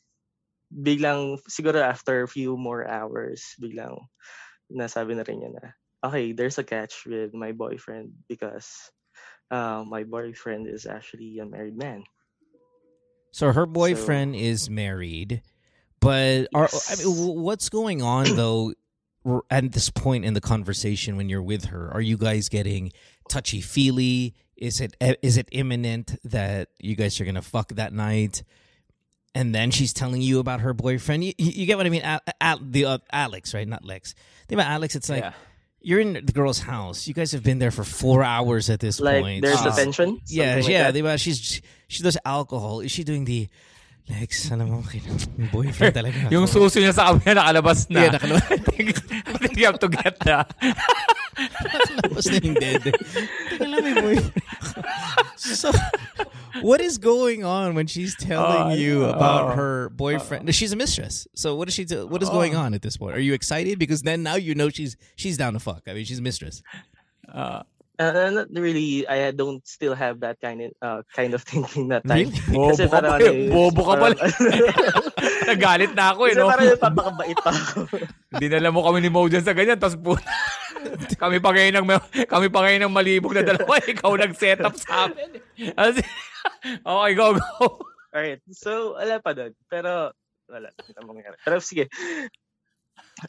biglang, 0.73 1.37
siguro 1.45 1.81
after 1.81 2.23
a 2.23 2.27
few 2.27 2.57
more 2.57 2.87
hours, 2.87 3.53
biglang 3.61 4.09
nasabi 4.73 5.13
na 5.13 5.25
rin 5.25 5.41
niya 5.41 5.51
na, 5.53 5.65
okay, 6.05 6.33
there's 6.33 6.57
a 6.57 6.65
catch 6.65 7.05
with 7.05 7.33
my 7.33 7.51
boyfriend 7.53 8.09
because 8.25 8.69
uh, 9.51 9.85
my 9.85 10.01
boyfriend 10.01 10.65
is 10.65 10.85
actually 10.89 11.37
a 11.37 11.45
married 11.45 11.77
man. 11.77 12.01
So 13.29 13.53
her 13.53 13.69
boyfriend 13.69 14.33
is 14.33 14.69
married, 14.69 15.45
but 15.99 16.47
are 16.53 16.69
I 16.89 16.95
mean, 16.95 17.41
what's 17.41 17.69
going 17.69 18.01
on 18.01 18.25
though? 18.35 18.73
at 19.51 19.71
this 19.73 19.89
point 19.89 20.23
in 20.25 20.33
the 20.33 20.41
conversation 20.41 21.17
when 21.17 21.29
you're 21.29 21.41
with 21.43 21.65
her? 21.65 21.91
Are 21.93 22.01
you 22.01 22.17
guys 22.17 22.49
getting 22.49 22.91
touchy 23.27 23.61
feely? 23.61 24.33
Is 24.55 24.79
it 24.81 24.95
eh, 25.01 25.15
it 25.21 25.49
imminent 25.51 26.15
that 26.23 26.69
you 26.79 26.95
guys 26.95 27.19
are 27.21 27.25
gonna 27.25 27.41
fuck 27.41 27.69
that 27.73 27.93
night? 27.93 28.43
And 29.35 29.53
then 29.53 29.69
she's 29.71 29.93
telling 29.93 30.21
you 30.21 30.39
about 30.39 30.61
her 30.61 30.73
boyfriend. 30.73 31.23
You, 31.23 31.33
you 31.37 31.65
get 31.67 31.77
what 31.77 31.85
I 31.85 31.89
mean? 31.89 32.01
Al, 32.01 32.19
Al, 32.41 32.59
the 32.61 32.85
uh, 32.85 32.97
Alex, 33.11 33.53
right? 33.53 33.67
Not 33.67 33.85
Lex. 33.85 34.15
Think 34.47 34.59
about 34.59 34.71
Alex. 34.71 34.95
It's 34.95 35.09
like 35.09 35.21
Yeah. 35.23 35.33
you're 35.81 35.99
in 35.99 36.13
the 36.13 36.31
girl's 36.33 36.59
house. 36.59 37.05
You 37.07 37.13
guys 37.13 37.31
have 37.33 37.43
been 37.43 37.59
there 37.59 37.71
for 37.71 37.83
four 37.83 38.23
hours 38.23 38.69
at 38.71 38.79
this 38.79 38.99
Like 38.99 39.21
point. 39.21 39.43
there's 39.43 39.61
the 39.61 39.69
Ah. 39.69 39.75
tension. 39.75 40.19
Yeah, 40.27 40.55
like 40.55 40.67
yeah. 40.67 40.89
that. 40.91 40.95
Diba? 40.99 41.19
She's 41.21 41.61
she 41.87 42.01
does 42.03 42.17
alcohol. 42.25 42.79
Is 42.79 42.91
she 42.91 43.03
doing 43.03 43.25
the 43.25 43.47
Mo, 44.69 44.81
okay, 44.81 45.01
yung 45.37 45.49
boyfriend 45.53 45.93
talaga. 45.93 46.33
Yung 46.33 46.47
suso 46.49 46.81
niya 46.81 46.93
sa 46.93 47.13
kanya 47.13 47.45
nakalabas 47.45 47.87
na. 47.93 48.09
Yeah, 48.09 48.11
nakalabas. 48.17 48.45
I 48.51 48.57
think, 48.57 49.57
you 49.57 49.65
have 49.65 49.79
to 49.79 49.87
get 49.87 50.17
that. 50.25 50.49
Nakalabas 51.37 52.25
na 52.27 52.37
yung 52.41 52.57
dead. 52.57 52.83
Teka 52.83 53.65
lang, 53.69 53.85
may 53.85 53.93
boyfriend. 53.93 54.33
so, 55.37 55.71
what 56.61 56.81
is 56.81 56.97
going 56.97 57.45
on 57.45 57.75
when 57.75 57.87
she's 57.87 58.15
telling 58.17 58.73
Oh, 58.73 58.75
you 58.75 59.05
about 59.05 59.53
Oh. 59.53 59.55
her 59.55 59.89
boyfriend? 59.89 60.49
She's 60.53 60.73
a 60.73 60.75
mistress. 60.75 61.27
So 61.35 61.55
what 61.55 61.67
is 61.67 61.73
she? 61.73 61.85
Do, 61.85 62.07
what 62.07 62.23
is 62.23 62.29
oh. 62.29 62.33
going 62.33 62.55
on 62.55 62.73
at 62.73 62.81
this 62.81 62.97
point? 62.97 63.15
Are 63.15 63.21
you 63.21 63.33
excited 63.33 63.79
because 63.79 64.01
then 64.01 64.23
now 64.23 64.35
you 64.35 64.55
know 64.55 64.69
she's 64.69 64.97
she's 65.15 65.37
down 65.37 65.53
to 65.53 65.59
fuck. 65.59 65.83
I 65.87 65.93
mean, 65.93 66.05
she's 66.05 66.19
a 66.19 66.25
mistress. 66.25 66.61
Uh, 67.31 67.63
Uh, 67.99 68.31
not 68.31 68.47
really. 68.55 69.03
I 69.11 69.35
don't 69.35 69.59
still 69.67 69.91
have 69.91 70.23
that 70.23 70.39
kind 70.39 70.63
of 70.63 70.71
uh, 70.79 71.03
kind 71.11 71.35
of 71.35 71.43
thinking 71.49 71.91
that 71.91 72.07
time. 72.07 72.31
Really? 72.31 72.39
bobo 72.55 72.71
Kasi 72.71 72.83
ka 72.87 72.91
parang 72.95 73.11
pala. 73.11 73.19
ano 73.19 73.35
eh, 73.35 73.51
Bobo 73.51 73.81
ka 73.83 73.95
pala. 73.99 74.15
Nagalit 75.51 75.91
na 75.99 76.05
ako 76.15 76.21
eh, 76.23 76.31
Kasi 76.31 76.39
no? 76.39 76.47
parang 76.47 76.67
napapakabait 76.71 77.37
pa 77.43 77.51
ako. 77.51 77.79
Dinala 78.39 78.69
mo 78.71 78.87
kami 78.87 79.03
ni 79.03 79.11
Mo 79.11 79.27
dyan 79.27 79.43
sa 79.43 79.51
ganyan, 79.51 79.75
tapos 79.75 79.99
po, 79.99 80.15
kami 81.19 81.43
pa 81.43 81.51
ngayon 81.51 81.75
ng, 81.75 81.87
kami 82.23 82.47
pa 82.47 82.59
ngayon 82.63 82.81
ng 82.87 82.95
malibog 82.95 83.35
na 83.35 83.43
dalawa, 83.43 83.83
ikaw 83.83 84.15
nag-set 84.15 84.63
up 84.63 84.79
sa 84.79 85.11
amin. 85.11 85.35
As- 85.75 85.99
okay, 86.63 87.11
go, 87.19 87.35
go. 87.35 87.83
Alright, 88.15 88.39
so 88.55 88.95
wala 88.95 89.19
pa 89.19 89.35
doon. 89.35 89.51
Pero 89.67 90.15
wala. 90.47 90.71
Pero 91.43 91.59
sige. 91.59 91.91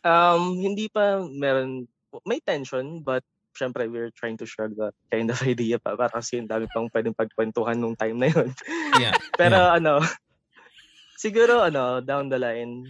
Um, 0.06 0.62
hindi 0.62 0.86
pa 0.86 1.18
meron, 1.26 1.90
may 2.22 2.38
tension, 2.38 3.02
but 3.02 3.26
syempre 3.56 3.90
we're 3.90 4.14
trying 4.14 4.38
to 4.38 4.46
shrug 4.46 4.76
that 4.78 4.94
kind 5.10 5.30
of 5.30 5.40
idea 5.42 5.78
pa. 5.78 5.96
Para 5.98 6.10
kasi 6.10 6.38
yung 6.38 6.48
dami 6.48 6.70
pang 6.70 6.88
pwedeng 6.90 7.16
pagkwentuhan 7.16 7.78
nung 7.78 7.98
time 7.98 8.18
na 8.18 8.28
yun. 8.30 8.50
Yeah. 8.98 9.14
Pero 9.40 9.56
ano, 9.56 10.00
siguro 11.20 11.60
ano, 11.60 12.00
down 12.00 12.32
the 12.32 12.40
line, 12.40 12.88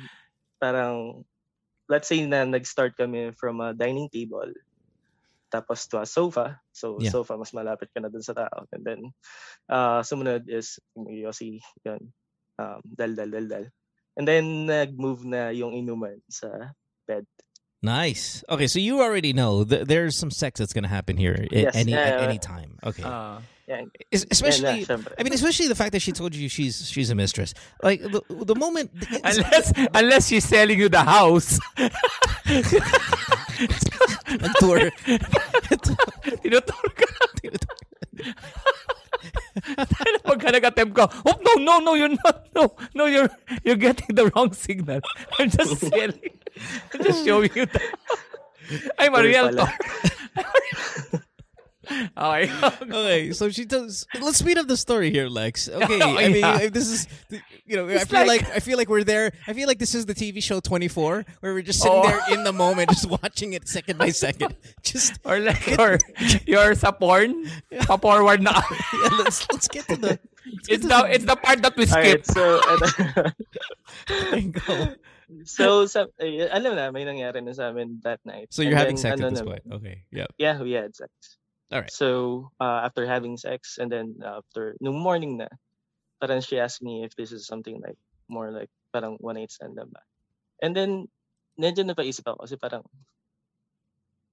parang, 0.62 1.26
let's 1.90 2.06
say 2.06 2.22
na 2.22 2.46
nag-start 2.46 2.94
kami 2.94 3.34
from 3.34 3.58
a 3.58 3.74
dining 3.74 4.06
table, 4.12 4.52
tapos 5.50 5.90
to 5.90 5.98
a 5.98 6.06
sofa. 6.06 6.62
So, 6.70 7.02
Yeah. 7.02 7.10
sofa, 7.10 7.34
mas 7.34 7.50
malapit 7.50 7.90
ka 7.90 7.98
na 7.98 8.06
dun 8.06 8.22
sa 8.22 8.38
tao. 8.38 8.70
And 8.70 8.86
then, 8.86 9.00
uh, 9.66 10.06
sumunod 10.06 10.46
is, 10.46 10.78
Yossi, 10.94 11.58
yun, 11.82 12.14
um, 12.62 12.80
dal, 12.86 13.18
dal, 13.18 13.34
dal, 13.34 13.50
dal. 13.50 13.66
And 14.14 14.28
then, 14.28 14.70
nag-move 14.70 15.26
na 15.26 15.50
yung 15.50 15.74
inuman 15.74 16.22
sa 16.30 16.70
bed. 17.10 17.26
Nice. 17.82 18.44
Okay, 18.48 18.66
so 18.66 18.78
you 18.78 19.00
already 19.00 19.32
know 19.32 19.64
th- 19.64 19.86
there's 19.86 20.16
some 20.16 20.30
sex 20.30 20.58
that's 20.58 20.72
gonna 20.72 20.88
happen 20.88 21.16
here 21.16 21.32
at 21.32 21.52
Yes, 21.52 21.74
any 21.76 21.94
at 21.94 22.20
yeah, 22.20 22.26
any 22.26 22.38
time. 22.38 22.78
Okay. 22.84 23.02
Ah. 23.04 23.40
Yan. 23.68 23.90
Es- 24.12 24.26
especially. 24.30 24.84
I 25.18 25.22
mean, 25.22 25.32
especially 25.32 25.68
the 25.68 25.74
fact 25.76 25.92
that 25.92 26.02
she 26.02 26.12
told 26.12 26.34
you 26.34 26.48
she's 26.48 26.90
she's 26.90 27.08
a 27.10 27.14
mistress. 27.14 27.54
Like 27.82 28.02
the 28.02 28.20
the 28.28 28.54
moment. 28.54 28.90
unless, 29.24 29.72
unless 29.94 30.28
she's 30.28 30.44
selling 30.44 30.78
you 30.78 30.88
the 30.88 31.00
house. 31.02 31.58
tour. 34.58 34.90
Ka. 36.96 37.06
Pagka 40.24 40.52
nag-attempt 40.52 40.94
ka, 40.94 41.08
oh, 41.26 41.36
no, 41.44 41.54
no, 41.62 41.78
no, 41.80 41.94
you're 41.94 42.08
not, 42.24 42.46
no, 42.54 42.74
no, 42.94 43.06
you're, 43.06 43.30
you're 43.64 43.76
getting 43.76 44.14
the 44.14 44.30
wrong 44.34 44.52
signal. 44.52 45.00
I'm 45.38 45.50
just 45.50 45.78
selling, 45.90 46.30
I'm 46.94 47.02
just 47.04 47.24
showing 47.24 47.50
you 47.54 47.66
that. 47.66 47.82
I'm 48.98 49.14
a 49.14 49.16
Sorry 49.16 49.28
realtor. 49.28 49.66
pala. 52.14 52.44
okay. 52.44 52.50
okay, 52.82 53.32
so 53.32 53.50
she 53.50 53.64
does. 53.64 54.06
Let's 54.20 54.38
speed 54.38 54.58
up 54.58 54.68
the 54.68 54.76
story 54.76 55.10
here, 55.10 55.28
Lex. 55.28 55.68
Okay, 55.68 56.00
Oh, 56.00 56.16
I 56.16 56.28
mean, 56.28 56.36
yeah. 56.36 56.68
this 56.68 56.88
is, 56.88 57.08
you 57.70 57.76
know, 57.78 57.86
I 57.86 58.02
feel 58.02 58.26
like, 58.26 58.42
like- 58.42 58.56
I 58.56 58.58
feel 58.58 58.74
like 58.76 58.90
we're 58.90 59.06
there. 59.06 59.30
I 59.46 59.54
feel 59.54 59.70
like 59.70 59.78
this 59.78 59.94
is 59.94 60.04
the 60.04 60.14
TV 60.18 60.42
show 60.42 60.58
Twenty 60.58 60.88
Four, 60.90 61.22
where 61.38 61.54
we're 61.54 61.62
just 61.62 61.78
sitting 61.78 62.02
Oh. 62.02 62.02
there 62.02 62.18
in 62.34 62.42
the 62.42 62.50
moment, 62.52 62.90
just 62.90 63.06
watching 63.06 63.54
it 63.54 63.70
second 63.70 63.96
by 64.02 64.10
second. 64.10 64.58
Just 64.82 65.22
Or 65.22 65.38
like, 65.38 65.62
you're, 65.70 65.98
you're 66.50 66.74
sa 66.74 66.90
porn, 66.90 67.46
pa-forward 67.86 68.42
na. 68.42 68.58
yeah, 68.58 69.14
let's 69.22 69.46
let's 69.54 69.68
get 69.70 69.86
to 69.86 69.94
the. 69.96 70.18
Let's 70.18 70.66
it's 70.68 70.82
to 70.82 70.88
the, 70.90 71.00
it's 71.14 71.24
the 71.30 71.36
part 71.38 71.62
that 71.62 71.76
we 71.78 71.86
skip. 71.86 72.26
Alright, 72.26 72.26
so, 72.26 72.58
the 74.08 74.42
go. 74.50 74.74
so, 75.44 75.86
sa, 75.86 76.06
eh, 76.18 76.48
alam 76.50 76.74
na, 76.74 76.90
may 76.90 77.04
nangyari 77.06 77.38
na 77.44 77.52
sa 77.54 77.70
amin 77.70 78.00
that 78.02 78.18
night. 78.26 78.50
So 78.50 78.62
you're 78.66 78.74
And 78.74 78.80
having 78.82 78.96
then, 78.98 79.04
sex 79.04 79.14
ano 79.20 79.26
at 79.26 79.30
this 79.30 79.42
naman, 79.42 79.46
point. 79.46 79.64
Okay. 79.78 79.96
Yeah. 80.10 80.26
Yeah, 80.38 80.58
we 80.62 80.72
had 80.74 80.96
sex. 80.96 81.10
All 81.70 81.86
right. 81.86 81.92
So, 81.92 82.50
uh, 82.58 82.82
after 82.88 83.06
having 83.06 83.36
sex, 83.38 83.78
and 83.78 83.92
then 83.92 84.18
after, 84.26 84.74
nung 84.82 84.98
morning 84.98 85.38
na, 85.38 85.46
parang 86.20 86.44
she 86.44 86.60
asked 86.60 86.84
me 86.84 87.02
if 87.02 87.16
this 87.16 87.32
is 87.32 87.48
something 87.48 87.80
like, 87.80 87.96
more 88.28 88.52
like, 88.52 88.70
parang 88.92 89.16
one 89.18 89.36
night 89.40 89.50
stand 89.50 89.74
na 89.74 89.88
ba. 89.88 90.04
And 90.62 90.76
then, 90.76 91.08
medyo 91.56 91.82
napaisip 91.82 92.28
ako 92.28 92.44
kasi 92.44 92.54
parang, 92.60 92.84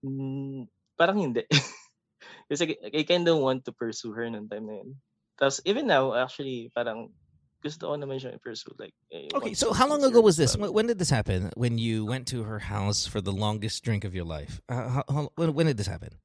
mm, 0.04 0.68
parang 1.00 1.18
hindi. 1.18 1.48
kasi 2.52 2.76
I 2.84 3.08
kind 3.08 3.26
of 3.28 3.40
want 3.40 3.66
to 3.66 3.72
pursue 3.72 4.12
her 4.12 4.28
nung 4.30 4.52
time 4.52 4.68
na 4.68 4.84
yun. 4.84 5.00
Tapos, 5.40 5.64
even 5.64 5.88
now, 5.88 6.14
actually, 6.14 6.70
parang, 6.76 7.10
gusto 7.64 7.90
ko 7.90 7.94
naman 7.98 8.22
siya 8.22 8.36
i-pursue. 8.38 8.76
Like, 8.78 8.94
Okay, 9.34 9.54
so 9.54 9.74
how 9.74 9.88
long 9.88 10.04
ago 10.04 10.22
was 10.22 10.38
this? 10.38 10.56
When, 10.56 10.74
when 10.74 10.88
did 10.88 11.00
this 11.00 11.10
happen? 11.10 11.50
When 11.56 11.78
you 11.78 12.06
went 12.06 12.28
to 12.30 12.44
her 12.44 12.60
house 12.60 13.08
for 13.08 13.22
the 13.22 13.34
longest 13.34 13.84
drink 13.84 14.04
of 14.04 14.14
your 14.14 14.26
life? 14.26 14.62
Uh, 14.70 15.02
how, 15.02 15.04
how, 15.10 15.30
when, 15.36 15.54
when 15.54 15.66
did 15.66 15.78
this 15.78 15.88
happen? 15.88 16.22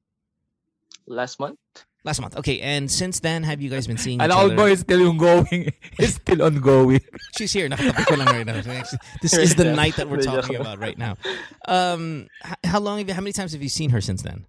Last 1.07 1.39
month? 1.39 1.59
Last 2.03 2.19
month. 2.19 2.35
Okay, 2.35 2.59
and 2.59 2.91
since 2.91 3.21
then, 3.21 3.43
have 3.43 3.61
you 3.61 3.69
guys 3.69 3.87
been 3.87 3.97
seeing 3.97 4.19
other? 4.19 4.55
ko 4.55 4.65
is 4.67 4.81
still 4.81 5.07
ongoing. 5.07 5.71
It's 5.99 6.19
still 6.19 6.43
ongoing. 6.43 6.99
She's 7.37 7.53
here. 7.53 7.69
Nakatabi 7.69 8.03
ko 8.03 8.15
lang 8.15 8.27
right 8.27 8.45
now. 8.45 8.59
This 9.21 9.31
is 9.31 9.55
the 9.55 9.71
night 9.71 9.95
that 9.95 10.09
we're 10.09 10.21
talking 10.21 10.59
about 10.59 10.79
right 10.79 10.97
now. 10.97 11.15
Um, 11.63 12.27
how 12.63 12.83
long 12.83 12.99
have 12.99 13.07
you? 13.07 13.15
How 13.15 13.23
many 13.23 13.31
times 13.31 13.53
have 13.55 13.63
you 13.63 13.71
seen 13.71 13.91
her 13.91 14.01
since 14.01 14.21
then? 14.21 14.45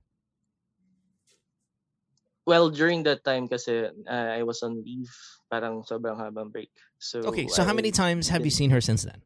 Well, 2.45 2.69
during 2.71 3.05
that 3.05 3.23
time 3.25 3.47
kasi 3.47 3.87
uh, 3.87 4.31
I 4.35 4.43
was 4.43 4.61
on 4.67 4.83
leave, 4.83 5.15
parang 5.47 5.87
sobrang 5.87 6.19
habang 6.19 6.51
break. 6.51 6.75
So 6.99 7.23
Okay, 7.31 7.47
so 7.47 7.63
how 7.63 7.73
many 7.73 7.95
times 7.95 8.29
have 8.35 8.45
you 8.45 8.51
seen 8.51 8.71
her 8.71 8.83
since 8.83 9.07
then? 9.07 9.23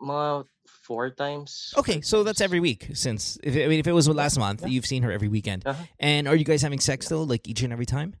Mga 0.00 0.48
four 0.82 1.10
times. 1.10 1.72
Okay, 1.76 2.00
so 2.00 2.22
that's 2.22 2.40
every 2.40 2.60
week 2.60 2.90
since. 2.94 3.38
If 3.42 3.54
I 3.54 3.66
mean, 3.68 3.78
if 3.80 3.86
it 3.86 3.92
was 3.92 4.08
last 4.08 4.38
month, 4.38 4.62
yeah. 4.62 4.68
you've 4.68 4.86
seen 4.86 5.02
her 5.02 5.12
every 5.12 5.28
weekend. 5.28 5.66
Uh-huh. 5.66 5.82
And 5.98 6.28
are 6.28 6.36
you 6.36 6.44
guys 6.44 6.62
having 6.62 6.80
sex 6.80 7.06
still, 7.06 7.26
like 7.26 7.48
each 7.48 7.62
and 7.62 7.72
every 7.72 7.86
time? 7.86 8.14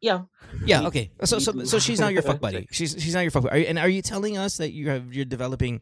Yeah. 0.00 0.28
Yeah. 0.66 0.86
Okay. 0.88 1.10
So 1.24 1.38
so 1.38 1.64
so 1.64 1.78
she's 1.78 1.98
now 1.98 2.08
your 2.08 2.20
fuck 2.20 2.38
buddy. 2.38 2.68
She's 2.72 2.92
she's 2.98 3.14
now 3.14 3.20
your 3.20 3.30
fuck 3.30 3.44
buddy. 3.44 3.56
Are 3.56 3.58
you, 3.60 3.66
and 3.66 3.78
are 3.78 3.88
you 3.88 4.02
telling 4.02 4.36
us 4.36 4.58
that 4.58 4.72
you 4.72 4.90
have 4.90 5.14
you're 5.14 5.24
developing 5.24 5.80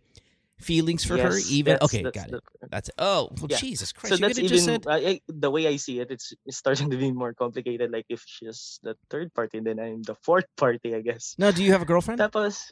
feelings 0.60 1.02
for 1.04 1.18
her? 1.18 1.34
Even 1.50 1.78
okay, 1.82 2.02
got 2.06 2.30
it. 2.30 2.38
the- 2.38 2.68
That's 2.70 2.88
it. 2.88 2.94
Oh, 2.98 3.30
well, 3.40 3.48
Yeah. 3.50 3.56
Jesus 3.56 3.90
Christ! 3.92 4.14
So 4.14 4.14
you 4.14 4.22
that's 4.22 4.38
even 4.38 4.48
just 4.48 4.64
said. 4.64 4.86
I, 4.86 4.96
I- 5.18 5.20
the 5.26 5.50
way 5.50 5.66
I 5.66 5.74
see 5.74 5.98
it. 5.98 6.12
It's, 6.12 6.32
it's 6.46 6.56
starting 6.56 6.88
to 6.94 6.96
be 6.96 7.10
more 7.10 7.34
complicated. 7.34 7.90
Like 7.90 8.06
if 8.08 8.22
she's 8.24 8.78
the 8.84 8.94
third 9.10 9.34
party, 9.34 9.58
then 9.58 9.80
I'm 9.80 10.02
the 10.02 10.14
fourth 10.22 10.46
party, 10.56 10.94
I 10.94 11.00
guess. 11.00 11.34
No, 11.36 11.50
do 11.50 11.64
you 11.64 11.72
have 11.72 11.82
a 11.82 11.84
girlfriend? 11.84 12.20
Tapos, 12.20 12.70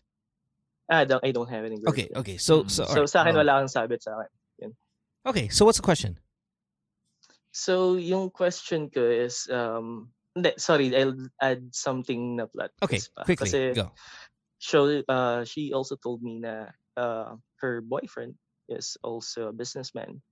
ah, 0.90 1.06
don't, 1.06 1.22
I 1.24 1.30
don't 1.30 1.48
have 1.48 1.64
any. 1.64 1.78
Okay. 1.86 2.10
girlfriend. 2.10 2.16
Okay. 2.20 2.36
So 2.36 2.66
Mm. 2.66 2.70
so 2.70 2.82
So 2.84 2.90
alright. 3.00 3.08
sa 3.10 3.18
akin 3.22 3.34
Oh. 3.38 3.40
wala 3.40 3.52
kang 3.62 3.70
sabit 3.72 4.02
sa 4.02 4.18
akin. 4.18 4.74
Okay. 5.24 5.46
So 5.48 5.64
what's 5.64 5.78
the 5.78 5.86
question? 5.86 6.18
So 7.50 7.98
yung 7.98 8.30
question 8.30 8.90
ko 8.90 9.02
is 9.02 9.46
um 9.50 10.10
hindi, 10.36 10.54
sorry, 10.58 10.94
I'll 10.94 11.18
add 11.42 11.74
something 11.74 12.38
na 12.38 12.46
plot 12.46 12.70
Okay. 12.82 13.02
pa. 13.14 13.26
Quickly 13.26 13.50
Kasi 13.50 13.60
go. 13.74 13.90
show 14.62 14.86
uh 15.10 15.42
she 15.42 15.74
also 15.74 15.98
told 15.98 16.22
me 16.22 16.38
na 16.38 16.70
uh 16.94 17.34
her 17.58 17.82
boyfriend 17.82 18.38
is 18.70 18.94
also 19.02 19.50
a 19.50 19.54
businessman. 19.54 20.22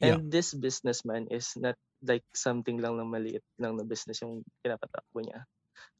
Yeah. 0.00 0.16
And 0.18 0.32
this 0.32 0.56
businessman 0.56 1.28
is 1.30 1.52
not 1.54 1.76
like 2.02 2.24
something 2.34 2.80
lang 2.80 2.96
na 2.98 3.04
maliit 3.06 3.44
lang 3.60 3.76
na 3.78 3.84
business 3.86 4.18
yung 4.24 4.42
pinapatakbo 4.64 5.22
niya. 5.22 5.44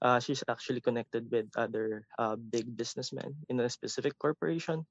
Uh, 0.02 0.18
she's 0.18 0.42
actually 0.50 0.80
connected 0.80 1.30
with 1.30 1.46
other 1.56 2.06
uh, 2.18 2.34
big 2.36 2.74
businessmen 2.76 3.34
in 3.48 3.60
a 3.60 3.70
specific 3.70 4.18
corporation 4.18 4.82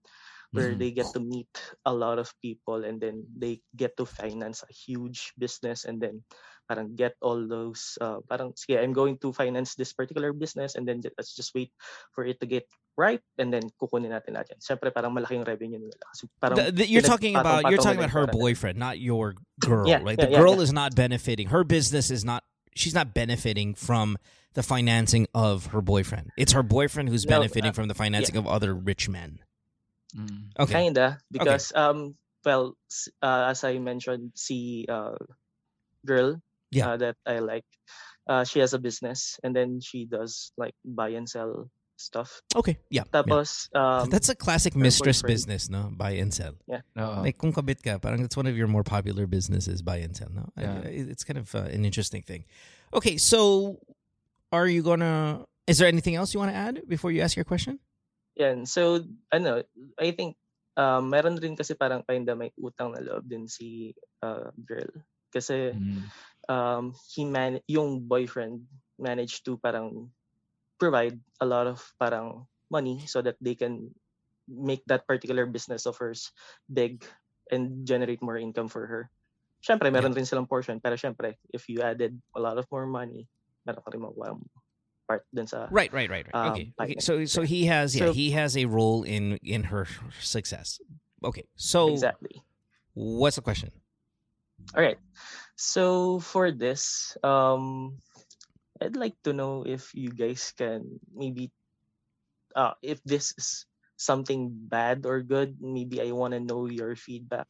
where 0.52 0.76
Mhm. 0.76 0.80
they 0.80 0.92
get 0.92 1.08
to 1.16 1.20
meet 1.24 1.52
a 1.88 1.94
lot 1.94 2.20
of 2.20 2.32
people 2.44 2.84
and 2.84 3.00
then 3.00 3.24
they 3.36 3.60
get 3.76 3.96
to 3.96 4.04
finance 4.04 4.64
a 4.68 4.72
huge 4.72 5.32
business 5.40 5.84
and 5.88 6.00
then 6.04 6.24
parang 6.68 6.96
get 6.96 7.16
all 7.24 7.40
those 7.48 7.96
uh, 8.04 8.20
parang 8.28 8.52
sige 8.56 8.76
I'm 8.80 8.92
going 8.96 9.16
to 9.24 9.32
finance 9.32 9.76
this 9.76 9.92
particular 9.96 10.32
business 10.36 10.76
and 10.76 10.84
then 10.88 11.00
let's 11.20 11.36
just 11.36 11.56
wait 11.56 11.72
for 12.16 12.24
it 12.28 12.40
to 12.44 12.48
get 12.48 12.68
right 13.00 13.24
and 13.40 13.52
then 13.52 13.64
kukunin 13.80 14.12
natin 14.12 14.36
natin. 14.36 14.60
Siyempre 14.60 14.92
parang 14.92 15.16
malaking 15.16 15.48
revenue 15.48 15.80
nila 15.80 15.96
kasi 16.12 16.28
parang 16.40 16.60
The- 16.60 16.84
the- 16.84 16.88
you're 16.88 17.04
talking 17.08 17.40
about 17.40 17.72
you're 17.72 17.80
talking 17.80 18.00
about 18.04 18.12
her 18.16 18.28
boyfriend, 18.28 18.76
not 18.76 19.00
your 19.00 19.36
girl, 19.60 19.88
Yeah, 19.88 20.04
right? 20.04 20.20
yeah, 20.20 20.28
the 20.28 20.32
yeah, 20.36 20.40
girl 20.44 20.60
yeah. 20.60 20.66
is 20.68 20.72
not 20.76 20.96
benefiting. 20.96 21.48
Her 21.48 21.64
business 21.64 22.12
is 22.12 22.24
not. 22.28 22.44
She's 22.76 22.94
not 22.94 23.14
benefiting 23.14 23.74
from 23.76 24.18
the 24.54 24.64
financing 24.64 25.28
of 25.34 25.68
her 25.68 25.82
boyfriend. 25.82 26.32
It's 26.38 26.52
her 26.52 26.64
boyfriend 26.64 27.10
who's 27.10 27.26
No, 27.26 27.40
benefiting 27.40 27.72
uh, 27.72 27.74
from 27.74 27.88
the 27.88 27.96
financing 27.96 28.36
of 28.36 28.48
other 28.48 28.74
rich 28.74 29.08
men. 29.08 29.40
Mm. 30.16 30.52
Okay. 30.60 30.74
Kinda 30.74 31.20
because 31.32 31.72
um 31.76 32.16
well 32.44 32.76
uh, 33.24 33.48
as 33.52 33.64
I 33.64 33.80
mentioned 33.80 34.34
si 34.36 34.86
uh, 34.90 35.16
girl 36.06 36.42
Yeah. 36.72 36.92
uh, 36.92 36.98
that 36.98 37.16
I 37.26 37.40
like 37.40 37.66
uh, 38.28 38.44
she 38.44 38.60
has 38.60 38.74
a 38.74 38.80
business 38.80 39.40
and 39.44 39.56
then 39.56 39.80
she 39.80 40.06
does 40.06 40.52
like 40.58 40.76
buy 40.84 41.16
and 41.16 41.28
sell 41.28 41.72
stuff. 42.02 42.42
Okay. 42.58 42.82
Yeah. 42.90 43.06
yeah. 43.06 43.22
Tapos 43.22 43.70
um 43.78 44.10
That's 44.10 44.30
a 44.30 44.36
classic 44.36 44.74
mistress 44.74 45.22
boyfriend- 45.22 45.30
business, 45.54 45.70
no? 45.70 45.94
Buy 45.94 46.18
and 46.18 46.34
sell. 46.34 46.58
Oo. 46.66 47.22
Like 47.22 47.38
kung 47.38 47.54
kabit 47.54 47.86
ka, 47.86 48.02
parang 48.02 48.26
it's 48.26 48.36
one 48.36 48.50
of 48.50 48.58
your 48.58 48.66
more 48.68 48.84
popular 48.84 49.30
businesses, 49.30 49.86
buy 49.86 50.02
and 50.02 50.18
sell. 50.18 50.34
No, 50.34 50.50
Yeah. 50.58 50.82
It's 50.90 51.22
kind 51.24 51.38
of 51.38 51.54
uh, 51.54 51.70
an 51.70 51.86
interesting 51.86 52.26
thing. 52.26 52.50
Okay, 52.92 53.16
so 53.22 53.78
are 54.52 54.68
you 54.68 54.82
gonna? 54.84 55.46
Is 55.70 55.78
there 55.80 55.88
anything 55.88 56.18
else 56.18 56.34
you 56.34 56.42
want 56.42 56.52
to 56.52 56.58
add 56.58 56.82
before 56.90 57.14
you 57.14 57.22
ask 57.22 57.38
your 57.38 57.46
question? 57.48 57.80
Yeah. 58.36 58.66
So, 58.68 59.06
ano, 59.32 59.64
I 60.00 60.12
think, 60.12 60.36
um, 60.76 61.08
meron 61.12 61.38
rin 61.40 61.56
kasi 61.56 61.76
parang 61.78 62.04
kinda 62.04 62.36
may 62.36 62.52
utang 62.60 62.92
na 62.92 63.00
loob 63.00 63.28
din 63.30 63.48
si 63.48 63.94
uh, 64.26 64.52
girl. 64.66 64.90
Kasi, 65.32 65.72
Mm. 65.72 66.04
um, 66.52 66.84
he 67.16 67.24
man 67.24 67.64
yung 67.72 68.04
boyfriend 68.04 68.68
managed 69.00 69.48
to 69.48 69.56
parang 69.56 70.12
provide 70.82 71.22
a 71.38 71.46
lot 71.46 71.70
of 71.70 71.78
parang 72.02 72.50
money 72.74 73.06
so 73.06 73.22
that 73.22 73.38
they 73.38 73.54
can 73.54 73.94
make 74.50 74.82
that 74.90 75.06
particular 75.06 75.46
business 75.46 75.86
of 75.86 75.94
hers 76.02 76.34
big 76.66 77.06
and 77.54 77.86
generate 77.86 78.18
more 78.26 78.42
income 78.42 78.66
for 78.66 78.90
her. 78.90 79.14
Siyempre, 79.62 79.94
meron 79.94 80.18
rin 80.18 80.26
silang 80.26 80.50
portion. 80.50 80.82
Pero 80.82 80.98
siyempre, 80.98 81.38
if 81.54 81.70
you 81.70 81.86
added 81.86 82.18
a 82.34 82.42
lot 82.42 82.58
of 82.58 82.66
more 82.74 82.90
money, 82.90 83.30
meron 83.62 83.86
ka 83.86 83.94
rin 83.94 84.02
makuha 84.02 84.34
part 85.06 85.22
dun 85.30 85.46
sa 85.46 85.70
Right, 85.70 85.94
right, 85.94 86.10
right, 86.10 86.26
right. 86.26 86.34
Um, 86.34 86.50
okay, 86.58 86.74
okay. 86.82 86.98
So, 86.98 87.30
so 87.30 87.46
he 87.46 87.70
has, 87.70 87.94
yeah, 87.94 88.10
So- 88.10 88.18
he 88.18 88.34
has 88.34 88.58
a 88.58 88.66
role 88.66 89.06
in 89.06 89.38
in 89.46 89.70
her 89.70 89.86
success. 90.18 90.82
Okay, 91.22 91.46
so 91.54 91.94
exactly. 91.94 92.42
what's 92.98 93.38
the 93.38 93.46
question? 93.46 93.70
All 94.74 94.82
right. 94.82 94.98
So 95.54 96.18
for 96.26 96.50
this, 96.50 97.14
um, 97.22 98.02
I'd 98.82 98.98
like 98.98 99.16
to 99.24 99.34
know 99.34 99.64
if 99.64 99.94
you 99.94 100.10
guys 100.10 100.54
can 100.58 101.00
maybe, 101.14 101.52
uh, 102.56 102.74
if 102.82 102.98
this 103.06 103.34
is 103.38 103.66
something 104.02 104.50
bad 104.50 105.06
or 105.06 105.22
good. 105.22 105.62
Maybe 105.62 106.02
I 106.02 106.10
want 106.12 106.34
to 106.34 106.42
know 106.42 106.66
your 106.66 106.98
feedback, 106.98 107.46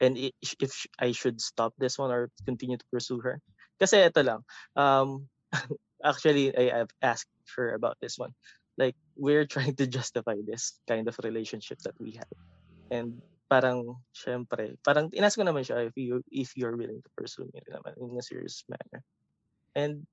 and 0.00 0.16
if 0.16 0.72
I 0.96 1.12
should 1.12 1.44
stop 1.44 1.76
this 1.76 2.00
one 2.00 2.10
or 2.10 2.32
continue 2.48 2.80
to 2.80 2.88
pursue 2.88 3.20
her. 3.20 3.36
Kasi 3.76 4.08
ito 4.08 4.24
lang. 4.24 4.40
Um, 4.72 5.28
actually, 6.00 6.56
I 6.56 6.72
have 6.72 6.90
asked 7.04 7.28
her 7.60 7.76
about 7.76 8.00
this 8.00 8.16
one. 8.16 8.32
Like 8.80 8.96
we're 9.20 9.44
trying 9.44 9.76
to 9.76 9.86
justify 9.86 10.40
this 10.40 10.80
kind 10.88 11.04
of 11.04 11.20
relationship 11.20 11.84
that 11.84 11.94
we 12.00 12.16
have, 12.16 12.36
and 12.88 13.20
parang 13.52 14.00
syempre, 14.16 14.80
parang 14.80 15.12
inas 15.12 15.36
ko 15.36 15.44
naman 15.44 15.60
siya 15.60 15.92
if 15.92 15.94
you 16.00 16.24
if 16.32 16.56
you're 16.56 16.72
willing 16.72 17.04
to 17.04 17.10
pursue 17.12 17.44
me 17.52 17.60
naman 17.68 17.92
in 18.00 18.16
a 18.16 18.24
serious 18.24 18.64
manner. 18.64 19.04
And 19.76 20.08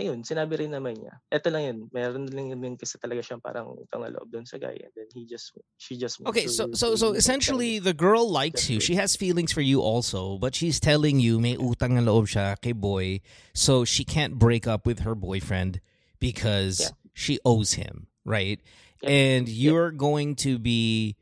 ayun, 0.00 0.24
sinabi 0.24 0.58
rin 0.58 0.72
naman 0.72 0.96
niya. 0.96 1.20
Ito 1.30 1.50
lang 1.52 1.62
yun, 1.62 1.78
meron 1.92 2.26
lang 2.32 2.48
yun 2.50 2.76
kasi 2.76 2.96
talaga 2.98 3.20
siyang 3.20 3.42
parang 3.42 3.76
utang 3.76 4.00
na 4.02 4.08
loob 4.08 4.30
doon 4.32 4.46
sa 4.46 4.56
guy 4.58 4.72
and 4.76 4.92
then 4.96 5.06
he 5.12 5.26
just 5.28 5.52
she 5.76 5.96
just 5.96 6.20
Okay, 6.24 6.46
so 6.48 6.72
so 6.72 6.96
so 6.96 7.12
essentially 7.12 7.78
the 7.78 7.92
girl 7.94 8.24
likes 8.28 8.70
you. 8.70 8.80
She 8.80 8.96
has 8.96 9.16
feelings 9.16 9.52
for 9.52 9.60
you 9.60 9.80
also, 9.80 10.38
but 10.38 10.54
she's 10.54 10.80
telling 10.80 11.20
you 11.20 11.38
may 11.38 11.56
utang 11.56 11.94
na 11.96 12.02
loob 12.02 12.26
siya 12.28 12.56
kay 12.60 12.72
boy, 12.72 13.20
so 13.52 13.84
she 13.84 14.04
can't 14.04 14.38
break 14.40 14.66
up 14.66 14.86
with 14.86 15.00
her 15.04 15.14
boyfriend 15.14 15.80
because 16.18 16.80
Yeah. 16.80 16.94
she 17.12 17.34
owes 17.44 17.74
him, 17.74 18.06
right? 18.24 18.60
Yep. 19.02 19.10
And 19.10 19.44
you're 19.48 19.90
going 19.90 20.36
to 20.46 20.58
be 20.58 21.16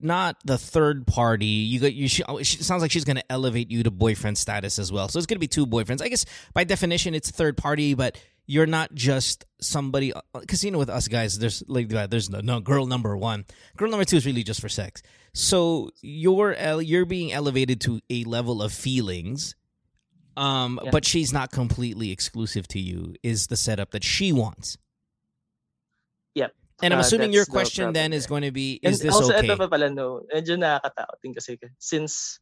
not 0.00 0.36
the 0.44 0.58
third 0.58 1.06
party. 1.06 1.46
You 1.46 1.80
got 1.80 1.92
you. 1.94 2.08
She, 2.08 2.22
oh, 2.24 2.42
she 2.42 2.58
sounds 2.62 2.82
like 2.82 2.90
she's 2.90 3.04
going 3.04 3.16
to 3.16 3.32
elevate 3.32 3.70
you 3.70 3.82
to 3.82 3.90
boyfriend 3.90 4.38
status 4.38 4.78
as 4.78 4.92
well. 4.92 5.08
So 5.08 5.18
it's 5.18 5.26
going 5.26 5.36
to 5.36 5.40
be 5.40 5.48
two 5.48 5.66
boyfriends. 5.66 6.02
I 6.02 6.08
guess 6.08 6.24
by 6.54 6.64
definition 6.64 7.14
it's 7.14 7.30
third 7.30 7.56
party, 7.56 7.94
but 7.94 8.20
you're 8.46 8.66
not 8.66 8.94
just 8.94 9.44
somebody. 9.60 10.12
Because 10.38 10.62
you 10.64 10.70
know, 10.70 10.78
with 10.78 10.90
us 10.90 11.08
guys, 11.08 11.38
there's 11.38 11.62
like 11.66 11.92
uh, 11.92 12.06
there's 12.06 12.30
no, 12.30 12.40
no 12.40 12.60
girl 12.60 12.86
number 12.86 13.16
one. 13.16 13.44
Girl 13.76 13.90
number 13.90 14.04
two 14.04 14.16
is 14.16 14.26
really 14.26 14.42
just 14.44 14.60
for 14.60 14.68
sex. 14.68 15.02
So 15.34 15.90
you're 16.00 16.54
you're 16.80 17.04
being 17.04 17.32
elevated 17.32 17.80
to 17.82 18.00
a 18.08 18.24
level 18.24 18.62
of 18.62 18.72
feelings. 18.72 19.54
Um, 20.36 20.78
Yeah. 20.84 20.90
but 20.92 21.04
she's 21.04 21.32
not 21.32 21.50
completely 21.50 22.12
exclusive 22.12 22.68
to 22.68 22.78
you. 22.78 23.16
Is 23.24 23.48
the 23.48 23.56
setup 23.56 23.90
that 23.90 24.04
she 24.04 24.32
wants? 24.32 24.78
And 26.82 26.94
I'm 26.94 27.02
Uh, 27.02 27.06
assuming 27.06 27.34
your 27.34 27.42
that's 27.42 27.50
the 27.50 27.58
question 27.58 27.84
then 27.90 28.14
is 28.14 28.30
going 28.30 28.46
to 28.46 28.54
be: 28.54 28.78
And 28.86 28.94
Is 28.94 29.02
this 29.02 29.10
also, 29.14 29.34
okay? 29.34 29.50
ito 29.50 29.58
pa 29.58 29.66
pala, 29.66 29.90
no, 29.90 30.22
medyo 30.30 30.54
nakakatakot 30.54 31.18
din 31.18 31.34
kasi 31.34 31.58
since 31.82 32.38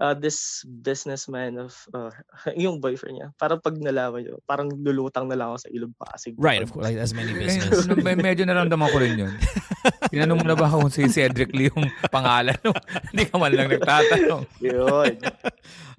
uh, 0.00 0.16
this 0.16 0.64
businessman 0.64 1.60
of, 1.60 1.76
uh, 1.92 2.08
yung 2.56 2.80
boyfriend 2.80 3.20
niya, 3.20 3.28
parang 3.36 3.60
pag 3.60 3.76
nalaman 3.76 4.24
niyo, 4.24 4.40
parang 4.48 4.72
lulutang 4.72 5.28
na 5.28 5.36
lang 5.36 5.52
ako 5.52 5.58
sa 5.60 5.70
ilog 5.72 5.92
pasig. 6.00 6.32
Right, 6.40 6.64
of 6.64 6.72
course, 6.72 6.84
like 6.88 6.96
as 6.96 7.12
many 7.12 7.36
business. 7.36 7.84
no, 7.84 7.96
med- 8.00 8.24
medyo 8.24 8.48
naramdaman 8.48 8.88
ko 8.88 8.96
rin 9.00 9.20
yun. 9.20 9.32
Tinanong 10.12 10.40
mo 10.40 10.46
na 10.48 10.56
ba 10.56 10.68
kung 10.72 10.88
si 10.88 11.04
Cedric 11.12 11.52
Lee 11.52 11.68
yung 11.68 11.84
pangalan? 12.08 12.56
No? 12.64 12.72
Hindi 13.12 13.24
ka 13.28 13.36
man 13.36 13.52
lang 13.52 13.68
nagtatanong. 13.68 14.42
Yun. 14.64 15.12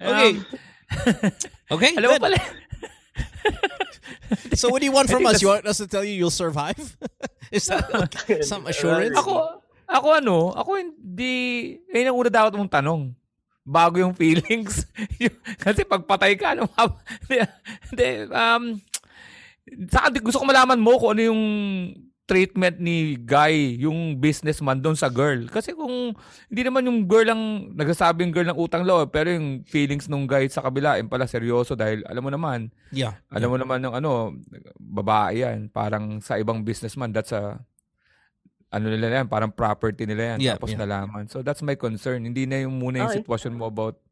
Okay. 0.02 0.30
Um, 0.34 0.42
Okay, 1.66 1.98
alam 1.98 2.14
mo 2.14 2.18
good. 2.22 2.30
pala, 2.30 2.38
So 4.58 4.68
what 4.72 4.80
do 4.82 4.86
you 4.86 4.94
want 4.94 5.10
from 5.10 5.26
us? 5.26 5.38
You 5.42 5.54
want 5.54 5.66
us 5.66 5.78
to 5.78 5.86
tell 5.86 6.02
you 6.02 6.14
you'll 6.14 6.34
survive? 6.34 6.80
Is 7.54 7.66
that 7.70 7.86
like 7.94 8.42
some 8.42 8.66
assurance? 8.66 9.14
ako, 9.14 9.62
ako 9.86 10.06
ano, 10.18 10.50
ako 10.50 10.82
hindi, 10.82 11.78
yun 11.92 12.10
ang 12.10 12.18
una 12.18 12.30
dapat 12.32 12.58
mong 12.58 12.72
tanong. 12.72 13.14
Bago 13.66 13.98
yung 13.98 14.14
feelings. 14.14 14.86
Kasi 15.62 15.82
pagpatay 15.82 16.38
ka, 16.38 16.54
ano, 16.54 16.70
hindi, 17.90 18.08
um, 18.30 18.78
saka 19.90 20.22
gusto 20.22 20.42
ko 20.42 20.46
malaman 20.46 20.78
mo 20.78 20.94
kung 20.98 21.18
ano 21.18 21.22
yung 21.22 21.42
treatment 22.26 22.82
ni 22.82 23.14
guy, 23.14 23.78
yung 23.78 24.18
businessman 24.18 24.82
doon 24.82 24.98
sa 24.98 25.06
girl. 25.06 25.46
Kasi 25.46 25.70
kung 25.70 26.10
hindi 26.50 26.62
naman 26.66 26.82
yung 26.82 27.06
girl 27.06 27.30
ang 27.30 27.42
nagsasabing 27.72 28.34
girl 28.34 28.50
ng 28.50 28.58
utang 28.58 28.82
loob, 28.82 29.14
pero 29.14 29.30
yung 29.30 29.62
feelings 29.62 30.10
nung 30.10 30.26
guy 30.26 30.50
sa 30.50 30.58
kabila, 30.58 30.98
yung 30.98 31.06
pala 31.06 31.30
seryoso 31.30 31.78
dahil 31.78 32.02
alam 32.02 32.26
mo 32.26 32.30
naman, 32.34 32.74
Yeah. 32.90 33.14
alam 33.30 33.46
mo 33.46 33.56
naman 33.56 33.78
ng 33.78 33.94
ano, 33.94 34.34
babae 34.74 35.46
yan. 35.46 35.70
Parang 35.70 36.18
sa 36.18 36.34
ibang 36.34 36.66
businessman, 36.66 37.14
that's 37.14 37.30
a, 37.30 37.62
ano 38.74 38.86
nila 38.90 39.22
yan, 39.22 39.30
parang 39.30 39.54
property 39.54 40.02
nila 40.02 40.34
yan. 40.34 40.38
Yeah, 40.42 40.58
tapos 40.58 40.74
yeah. 40.74 40.82
nalaman. 40.82 41.30
So 41.30 41.46
that's 41.46 41.62
my 41.62 41.78
concern. 41.78 42.26
Hindi 42.26 42.50
na 42.50 42.66
yung 42.66 42.74
muna 42.74 43.06
yung 43.06 43.10
Okay. 43.14 43.22
sitwasyon 43.22 43.54
mo 43.54 43.70
about 43.70 44.02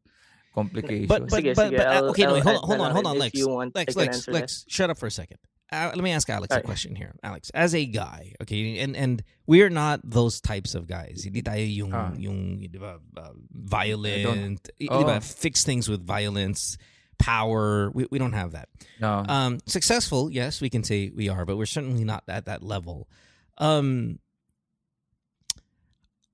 complications. 0.55 1.11
But 1.11 1.27
but 1.27 1.35
Sige, 1.43 1.51
but, 1.51 1.67
sige, 1.67 1.77
but 1.77 1.83
uh, 1.83 1.91
I'll- 1.99 2.09
okay, 2.15 2.23
no, 2.23 2.39
I'll 2.39 2.47
hold 2.47 2.47
on, 2.47 2.55
add 2.55 2.63
hold 2.63 2.79
on, 2.79 2.91
hold 2.95 3.07
on, 3.11 3.15
Lex. 3.19 3.31
want, 3.43 3.71
Lex, 3.75 3.87
Lex, 3.91 4.09
answer 4.23 4.31
Lex, 4.31 4.47
shut 4.71 4.87
up 4.87 4.95
for 4.95 5.11
a 5.11 5.13
second. 5.13 5.43
Uh, 5.71 5.89
let 5.95 6.03
me 6.03 6.11
ask 6.11 6.29
Alex 6.29 6.55
a 6.55 6.61
question 6.61 6.95
here. 6.95 7.15
Alex, 7.23 7.49
as 7.53 7.73
a 7.73 7.85
guy, 7.85 8.33
okay, 8.41 8.77
and 8.79 8.95
and 8.95 9.23
we're 9.47 9.69
not 9.69 9.99
those 10.03 10.39
types 10.39 10.75
of 10.75 10.85
guys. 10.87 11.23
Hindi 11.25 11.41
tayo 11.41 11.65
yung 11.65 11.91
Ah. 11.93 12.13
yung 12.15 12.59
di 12.61 12.77
ba, 12.77 12.99
uh, 13.17 13.33
violent, 13.51 14.69
Oh. 14.89 15.03
ba, 15.03 15.19
fix 15.21 15.63
things 15.63 15.89
with 15.89 16.05
violence, 16.05 16.77
power. 17.17 17.89
We 17.91 18.05
we 18.11 18.19
don't 18.19 18.33
have 18.37 18.51
that. 18.53 18.69
no. 19.01 19.25
Um, 19.27 19.57
successful, 19.65 20.29
yes, 20.31 20.61
we 20.61 20.69
can 20.69 20.83
say 20.83 21.09
we 21.09 21.29
are, 21.29 21.45
but 21.45 21.57
we're 21.57 21.65
certainly 21.65 22.03
not 22.05 22.23
at 22.29 22.45
that 22.45 22.61
level. 22.61 23.09
Um, 23.57 24.19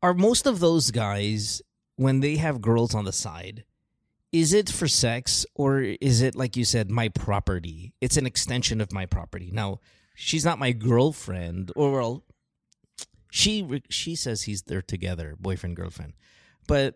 are 0.03 0.13
most 0.13 0.45
of 0.45 0.59
those 0.59 0.91
guys 0.91 1.61
when 1.95 2.19
they 2.19 2.35
have 2.37 2.59
girls 2.61 2.93
on 2.93 3.05
the 3.05 3.13
side? 3.13 3.63
Is 4.31 4.53
it 4.53 4.69
for 4.69 4.87
sex 4.87 5.45
or 5.55 5.81
is 5.81 6.21
it 6.21 6.35
like 6.35 6.55
you 6.55 6.63
said, 6.63 6.89
my 6.89 7.09
property? 7.09 7.93
It's 7.99 8.15
an 8.15 8.25
extension 8.25 8.79
of 8.79 8.93
my 8.93 9.05
property. 9.05 9.49
Now, 9.51 9.79
she's 10.15 10.45
not 10.45 10.59
my 10.59 10.71
girlfriend, 10.71 11.71
or 11.75 11.91
well, 11.91 12.23
she 13.29 13.67
she 13.89 14.15
says 14.15 14.43
he's 14.43 14.63
they're 14.63 14.81
together, 14.81 15.35
boyfriend 15.39 15.75
girlfriend, 15.75 16.13
but 16.67 16.95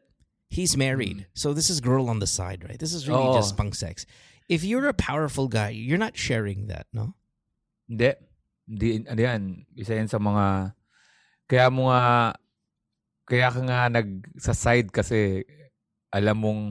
he's 0.49 0.73
hmm. 0.73 0.79
married. 0.79 1.27
So 1.33 1.53
this 1.53 1.69
is 1.69 1.81
girl 1.81 2.09
on 2.09 2.19
the 2.19 2.27
side, 2.27 2.63
right? 2.67 2.79
This 2.79 2.93
is 2.93 3.07
really 3.07 3.27
Oo. 3.27 3.35
just 3.35 3.57
punk 3.57 3.75
sex. 3.75 4.05
If 4.47 4.63
you're 4.63 4.87
a 4.87 4.93
powerful 4.93 5.47
guy, 5.47 5.69
you're 5.69 5.97
not 5.97 6.15
sharing 6.15 6.67
that, 6.67 6.85
no? 6.93 7.15
Hindi. 7.89 8.13
Hindi, 8.65 9.05
ano 9.05 9.21
yan, 9.21 9.41
isa 9.77 9.93
yan 9.93 10.09
sa 10.09 10.17
mga, 10.17 10.73
kaya 11.49 11.69
mo 11.69 11.89
nga, 11.89 12.33
kaya 13.29 13.53
ka 13.53 13.61
nga 13.61 13.89
nag, 13.89 14.25
sa 14.41 14.53
side 14.57 14.89
kasi, 14.89 15.45
alam 16.09 16.41
mong, 16.41 16.61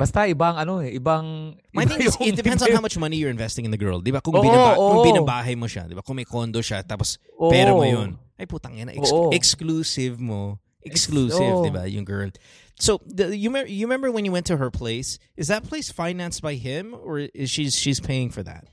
Basta 0.00 0.24
ibang 0.24 0.56
ano 0.56 0.80
eh, 0.80 0.96
ibang... 0.96 1.52
My 1.76 1.84
iba 1.84 1.92
thing 1.92 2.08
is, 2.08 2.16
it 2.24 2.32
depends 2.32 2.64
on 2.64 2.72
how 2.72 2.80
much 2.80 2.96
money 2.96 3.20
you're 3.20 3.28
investing 3.28 3.68
in 3.68 3.70
the 3.70 3.76
girl. 3.76 4.00
Di 4.00 4.08
ba? 4.08 4.24
Kung, 4.24 4.32
Oo, 4.32 4.40
binaba, 4.40 4.72
kung 4.80 4.96
oo. 4.96 5.04
binabahay 5.04 5.52
mo 5.60 5.68
siya, 5.68 5.84
di 5.84 5.92
ba? 5.92 6.00
Kung 6.00 6.16
may 6.16 6.24
condo 6.24 6.64
siya, 6.64 6.80
tapos 6.80 7.20
Oo. 7.36 7.52
pera 7.52 7.76
mo 7.76 7.84
yun. 7.84 8.16
Ay, 8.40 8.48
putang 8.48 8.80
ina. 8.80 8.96
Ex- 8.96 9.12
Oo. 9.12 9.28
exclusive 9.28 10.16
mo. 10.16 10.56
Exclusive, 10.80 11.60
oo. 11.60 11.68
di 11.68 11.68
ba? 11.68 11.84
Yung 11.84 12.08
girl. 12.08 12.32
So, 12.80 13.04
the, 13.04 13.36
you, 13.36 13.52
me- 13.52 13.68
you 13.68 13.84
remember 13.84 14.08
when 14.08 14.24
you 14.24 14.32
went 14.32 14.48
to 14.48 14.56
her 14.56 14.72
place? 14.72 15.20
Is 15.36 15.52
that 15.52 15.68
place 15.68 15.92
financed 15.92 16.40
by 16.40 16.56
him 16.56 16.96
or 16.96 17.28
is 17.36 17.52
she's 17.52 17.76
she's 17.76 18.00
paying 18.00 18.32
for 18.32 18.40
that? 18.40 18.72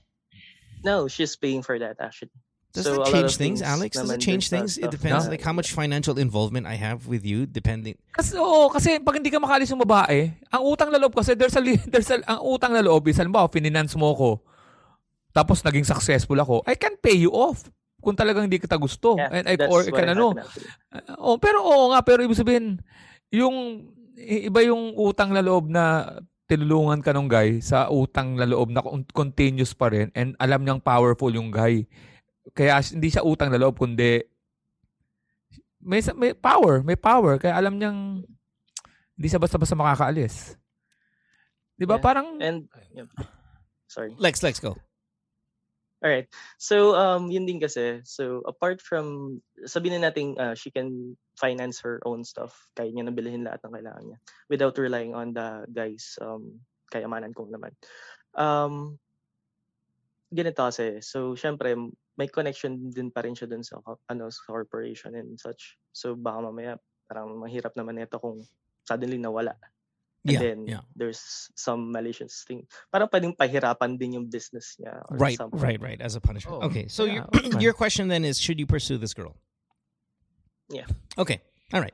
No, 0.87 1.11
she's 1.11 1.35
paying 1.35 1.59
for 1.59 1.75
that 1.75 1.99
actually. 1.99 2.31
Does 2.77 2.85
So, 2.85 3.01
that 3.01 3.09
change 3.09 3.33
of 3.33 3.41
things, 3.41 3.59
things 3.59 3.65
Alex? 3.65 3.97
Does 3.97 4.13
it 4.13 4.21
change 4.21 4.53
things? 4.53 4.77
It 4.77 4.93
depends, 4.93 5.25
na- 5.25 5.33
like 5.33 5.41
how 5.41 5.49
much 5.49 5.73
financial 5.73 6.13
involvement 6.15 6.69
I 6.69 6.77
have 6.77 7.09
with 7.09 7.25
you, 7.25 7.49
depending. 7.49 7.97
Kasi 8.13 8.37
oo, 8.37 8.69
kasi 8.69 9.01
pag 9.01 9.17
hindi 9.17 9.33
ka 9.33 9.41
makalis 9.41 9.73
ng 9.73 9.81
babae, 9.81 10.29
ang 10.47 10.61
utang 10.61 10.93
na 10.93 11.01
loob 11.01 11.17
kasi 11.17 11.33
there's 11.33 11.57
a, 11.57 11.61
there's 11.91 12.13
a 12.13 12.21
ang 12.21 12.45
utang 12.45 12.77
na 12.77 12.85
loob, 12.85 13.09
is 13.09 13.17
halimbawa 13.17 13.49
finance 13.49 13.97
mo 13.97 14.13
ko. 14.13 14.29
Tapos 15.33 15.61
naging 15.61 15.85
successful 15.85 16.37
ako, 16.37 16.61
I 16.69 16.77
can 16.77 16.93
pay 16.97 17.17
you 17.17 17.33
off 17.33 17.65
kung 17.97 18.13
talagang 18.13 18.45
hindi 18.45 18.61
kita 18.61 18.77
gusto. 18.77 19.17
Yeah, 19.17 19.33
And 19.33 19.45
I, 19.49 19.57
or 19.65 19.81
I 19.81 19.89
what 19.89 19.97
can 19.97 20.13
ano. 20.13 20.37
Uh, 20.93 21.17
oh, 21.17 21.37
pero 21.41 21.61
oo 21.61 21.89
nga, 21.89 22.05
pero 22.05 22.21
ibig 22.21 22.37
sabihin, 22.37 22.77
yung 23.29 23.89
i- 24.13 24.49
iba 24.49 24.61
yung 24.61 24.93
utang 24.93 25.33
na 25.33 25.41
loob 25.41 25.65
na 25.67 26.13
tinulungan 26.47 27.03
ka 27.03 27.11
nung 27.11 27.27
guy 27.27 27.59
sa 27.59 27.91
utang 27.91 28.39
na 28.39 28.47
loob 28.47 28.71
na 28.71 28.79
con- 28.79 29.03
continuous 29.11 29.75
pa 29.75 29.91
rin 29.91 30.07
and 30.15 30.31
alam 30.37 30.63
niyang 30.63 30.79
powerful 30.79 31.27
yung 31.29 31.49
guy. 31.49 31.83
Kaya 32.57 32.81
hindi 32.81 33.13
siya 33.13 33.21
utang 33.21 33.53
na 33.53 33.61
loob 33.61 33.77
kundi 33.77 34.25
may, 35.77 36.01
sa- 36.01 36.17
may 36.17 36.33
power, 36.33 36.81
may 36.81 36.97
power. 36.97 37.37
Kaya 37.37 37.53
alam 37.53 37.77
niyang 37.77 38.25
hindi 39.13 39.27
siya 39.29 39.37
basta-basta 39.37 39.77
makakaalis. 39.77 40.57
'Di 41.77 41.85
ba? 41.85 42.01
Yeah. 42.01 42.05
Parang 42.05 42.27
And 42.41 42.65
yeah. 42.93 43.09
sorry. 43.85 44.17
Lex, 44.17 44.41
Lex, 44.41 44.57
go. 44.57 44.73
All 45.97 46.13
right. 46.13 46.29
So 46.61 46.93
um 46.93 47.33
yun 47.33 47.49
din 47.49 47.57
kasi. 47.57 48.05
So 48.05 48.45
apart 48.45 48.81
from 48.81 49.39
sabihin 49.65 50.01
na 50.01 50.09
natin 50.09 50.37
uh, 50.37 50.53
she 50.53 50.69
can 50.69 51.17
finance 51.37 51.81
her 51.81 51.97
own 52.05 52.21
stuff. 52.21 52.69
Kaya 52.77 52.93
niya 52.93 53.09
na 53.09 53.13
bilhin 53.13 53.45
lahat 53.45 53.65
ng 53.65 53.73
kailangan 53.73 54.03
niya 54.05 54.19
without 54.49 54.77
relying 54.77 55.17
on 55.17 55.33
the 55.33 55.65
guys 55.73 56.17
um 56.21 56.61
kayamanan 56.93 57.33
ko 57.33 57.49
naman. 57.49 57.73
Um 58.37 59.01
ganito 60.29 60.61
kasi. 60.61 61.01
So 61.01 61.33
syempre 61.33 61.73
may 62.17 62.27
connection 62.27 62.89
din 62.91 63.13
pa 63.13 63.21
rin 63.21 63.37
siya 63.37 63.47
dun 63.47 63.61
sa 63.63 63.77
ano 64.09 64.29
sa 64.29 64.41
corporation 64.49 65.13
and 65.15 65.37
such. 65.39 65.77
So 65.93 66.17
baka 66.17 66.41
mamaya 66.41 66.73
parang 67.07 67.37
mahirap 67.39 67.77
naman 67.77 68.01
ito 68.01 68.17
kung 68.19 68.43
suddenly 68.83 69.17
nawala. 69.21 69.53
And 70.27 70.33
Yeah, 70.33 70.39
then 70.43 70.59
yeah. 70.67 70.83
there's 70.97 71.47
some 71.55 71.93
malicious 71.93 72.43
thing. 72.43 72.67
Parang 72.91 73.07
pwedeng 73.07 73.37
pahirapan 73.37 73.95
din 73.95 74.19
yung 74.19 74.27
business 74.27 74.75
niya. 74.75 74.99
Or 75.07 75.15
Right, 75.15 75.37
something. 75.37 75.61
right, 75.61 75.79
right. 75.79 76.01
As 76.01 76.17
a 76.17 76.21
punishment. 76.21 76.59
Oh, 76.59 76.67
okay, 76.67 76.89
so 76.91 77.05
yeah, 77.05 77.13
your 77.13 77.23
okay. 77.47 77.59
your 77.63 77.71
question 77.71 78.09
then 78.09 78.25
is, 78.25 78.35
should 78.35 78.59
you 78.59 78.65
pursue 78.67 78.97
this 78.97 79.13
girl? 79.13 79.37
Yeah. 80.67 80.89
Okay. 81.17 81.39
All 81.71 81.79
right. 81.79 81.93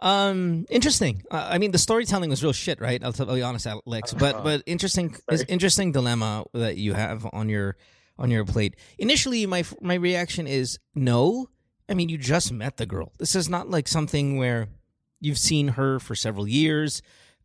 Um, 0.00 0.64
interesting. 0.70 1.22
Uh, 1.30 1.48
I 1.50 1.58
mean, 1.58 1.72
the 1.72 1.78
storytelling 1.78 2.30
was 2.30 2.42
real 2.42 2.52
shit, 2.52 2.80
right? 2.80 3.02
I'll, 3.02 3.12
tell, 3.12 3.28
I'll 3.28 3.36
be 3.36 3.42
honest, 3.42 3.66
Alex. 3.66 4.14
But 4.14 4.44
but 4.44 4.62
interesting, 4.64 5.16
is 5.30 5.44
interesting 5.48 5.92
dilemma 5.92 6.44
that 6.52 6.76
you 6.76 6.92
have 6.92 7.26
on 7.32 7.48
your 7.48 7.76
on 8.18 8.30
your 8.30 8.44
plate. 8.44 8.76
Initially, 8.98 9.46
my 9.46 9.64
my 9.80 9.94
reaction 9.94 10.46
is 10.46 10.78
no. 10.94 11.48
I 11.88 11.94
mean, 11.94 12.08
you 12.08 12.18
just 12.18 12.52
met 12.52 12.78
the 12.78 12.86
girl. 12.86 13.12
This 13.18 13.36
is 13.36 13.48
not 13.48 13.70
like 13.70 13.86
something 13.86 14.38
where 14.38 14.68
you've 15.20 15.38
seen 15.38 15.68
her 15.68 15.98
for 15.98 16.14
several 16.14 16.48
years. 16.48 17.02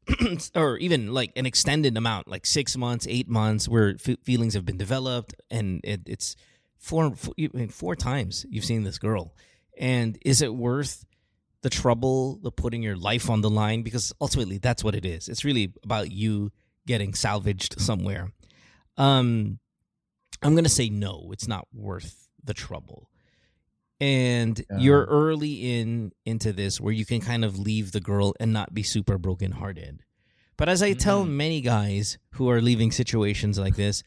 or 0.56 0.77
even 0.77 1.14
like 1.14 1.31
an 1.35 1.45
extended 1.45 1.95
amount, 1.95 2.27
like 2.27 2.45
six 2.45 2.76
months, 2.76 3.06
eight 3.07 3.30
months, 3.30 3.68
where 3.68 3.95
f- 4.03 4.18
feelings 4.23 4.56
have 4.56 4.65
been 4.65 4.77
developed, 4.77 5.35
and 5.52 5.80
it, 5.84 6.02
it's 6.07 6.35
four, 6.80 7.15
times 7.95 8.45
you've 8.49 8.65
seen 8.65 8.84
this 8.84 8.98
girl, 8.98 9.35
and 9.77 10.18
is 10.26 10.41
it 10.41 10.56
worth 10.56 11.06
the 11.61 11.69
trouble, 11.69 12.39
the 12.41 12.52
putting 12.52 12.81
your 12.81 12.95
life 12.95 13.30
on 13.30 13.41
the 13.41 13.49
line? 13.49 13.84
Because 13.84 14.11
ultimately, 14.19 14.57
that's 14.57 14.84
what 14.84 14.95
it 14.95 15.06
is. 15.06 15.30
It's 15.30 15.45
really 15.45 15.72
about 15.84 16.11
you 16.11 16.52
getting 16.88 17.14
salvaged 17.14 17.80
somewhere. 17.80 18.31
Um, 18.98 19.60
I'm 20.41 20.55
gonna 20.55 20.69
say 20.69 20.89
no. 20.89 21.30
It's 21.31 21.47
not 21.47 21.68
worth 21.73 22.27
the 22.43 22.53
trouble. 22.53 23.09
And 24.01 24.65
you're 24.80 25.05
early 25.05 25.77
in 25.77 26.11
into 26.26 26.51
this 26.51 26.81
where 26.81 26.91
you 26.91 27.05
can 27.05 27.22
kind 27.22 27.45
of 27.45 27.59
leave 27.59 27.91
the 27.91 28.01
girl 28.01 28.34
and 28.39 28.51
not 28.51 28.73
be 28.73 28.81
super 28.81 29.19
brokenhearted. 29.19 30.01
But 30.57 30.69
as 30.69 30.81
I 30.81 30.93
tell 30.93 31.22
mm-hmm. 31.22 31.38
many 31.38 31.61
guys 31.61 32.18
who 32.34 32.49
are 32.49 32.61
leaving 32.61 32.91
situations 32.91 33.59
like 33.59 33.76
this, 33.76 34.03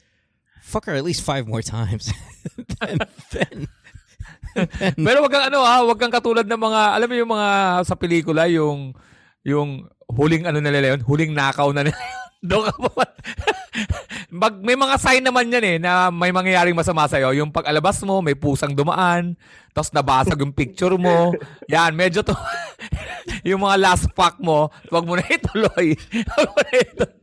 fuck 0.62 0.86
her 0.86 0.94
at 0.94 1.04
least 1.04 1.22
five 1.22 1.46
more 1.46 1.62
times. 1.62 2.12
then, 2.80 2.98
then, 3.30 3.68
Pero 4.94 5.22
wag 5.22 5.32
kang 5.34 5.46
ano 5.50 5.62
ha, 5.66 5.82
wag 5.82 5.98
kang 5.98 6.14
katulad 6.14 6.46
ng 6.46 6.58
mga, 6.58 6.80
alam 6.94 7.08
mo 7.10 7.14
yung 7.14 7.32
mga 7.34 7.48
sa 7.86 7.94
pelikula, 7.98 8.46
yung, 8.46 8.94
yung 9.42 9.90
huling 10.10 10.46
ano 10.46 10.62
nila 10.62 10.94
yun, 10.94 11.02
huling 11.02 11.34
nakaw 11.34 11.74
na 11.74 11.86
nila. 11.86 11.98
Doon 12.44 12.68
ka 12.68 12.72
pa. 12.92 13.04
Mag, 14.44 14.54
may 14.60 14.76
mga 14.76 14.94
sign 15.00 15.24
naman 15.24 15.48
yan 15.48 15.64
eh, 15.64 15.76
na 15.80 16.12
may 16.12 16.28
mangyayaring 16.28 16.76
masama 16.76 17.08
sa'yo. 17.08 17.32
Yung 17.38 17.48
pag 17.48 17.64
alabas 17.64 18.02
mo, 18.04 18.20
may 18.20 18.36
pusang 18.36 18.76
dumaan, 18.76 19.32
tapos 19.72 19.90
nabasag 19.96 20.38
yung 20.42 20.52
picture 20.52 20.94
mo. 21.00 21.32
Yan, 21.72 21.96
medyo 21.96 22.20
to. 22.20 22.36
yung 23.48 23.64
mga 23.64 23.80
last 23.80 24.06
pack 24.12 24.36
mo, 24.42 24.68
wag 24.92 25.04
mo 25.08 25.16
na 25.16 25.24
ituloy. 25.24 25.96
wag 26.36 26.48
mo 26.52 26.60
na 26.60 26.72
ituloy. 26.76 27.14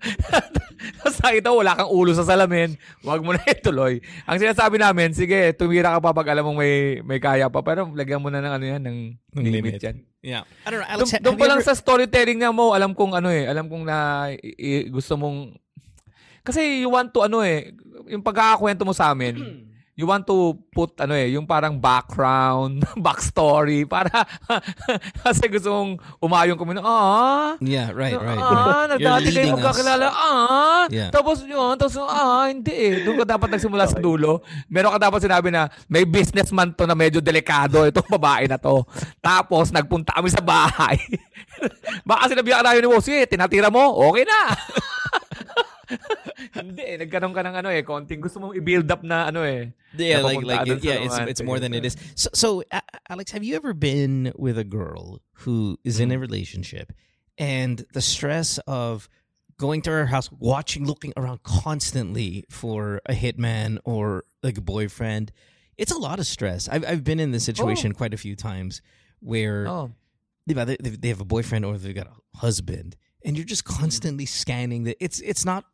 Tapos 0.97 1.17
nakita 1.17 1.47
mo, 1.47 1.59
wala 1.59 1.73
kang 1.73 1.89
ulo 1.89 2.11
sa 2.11 2.23
salamin, 2.23 2.73
wag 3.01 3.19
mo 3.19 3.31
na 3.31 3.41
ituloy. 3.51 3.99
Ang 4.23 4.37
sinasabi 4.37 4.75
namin, 4.75 5.11
sige, 5.11 5.53
tumira 5.53 5.93
ka 5.93 6.01
pa 6.01 6.11
pag 6.11 6.29
alam 6.29 6.43
mong 6.43 6.57
may, 6.57 6.73
may 7.01 7.17
kaya 7.17 7.47
pa, 7.47 7.59
pero 7.59 7.85
lagyan 7.89 8.17
mo 8.17 8.27
na 8.27 8.39
ng 8.39 8.53
ano 8.53 8.65
yan, 8.67 8.81
ng, 8.81 8.97
Ng 9.31 9.43
limit, 9.43 9.61
limit. 9.71 9.79
yan. 9.79 9.97
yeah. 10.21 10.43
I 10.63 10.69
don't 10.69 10.79
know. 10.79 10.87
Doon 10.87 10.97
Alex, 10.97 11.09
doon 11.15 11.25
have 11.27 11.37
pa 11.37 11.45
you 11.45 11.49
lang 11.49 11.59
ever- 11.59 11.67
sa 11.67 11.75
storytelling 11.75 12.37
niya 12.37 12.49
mo, 12.49 12.71
alam 12.71 12.91
kong 12.91 13.13
ano 13.13 13.29
eh, 13.29 13.45
alam 13.45 13.65
kong 13.65 13.83
na 13.83 13.97
i- 14.31 14.57
i- 14.57 14.87
gusto 14.87 15.15
mong 15.15 15.53
kasi 16.41 16.81
you 16.81 16.89
want 16.89 17.09
to 17.09 17.21
ano 17.21 17.39
eh, 17.39 17.69
yung 18.07 18.21
pagkakakwento 18.21 18.81
mo 18.81 18.91
sa 18.91 19.09
amin, 19.09 19.37
you 20.01 20.09
want 20.09 20.25
to 20.25 20.57
put 20.73 20.97
ano 20.97 21.13
eh, 21.13 21.29
yung 21.37 21.45
parang 21.45 21.77
background, 21.77 22.81
backstory 23.05 23.85
para 23.85 24.09
kasi 25.23 25.45
gusto 25.45 25.69
mong 25.69 25.91
umayong 26.17 26.57
kami 26.57 26.73
na 26.73 26.81
ah, 26.81 27.49
Yeah, 27.61 27.93
right, 27.93 28.17
right. 28.17 28.41
Ah, 28.41 28.89
right. 28.89 28.97
Nagdati 28.97 29.29
kayo 29.29 29.53
magkakilala. 29.53 30.07
Ah, 30.09 30.83
Yeah. 30.89 31.13
tapos 31.13 31.45
yun, 31.45 31.77
tapos 31.77 31.93
ah, 32.01 32.49
hindi 32.49 32.73
eh. 32.73 33.05
Doon 33.05 33.21
ka 33.21 33.37
dapat 33.37 33.53
nagsimula 33.53 33.85
sa 33.85 34.01
dulo. 34.01 34.41
Meron 34.65 34.97
ka 34.97 34.99
dapat 34.99 35.21
sinabi 35.21 35.53
na 35.53 35.69
may 35.85 36.09
businessman 36.09 36.73
to 36.73 36.89
na 36.89 36.97
medyo 36.97 37.21
delikado 37.21 37.85
itong 37.89 38.09
babae 38.09 38.49
na 38.49 38.57
to. 38.57 38.81
Tapos 39.21 39.69
nagpunta 39.69 40.17
kami 40.17 40.33
sa 40.33 40.41
bahay. 40.41 40.97
Baka 42.01 42.33
sinabi 42.33 42.49
ka 42.49 42.65
namin 42.65 42.81
ni 42.81 42.89
Boss, 42.89 43.05
eh, 43.07 43.29
tinatira 43.29 43.69
mo, 43.69 43.93
okay 44.09 44.25
na. 44.25 44.39
hindi 46.55 46.81
eh, 46.81 46.97
nagkaroon 46.97 47.34
ka 47.34 47.41
ng 47.43 47.55
ano 47.55 47.69
eh, 47.69 47.84
konting 47.84 48.22
gusto 48.22 48.39
mong 48.39 48.55
i-build 48.57 48.89
up 48.91 49.03
na 49.03 49.27
ano 49.27 49.43
eh. 49.43 49.72
Yeah, 49.97 50.22
like 50.22 50.43
like 50.43 50.68
sa 50.68 50.76
yeah, 50.81 51.03
it's 51.03 51.18
it's 51.27 51.41
more 51.43 51.59
than 51.59 51.73
it 51.73 51.84
is. 51.85 51.95
So, 52.15 52.30
so 52.34 52.47
Alex, 53.09 53.31
have 53.31 53.43
you 53.43 53.55
ever 53.55 53.73
been 53.73 54.31
with 54.35 54.57
a 54.57 54.63
girl 54.63 55.19
who 55.43 55.77
is 55.84 55.99
in 55.99 56.11
a 56.11 56.19
relationship, 56.19 56.93
and 57.38 57.84
the 57.93 58.01
stress 58.01 58.57
of 58.68 59.09
going 59.57 59.81
to 59.84 59.91
her 59.91 60.07
house, 60.07 60.31
watching, 60.31 60.85
looking 60.88 61.13
around 61.18 61.43
constantly 61.43 62.45
for 62.49 63.01
a 63.05 63.13
hitman 63.13 63.77
or 63.84 64.23
like 64.43 64.57
a 64.57 64.61
boyfriend? 64.63 65.31
It's 65.77 65.91
a 65.91 65.97
lot 65.97 66.19
of 66.19 66.27
stress. 66.27 66.69
I've 66.69 66.85
I've 66.85 67.03
been 67.03 67.19
in 67.19 67.31
this 67.31 67.43
situation 67.43 67.93
quite 67.93 68.13
a 68.13 68.18
few 68.18 68.35
times 68.35 68.81
where 69.19 69.68
Oh. 69.68 69.91
they, 70.45 70.53
they 70.53 70.76
they 70.77 71.09
have 71.09 71.22
a 71.22 71.26
boyfriend 71.26 71.65
or 71.65 71.77
they've 71.77 71.95
got 71.95 72.07
a 72.07 72.38
husband, 72.38 72.95
and 73.26 73.35
you're 73.35 73.45
just 73.45 73.65
constantly 73.65 74.26
scanning 74.26 74.84
that. 74.85 74.97
It's 74.99 75.19
it's 75.22 75.43
not 75.45 75.65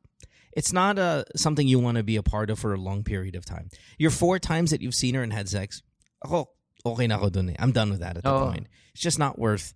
it's 0.53 0.71
not 0.73 0.97
uh, 0.99 1.23
something 1.35 1.67
you 1.67 1.79
want 1.79 1.97
to 1.97 2.03
be 2.03 2.15
a 2.15 2.23
part 2.23 2.49
of 2.49 2.59
for 2.59 2.73
a 2.73 2.77
long 2.77 3.03
period 3.03 3.35
of 3.35 3.45
time. 3.45 3.69
Your 3.97 4.11
four 4.11 4.39
times 4.39 4.71
that 4.71 4.81
you've 4.81 4.95
seen 4.95 5.15
her 5.15 5.23
and 5.23 5.33
had 5.33 5.49
sex, 5.49 5.81
oh, 6.25 6.49
okay 6.85 7.07
na 7.07 7.17
ako 7.17 7.29
dun 7.29 7.49
eh. 7.51 7.55
I'm 7.59 7.71
done 7.71 7.89
with 7.89 7.99
that 7.99 8.17
at 8.17 8.23
that 8.23 8.33
Oh. 8.33 8.49
point. 8.51 8.67
It's 8.93 9.01
just 9.03 9.19
not 9.19 9.37
worth 9.37 9.73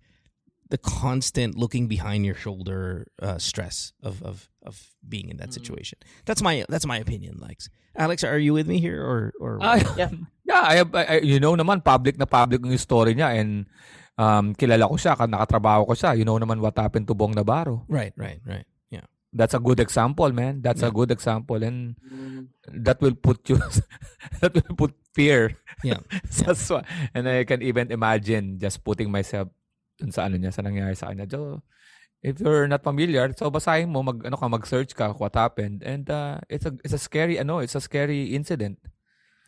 the 0.72 0.78
constant 0.78 1.52
looking 1.54 1.86
behind 1.86 2.24
your 2.24 2.34
shoulder 2.34 3.06
uh, 3.20 3.36
stress 3.36 3.92
of, 4.02 4.22
of 4.24 4.48
of 4.64 4.80
being 5.06 5.28
in 5.28 5.36
that 5.36 5.52
situation. 5.52 5.98
That's 6.24 6.40
my 6.40 6.64
that's 6.68 6.86
my 6.88 6.96
opinion, 6.96 7.36
Lex. 7.38 7.68
Alex, 7.94 8.24
are 8.24 8.38
you 8.40 8.54
with 8.56 8.64
me 8.66 8.80
here 8.80 9.04
or 9.04 9.36
or 9.36 9.58
Ah, 9.60 9.76
Yeah. 10.00 10.08
yeah, 10.48 10.62
I, 10.64 10.74
I, 10.80 11.04
I- 11.20 11.24
you 11.28 11.38
know 11.38 11.52
naman, 11.54 11.84
public 11.84 12.16
na 12.16 12.24
public 12.24 12.64
yung 12.64 12.80
story 12.80 13.12
niya 13.14 13.36
and 13.36 13.68
um, 14.16 14.56
kilala 14.56 14.88
ko 14.88 14.96
siya, 14.96 15.12
ka- 15.12 15.28
nakatrabaho 15.28 15.84
ko 15.84 15.92
siya. 15.92 16.16
You 16.16 16.24
know 16.24 16.40
naman 16.40 16.64
what 16.64 16.72
happened 16.80 17.04
to 17.08 17.14
Vhong 17.14 17.36
Navarro. 17.36 17.84
right, 17.92 18.16
right, 18.16 18.40
right. 18.48 18.64
Yeah. 19.32 19.38
That's 19.38 19.54
a 19.54 19.60
good 19.60 19.80
example, 19.80 20.30
man. 20.32 20.60
That's 20.60 20.82
a 20.82 20.90
good 20.90 21.10
example 21.10 21.62
and 21.62 21.96
that 22.68 23.00
will 23.00 23.14
put 23.14 23.48
you, 23.48 23.56
that 24.40 24.52
will 24.52 24.76
put 24.76 24.92
fear. 25.14 25.56
Yeah. 25.82 26.04
sa 26.30 26.52
swa- 26.52 26.84
And 27.14 27.28
I 27.28 27.44
can 27.44 27.62
even 27.62 27.90
imagine 27.90 28.60
just 28.60 28.84
putting 28.84 29.10
myself 29.10 29.48
sa 30.10 30.28
ano 30.28 30.36
niya, 30.36 30.52
sa 30.52 30.60
nangyari 30.60 30.96
sa 30.96 31.08
kanya. 31.08 31.24
So, 31.30 31.62
if 32.22 32.40
you're 32.40 32.68
not 32.68 32.84
familiar, 32.84 33.32
so 33.32 33.50
basahin 33.50 33.88
mo, 33.88 34.02
mag 34.02 34.20
ano 34.26 34.36
ka, 34.36 34.48
mag-search 34.48 34.94
ka 34.94 35.12
what 35.16 35.34
happened 35.34 35.82
and 35.82 36.08
uh, 36.10 36.38
it's 36.48 36.66
a 36.66 36.72
it's 36.84 36.94
a 36.94 37.00
scary 37.00 37.38
ano, 37.38 37.58
it's 37.58 37.74
a 37.74 37.82
scary 37.82 38.34
incident. 38.36 38.78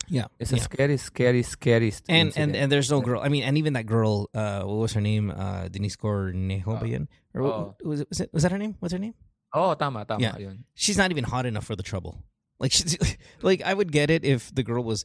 Yeah, 0.08 0.28
It's 0.36 0.52
a 0.52 0.60
yeah. 0.60 0.68
scary, 0.68 0.96
scary, 1.00 1.42
scary 1.42 1.88
and 1.88 2.04
and 2.08 2.26
incident. 2.28 2.56
and 2.56 2.66
there's 2.68 2.90
no 2.92 3.00
girl. 3.00 3.24
I 3.24 3.32
mean, 3.32 3.40
and 3.40 3.56
even 3.56 3.72
that 3.72 3.88
girl, 3.88 4.28
uh, 4.36 4.60
what 4.60 4.84
was 4.84 4.92
her 4.92 5.00
name? 5.00 5.32
Uh, 5.32 5.68
Deniece 5.72 5.96
Cornejo 5.96 6.76
yun? 6.84 7.08
Or 7.32 7.40
oh. 7.40 7.76
was 7.80 8.04
it, 8.04 8.08
was 8.12 8.20
it 8.20 8.28
was 8.28 8.42
that 8.44 8.52
her 8.52 8.60
name? 8.60 8.76
What's 8.80 8.92
her 8.92 9.00
name? 9.00 9.16
Oh, 9.54 9.74
tama, 9.74 10.04
tama 10.04 10.20
Yeah. 10.20 10.36
yun. 10.36 10.64
She's 10.74 10.98
not 10.98 11.10
even 11.12 11.24
hot 11.24 11.46
enough 11.46 11.64
for 11.64 11.76
the 11.76 11.82
trouble. 11.82 12.22
Like 12.58 12.72
she's 12.72 12.98
like 13.42 13.62
I 13.62 13.72
would 13.72 13.92
get 13.92 14.10
it 14.10 14.24
if 14.24 14.54
the 14.54 14.62
girl 14.62 14.82
was 14.82 15.04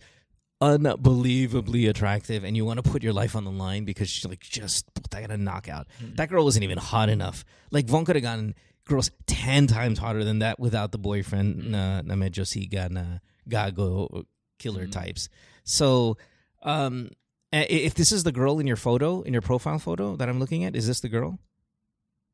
unbelievably 0.61 1.87
attractive 1.87 2.43
and 2.43 2.57
you 2.57 2.65
want 2.65 2.83
to 2.83 2.89
put 2.91 3.01
your 3.01 3.13
life 3.13 3.35
on 3.35 3.45
the 3.45 3.51
line 3.51 3.85
because 3.85 4.09
she's 4.09 4.25
like 4.25 4.41
just 4.41 4.85
I 5.13 5.21
got 5.21 5.31
a 5.31 5.37
knockout. 5.37 5.87
Mm-hmm. 6.01 6.15
That 6.15 6.29
girl 6.29 6.43
wasn't 6.43 6.63
even 6.63 6.77
hot 6.77 7.09
enough. 7.09 7.45
Like 7.71 7.85
Vhong 7.85 8.05
could 8.05 8.15
have 8.15 8.23
gotten 8.23 8.55
girls 8.85 9.11
ten 9.27 9.67
times 9.67 9.99
hotter 9.99 10.23
than 10.23 10.39
that 10.39 10.59
without 10.59 10.91
the 10.91 10.97
boyfriend 10.97 11.57
mm-hmm. 11.57 11.71
na, 11.71 12.01
na 12.01 12.15
medyo 12.15 12.43
siga 12.43 12.89
na 12.89 13.19
gago 13.47 14.25
killer 14.57 14.83
mm-hmm. 14.83 14.91
types. 14.91 15.29
So 15.63 16.17
um 16.63 17.09
eh, 17.53 17.65
if 17.69 17.93
this 17.93 18.11
is 18.11 18.23
the 18.23 18.31
girl 18.31 18.59
in 18.59 18.67
your 18.67 18.75
photo, 18.75 19.21
in 19.21 19.31
your 19.31 19.41
profile 19.41 19.79
photo 19.79 20.15
that 20.17 20.27
I'm 20.27 20.39
looking 20.39 20.65
at, 20.65 20.75
is 20.75 20.87
this 20.87 20.99
the 20.99 21.09
girl? 21.09 21.39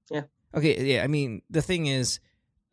Yeah. 0.09 0.23
Okay, 0.55 0.83
yeah. 0.83 1.03
I 1.03 1.07
mean, 1.07 1.41
the 1.49 1.61
thing 1.61 1.87
is, 1.87 2.19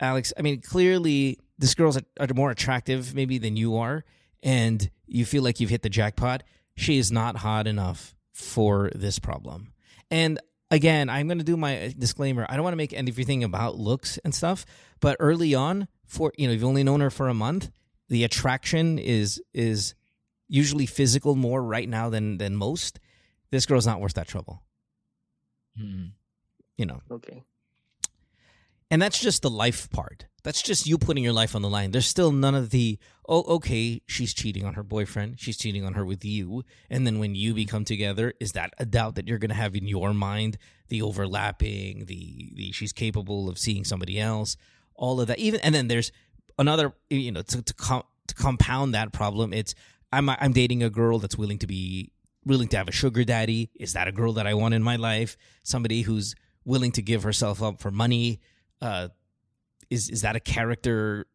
Alex, 0.01 0.33
I 0.39 0.43
mean, 0.43 0.61
clearly 0.61 1.39
this 1.59 1.75
girl's 1.75 1.97
are, 1.97 2.03
are 2.21 2.29
more 2.35 2.51
attractive 2.51 3.15
maybe 3.15 3.39
than 3.39 3.57
you 3.57 3.77
are, 3.77 4.05
and 4.43 4.91
you 5.07 5.25
feel 5.25 5.43
like 5.43 5.61
you've 5.61 5.71
hit 5.71 5.83
the 5.83 5.89
jackpot. 5.89 6.43
She 6.77 6.99
is 6.99 7.11
not 7.13 7.37
hot 7.37 7.67
enough 7.67 8.15
for 8.33 8.91
this 8.95 9.19
problem. 9.19 9.73
And 10.11 10.41
again, 10.71 11.09
I'm 11.09 11.27
going 11.29 11.39
to 11.39 11.45
do 11.45 11.57
my 11.57 11.87
uh, 11.87 11.91
disclaimer. 11.97 12.47
I 12.49 12.55
don't 12.55 12.65
want 12.65 12.73
to 12.73 12.79
make 12.79 12.93
everything 12.93 13.45
about 13.45 13.77
looks 13.77 14.19
and 14.19 14.35
stuff, 14.35 14.65
but 15.01 15.17
early 15.21 15.55
on, 15.55 15.89
for 16.07 16.33
you 16.37 16.47
know, 16.47 16.53
you've 16.53 16.65
only 16.65 16.85
known 16.85 17.01
her 17.01 17.11
for 17.11 17.29
a 17.29 17.35
month, 17.35 17.71
the 18.09 18.25
attraction 18.25 18.99
is 18.99 19.41
is 19.55 19.95
usually 20.49 20.87
physical 20.87 21.35
more 21.35 21.63
right 21.63 21.89
now 21.89 22.11
than 22.11 22.39
than 22.39 22.55
most. 22.55 23.01
This 23.51 23.67
girl's 23.67 23.87
not 23.87 24.01
worth 24.01 24.15
that 24.15 24.29
trouble. 24.29 24.63
You 26.77 26.87
know. 26.87 27.01
Okay. 27.11 27.45
And 28.93 29.01
that's 29.01 29.19
just 29.19 29.41
the 29.41 29.49
life 29.49 29.89
part. 29.89 30.27
That's 30.43 30.61
just 30.61 30.87
you 30.87 30.99
putting 30.99 31.25
your 31.25 31.33
life 31.33 31.57
on 31.57 31.63
the 31.63 31.71
line. 31.71 31.93
There's 31.93 32.07
still 32.07 32.31
none 32.31 32.55
of 32.55 32.69
the, 32.69 32.99
oh, 33.27 33.43
okay, 33.55 34.03
she's 34.07 34.35
cheating 34.35 34.67
on 34.67 34.75
her 34.75 34.83
boyfriend. 34.83 35.41
She's 35.41 35.57
cheating 35.57 35.83
on 35.83 35.95
her 35.95 36.05
with 36.05 36.27
you. 36.27 36.63
And 36.91 37.07
then 37.07 37.19
when 37.19 37.35
you 37.35 37.55
become 37.55 37.87
together, 37.87 38.35
is 38.39 38.53
that 38.53 38.75
a 38.77 38.85
doubt 38.85 39.15
that 39.15 39.27
you're 39.27 39.39
going 39.39 39.49
to 39.49 39.55
have 39.55 39.75
in 39.75 39.89
your 39.89 40.13
mind? 40.13 40.59
The 40.91 41.01
overlapping, 41.01 42.05
the, 42.05 42.53
the 42.55 42.73
she's 42.73 42.93
capable 42.93 43.49
of 43.49 43.59
seeing 43.59 43.83
somebody 43.85 44.21
else, 44.21 44.59
all 44.95 45.23
of 45.23 45.29
that. 45.29 45.39
Even 45.39 45.61
And 45.61 45.75
then 45.75 45.89
there's 45.89 46.13
another, 46.59 46.93
you 47.09 47.33
know, 47.33 47.41
to, 47.41 47.63
to, 47.63 47.73
com- 47.73 48.05
to 48.27 48.35
compound 48.35 48.93
that 48.93 49.15
problem, 49.15 49.55
it's, 49.55 49.75
I'm, 50.13 50.29
I'm 50.29 50.53
dating 50.53 50.83
a 50.83 50.91
girl 50.91 51.19
that's 51.19 51.39
willing 51.39 51.59
to 51.61 51.67
be, 51.67 52.13
willing 52.45 52.69
to 52.69 52.77
have 52.77 52.89
a 52.89 52.93
sugar 52.93 53.25
daddy. 53.25 53.71
Is 53.75 53.95
that 53.95 54.07
a 54.07 54.13
girl 54.13 54.35
that 54.35 54.47
I 54.47 54.53
want 54.53 54.75
in 54.75 54.83
my 54.83 54.97
life? 54.97 55.39
Somebody 55.63 56.03
who's 56.03 56.35
willing 56.67 56.93
to 56.93 57.01
give 57.01 57.23
herself 57.23 57.63
up 57.63 57.81
for 57.81 57.91
money 57.91 58.39
uh, 58.83 59.09
is 59.89 60.11
is 60.11 60.23
that 60.23 60.37
a 60.37 60.41
character 60.41 61.27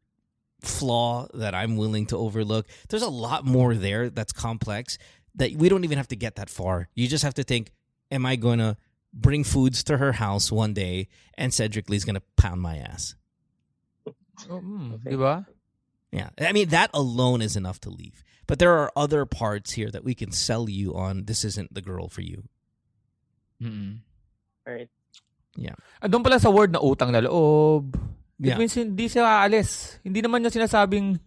flaw 0.61 1.27
that 1.33 1.55
I'm 1.55 1.77
willing 1.77 2.05
to 2.07 2.17
overlook? 2.17 2.67
There's 2.89 3.01
a 3.01 3.09
lot 3.09 3.45
more 3.45 3.73
there 3.73 4.09
that's 4.09 4.33
complex 4.33 4.97
that 5.35 5.53
we 5.53 5.69
don't 5.69 5.83
even 5.83 5.97
have 5.97 6.07
to 6.09 6.15
get 6.15 6.35
that 6.35 6.49
far. 6.49 6.89
You 6.93 7.07
just 7.07 7.23
have 7.23 7.35
to 7.35 7.43
think, 7.43 7.71
am 8.11 8.25
I 8.25 8.35
going 8.35 8.59
to 8.59 8.75
bring 9.13 9.43
foods 9.43 9.83
to 9.85 9.97
her 9.97 10.11
house 10.11 10.51
one 10.51 10.73
day 10.73 11.07
and 11.35 11.53
Cedric 11.53 11.89
Lee's 11.89 12.05
going 12.05 12.15
to 12.15 12.23
pound 12.35 12.61
my 12.61 12.77
ass? 12.77 13.15
Oh, 14.49 14.59
mm, 14.59 14.99
Okay. 15.05 15.51
Yeah. 16.11 16.29
I 16.39 16.53
mean, 16.53 16.69
that 16.69 16.89
alone 16.93 17.41
is 17.41 17.55
enough 17.55 17.79
to 17.81 17.89
leave. 17.89 18.23
But 18.47 18.59
there 18.59 18.73
are 18.77 18.91
other 18.95 19.25
parts 19.25 19.73
here 19.73 19.91
that 19.91 20.03
we 20.03 20.15
can 20.15 20.31
sell 20.31 20.69
you 20.69 20.95
on 20.95 21.25
this 21.25 21.43
isn't 21.43 21.73
the 21.73 21.81
girl 21.81 22.07
for 22.07 22.21
you. 22.21 22.43
Mm-mm. 23.61 23.99
Alright. 24.67 24.89
Ah, 25.97 26.05
doon 26.05 26.21
pala 26.21 26.37
sa 26.37 26.47
word 26.47 26.69
na 26.69 26.79
utang 26.79 27.09
na 27.09 27.19
loob. 27.19 27.89
It 28.37 28.53
Yeah. 28.53 28.57
means 28.57 28.73
hindi 28.73 29.09
siya 29.09 29.25
aalis. 29.41 29.97
Hindi 30.01 30.21
naman 30.21 30.39
niya 30.39 30.53
sinasabing 30.53 31.17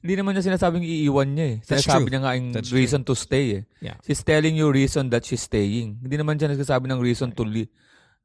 hindi 0.00 0.14
naman 0.14 0.32
niya 0.32 0.44
sinasabing 0.44 0.80
iiwan 0.80 1.28
niya 1.32 1.46
eh. 1.46 1.56
That's 1.60 1.84
Sinasabi 1.84 2.04
true. 2.04 2.10
niya 2.10 2.20
nga 2.20 2.32
yung 2.34 2.48
That's 2.52 2.68
true. 2.68 2.78
reason 2.78 3.00
to 3.02 3.12
stay 3.12 3.46
eh. 3.56 3.62
Yeah. 3.80 3.96
She's 4.00 4.20
telling 4.20 4.52
you 4.54 4.68
reason 4.68 5.08
that 5.08 5.24
she's 5.24 5.40
staying. 5.40 6.00
Hindi 6.00 6.16
naman 6.16 6.36
siya 6.36 6.48
nagsasabi 6.48 6.84
ng 6.86 7.00
reason 7.00 7.32
to 7.32 7.44
leave. 7.44 7.68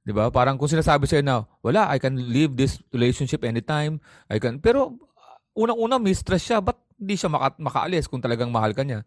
'Di 0.02 0.12
ba? 0.12 0.28
Parang 0.30 0.56
kung 0.56 0.68
sinasabi 0.68 1.04
sa'yo 1.04 1.20
na, 1.20 1.44
wala, 1.60 1.88
I 1.88 1.98
can 1.98 2.16
leave 2.16 2.54
this 2.54 2.80
relationship 2.92 3.42
anytime. 3.42 4.00
I 4.28 4.38
can 4.38 4.60
pero 4.60 4.94
uh, 4.94 5.36
unang-una 5.56 5.96
mistress 5.98 6.44
siya, 6.46 6.60
ba't 6.60 6.76
hindi 6.96 7.16
siya 7.16 7.28
maka- 7.28 7.56
makaalis 7.58 8.06
kung 8.06 8.20
talagang 8.20 8.52
mahal 8.52 8.72
ka 8.72 8.84
niya? 8.84 9.04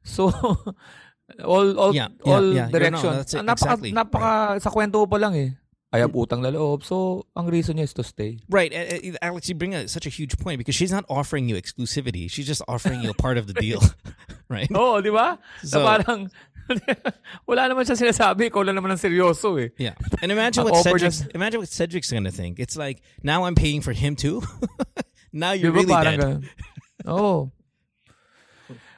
So 0.00 0.28
all 1.42 1.68
all 1.74 1.92
Yeah, 1.92 2.08
yeah, 2.14 2.28
all 2.28 2.46
yeah. 2.46 2.68
You're- 2.68 2.92
no, 2.92 3.00
direction. 3.02 3.12
it. 3.18 3.28
Ah, 3.34 3.42
napaka, 3.42 3.72
Exactly. 3.74 3.90
napaka 3.90 4.32
sa 4.56 4.70
kwento 4.70 5.00
pa 5.04 5.16
lang 5.16 5.34
eh. 5.34 5.50
I 5.92 5.98
have 6.02 6.12
utang 6.12 6.42
na 6.42 6.50
loob. 6.50 6.82
So, 6.84 7.26
ang 7.36 7.46
reason 7.46 7.76
niya 7.78 7.84
is 7.88 7.94
to 7.94 8.02
stay. 8.04 8.40
Right, 8.50 8.74
uh, 8.74 9.16
Alex, 9.22 9.48
you 9.48 9.54
bring 9.54 9.74
a, 9.74 9.86
such 9.88 10.04
a 10.06 10.10
huge 10.10 10.36
point 10.38 10.58
because 10.58 10.74
she's 10.74 10.90
not 10.92 11.04
offering 11.08 11.48
you 11.48 11.54
exclusivity. 11.54 12.30
She's 12.30 12.46
just 12.46 12.60
offering 12.68 13.00
you 13.02 13.10
a 13.10 13.14
part 13.14 13.38
of 13.38 13.46
the 13.46 13.54
deal, 13.54 13.80
right? 14.50 14.68
Oo, 14.74 15.00
di 15.00 15.10
ba? 15.14 15.38
So- 15.62 15.80
na 15.80 15.96
parang, 16.02 16.20
wala 17.48 17.70
naman 17.70 17.86
siya 17.86 17.94
sinasabi. 17.94 18.50
Ikaw 18.50 18.66
lang 18.66 18.74
naman 18.74 18.90
ang 18.90 18.98
seryoso 19.00 19.54
eh. 19.62 19.70
Yeah, 19.78 19.94
and 20.20 20.34
imagine 20.34 20.66
what 20.66 20.82
Cedric's 20.82 21.22
just- 21.22 21.30
imagine 21.34 21.62
what 21.62 21.70
Cedric's 21.70 22.10
gonna 22.10 22.34
think. 22.34 22.58
It's 22.58 22.74
like 22.76 23.00
now 23.22 23.46
I'm 23.46 23.54
paying 23.54 23.80
for 23.80 23.94
him 23.94 24.18
too. 24.18 24.42
now 25.32 25.52
you're 25.54 25.70
ba 25.70 25.78
really 25.80 25.94
dead. 25.94 26.18
ganun? 26.18 26.38
Oo. 27.06 27.54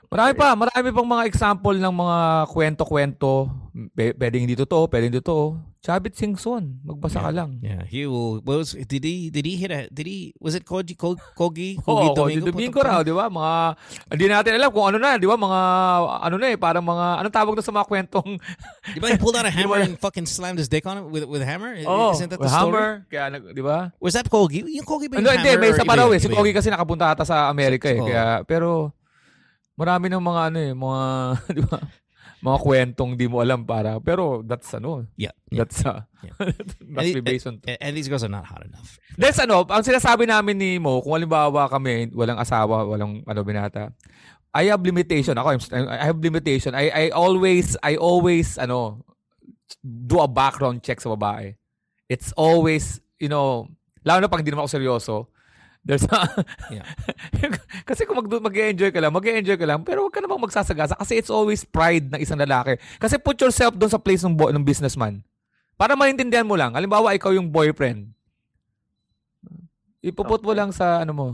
Marami 0.08 0.32
pa, 0.32 0.56
marami 0.56 0.88
pang 0.88 1.04
mga 1.04 1.24
example 1.28 1.76
ng 1.76 1.92
mga 1.92 2.18
kwento-kwento. 2.48 3.52
P- 3.92 4.16
pwedeng 4.16 4.48
hindi 4.48 4.56
totoo, 4.56 4.88
pwedeng 4.88 5.20
totoo. 5.20 5.60
Chabit 5.78 6.16
Singson, 6.18 6.82
magbasa 6.82 7.22
ka 7.22 7.30
lang. 7.30 7.62
Yeah, 7.62 7.86
he 7.86 8.02
will. 8.02 8.42
Was 8.42 8.74
did 8.74 9.04
he? 9.06 9.30
Did 9.30 9.46
he 9.46 9.54
hit 9.54 9.70
a? 9.70 9.86
Did 9.86 10.10
he? 10.10 10.34
Was 10.42 10.58
it 10.58 10.66
Koji? 10.66 10.98
Ko- 10.98 11.20
Kogi? 11.38 11.78
Oo, 11.86 12.18
Kogi 12.18 12.42
oh, 12.42 12.50
Domingo 12.50 12.82
raw, 12.82 13.06
di 13.06 13.14
ba? 13.14 13.30
Mga, 13.30 13.52
hindi 14.10 14.26
natin 14.26 14.52
alam 14.58 14.70
kung 14.74 14.90
ano 14.90 14.98
na, 14.98 15.14
di 15.20 15.28
ba? 15.30 15.38
Mga, 15.38 15.60
ano 16.24 16.34
na 16.34 16.46
eh, 16.50 16.58
parang 16.58 16.82
mga, 16.82 17.06
anong 17.22 17.36
tawag 17.36 17.54
na 17.54 17.62
sa 17.62 17.70
mga 17.70 17.86
kwentong, 17.86 18.30
Di 18.96 18.98
ba 18.98 19.06
he 19.12 19.20
pulled 19.20 19.38
out 19.38 19.46
a 19.46 19.52
hammer 19.60 19.78
and 19.78 19.94
fucking 20.00 20.26
slammed 20.26 20.58
his 20.58 20.66
dick 20.66 20.82
on 20.88 20.98
it 20.98 21.06
with 21.06 21.28
with 21.28 21.44
a 21.44 21.48
hammer? 21.48 21.76
Oh, 21.86 22.10
Isn't 22.10 22.32
that 22.32 22.42
the 22.42 22.50
hammer, 22.50 23.06
story? 23.06 23.12
kaya, 23.12 23.38
di 23.38 23.62
ba? 23.62 23.92
Was 24.02 24.18
that 24.18 24.26
Kogi? 24.26 24.66
Yung 24.66 24.88
Kogi 24.88 25.06
ba 25.06 25.22
yung 25.22 25.30
Ano, 25.30 25.36
hindi, 25.36 25.52
hammer 25.52 25.62
may 25.62 25.70
or 25.70 25.76
isa 25.78 25.84
pa 25.86 25.94
raw 25.94 26.08
eh. 26.10 26.18
Si 26.18 26.26
Kogi 26.26 26.50
kasi 26.50 26.72
nakapunta 26.74 27.14
ata 27.14 27.22
sa 27.22 27.46
Amerika 27.52 27.86
eh. 27.86 28.02
Kaya, 28.02 28.42
pero, 28.42 28.90
marami 29.78 30.10
ng 30.10 30.18
mga 30.18 30.40
ano 30.50 30.58
eh, 30.58 30.72
mga, 30.74 31.00
di 31.56 31.62
ba? 31.62 31.78
Mga 32.38 32.58
kwentong 32.62 33.12
di 33.18 33.26
mo 33.26 33.42
alam 33.42 33.66
para, 33.66 33.98
pero 33.98 34.42
that's 34.46 34.70
ano, 34.74 35.06
Yeah, 35.18 35.34
yeah. 35.50 35.62
that's, 35.62 35.82
uh, 35.82 36.02
Yeah. 36.22 36.34
And- 36.98 37.14
be 37.18 37.22
based 37.22 37.46
on. 37.46 37.62
And, 37.62 37.78
and 37.78 37.92
these 37.94 38.10
girls 38.10 38.26
are 38.26 38.30
not 38.30 38.46
hot 38.46 38.66
enough. 38.66 38.98
That's 39.14 39.38
ano, 39.38 39.62
ang 39.66 39.82
sinasabi 39.86 40.26
namin 40.26 40.58
ni 40.58 40.70
Mo, 40.82 40.98
kung 41.02 41.14
halimbawa 41.14 41.70
kami, 41.70 42.10
walang 42.10 42.38
asawa, 42.42 42.82
walang 42.86 43.22
ano 43.22 43.40
binata, 43.46 43.94
I 44.54 44.66
have 44.70 44.82
limitation. 44.82 45.38
Ako, 45.38 45.58
I 45.70 46.10
have 46.10 46.18
limitation. 46.18 46.74
I, 46.74 46.90
I 46.90 47.04
always, 47.14 47.78
I 47.82 47.94
always, 47.94 48.58
ano, 48.58 49.06
do 49.82 50.18
a 50.18 50.26
background 50.26 50.82
check 50.82 50.98
sa 50.98 51.14
babae. 51.14 51.54
It's 52.08 52.32
always, 52.34 52.98
you 53.20 53.28
know, 53.28 53.68
lalo 54.02 54.24
na 54.24 54.30
pag 54.30 54.40
hindi 54.42 54.50
naman 54.50 54.64
ako 54.66 54.72
seryoso, 54.78 55.14
there's 55.88 56.04
a, 56.04 56.44
Yeah. 56.68 56.84
kasi 57.88 58.04
kung 58.04 58.20
mag, 58.20 58.28
mag-enjoy 58.28 58.92
ka 58.92 59.00
lang, 59.00 59.08
mag-enjoy 59.08 59.56
ka 59.56 59.64
lang, 59.64 59.80
pero 59.82 60.04
wag 60.04 60.12
ka 60.12 60.20
namang 60.20 60.44
magsasagasa 60.44 61.00
kasi 61.00 61.16
it's 61.16 61.32
always 61.32 61.64
pride 61.64 62.12
ng 62.12 62.20
isang 62.20 62.36
lalaki. 62.36 62.76
Kasi 63.00 63.16
put 63.16 63.40
yourself 63.40 63.72
doon 63.72 63.88
sa 63.88 63.96
place 63.96 64.20
ng, 64.20 64.36
bo- 64.36 64.52
ng 64.52 64.60
businessman. 64.60 65.24
Para 65.80 65.96
maintindihan 65.96 66.44
mo 66.44 66.60
lang. 66.60 66.76
Halimbawa, 66.76 67.16
ikaw 67.16 67.32
yung 67.32 67.48
boyfriend. 67.48 68.12
Ipuput 70.04 70.44
mo 70.44 70.52
Okay. 70.52 70.58
lang 70.60 70.70
sa 70.70 71.02
ano 71.02 71.12
mo. 71.16 71.26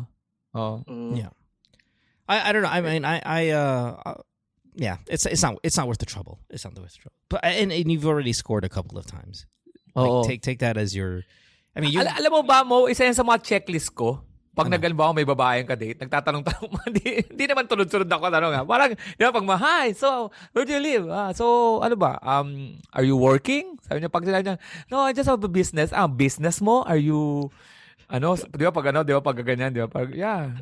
Oh. 0.55 0.81
Mm. 0.87 1.19
Yeah. 1.19 1.33
I, 2.31 2.49
I 2.49 2.53
don't 2.55 2.63
know. 2.63 2.73
I 2.73 2.81
mean, 2.81 3.05
I, 3.05 3.21
I, 3.21 3.43
uh, 3.53 4.01
uh, 4.01 4.19
yeah, 4.73 4.97
it's 5.05 5.27
it's 5.27 5.43
not 5.45 5.61
it's 5.61 5.77
not 5.77 5.85
worth 5.85 6.01
the 6.01 6.09
trouble. 6.09 6.41
It's 6.49 6.65
not 6.65 6.73
worth 6.79 6.97
the 6.97 7.05
trouble. 7.05 7.19
But 7.29 7.45
and, 7.45 7.69
and 7.69 7.93
you've 7.93 8.07
already 8.09 8.33
scored 8.33 8.65
a 8.65 8.73
couple 8.73 8.97
of 8.97 9.05
times. 9.05 9.45
Like, 9.93 10.09
Oo. 10.09 10.25
take 10.25 10.41
take 10.41 10.59
that 10.65 10.77
as 10.81 10.97
your. 10.97 11.21
I 11.77 11.81
mean, 11.85 11.93
you. 11.93 12.01
Al- 12.01 12.17
alam 12.17 12.33
mo 12.33 12.41
ba 12.43 12.65
mo, 12.65 12.89
isa 12.89 13.05
yan 13.05 13.13
sa 13.13 13.27
mga 13.27 13.45
checklist 13.45 13.93
ko. 13.93 14.25
Pag 14.55 14.71
Ano? 14.71 14.79
nagalimbawa 14.79 15.11
may 15.11 15.27
babaeng 15.27 15.67
ka-date, 15.67 15.99
nagtatanong-tanong, 15.99 16.71
hindi, 16.87 17.27
hindi 17.27 17.45
naman 17.51 17.67
tulad-sunod 17.67 18.07
ako 18.07 18.31
tanong 18.31 18.55
ha. 18.55 18.63
Parang, 18.63 18.95
di 18.95 19.23
ba, 19.27 19.35
pag 19.35 19.47
ma, 19.47 19.59
hi, 19.59 19.91
so, 19.91 20.31
where 20.55 20.63
do 20.63 20.71
you 20.71 20.79
live? 20.79 21.11
Ah, 21.11 21.35
so, 21.35 21.79
ano 21.83 21.99
ba, 21.99 22.23
um, 22.23 22.79
are 22.95 23.03
you 23.03 23.19
working? 23.19 23.75
Sabi 23.83 23.99
niya, 23.99 24.15
pag 24.15 24.23
sila 24.23 24.39
niya, 24.47 24.55
no, 24.95 25.03
I 25.03 25.11
just 25.11 25.27
have 25.27 25.43
a 25.43 25.51
business. 25.51 25.91
Ah, 25.91 26.07
business 26.07 26.63
mo? 26.63 26.87
Are 26.87 26.99
you, 26.99 27.51
ano, 28.07 28.39
di 28.39 28.63
ba, 28.63 28.71
pag 28.71 28.95
ano, 28.95 29.03
di 29.03 29.11
ba, 29.11 29.19
pag 29.19 29.43
ganyan, 29.43 29.75
di 29.75 29.83
ba, 29.83 29.91
pag, 29.91 30.15
yeah. 30.15 30.55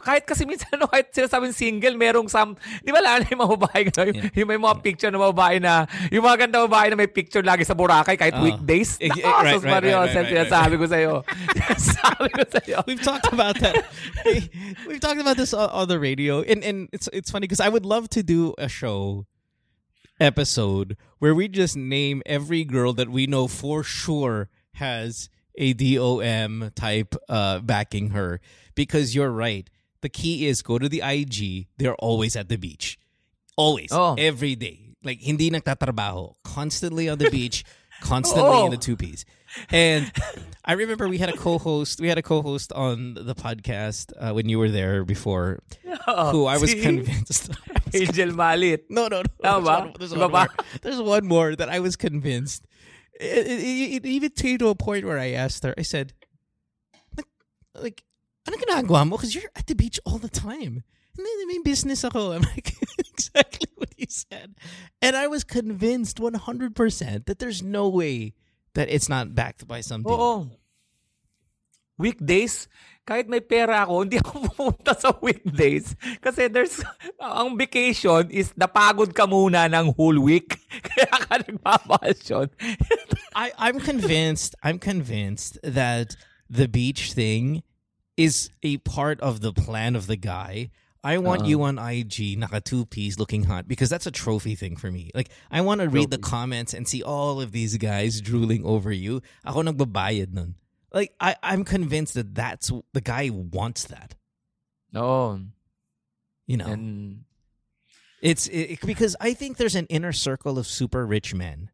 Kahit 0.00 0.24
kasi 0.24 0.48
minsan 0.48 0.72
ano, 0.80 0.88
kahit 0.88 1.12
sila 1.12 1.28
sabing 1.28 1.52
single, 1.52 2.00
merong 2.00 2.30
some, 2.30 2.56
di 2.80 2.88
ba 2.88 3.04
lalo 3.04 3.28
yung 3.28 3.42
mga 3.44 3.52
babae, 3.60 3.80
gano'n, 3.92 4.06
yung, 4.16 4.24
yung 4.32 4.48
may 4.48 4.60
mga 4.60 4.76
picture 4.80 5.10
ng 5.12 5.20
mga 5.20 5.34
babae 5.36 5.56
na, 5.60 5.84
yung 6.08 6.24
mga 6.24 6.48
ganda 6.48 6.64
babae 6.64 6.88
na 6.88 6.96
may 6.96 7.10
picture 7.12 7.44
lagi 7.44 7.68
sa 7.68 7.76
Boracay 7.76 8.16
kahit 8.16 8.32
Oo. 8.40 8.44
weekdays. 8.48 8.96
Eh, 9.04 9.12
eh, 9.12 9.20
right, 9.20 9.60
right, 9.60 9.68
Mario, 9.68 10.00
right, 10.00 10.16
right, 10.16 10.48
right, 10.48 10.48
right. 10.48 10.78
ko 10.80 10.86
sa'yo. 10.88 11.12
Sinasabi 11.60 12.28
ko 12.32 12.42
sa'yo. 12.48 12.76
We've 12.88 13.04
talked 13.04 13.28
about 13.28 13.60
that. 13.60 13.84
We- 14.24 14.48
We've 14.86 15.00
talked 15.00 15.20
about 15.20 15.36
this 15.36 15.52
on, 15.54 15.68
on 15.70 15.88
the 15.88 15.98
radio, 15.98 16.42
and 16.42 16.64
and 16.64 16.88
it's 16.92 17.08
it's 17.12 17.30
funny 17.30 17.44
because 17.44 17.60
I 17.60 17.68
would 17.68 17.86
love 17.86 18.08
to 18.10 18.22
do 18.22 18.54
a 18.58 18.68
show 18.68 19.26
episode 20.20 20.96
where 21.18 21.34
we 21.34 21.48
just 21.48 21.76
name 21.76 22.22
every 22.26 22.64
girl 22.64 22.92
that 22.94 23.08
we 23.08 23.26
know 23.26 23.48
for 23.48 23.82
sure 23.82 24.48
has 24.74 25.28
a 25.58 25.72
DOM 25.72 26.70
type 26.74 27.14
uh, 27.28 27.58
backing 27.60 28.10
her. 28.10 28.40
Because 28.74 29.14
you're 29.14 29.30
right. 29.30 29.68
The 30.02 30.08
key 30.08 30.46
is 30.46 30.62
go 30.62 30.78
to 30.78 30.88
the 30.88 31.00
IG. 31.04 31.66
They're 31.78 31.94
always 31.96 32.36
at 32.36 32.48
the 32.48 32.56
beach. 32.56 32.98
Always. 33.56 33.88
Oh. 33.92 34.14
Every 34.18 34.54
day. 34.54 34.94
Like, 35.02 35.20
hindi 35.20 35.50
nagtatrabaho. 35.50 36.34
Constantly 36.44 37.08
on 37.08 37.18
the 37.18 37.30
beach. 37.38 37.64
Constantly 38.00 38.50
Oh. 38.50 38.64
in 38.66 38.70
the 38.72 38.76
two-piece. 38.76 39.24
And 39.70 40.10
I 40.64 40.72
remember 40.72 41.08
we 41.08 41.18
had 41.18 41.28
a 41.28 41.36
co-host. 41.36 42.00
We 42.00 42.08
had 42.08 42.18
a 42.18 42.22
co-host 42.22 42.72
on 42.72 43.14
the 43.14 43.34
podcast 43.34 44.12
uh, 44.18 44.32
when 44.32 44.48
you 44.48 44.58
were 44.58 44.70
there 44.70 45.04
before, 45.04 45.60
who 46.32 46.46
I 46.46 46.56
was 46.58 46.72
See? 46.72 46.80
convinced. 46.80 47.50
Angel 47.94 48.30
Malit. 48.30 48.80
No, 48.88 49.06
no, 49.08 49.22
no. 49.44 49.60
There's 49.60 49.62
one, 49.64 49.92
there's, 49.98 50.14
one 50.16 50.30
more. 50.32 50.48
there's 50.82 51.00
one 51.02 51.26
more 51.26 51.54
that 51.56 51.68
I 51.68 51.78
was 51.80 51.94
convinced. 51.96 52.64
It, 53.20 53.46
it, 53.46 53.60
it- 53.60 53.94
it 54.02 54.06
even 54.06 54.30
came 54.30 54.58
to 54.58 54.68
a 54.68 54.74
point 54.74 55.04
where 55.04 55.18
I 55.18 55.30
asked 55.32 55.62
her. 55.64 55.74
I 55.76 55.82
said, 55.82 56.12
"Like, 57.16 57.26
like 57.74 58.02
ano 58.46 58.54
ginagawa 58.58 59.06
mo? 59.06 59.16
Because 59.16 59.34
you're 59.34 59.50
at 59.54 59.66
the 59.66 59.74
beach 59.74 60.00
all 60.04 60.18
the 60.18 60.32
time. 60.32 60.82
Hindi, 61.16 61.30
may 61.46 61.60
business 61.62 62.04
ako. 62.04 62.32
I'm 62.36 62.42
like, 62.42 62.74
exactly 62.98 63.68
what 63.76 63.92
you 63.96 64.06
said. 64.08 64.54
And 65.00 65.16
I 65.16 65.26
was 65.26 65.44
convinced 65.44 66.18
100% 66.18 67.26
that 67.26 67.38
there's 67.38 67.62
no 67.62 67.88
way 67.88 68.34
that 68.74 68.88
it's 68.88 69.08
not 69.08 69.34
backed 69.34 69.68
by 69.68 69.80
something. 69.80 70.12
Oo. 70.12 70.48
Weekdays, 72.00 72.66
kahit 73.06 73.28
may 73.28 73.38
pera 73.38 73.84
ako, 73.84 74.02
hindi 74.02 74.18
ako 74.24 74.48
pupunta 74.48 74.96
sa 74.98 75.14
weekdays. 75.20 75.94
Kasi 76.18 76.48
there's, 76.48 76.82
ang 77.20 77.54
vacation 77.54 78.26
is 78.32 78.50
napagod 78.58 79.14
ka 79.14 79.28
muna 79.28 79.68
ng 79.70 79.94
whole 79.94 80.18
week. 80.18 80.58
Kaya 80.88 81.12
ka 81.12 81.34
nagbabakasyon. 81.46 82.48
I, 83.36 83.52
I'm 83.60 83.78
convinced. 83.78 84.56
I'm 84.64 84.80
convinced 84.80 85.60
that 85.62 86.16
the 86.48 86.66
beach 86.66 87.12
thing 87.12 87.62
is 88.16 88.50
a 88.62 88.76
part 88.78 89.20
of 89.20 89.40
the 89.40 89.52
plan 89.52 89.96
of 89.96 90.06
the 90.06 90.16
guy. 90.16 90.70
I 91.04 91.18
want 91.18 91.46
you 91.46 91.62
on 91.62 91.78
IG, 91.78 92.38
naka 92.38 92.60
two 92.60 92.86
piece, 92.86 93.18
looking 93.18 93.44
hot 93.44 93.66
because 93.66 93.90
that's 93.90 94.06
a 94.06 94.12
trophy 94.12 94.54
thing 94.54 94.76
for 94.76 94.90
me. 94.90 95.10
Like 95.14 95.30
I 95.50 95.60
want 95.62 95.80
to 95.80 95.88
read 95.88 96.10
the 96.10 96.18
comments 96.18 96.74
and 96.74 96.86
see 96.86 97.02
all 97.02 97.40
of 97.40 97.50
these 97.50 97.76
guys 97.76 98.20
drooling 98.20 98.64
over 98.64 98.92
you. 98.92 99.20
Ako 99.44 99.62
nagbabayad 99.62 100.32
nun. 100.32 100.54
Like 100.92 101.12
I, 101.18 101.34
I'm 101.42 101.64
convinced 101.64 102.14
that 102.14 102.34
that's 102.36 102.70
the 102.92 103.00
guy 103.00 103.30
wants 103.30 103.84
that. 103.86 104.14
Oo. 104.96 105.40
You 106.46 106.56
know, 106.58 106.66
And, 106.66 107.24
it's 108.20 108.46
it, 108.48 108.78
because 108.86 109.16
I 109.20 109.34
think 109.34 109.56
there's 109.56 109.74
an 109.74 109.86
inner 109.86 110.12
circle 110.12 110.56
of 110.58 110.66
super 110.68 111.04
rich 111.04 111.34
men. 111.34 111.70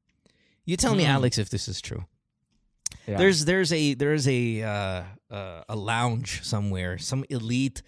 You 0.65 0.77
tell 0.78 0.94
me, 0.94 1.05
Mm. 1.05 1.09
Alex, 1.09 1.36
if 1.36 1.51
this 1.51 1.69
is 1.69 1.82
true. 1.82 2.05
There's 3.16 3.44
there's 3.44 3.72
a 3.72 3.94
there's 3.94 4.28
a 4.28 4.62
uh, 4.62 5.02
uh, 5.30 5.62
a 5.68 5.76
lounge 5.76 6.43
somewhere, 6.44 6.98
some 6.98 7.24
elite 7.30 7.82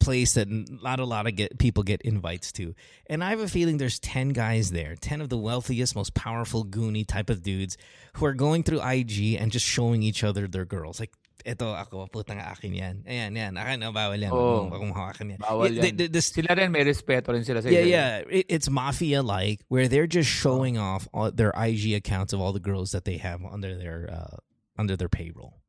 place 0.00 0.32
that 0.34 0.48
not 0.48 0.98
a 0.98 1.04
lot 1.04 1.26
of 1.26 1.36
get 1.36 1.58
people 1.58 1.82
get 1.82 2.00
invites 2.02 2.50
to, 2.52 2.74
and 3.06 3.22
I 3.22 3.30
have 3.30 3.40
a 3.40 3.48
feeling 3.48 3.76
there's 3.76 3.98
ten 4.00 4.30
guys 4.30 4.70
there, 4.70 4.96
ten 4.96 5.20
of 5.20 5.28
the 5.28 5.38
wealthiest, 5.38 5.94
most 5.94 6.14
powerful, 6.14 6.64
goony 6.64 7.06
type 7.06 7.30
of 7.30 7.42
dudes 7.42 7.76
who 8.14 8.26
are 8.26 8.34
going 8.34 8.62
through 8.62 8.82
IG 8.82 9.34
and 9.34 9.52
just 9.52 9.66
showing 9.66 10.02
each 10.02 10.24
other 10.24 10.48
their 10.48 10.64
girls. 10.64 10.98
Like, 10.98 11.12
eto 11.44 11.72
ako, 11.74 12.08
putang 12.12 12.38
akin 12.40 12.72
yan. 12.72 12.94
Ayan, 13.08 13.32
yan. 13.32 13.52
Akin 13.56 13.80
na, 13.80 13.90
bawal 13.90 14.20
yan. 14.20 14.32
Oo. 14.32 14.68
Huwag 14.68 14.82
mong 14.84 14.96
hawakan 14.96 15.26
yan. 15.36 15.40
Bawal 15.40 15.72
yan. 15.72 15.82
the- 15.82 15.96
the- 16.06 16.10
this- 16.12 16.30
sila 16.32 16.54
rin 16.54 16.70
may 16.70 16.84
respeto 16.84 17.32
rin 17.32 17.44
sila 17.44 17.60
sa 17.60 17.68
yeah, 17.68 17.84
yeah. 17.84 18.22
It, 18.28 18.46
it's 18.48 18.68
mafia 18.68 19.20
like 19.24 19.60
where 19.68 19.88
they're 19.88 20.10
just 20.10 20.28
showing 20.28 20.78
off 20.78 21.08
all, 21.12 21.30
their 21.30 21.52
IG 21.56 21.94
accounts 21.96 22.32
of 22.32 22.40
all 22.40 22.52
the 22.52 22.62
girls 22.62 22.92
that 22.92 23.04
they 23.04 23.16
have 23.18 23.40
under 23.44 23.74
their 23.76 24.08
uh, 24.12 24.36
under 24.78 24.96
their 24.96 25.08
payroll. 25.10 25.60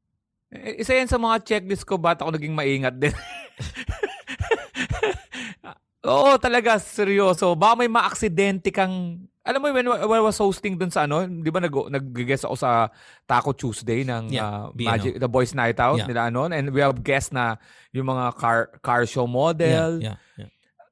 Isa 0.51 0.99
yan 0.99 1.07
sa 1.07 1.15
mga 1.15 1.47
checklist 1.47 1.87
ko, 1.87 1.95
ba't 1.95 2.19
ako 2.19 2.35
naging 2.35 2.51
maingat 2.51 2.99
din? 2.99 3.15
Oo, 6.01 6.35
talaga, 6.41 6.81
seryoso. 6.81 7.53
Baka 7.53 7.85
may 7.85 7.89
maaksidente 7.91 8.73
kang... 8.73 9.21
Alam 9.41 9.57
mo, 9.57 9.67
when, 9.73 9.87
when 9.89 10.19
I 10.21 10.25
was 10.25 10.37
hosting 10.37 10.77
dun 10.77 10.93
sa 10.93 11.09
ano, 11.09 11.25
di 11.25 11.49
ba 11.49 11.57
nag, 11.57 11.73
nag-guest 11.73 12.45
ako 12.45 12.55
sa 12.61 12.93
Taco 13.25 13.57
Tuesday 13.57 14.05
ng 14.05 14.29
Yeah, 14.29 14.69
uh. 14.69 14.75
Magic, 14.77 15.17
The 15.17 15.25
Boys 15.25 15.57
Night 15.57 15.81
Out 15.81 16.05
Yeah. 16.05 16.09
nila 16.13 16.29
ano, 16.29 16.45
and 16.45 16.69
we 16.69 16.77
have 16.77 17.01
guests 17.01 17.33
na 17.33 17.57
yung 17.89 18.05
mga 18.05 18.37
car 18.37 18.69
car 18.85 19.01
show 19.09 19.25
model. 19.25 19.97
Yeah, 19.97 20.21
yeah, 20.37 20.45
yeah. 20.45 20.49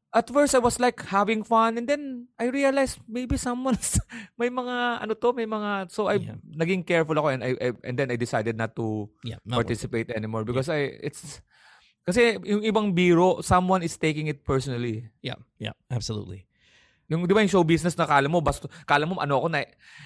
At 0.09 0.25
first, 0.33 0.57
I 0.57 0.61
was 0.65 0.81
like 0.81 0.97
having 1.05 1.45
fun 1.45 1.77
and 1.77 1.85
then 1.85 2.25
I 2.41 2.49
realized 2.49 2.97
maybe 3.05 3.37
someone's 3.37 4.01
may 4.41 4.49
mga 4.49 5.05
ano 5.05 5.13
to, 5.13 5.29
may 5.37 5.45
mga 5.45 5.93
so 5.93 6.09
I 6.09 6.17
Yeah. 6.17 6.41
naging 6.41 6.81
careful 6.81 7.13
ako 7.21 7.29
and 7.29 7.45
I, 7.45 7.53
I 7.53 7.67
and 7.85 7.93
then 7.93 8.09
I 8.09 8.17
decided 8.17 8.57
not 8.57 8.73
to 8.81 9.05
Yeah, 9.21 9.37
not 9.45 9.61
participate 9.61 10.09
anymore 10.09 10.41
because 10.41 10.73
I 10.73 10.97
it's 11.05 11.37
kasi 12.01 12.41
yung 12.41 12.65
ibang 12.65 12.97
biro 12.97 13.45
someone 13.45 13.85
is 13.85 13.93
taking 14.01 14.25
it 14.25 14.41
personally. 14.41 15.05
Yeah, 15.21 15.37
yeah, 15.61 15.77
absolutely. 15.93 16.48
Yung 17.09 17.25
di 17.25 17.33
ba 17.33 17.41
yung 17.41 17.49
show 17.49 17.61
business 17.61 17.93
na 17.93 18.05
kala 18.05 18.25
mo 18.25 18.37
basta 18.39 18.65
kala 18.85 19.03
mo 19.03 19.17
ano 19.17 19.37
ako 19.37 19.47
na 19.49 19.65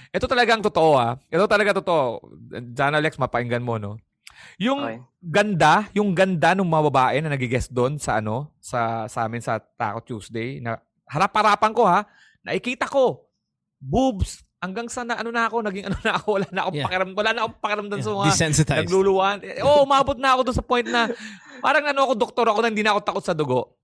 ito 0.10 0.26
talagang 0.26 0.60
totoo 0.60 0.96
ah. 0.96 1.20
Ito 1.28 1.46
talaga 1.46 1.78
totoo. 1.78 2.24
John 2.72 2.96
Alex 2.96 3.16
mapakinggan 3.18 3.60
mo 3.60 3.76
no. 3.76 4.00
Yung 4.56 4.80
Okay. 4.80 4.98
ganda, 5.22 5.88
yung 5.92 6.12
ganda 6.12 6.52
ng 6.52 6.64
mga 6.64 6.86
babae 6.90 7.16
na 7.20 7.30
nagigest 7.30 7.70
doon 7.70 7.96
sa 7.96 8.18
ano, 8.18 8.52
sa 8.58 9.06
sa 9.06 9.24
amin 9.24 9.40
sa 9.40 9.60
Taco 9.60 10.00
Tuesday 10.02 10.58
na 10.58 10.80
harap-harapan 11.06 11.72
ko 11.72 11.84
ha, 11.84 12.04
nakikita 12.42 12.86
ko 12.86 13.28
boobs 13.78 14.42
hanggang 14.58 14.88
sa 14.88 15.04
na, 15.04 15.20
ano 15.20 15.28
na 15.28 15.44
ako, 15.46 15.60
naging 15.62 15.86
ano 15.86 15.98
na 16.02 16.16
ako, 16.16 16.28
wala 16.34 16.48
na 16.50 16.60
akong 16.64 16.76
Yeah. 16.76 16.88
pakiram, 16.88 17.10
wala 17.14 17.30
na 17.30 17.40
akong 17.44 17.60
pakiramdam 17.60 18.00
sa 18.00 18.08
Yeah, 18.08 18.16
mga 18.16 18.28
desensitized. 18.32 18.80
nagluluwan. 18.80 19.38
Eh, 19.44 19.60
Oo, 19.60 19.84
umabot 19.84 20.16
na 20.16 20.30
ako 20.32 20.42
doon 20.44 20.58
sa 20.58 20.64
point 20.64 20.88
na 20.88 21.02
parang 21.60 21.84
ano 21.84 22.00
ako, 22.02 22.14
doktor 22.16 22.48
ako 22.48 22.60
na 22.60 22.72
hindi 22.72 22.80
na 22.80 22.96
ako 22.96 23.00
takot 23.04 23.24
sa 23.24 23.36
dugo. 23.36 23.76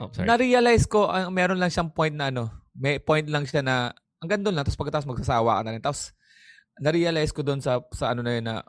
Oh, 0.00 0.08
sorry. 0.08 0.26
Na-realize 0.26 0.88
ko, 0.88 1.12
ang 1.12 1.30
meron 1.30 1.60
lang 1.60 1.68
siyang 1.68 1.92
point 1.92 2.16
na 2.16 2.32
ano, 2.32 2.48
may 2.72 2.96
point 2.96 3.28
lang 3.28 3.44
siya 3.44 3.60
na 3.60 3.92
hanggang 4.18 4.40
doon 4.40 4.56
lang, 4.56 4.64
tapos 4.64 4.80
pagkatapos 4.80 5.06
magsasawa 5.06 5.60
ka 5.60 5.62
na 5.62 5.72
rin. 5.76 5.82
Tapos, 5.84 6.16
na-realize 6.80 7.30
ko 7.36 7.44
doon 7.44 7.60
sa, 7.60 7.84
sa 7.92 8.16
ano 8.16 8.24
na 8.24 8.32
yun 8.32 8.44
na 8.48 8.64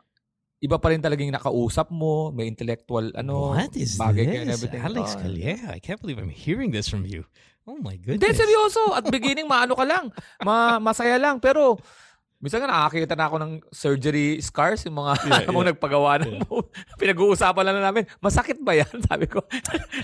iba 0.62 0.76
pa 0.78 0.92
rin 0.94 1.02
talagang 1.02 1.32
nakausap 1.32 1.90
mo, 1.90 2.30
may 2.30 2.46
intellectual 2.46 3.10
ano, 3.18 3.56
what 3.56 3.74
is 3.74 3.98
bagay 3.98 4.28
kayo 4.28 4.40
and 4.46 4.52
this? 4.52 4.56
everything. 4.60 4.82
Alex. 4.84 5.18
Calleja. 5.18 5.74
I 5.74 5.80
can't 5.82 5.98
believe 5.98 6.20
I'm 6.22 6.30
hearing 6.30 6.70
this 6.70 6.86
from 6.86 7.02
you. 7.02 7.26
Oh 7.66 7.78
my 7.78 7.94
Hindi, 7.98 8.18
goodness. 8.18 8.38
seryoso. 8.38 8.94
At 8.94 9.06
beginning, 9.06 9.46
maano 9.46 9.78
ka 9.78 9.86
lang. 9.86 10.10
Ma 10.42 10.82
masaya 10.82 11.14
lang. 11.18 11.38
Pero, 11.38 11.78
minsan 12.42 12.58
nga 12.58 12.68
nakakita 12.74 13.14
na 13.14 13.30
ako 13.30 13.36
ng 13.38 13.52
surgery 13.70 14.42
scars, 14.42 14.82
yung 14.82 14.98
mga 14.98 15.12
Yeah, 15.30 15.46
mong 15.54 15.70
nagpagawa 15.72 16.18
ng 16.26 16.42
pinag-uusapan 17.00 17.62
lang 17.62 17.76
na 17.78 17.86
namin. 17.88 18.04
Masakit 18.18 18.58
ba 18.58 18.74
yan? 18.74 18.90
Sabi 19.08 19.30
ko. 19.30 19.46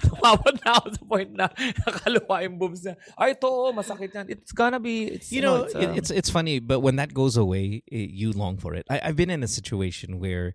Tumawad 0.06 0.55
na 0.62 0.78
ako 0.78 0.86
sa 0.94 1.02
point 1.02 1.31
na 1.35 1.51
nakaluwa 1.82 2.36
yung 2.47 2.56
boobs 2.56 2.86
na. 2.86 2.94
Ay, 3.19 3.35
ito, 3.35 3.51
oh, 3.51 3.74
masakit 3.74 4.15
yan. 4.15 4.31
It's 4.31 4.55
gonna 4.55 4.78
be, 4.78 5.19
it's, 5.19 5.35
you 5.35 5.43
know, 5.43 5.66
it's, 5.66 5.74
it- 5.74 5.90
um, 5.90 5.98
it's 5.98 6.10
it's 6.15 6.31
funny, 6.31 6.62
but 6.62 6.78
when 6.78 6.94
that 6.97 7.10
goes 7.12 7.35
away, 7.36 7.82
it, 7.90 8.15
you 8.15 8.31
long 8.31 8.56
for 8.56 8.73
it. 8.78 8.86
I, 8.89 9.02
I've 9.02 9.19
been 9.19 9.35
in 9.35 9.43
a 9.43 9.51
situation 9.51 10.23
where 10.23 10.55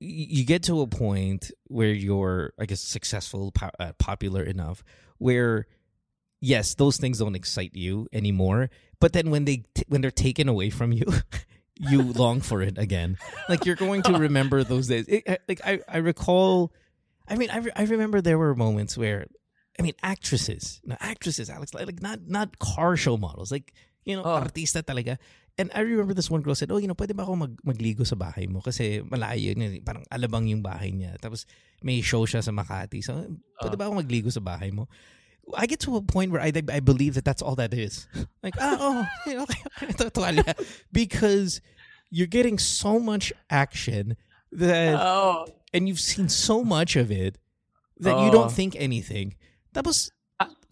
you 0.00 0.44
get 0.48 0.62
to 0.64 0.80
a 0.80 0.88
point 0.88 1.50
where 1.68 1.92
you're, 1.92 2.52
I 2.58 2.64
guess, 2.64 2.80
successful, 2.80 3.52
po- 3.52 3.68
uh, 3.78 3.92
popular 4.00 4.42
enough, 4.42 4.82
where 5.20 5.66
yes, 6.40 6.72
those 6.74 6.96
things 6.96 7.18
don't 7.20 7.36
excite 7.36 7.76
you 7.76 8.08
anymore. 8.12 8.70
But 9.00 9.12
then 9.12 9.30
when 9.30 9.44
they 9.44 9.64
t- 9.74 9.88
when 9.88 10.00
they're 10.00 10.12
taken 10.14 10.48
away 10.48 10.70
from 10.70 10.92
you. 10.92 11.06
You 11.80 12.12
long 12.12 12.44
for 12.44 12.60
it 12.60 12.76
again, 12.76 13.16
like 13.48 13.64
you're 13.64 13.72
going 13.72 14.04
to 14.04 14.12
remember 14.12 14.60
those 14.68 14.84
days. 14.92 15.08
It, 15.08 15.24
like 15.48 15.64
I, 15.64 15.80
I 15.88 16.04
recall, 16.04 16.76
I 17.24 17.40
mean, 17.40 17.48
I, 17.48 17.64
re- 17.64 17.72
I 17.72 17.88
remember 17.88 18.20
there 18.20 18.36
were 18.36 18.52
moments 18.54 19.00
where, 19.00 19.24
I 19.78 19.82
mean, 19.82 19.96
actresses, 20.04 20.84
no, 20.84 21.00
actresses, 21.00 21.48
Alex, 21.48 21.72
like, 21.72 21.86
like 21.88 22.02
not 22.04 22.28
not 22.28 22.58
car 22.60 23.00
show 23.00 23.16
models, 23.16 23.48
like 23.48 23.72
you 24.04 24.12
know, 24.12 24.28
Oh. 24.28 24.44
artista 24.44 24.84
talaga. 24.84 25.16
And 25.56 25.72
I 25.72 25.80
remember 25.80 26.12
this 26.12 26.28
one 26.28 26.44
girl 26.44 26.54
said, 26.54 26.68
oh, 26.68 26.76
you 26.76 26.88
know, 26.88 26.96
pwede 26.96 27.16
ba 27.16 27.24
ako 27.24 27.48
mag 27.48 27.56
magligo 27.64 28.04
sa 28.04 28.16
bahay 28.16 28.44
mo? 28.44 28.60
Kasi 28.60 29.00
malayo, 29.00 29.56
yun, 29.56 29.64
eh, 29.64 29.80
parang 29.80 30.04
alabang 30.12 30.52
yung 30.52 30.60
bahay 30.60 30.92
niya. 30.92 31.16
Tapos 31.16 31.48
may 31.80 32.04
show 32.04 32.28
siya 32.28 32.44
sa 32.44 32.52
Makati. 32.52 33.00
So, 33.00 33.16
pwede 33.60 33.76
oh. 33.76 33.80
ba 33.80 33.88
ako 33.88 34.04
magligo 34.04 34.28
sa 34.28 34.44
bahay 34.44 34.68
mo? 34.68 34.84
I 35.56 35.66
get 35.66 35.80
to 35.80 35.96
a 35.96 36.02
point 36.02 36.32
where 36.32 36.40
I, 36.40 36.52
I 36.72 36.80
believe 36.80 37.14
that 37.14 37.24
that's 37.24 37.42
all 37.42 37.56
that 37.56 37.74
is. 37.74 38.06
Like, 38.42 38.54
ah, 38.58 38.76
oh, 38.80 39.06
tuwalya. 40.16 40.56
Because 40.92 41.60
you're 42.10 42.30
getting 42.30 42.58
so 42.58 42.98
much 42.98 43.32
action 43.50 44.16
that 44.52 44.96
oh, 44.96 45.46
and 45.72 45.86
you've 45.86 46.00
seen 46.00 46.28
so 46.28 46.64
much 46.64 46.96
of 46.96 47.10
it 47.12 47.36
that 48.00 48.16
you 48.24 48.32
don't 48.32 48.50
think 48.50 48.74
anything. 48.80 49.36
Tapos, 49.76 50.10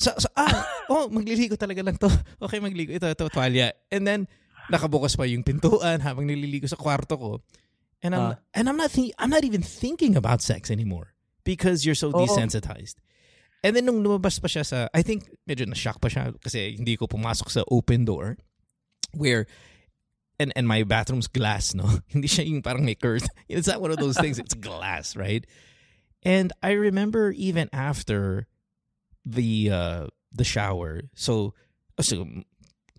sa, 0.00 0.16
sa, 0.16 0.28
ah, 0.34 0.64
oh, 0.88 1.08
magliligo 1.12 1.60
talaga 1.60 1.84
lang 1.84 2.00
to. 2.00 2.08
Okay, 2.40 2.58
magligo. 2.58 2.96
Ito, 2.96 3.12
ito, 3.12 3.28
tuwalya. 3.28 3.76
And 3.92 4.08
then, 4.08 4.26
nakabukas 4.72 5.16
pa 5.16 5.28
yung 5.28 5.44
pintuan 5.44 6.00
habang 6.00 6.24
nililigo 6.24 6.68
sa 6.68 6.76
kwarto 6.76 7.20
ko. 7.20 7.30
And 8.00 8.14
I'm, 8.14 8.20
Ah. 8.20 8.34
and 8.54 8.68
I'm 8.68 8.76
not 8.78 8.90
think, 8.90 9.12
I'm 9.18 9.30
not 9.30 9.44
even 9.44 9.60
thinking 9.60 10.14
about 10.16 10.40
sex 10.40 10.70
anymore 10.70 11.12
because 11.44 11.84
you're 11.84 11.98
so 11.98 12.12
Oo. 12.14 12.24
desensitized. 12.24 12.96
And 13.62 13.74
then 13.74 13.86
nung 13.86 14.04
lumabas 14.06 14.38
pa 14.38 14.46
siya 14.46 14.62
sa, 14.62 14.86
I 14.94 15.02
think 15.02 15.26
medyo 15.48 15.66
na-shock 15.66 15.98
pa 15.98 16.06
siya 16.06 16.30
kasi 16.38 16.78
hindi 16.78 16.94
ko 16.94 17.10
pumasok 17.10 17.50
sa 17.50 17.62
open 17.66 18.06
door 18.06 18.38
where 19.12 19.46
and 20.38 20.52
and 20.54 20.68
my 20.68 20.84
bathroom's 20.84 21.26
glass, 21.26 21.74
no? 21.74 21.98
Hindi 22.14 22.28
siya 22.28 22.46
yung 22.46 22.62
parang 22.62 22.86
may 22.86 22.94
curtain. 22.94 23.28
It's 23.48 23.66
not 23.66 23.82
one 23.82 23.90
of 23.90 23.98
those 23.98 24.16
things. 24.16 24.38
It's 24.38 24.54
glass, 24.54 25.16
right? 25.16 25.44
And 26.22 26.52
I 26.62 26.78
remember 26.78 27.30
even 27.34 27.68
after 27.72 28.46
the 29.26 29.70
uh 29.70 30.06
the 30.30 30.46
shower, 30.46 31.02
so 31.14 31.54
so 31.98 32.26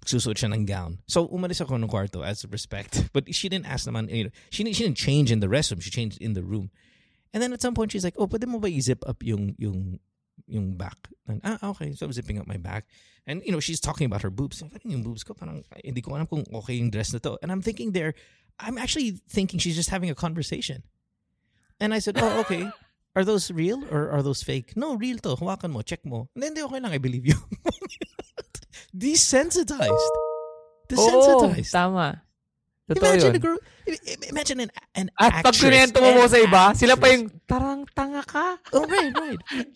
susuot 0.03 0.35
siya 0.35 0.51
ng 0.51 0.67
gown. 0.67 0.99
So 1.07 1.27
umalis 1.27 1.63
ako 1.63 1.79
ng 1.79 1.87
kwarto 1.87 2.23
as 2.25 2.43
respect. 2.51 3.07
But 3.15 3.31
she 3.33 3.47
didn't 3.47 3.67
ask 3.67 3.87
naman, 3.87 4.11
you 4.11 4.27
know, 4.27 4.35
she, 4.49 4.67
she 4.73 4.83
didn't 4.83 4.99
change 4.99 5.31
in 5.31 5.39
the 5.39 5.47
restroom. 5.47 5.81
She 5.81 5.91
changed 5.91 6.19
in 6.19 6.33
the 6.33 6.43
room. 6.43 6.71
And 7.31 7.43
then 7.43 7.53
at 7.53 7.61
some 7.61 7.75
point 7.75 7.91
she's 7.91 8.03
like, 8.03 8.17
"Oh, 8.17 8.27
pwede 8.27 8.49
mo 8.49 8.59
ba 8.59 8.67
i-zip 8.67 9.05
up 9.07 9.21
yung 9.23 9.55
yung 9.55 10.01
yung 10.49 10.73
back?" 10.75 10.97
And, 11.29 11.39
ah, 11.45 11.61
okay. 11.77 11.93
So 11.93 12.09
I'm 12.09 12.13
zipping 12.13 12.41
up 12.41 12.49
my 12.49 12.57
back. 12.57 12.89
And 13.29 13.45
you 13.45 13.53
know, 13.53 13.61
she's 13.61 13.79
talking 13.79 14.09
about 14.09 14.25
her 14.25 14.33
boobs. 14.33 14.57
So, 14.57 14.65
parang 14.65 14.89
yung 14.89 15.05
boobs 15.05 15.21
ko, 15.21 15.37
parang 15.37 15.61
hindi 15.85 16.01
ko 16.01 16.17
alam 16.17 16.25
kung 16.25 16.43
okay 16.65 16.81
yung 16.81 16.89
dress 16.89 17.13
na 17.13 17.21
to. 17.21 17.37
And 17.45 17.53
I'm 17.53 17.61
thinking 17.61 17.93
there, 17.93 18.17
I'm 18.57 18.81
actually 18.81 19.21
thinking 19.29 19.61
she's 19.61 19.77
just 19.77 19.93
having 19.93 20.09
a 20.09 20.17
conversation. 20.17 20.81
And 21.79 21.93
I 21.93 22.01
said, 22.01 22.17
"Oh, 22.17 22.41
okay. 22.41 22.65
Are 23.17 23.25
those 23.25 23.49
real 23.49 23.85
or 23.89 24.09
are 24.13 24.21
those 24.21 24.41
fake?" 24.45 24.73
No, 24.77 24.95
real 24.97 25.17
to. 25.25 25.37
Hawakan 25.37 25.71
mo, 25.73 25.81
check 25.81 26.05
mo. 26.05 26.29
And 26.33 26.41
then, 26.41 26.57
"Hindi, 26.57 26.61
okay 26.65 26.79
lang, 26.81 26.93
I 26.93 27.01
believe 27.01 27.25
you." 27.25 27.37
Desensitized. 28.95 30.13
Desensitized. 30.89 31.71
tama. 31.71 32.21
Totoo 32.89 33.05
Imagine 33.05 33.29
yun. 33.29 33.35
a 33.37 33.39
girl. 33.39 33.59
Imagine 34.33 34.59
an 34.65 34.71
an 34.97 35.07
At 35.21 35.45
pag 35.45 35.53
actress. 35.53 35.61
kunento 35.61 36.01
mo 36.01 36.09
mo 36.17 36.25
sa 36.25 36.41
iba, 36.41 36.73
sila 36.73 36.97
pa 36.97 37.05
yung, 37.13 37.29
tarang 37.45 37.85
tanga 37.93 38.25
ka. 38.25 38.57
Oh 38.73 38.81
right, 38.89 39.13
right. 39.13 39.41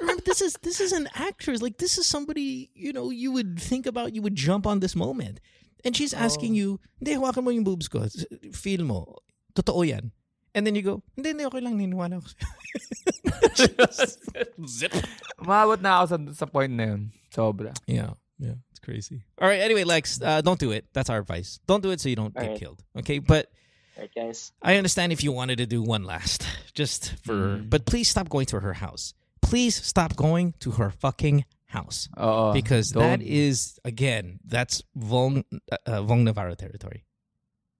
Remember, 0.00 0.22
this 0.24 0.40
is 0.42 0.54
this 0.62 0.80
is 0.80 0.92
an 0.92 1.08
actress. 1.14 1.62
Like 1.62 1.78
this 1.78 1.98
is 1.98 2.06
somebody 2.06 2.70
you 2.74 2.92
know 2.92 3.10
you 3.10 3.32
would 3.32 3.58
think 3.60 3.86
about. 3.86 4.14
You 4.14 4.22
would 4.22 4.34
jump 4.36 4.66
on 4.66 4.80
this 4.80 4.94
moment, 4.94 5.40
and 5.84 5.96
she's 5.96 6.12
asking 6.12 6.54
you, 6.54 6.80
"Hindi, 7.00 7.16
hawakan 7.16 7.44
mo 7.44 7.50
yung 7.50 7.64
boobs 7.64 7.88
ko. 7.88 8.02
S- 8.04 8.26
Feel 8.52 8.84
mo. 8.84 9.16
Totoo 9.54 9.86
yan." 9.86 10.12
And 10.54 10.66
then 10.66 10.74
you 10.76 10.82
go, 10.82 11.02
"Hindi, 11.16 11.30
hindi, 11.36 11.44
okay 11.48 11.60
lang. 11.60 11.76
Niniwala 11.80 12.20
ko." 12.20 12.28
Zip. 14.68 14.92
Umabot 15.40 15.80
na 15.80 16.00
ako 16.00 16.04
sa, 16.06 16.16
sa 16.32 16.46
point 16.46 16.72
na 16.72 16.84
yun. 16.96 17.12
Sobra. 17.32 17.72
Yeah, 17.86 18.14
yeah, 18.38 18.56
it's 18.70 18.80
crazy. 18.80 19.22
All 19.40 19.48
right. 19.48 19.60
Anyway, 19.60 19.84
Lex, 19.84 20.20
uh, 20.22 20.40
don't 20.40 20.58
do 20.60 20.72
it. 20.72 20.86
That's 20.92 21.10
our 21.10 21.18
advice. 21.18 21.60
Don't 21.66 21.82
do 21.82 21.90
it 21.90 22.00
so 22.00 22.08
you 22.08 22.16
don't 22.16 22.36
All 22.36 22.42
get 22.42 22.50
right. 22.52 22.60
killed. 22.60 22.82
Okay, 22.98 23.18
but. 23.18 23.50
Right, 23.96 24.12
guys. 24.14 24.52
I 24.60 24.76
understand 24.76 25.12
if 25.12 25.24
you 25.24 25.32
wanted 25.32 25.56
to 25.56 25.64
do 25.66 25.80
one 25.80 26.04
last, 26.04 26.44
just 26.74 27.16
for, 27.24 27.32
Mm. 27.64 27.70
but 27.70 27.86
please 27.88 28.08
stop 28.12 28.28
going 28.28 28.44
to 28.52 28.60
her 28.60 28.74
house. 28.74 29.14
Please 29.46 29.78
stop 29.78 30.18
going 30.18 30.58
to 30.58 30.74
her 30.74 30.90
fucking 30.90 31.46
house 31.70 32.10
Oo. 32.18 32.50
because 32.50 32.90
don't- 32.90 33.02
that 33.06 33.22
is 33.22 33.78
again, 33.86 34.42
that's 34.42 34.82
Vhong 34.98 35.46
uh, 35.70 35.78
uh, 35.86 36.02
Vhong 36.02 36.26
Navarro 36.26 36.58
territory. 36.58 37.06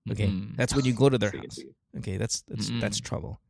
Okay, 0.06 0.30
Mm. 0.30 0.54
that's 0.54 0.70
when 0.74 0.86
you 0.86 0.94
go 0.94 1.10
to 1.10 1.18
their 1.18 1.34
house. 1.38 1.58
Okay, 1.98 2.14
that's 2.14 2.46
that's 2.46 2.70
Mm-mm. 2.70 2.78
that's 2.78 3.02
trouble. 3.02 3.42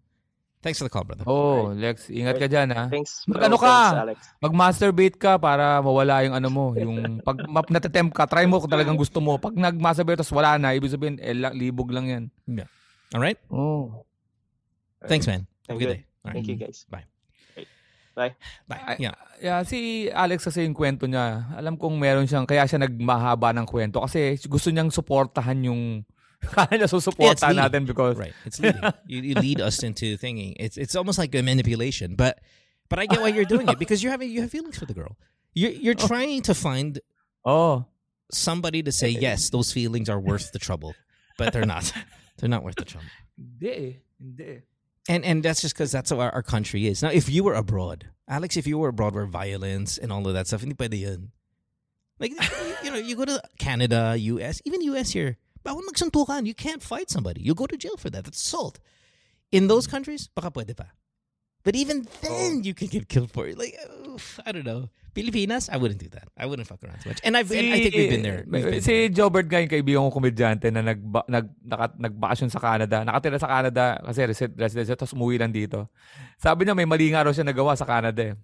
Thanks 0.64 0.80
for 0.80 0.88
the 0.88 0.90
call, 0.90 1.04
brother. 1.04 1.22
Oh, 1.28 1.70
Lex, 1.76 2.08
ingat 2.10 2.40
ka 2.40 2.48
dyan 2.48 2.72
ha. 2.74 2.88
Thanks. 2.90 3.22
Mag- 3.28 3.44
ano 3.44 3.54
bro. 3.54 3.68
Thanks, 3.68 3.92
ka? 3.92 4.02
Alex. 4.02 4.18
Mag-masturbate 4.42 5.16
ka 5.20 5.32
para 5.38 5.78
mawala 5.78 6.26
yung 6.26 6.34
ano 6.34 6.48
mo. 6.50 6.64
Yung 6.74 6.96
pag 7.28 7.38
map 7.46 7.68
natatempt 7.70 8.10
ka, 8.16 8.26
try 8.26 8.48
mo 8.48 8.58
kung 8.58 8.72
talagang 8.72 8.98
gusto 8.98 9.20
mo. 9.22 9.36
Pag 9.38 9.54
nag-masturbate 9.54 10.24
tapos 10.24 10.34
wala 10.34 10.58
na, 10.58 10.74
ibig 10.74 10.90
sabihin, 10.90 11.20
eh, 11.22 11.36
la- 11.38 11.54
libog 11.54 11.92
lang 11.94 12.06
yan. 12.10 12.24
All 13.14 13.22
right, 13.22 13.38
Oh. 13.46 14.02
thanks, 15.06 15.28
man. 15.30 15.46
Have 15.70 15.76
a 15.76 15.78
I'm 15.78 15.78
good 15.78 15.86
good. 15.86 15.94
day. 15.94 16.02
All 16.02 16.28
right. 16.32 16.34
Thank 16.42 16.48
you, 16.50 16.58
guys. 16.58 16.82
Bye. 16.90 17.06
Bye. 18.16 18.32
Bye. 18.64 18.96
Yeah. 18.96 19.12
Yeah, 19.36 19.60
si 19.68 20.08
Alex 20.08 20.48
kasi 20.48 20.64
yung 20.64 20.72
kwento 20.72 21.04
niya, 21.04 21.44
alam 21.52 21.76
kong 21.76 22.00
meron 22.00 22.24
siyang, 22.24 22.48
kaya 22.48 22.64
siya 22.64 22.80
nagmahaba 22.80 23.52
ng 23.52 23.68
kwento 23.68 24.00
kasi 24.00 24.40
gusto 24.48 24.72
niyang 24.72 24.88
suportahan 24.88 25.60
yung, 25.60 26.00
kaya 26.56 26.80
niya 26.80 26.88
susuportahan 26.88 27.52
leading. 27.52 27.60
natin 27.68 27.82
because, 27.84 28.16
Right. 28.16 28.32
It's 28.48 28.56
leading. 28.56 28.80
you, 29.12 29.20
you 29.20 29.34
lead 29.36 29.60
us 29.60 29.84
into 29.84 30.16
thinking. 30.16 30.56
It's 30.56 30.80
it's 30.80 30.96
almost 30.96 31.20
like 31.20 31.36
a 31.36 31.44
manipulation. 31.44 32.16
But 32.16 32.40
but 32.88 32.96
I 32.96 33.04
get 33.04 33.20
why 33.20 33.28
you're 33.28 33.44
doing 33.44 33.68
it 33.68 33.76
because 33.82 34.00
you're 34.00 34.12
having 34.16 34.32
you 34.32 34.40
have 34.40 34.50
feelings 34.50 34.80
for 34.80 34.88
the 34.88 34.96
girl. 34.96 35.20
You're 35.52 35.76
you're 35.76 35.98
trying 35.98 36.40
to 36.48 36.54
find 36.56 37.00
oh, 37.44 37.84
somebody 38.32 38.80
to 38.84 38.92
say 38.92 39.12
yes, 39.12 39.52
those 39.52 39.72
feelings 39.72 40.08
are 40.08 40.20
worth 40.20 40.52
the 40.52 40.58
trouble, 40.60 40.96
but 41.36 41.52
they're 41.52 41.68
not. 41.68 41.92
they're 42.40 42.52
not 42.52 42.64
worth 42.64 42.76
the 42.80 42.84
trouble. 42.88 43.08
hindi 43.36 43.68
eh, 43.68 43.92
hindi 44.16 44.44
eh. 44.44 44.60
And 45.08 45.24
and 45.24 45.42
that's 45.42 45.60
just 45.60 45.74
because 45.74 45.92
that's 45.92 46.10
how 46.10 46.20
our, 46.20 46.30
our 46.30 46.42
country 46.42 46.86
is. 46.86 47.02
Now, 47.02 47.10
if 47.10 47.28
you 47.28 47.44
were 47.44 47.54
abroad, 47.54 48.10
Alex, 48.28 48.56
if 48.56 48.66
you 48.66 48.78
were 48.78 48.88
abroad 48.88 49.14
where 49.14 49.26
violence 49.26 49.98
and 49.98 50.12
all 50.12 50.26
of 50.26 50.34
that 50.34 50.46
stuff, 50.48 50.60
hindi 50.60 50.74
pwede 50.74 50.98
yun. 50.98 51.30
Like 52.18 52.32
you 52.84 52.90
know, 52.90 52.98
you 52.98 53.14
go 53.14 53.24
to 53.24 53.40
Canada, 53.58 54.16
US, 54.18 54.60
even 54.64 54.82
US 54.82 55.10
here. 55.10 55.38
Bawal 55.64 55.82
magsuntukan. 55.82 56.46
You 56.46 56.54
can't 56.54 56.82
fight 56.82 57.10
somebody. 57.10 57.42
You 57.42 57.54
go 57.54 57.66
to 57.66 57.76
jail 57.76 57.96
for 57.96 58.10
that. 58.10 58.24
That's 58.24 58.40
assault. 58.40 58.78
In 59.52 59.68
those 59.68 59.86
countries, 59.86 60.28
baka 60.34 60.50
pwede 60.50 60.76
pa. 60.76 60.86
But 61.62 61.74
even 61.74 62.06
oh. 62.06 62.18
then, 62.22 62.62
you 62.62 62.74
can 62.74 62.86
get 62.86 63.08
killed 63.08 63.30
for 63.30 63.46
it. 63.48 63.58
Like, 63.58 63.74
oof, 63.90 63.95
I 64.44 64.52
don't 64.52 64.66
know. 64.66 64.88
Pilipinas, 65.16 65.72
I 65.72 65.80
wouldn't 65.80 65.96
do 65.96 66.12
that. 66.12 66.28
I 66.36 66.44
wouldn't 66.44 66.68
fuck 66.68 66.84
around 66.84 67.00
too 67.00 67.08
much. 67.08 67.24
And, 67.24 67.40
I've, 67.40 67.48
and 67.48 67.72
I 67.72 67.80
think 67.80 67.96
we've 67.96 68.12
been 68.12 68.20
there. 68.20 68.44
We've 68.44 68.68
been 68.68 68.84
si 68.84 69.08
there. 69.08 69.08
Jobert 69.08 69.48
nga 69.48 69.64
yung 69.64 69.72
kaibigan 69.72 70.04
kong 70.04 70.16
komedyante 70.20 70.68
na 70.68 70.84
nag, 70.84 71.00
nag, 71.00 71.46
naka, 71.64 71.86
nagbakasyon 71.96 72.52
sa 72.52 72.60
Canada. 72.60 73.00
Nakatira 73.00 73.40
sa 73.40 73.48
Canada 73.48 73.96
kasi 74.04 74.28
resident, 74.28 74.52
resident 74.60 74.86
siya, 74.92 74.98
tapos 75.00 75.16
umuwi 75.16 75.40
lang 75.40 75.56
dito. 75.56 75.88
Sabi 76.36 76.68
niya 76.68 76.76
may 76.76 76.84
mali 76.84 77.08
nga 77.08 77.24
raw 77.24 77.32
siya 77.32 77.48
nagawa 77.48 77.72
sa 77.72 77.88
Canada 77.88 78.20
eh. 78.20 78.36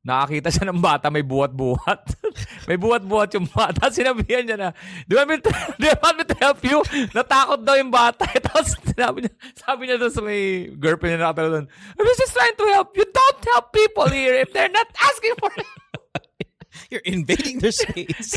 Nakakita 0.00 0.48
siya 0.48 0.64
ng 0.72 0.80
bata 0.80 1.12
may 1.12 1.20
buhat-buhat. 1.20 2.16
may 2.68 2.80
buhat-buhat 2.80 3.36
yung 3.36 3.44
bata. 3.52 3.92
Sinabihan 3.92 4.48
niya 4.48 4.56
na, 4.56 4.68
do 5.04 5.12
you 5.12 5.20
want 5.20 5.28
me 5.28 5.36
to, 5.44 5.52
do 5.76 5.84
you 5.84 5.98
want 6.00 6.16
me 6.16 6.24
to 6.24 6.36
help 6.40 6.60
you? 6.64 6.80
Natakot 7.12 7.60
daw 7.68 7.76
yung 7.76 7.92
bata. 7.92 8.24
Tapos 8.48 8.80
sinabi 8.80 9.28
niya, 9.28 9.32
sabi 9.60 9.82
niya 9.84 10.00
doon 10.00 10.12
sa 10.12 10.24
may 10.24 10.72
girlfriend 10.72 11.20
niya 11.20 11.28
nakatalo 11.28 11.48
doon, 11.52 11.66
I 11.68 12.00
was 12.00 12.16
just 12.16 12.32
trying 12.32 12.56
to 12.56 12.64
help. 12.72 12.96
You 12.96 13.04
don't 13.04 13.42
help 13.52 13.76
people 13.76 14.08
here 14.08 14.40
if 14.40 14.48
they're 14.56 14.72
not 14.72 14.88
asking 15.04 15.36
for 15.36 15.52
it. 15.52 15.68
You're 16.90 17.04
invading 17.04 17.60
their 17.60 17.70
space. 17.76 18.34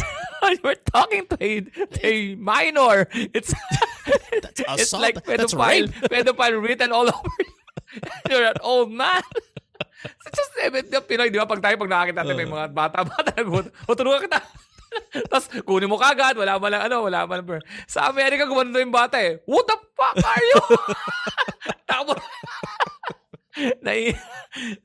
We're 0.61 0.75
talking 0.91 1.25
to 1.31 1.37
a, 1.39 1.61
to 1.63 1.99
a 2.05 2.35
minor. 2.35 3.07
It's 3.33 3.55
That's 4.43 4.59
it's 4.59 4.93
assault. 4.93 5.01
like 5.01 5.15
That's 5.23 5.55
pedophile, 5.55 5.87
rape. 5.89 6.11
pedophile 6.11 6.59
written 6.61 6.91
all 6.91 7.07
over 7.07 7.39
you. 7.39 7.53
You're 8.29 8.45
an 8.51 8.59
old 8.61 8.91
man. 8.91 9.23
Just, 10.33 10.53
eh, 10.59 10.69
Pinoy, 11.03 11.29
di 11.31 11.39
ba? 11.39 11.47
Pag 11.47 11.63
tayo, 11.63 11.75
pag 11.79 11.91
nakakita 11.91 12.19
natin, 12.23 12.37
may 12.39 12.49
mga 12.49 12.67
bata-bata, 12.71 13.29
nag- 13.37 13.71
o 13.87 13.95
tulungan 13.95 14.23
kita. 14.23 14.39
Tapos, 15.31 15.47
kunin 15.65 15.89
mo 15.89 15.97
kagad, 15.97 16.37
wala 16.37 16.57
man 16.61 16.69
lang, 16.73 16.83
ano, 16.89 17.05
wala 17.05 17.25
man 17.25 17.41
lang. 17.41 17.63
Sa 17.89 18.09
Amerika, 18.09 18.45
gumano 18.45 18.77
yung 18.77 18.93
bata 18.93 19.17
eh. 19.21 19.41
What 19.45 19.65
the 19.65 19.77
fuck 19.97 20.17
are 20.21 20.45
you? 20.45 20.61
Tapos, 21.91 22.17
Nai, 23.85 24.17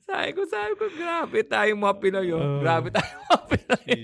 sabi 0.05 0.37
ko, 0.37 0.45
sabi 0.45 0.77
ko, 0.77 0.93
grabe 0.93 1.41
tayong 1.41 1.81
mga 1.81 1.97
Pinoy. 2.05 2.29
Oh. 2.37 2.61
Grabe 2.61 2.93
tayong 2.93 3.23
mga 3.25 3.41
Pinoy. 3.49 3.97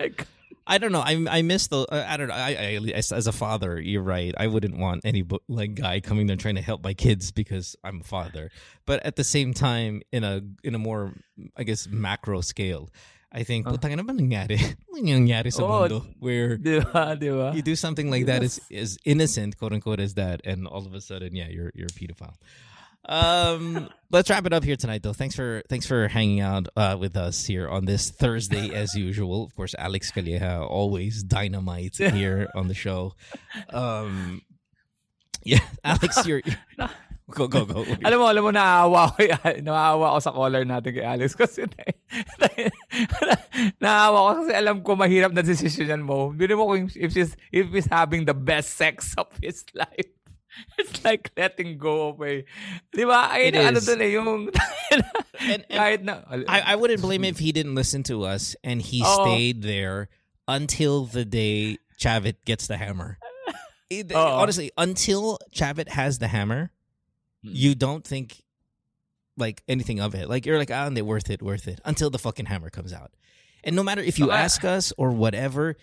like, 0.00 0.24
I 0.68 0.76
don't 0.76 0.92
know. 0.92 1.00
I 1.00 1.16
I 1.30 1.40
miss 1.40 1.66
the. 1.72 1.80
Uh, 1.88 2.04
I 2.06 2.16
don't 2.20 2.28
know. 2.28 2.34
I, 2.36 2.76
I 2.76 2.92
as, 2.92 3.10
as 3.10 3.26
a 3.26 3.32
father, 3.32 3.80
you're 3.80 4.04
right. 4.04 4.34
I 4.36 4.46
wouldn't 4.46 4.76
want 4.76 5.00
any 5.08 5.22
bo- 5.22 5.40
like 5.48 5.74
guy 5.74 6.00
coming 6.04 6.28
there 6.28 6.36
trying 6.36 6.56
to 6.60 6.62
help 6.62 6.84
my 6.84 6.92
kids 6.92 7.32
because 7.32 7.74
I'm 7.82 8.00
a 8.00 8.04
father. 8.04 8.50
But 8.84 9.00
at 9.02 9.16
the 9.16 9.24
same 9.24 9.54
time, 9.56 10.02
in 10.12 10.24
a 10.28 10.42
in 10.62 10.74
a 10.76 10.78
more 10.78 11.14
I 11.56 11.64
guess 11.64 11.88
macro 11.88 12.42
scale, 12.44 12.92
I 13.32 13.44
think 13.48 13.64
putang 13.64 13.96
ina 13.96 14.04
ba 14.04 14.12
nangyari? 14.12 14.60
Nangyari 14.92 15.48
sa 15.52 15.64
Oh, 15.64 15.88
mundo 15.88 16.04
where 16.20 16.60
di 16.60 16.80
ba, 16.84 17.16
di 17.16 17.32
ba? 17.32 17.52
you 17.56 17.62
do 17.64 17.72
something 17.74 18.12
like 18.12 18.26
that 18.28 18.44
is 18.44 18.60
is 18.68 18.98
innocent, 19.08 19.56
quote 19.56 19.72
unquote, 19.72 20.00
as 20.04 20.14
that, 20.20 20.44
and 20.44 20.68
all 20.68 20.84
of 20.84 20.92
a 20.92 21.00
sudden, 21.00 21.32
yeah, 21.32 21.48
you're 21.48 21.72
you're 21.72 21.88
a 21.88 21.96
pedophile. 21.96 22.36
Um, 23.08 23.88
let's 24.10 24.28
wrap 24.28 24.44
it 24.44 24.52
up 24.52 24.62
here 24.62 24.76
tonight, 24.76 25.02
though. 25.02 25.14
Thanks 25.14 25.34
for 25.34 25.62
thanks 25.68 25.86
for 25.86 26.08
hanging 26.08 26.40
out 26.40 26.68
uh, 26.76 26.96
with 27.00 27.16
us 27.16 27.46
here 27.46 27.68
on 27.68 27.86
this 27.86 28.10
Thursday, 28.10 28.74
as 28.74 28.94
usual. 28.94 29.44
Of 29.44 29.56
course, 29.56 29.74
Alex 29.78 30.12
Calleja 30.12 30.60
always 30.60 31.22
dynamite 31.22 31.96
here 31.96 32.48
on 32.54 32.68
the 32.68 32.74
show. 32.74 33.14
Um, 33.70 34.42
yeah, 35.42 35.64
Alex, 35.84 36.26
you're, 36.26 36.42
you're 36.78 36.90
go 37.30 37.48
go 37.48 37.64
go. 37.64 37.80
alam 38.04 38.18
mo, 38.20 38.28
alam 38.28 38.44
mo, 38.44 38.50
naawa 38.52 39.16
ko, 39.16 39.24
naawa 39.64 40.12
ko 40.12 40.18
sa 40.20 40.32
caller 40.32 40.64
natin 40.68 41.00
kay 41.00 41.04
Alex 41.08 41.32
kasi 41.32 41.64
na, 41.64 42.48
naawa 43.80 44.18
ko 44.20 44.30
kasi 44.44 44.52
alam 44.52 44.84
ko 44.84 44.96
mahirap 44.96 45.32
na 45.32 45.40
decision 45.40 46.04
mo. 46.04 46.36
Bili 46.36 46.52
mo 46.52 46.68
kung 46.68 46.92
if 46.92 47.12
she's, 47.16 47.32
if 47.52 47.72
he's 47.72 47.88
having 47.88 48.28
the 48.28 48.36
best 48.36 48.76
sex 48.76 49.16
of 49.16 49.32
his 49.40 49.64
life. 49.72 50.12
It's 50.78 51.04
like 51.04 51.30
letting 51.36 51.78
go 51.78 52.08
of 52.08 52.22
a, 52.22 52.44
di 52.92 53.04
ba? 53.04 53.28
Ay, 53.30 53.50
ano 53.54 53.80
dun 53.80 54.00
eh, 54.02 54.12
yung, 54.12 54.50
And, 54.92 55.02
and 55.40 55.64
kahit 55.70 56.02
na, 56.02 56.22
I, 56.48 56.72
I 56.72 56.74
wouldn't 56.76 57.00
blame 57.02 57.24
him 57.24 57.30
if 57.34 57.38
he 57.38 57.52
didn't 57.52 57.74
listen 57.74 58.02
to 58.04 58.24
us 58.24 58.56
and 58.64 58.80
he 58.82 59.02
Oo. 59.02 59.24
stayed 59.24 59.62
there 59.62 60.08
until 60.46 61.04
the 61.04 61.24
day 61.24 61.78
Chavit 61.98 62.36
gets 62.44 62.66
the 62.66 62.76
hammer. 62.76 63.18
It- 63.90 64.12
Oo. 64.12 64.16
honestly, 64.18 64.70
until 64.76 65.38
Chavit 65.54 65.88
has 65.88 66.18
the 66.18 66.28
hammer, 66.28 66.70
Mm. 67.44 67.50
you 67.54 67.74
don't 67.76 68.02
think 68.02 68.42
like 69.36 69.62
anything 69.68 70.00
of 70.00 70.14
it. 70.14 70.28
Like 70.28 70.44
you're 70.44 70.58
like, 70.58 70.72
ah, 70.72 70.90
they 70.90 71.02
worth 71.02 71.30
it, 71.30 71.40
worth 71.40 71.68
it 71.68 71.80
until 71.84 72.10
the 72.10 72.18
fucking 72.18 72.46
hammer 72.46 72.68
comes 72.68 72.92
out. 72.92 73.14
And 73.62 73.76
no 73.76 73.82
matter 73.84 74.02
if 74.02 74.18
you 74.18 74.26
So, 74.26 74.32
ask 74.32 74.64
us 74.64 74.92
or 74.98 75.10
whatever, 75.12 75.76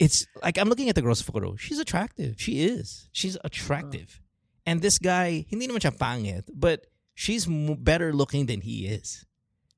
it's 0.00 0.26
like 0.42 0.58
I'm 0.58 0.68
looking 0.68 0.88
at 0.88 0.96
the 0.96 1.02
girl's 1.02 1.20
photo. 1.20 1.54
She's 1.56 1.78
attractive. 1.78 2.40
She 2.40 2.64
is. 2.64 3.08
She's 3.12 3.36
attractive. 3.44 4.20
And 4.64 4.80
this 4.80 4.98
guy, 4.98 5.44
hindi 5.48 5.68
naman 5.68 5.84
siya 5.84 5.92
pangit, 5.92 6.48
but 6.52 6.86
she's 7.14 7.46
better 7.46 8.12
looking 8.12 8.46
than 8.46 8.62
he 8.62 8.88
is. 8.88 9.26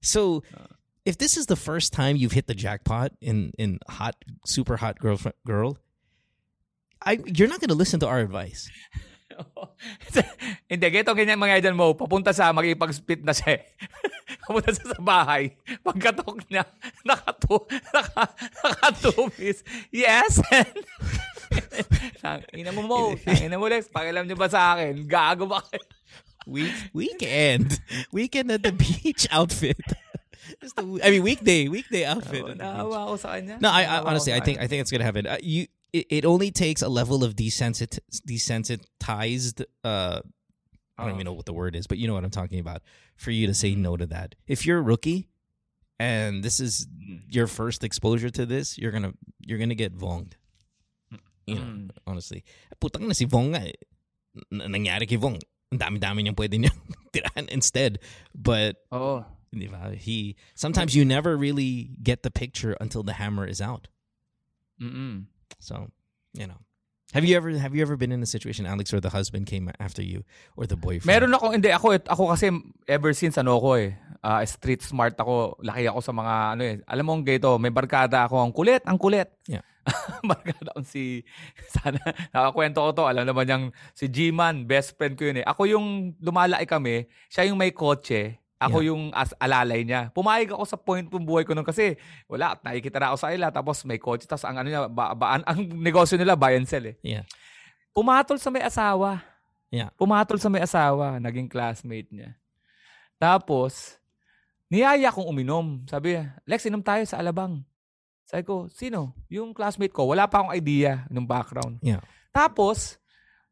So 0.01 0.44
if 1.05 1.19
this 1.19 1.36
is 1.36 1.47
the 1.47 1.57
first 1.57 1.93
time 1.93 2.15
you've 2.15 2.32
hit 2.32 2.47
the 2.47 2.55
jackpot 2.55 3.12
in 3.20 3.51
in 3.59 3.81
hot 3.90 4.15
super 4.47 4.78
hot 4.78 4.99
girl 5.03 5.19
girl, 5.44 5.77
I 7.03 7.19
you're 7.27 7.51
not 7.51 7.59
going 7.59 7.74
to 7.74 7.78
listen 7.78 7.99
to 8.01 8.07
our 8.07 8.20
advice. 8.20 8.70
Hindi, 10.70 10.86
geto 10.92 11.12
ganyan 11.16 11.40
mga 11.40 11.59
idol 11.62 11.76
mo, 11.76 11.86
papunta 11.96 12.32
sa 12.32 12.52
makipag-split 12.52 13.24
na 13.24 13.32
siya. 13.34 13.59
eh. 13.59 13.62
papunta 14.44 14.70
sa, 14.74 14.84
sa 14.92 15.00
bahay. 15.00 15.52
Pagkatok 15.80 16.44
niya, 16.48 16.66
nakatu, 17.09 17.66
naka, 17.92 18.32
nakatumis. 18.64 19.64
Yes! 19.92 20.40
Ina 22.56 22.72
mo 22.72 22.82
mo, 22.84 22.98
ina 23.26 23.56
mo 23.60 23.68
Lex, 23.68 23.88
pakialam 23.92 24.24
niyo 24.24 24.38
ba 24.38 24.48
sa 24.48 24.76
akin? 24.76 25.04
Gago 25.04 25.44
ba 25.48 25.60
kayo? 25.60 25.84
Week 26.42 26.74
weekend 26.90 27.78
weekend 28.10 28.50
at 28.50 28.66
the 28.66 28.74
beach 28.74 29.30
outfit. 29.30 29.78
Just 30.59 30.74
the, 30.74 30.82
I 30.98 31.14
mean 31.14 31.22
weekday 31.22 31.70
weekday 31.70 32.02
outfit. 32.02 32.42
beach. 32.42 32.59
Naawa 32.59 33.06
ako 33.06 33.14
sa 33.14 33.38
kanya. 33.38 33.62
No, 33.62 33.70
I, 33.70 33.86
I 33.86 34.02
honestly, 34.02 34.34
I 34.34 34.42
think. 34.42 34.59
I 34.59 34.66
think 34.66 34.82
it's 34.82 34.90
gonna 34.90 35.06
happen. 35.06 35.30
Uh, 35.30 35.38
you, 35.38 35.70
it, 35.93 36.06
it 36.10 36.24
only 36.24 36.51
takes 36.51 36.82
a 36.82 36.89
level 36.89 37.23
of 37.24 37.36
desensit 37.36 37.98
desensitized. 38.27 39.64
Uh, 39.85 40.20
I 40.98 41.05
don't 41.06 41.14
even 41.14 41.24
know 41.24 41.32
what 41.32 41.47
the 41.47 41.52
word 41.52 41.74
is, 41.74 41.86
but 41.86 41.98
you 41.98 42.06
know 42.06 42.14
what 42.14 42.24
I'm 42.24 42.31
talking 42.31 42.60
about. 42.60 42.82
For 43.16 43.31
you 43.31 43.47
to 43.47 43.55
say 43.55 43.74
no 43.74 43.97
to 43.97 44.06
that, 44.06 44.35
if 44.47 44.66
you're 44.66 44.78
a 44.78 44.82
rookie, 44.82 45.28
and 45.98 46.43
this 46.44 46.60
is 46.60 46.86
your 47.28 47.47
first 47.47 47.82
exposure 47.85 48.31
to 48.31 48.47
this, 48.47 48.78
you're 48.78 48.93
gonna 48.93 49.12
you're 49.40 49.59
gonna 49.59 49.74
get 49.74 49.94
vonged. 49.97 50.35
You 51.47 51.56
know, 51.56 51.62
Mm. 51.62 51.90
honestly, 52.06 52.44
putang 52.81 53.09
na 53.10 53.14
si 53.14 53.27
Vhong 53.27 53.51
nga. 53.51 53.66
eh. 53.66 53.74
Nangyari 54.52 55.09
kay 55.10 55.19
Vhong. 55.19 55.43
Ang 55.74 55.78
dami-dami 55.81 56.23
niyang 56.23 56.39
pwede 56.39 56.55
niyang 56.55 56.78
tirahan 57.12 57.48
instead. 57.51 57.98
But 58.35 58.77
oh. 58.93 59.24
He 59.98 60.36
sometimes 60.55 60.94
you 60.97 61.05
never 61.05 61.36
really 61.36 61.90
get 62.02 62.23
the 62.23 62.31
picture 62.31 62.73
until 62.81 63.02
the 63.02 63.14
hammer 63.20 63.44
is 63.44 63.60
out. 63.60 63.89
Mm-mm. 64.81 65.27
So, 65.62 65.94
you 66.34 66.51
know. 66.51 66.59
Have 67.12 67.28
you 67.28 67.36
ever 67.36 67.52
have 67.60 67.76
you 67.76 67.84
ever 67.84 67.94
been 67.94 68.10
in 68.10 68.24
a 68.24 68.26
situation, 68.26 68.64
Alex, 68.64 68.89
where 68.89 69.01
the 69.01 69.12
husband 69.12 69.44
came 69.44 69.68
after 69.76 70.01
you 70.01 70.24
or 70.56 70.64
the 70.64 70.80
boyfriend? 70.80 71.05
Meron 71.05 71.36
ako, 71.36 71.52
hindi, 71.52 71.68
ako, 71.68 72.01
ako 72.09 72.32
kasi 72.32 72.48
ever 72.89 73.12
since 73.12 73.36
ano 73.36 73.60
ko 73.60 73.76
eh, 73.76 73.93
ah, 74.24 74.40
street 74.48 74.80
smart 74.80 75.12
ako, 75.20 75.60
laki 75.60 75.84
ako 75.93 76.01
sa 76.01 76.16
mga 76.16 76.34
ano 76.56 76.62
eh. 76.64 76.74
Alam 76.89 77.05
mo, 77.05 77.12
gito, 77.20 77.60
may 77.60 77.68
barkada 77.68 78.24
ako, 78.24 78.40
ang 78.40 78.52
kulit, 78.56 78.82
ang 78.89 78.97
kulit. 78.97 79.28
Yeah. 79.44 79.60
barkada 80.30 80.72
akong 80.72 80.89
si, 80.89 81.20
sana, 81.68 82.01
nakakwento 82.32 82.80
ko 82.80 82.90
to, 82.97 83.05
alam 83.05 83.28
naman 83.28 83.44
yung 83.44 83.64
si 83.93 84.09
G-Man, 84.09 84.64
best 84.64 84.97
friend 84.97 85.12
ko 85.18 85.28
yun 85.28 85.43
eh. 85.43 85.47
Ako 85.47 85.68
yung 85.68 86.16
lumalaki 86.16 86.64
kami, 86.64 87.12
siya 87.28 87.51
yung 87.51 87.60
may 87.60 87.76
kotse, 87.76 88.41
ako 88.68 88.78
yung 88.86 89.02
as 89.16 89.34
alalay 89.39 89.82
niya. 89.82 90.12
Pumayag 90.14 90.55
ako 90.55 90.64
sa 90.66 90.78
point 90.78 91.06
ng 91.06 91.26
buhay 91.26 91.43
ko 91.43 91.56
nun 91.56 91.66
kasi 91.66 91.98
wala, 92.30 92.55
nakikita 92.62 92.98
na 93.02 93.14
ako 93.14 93.16
sa 93.18 93.30
ila, 93.34 93.48
tapos 93.51 93.82
may 93.82 93.98
kotse, 93.98 94.28
tapos 94.28 94.47
ang 94.47 94.59
ano 94.59 94.68
niya, 94.70 94.80
ba, 94.86 95.12
ba- 95.12 95.39
ang, 95.39 95.44
ang 95.47 95.59
negosyo 95.82 96.14
nila, 96.14 96.39
buy 96.39 96.55
and 96.55 96.68
sell 96.70 96.86
eh. 96.86 96.97
Yeah. 97.02 97.26
Pumatol 97.93 98.39
sa 98.39 98.48
may 98.48 98.64
asawa. 98.64 99.20
Yeah. 99.72 99.90
Pumatol 99.98 100.39
sa 100.39 100.48
may 100.48 100.62
asawa, 100.62 101.18
naging 101.18 101.48
classmate 101.51 102.09
niya. 102.12 102.36
Tapos, 103.18 103.98
niyaya 104.70 105.12
kong 105.12 105.28
uminom. 105.28 105.84
Sabi 105.86 106.16
niya, 106.16 106.39
Lex, 106.47 106.66
inom 106.66 106.82
tayo 106.82 107.05
sa 107.05 107.20
Alabang. 107.20 107.62
Sabi 108.26 108.43
ko, 108.48 108.70
sino? 108.72 109.12
Yung 109.28 109.52
classmate 109.52 109.93
ko. 109.93 110.09
Wala 110.09 110.24
pa 110.24 110.40
akong 110.40 110.56
idea 110.56 111.05
ng 111.12 111.26
background. 111.26 111.78
Yeah. 111.84 112.01
Tapos, 112.32 113.01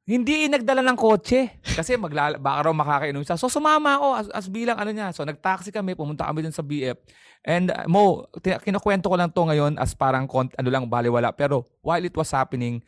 hindi 0.08 0.48
nagdala 0.50 0.82
ng 0.82 0.98
kotse. 0.98 1.62
Kasi 1.62 1.94
magla 1.94 2.34
baka 2.34 2.66
raw 2.66 2.74
makakainom 2.74 3.22
siya. 3.22 3.38
So, 3.38 3.46
sumama 3.46 4.00
ako 4.00 4.08
as, 4.16 4.26
as 4.32 4.46
bilang 4.50 4.80
ano 4.80 4.90
niya. 4.90 5.14
So, 5.14 5.22
nagtaxi 5.22 5.70
kami. 5.70 5.94
Pumunta 5.94 6.26
kami 6.26 6.42
dun 6.42 6.54
sa 6.54 6.64
BF. 6.64 6.98
And 7.46 7.72
uh, 7.72 7.86
Mo, 7.86 8.26
kinukwento 8.40 9.08
ko 9.08 9.16
lang 9.16 9.30
to 9.32 9.46
ngayon 9.46 9.78
as 9.78 9.94
parang 9.94 10.26
kont- 10.26 10.56
ano 10.58 10.68
lang, 10.68 10.90
baliwala. 10.90 11.30
Pero 11.32 11.64
while 11.80 12.02
it 12.02 12.14
was 12.16 12.28
happening, 12.32 12.82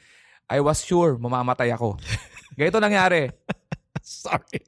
I 0.51 0.59
was 0.61 0.85
sure 0.85 1.17
mamamatay 1.17 1.71
ako. 1.73 1.97
Ganito 2.59 2.83
nangyari. 2.83 3.33
Sorry. 4.23 4.59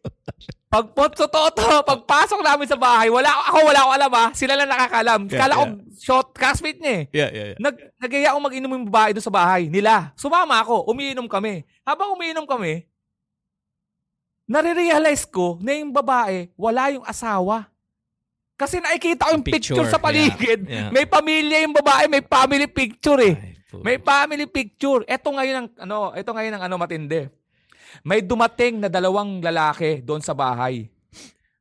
Pagpot 0.70 1.14
sa 1.14 1.26
toto, 1.30 1.62
pagpasok 1.90 2.40
namin 2.42 2.66
sa 2.66 2.74
bahay, 2.74 3.06
wala 3.06 3.30
ako 3.30 3.58
wala 3.70 3.80
ko 3.86 3.90
alam 3.94 4.12
ah. 4.14 4.28
Sila 4.34 4.58
lang 4.58 4.70
nakakalam. 4.70 5.20
Yeah, 5.30 5.40
Kala 5.46 5.52
ko 5.54 5.64
yeah. 5.70 5.78
shot 5.98 6.26
classmate 6.34 6.82
niya 6.82 6.94
eh. 6.94 7.02
Yeah, 7.14 7.30
yeah, 7.30 7.46
yeah. 7.54 7.58
Nag 7.62 7.74
nagaya 7.98 8.26
akong 8.34 8.46
mag-inom 8.50 8.72
yung 8.74 8.86
babae 8.90 9.10
doon 9.14 9.26
sa 9.26 9.34
bahay 9.34 9.70
nila. 9.70 10.10
Sumama 10.18 10.58
ako, 10.62 10.90
umiinom 10.90 11.30
kami. 11.30 11.62
Habang 11.86 12.14
umiinom 12.18 12.46
kami, 12.46 12.86
nare-realize 14.50 15.24
ko 15.30 15.62
na 15.62 15.78
yung 15.78 15.94
babae, 15.94 16.50
wala 16.58 16.90
yung 16.90 17.06
asawa. 17.06 17.70
Kasi 18.54 18.78
nakikita 18.78 19.26
ko 19.26 19.30
yung 19.34 19.46
picture, 19.46 19.74
Picture, 19.74 19.90
sa 19.90 19.98
paligid. 19.98 20.66
yeah, 20.66 20.86
yeah. 20.86 20.90
May 20.94 21.06
pamilya 21.06 21.66
yung 21.66 21.74
babae, 21.74 22.06
may 22.06 22.22
family 22.22 22.66
picture 22.70 23.18
eh. 23.22 23.34
Ay. 23.34 23.54
May 23.82 23.98
family 23.98 24.46
picture. 24.46 25.02
Ito 25.02 25.34
ngayon 25.34 25.56
ang 25.58 25.68
ano, 25.82 26.14
ito 26.14 26.30
ngayon 26.30 26.54
ang 26.54 26.62
ano 26.70 26.74
matindi. 26.78 27.26
May 28.02 28.24
dumating 28.24 28.82
na 28.82 28.88
dalawang 28.90 29.38
lalaki 29.38 30.02
doon 30.02 30.24
sa 30.24 30.34
bahay. 30.34 30.90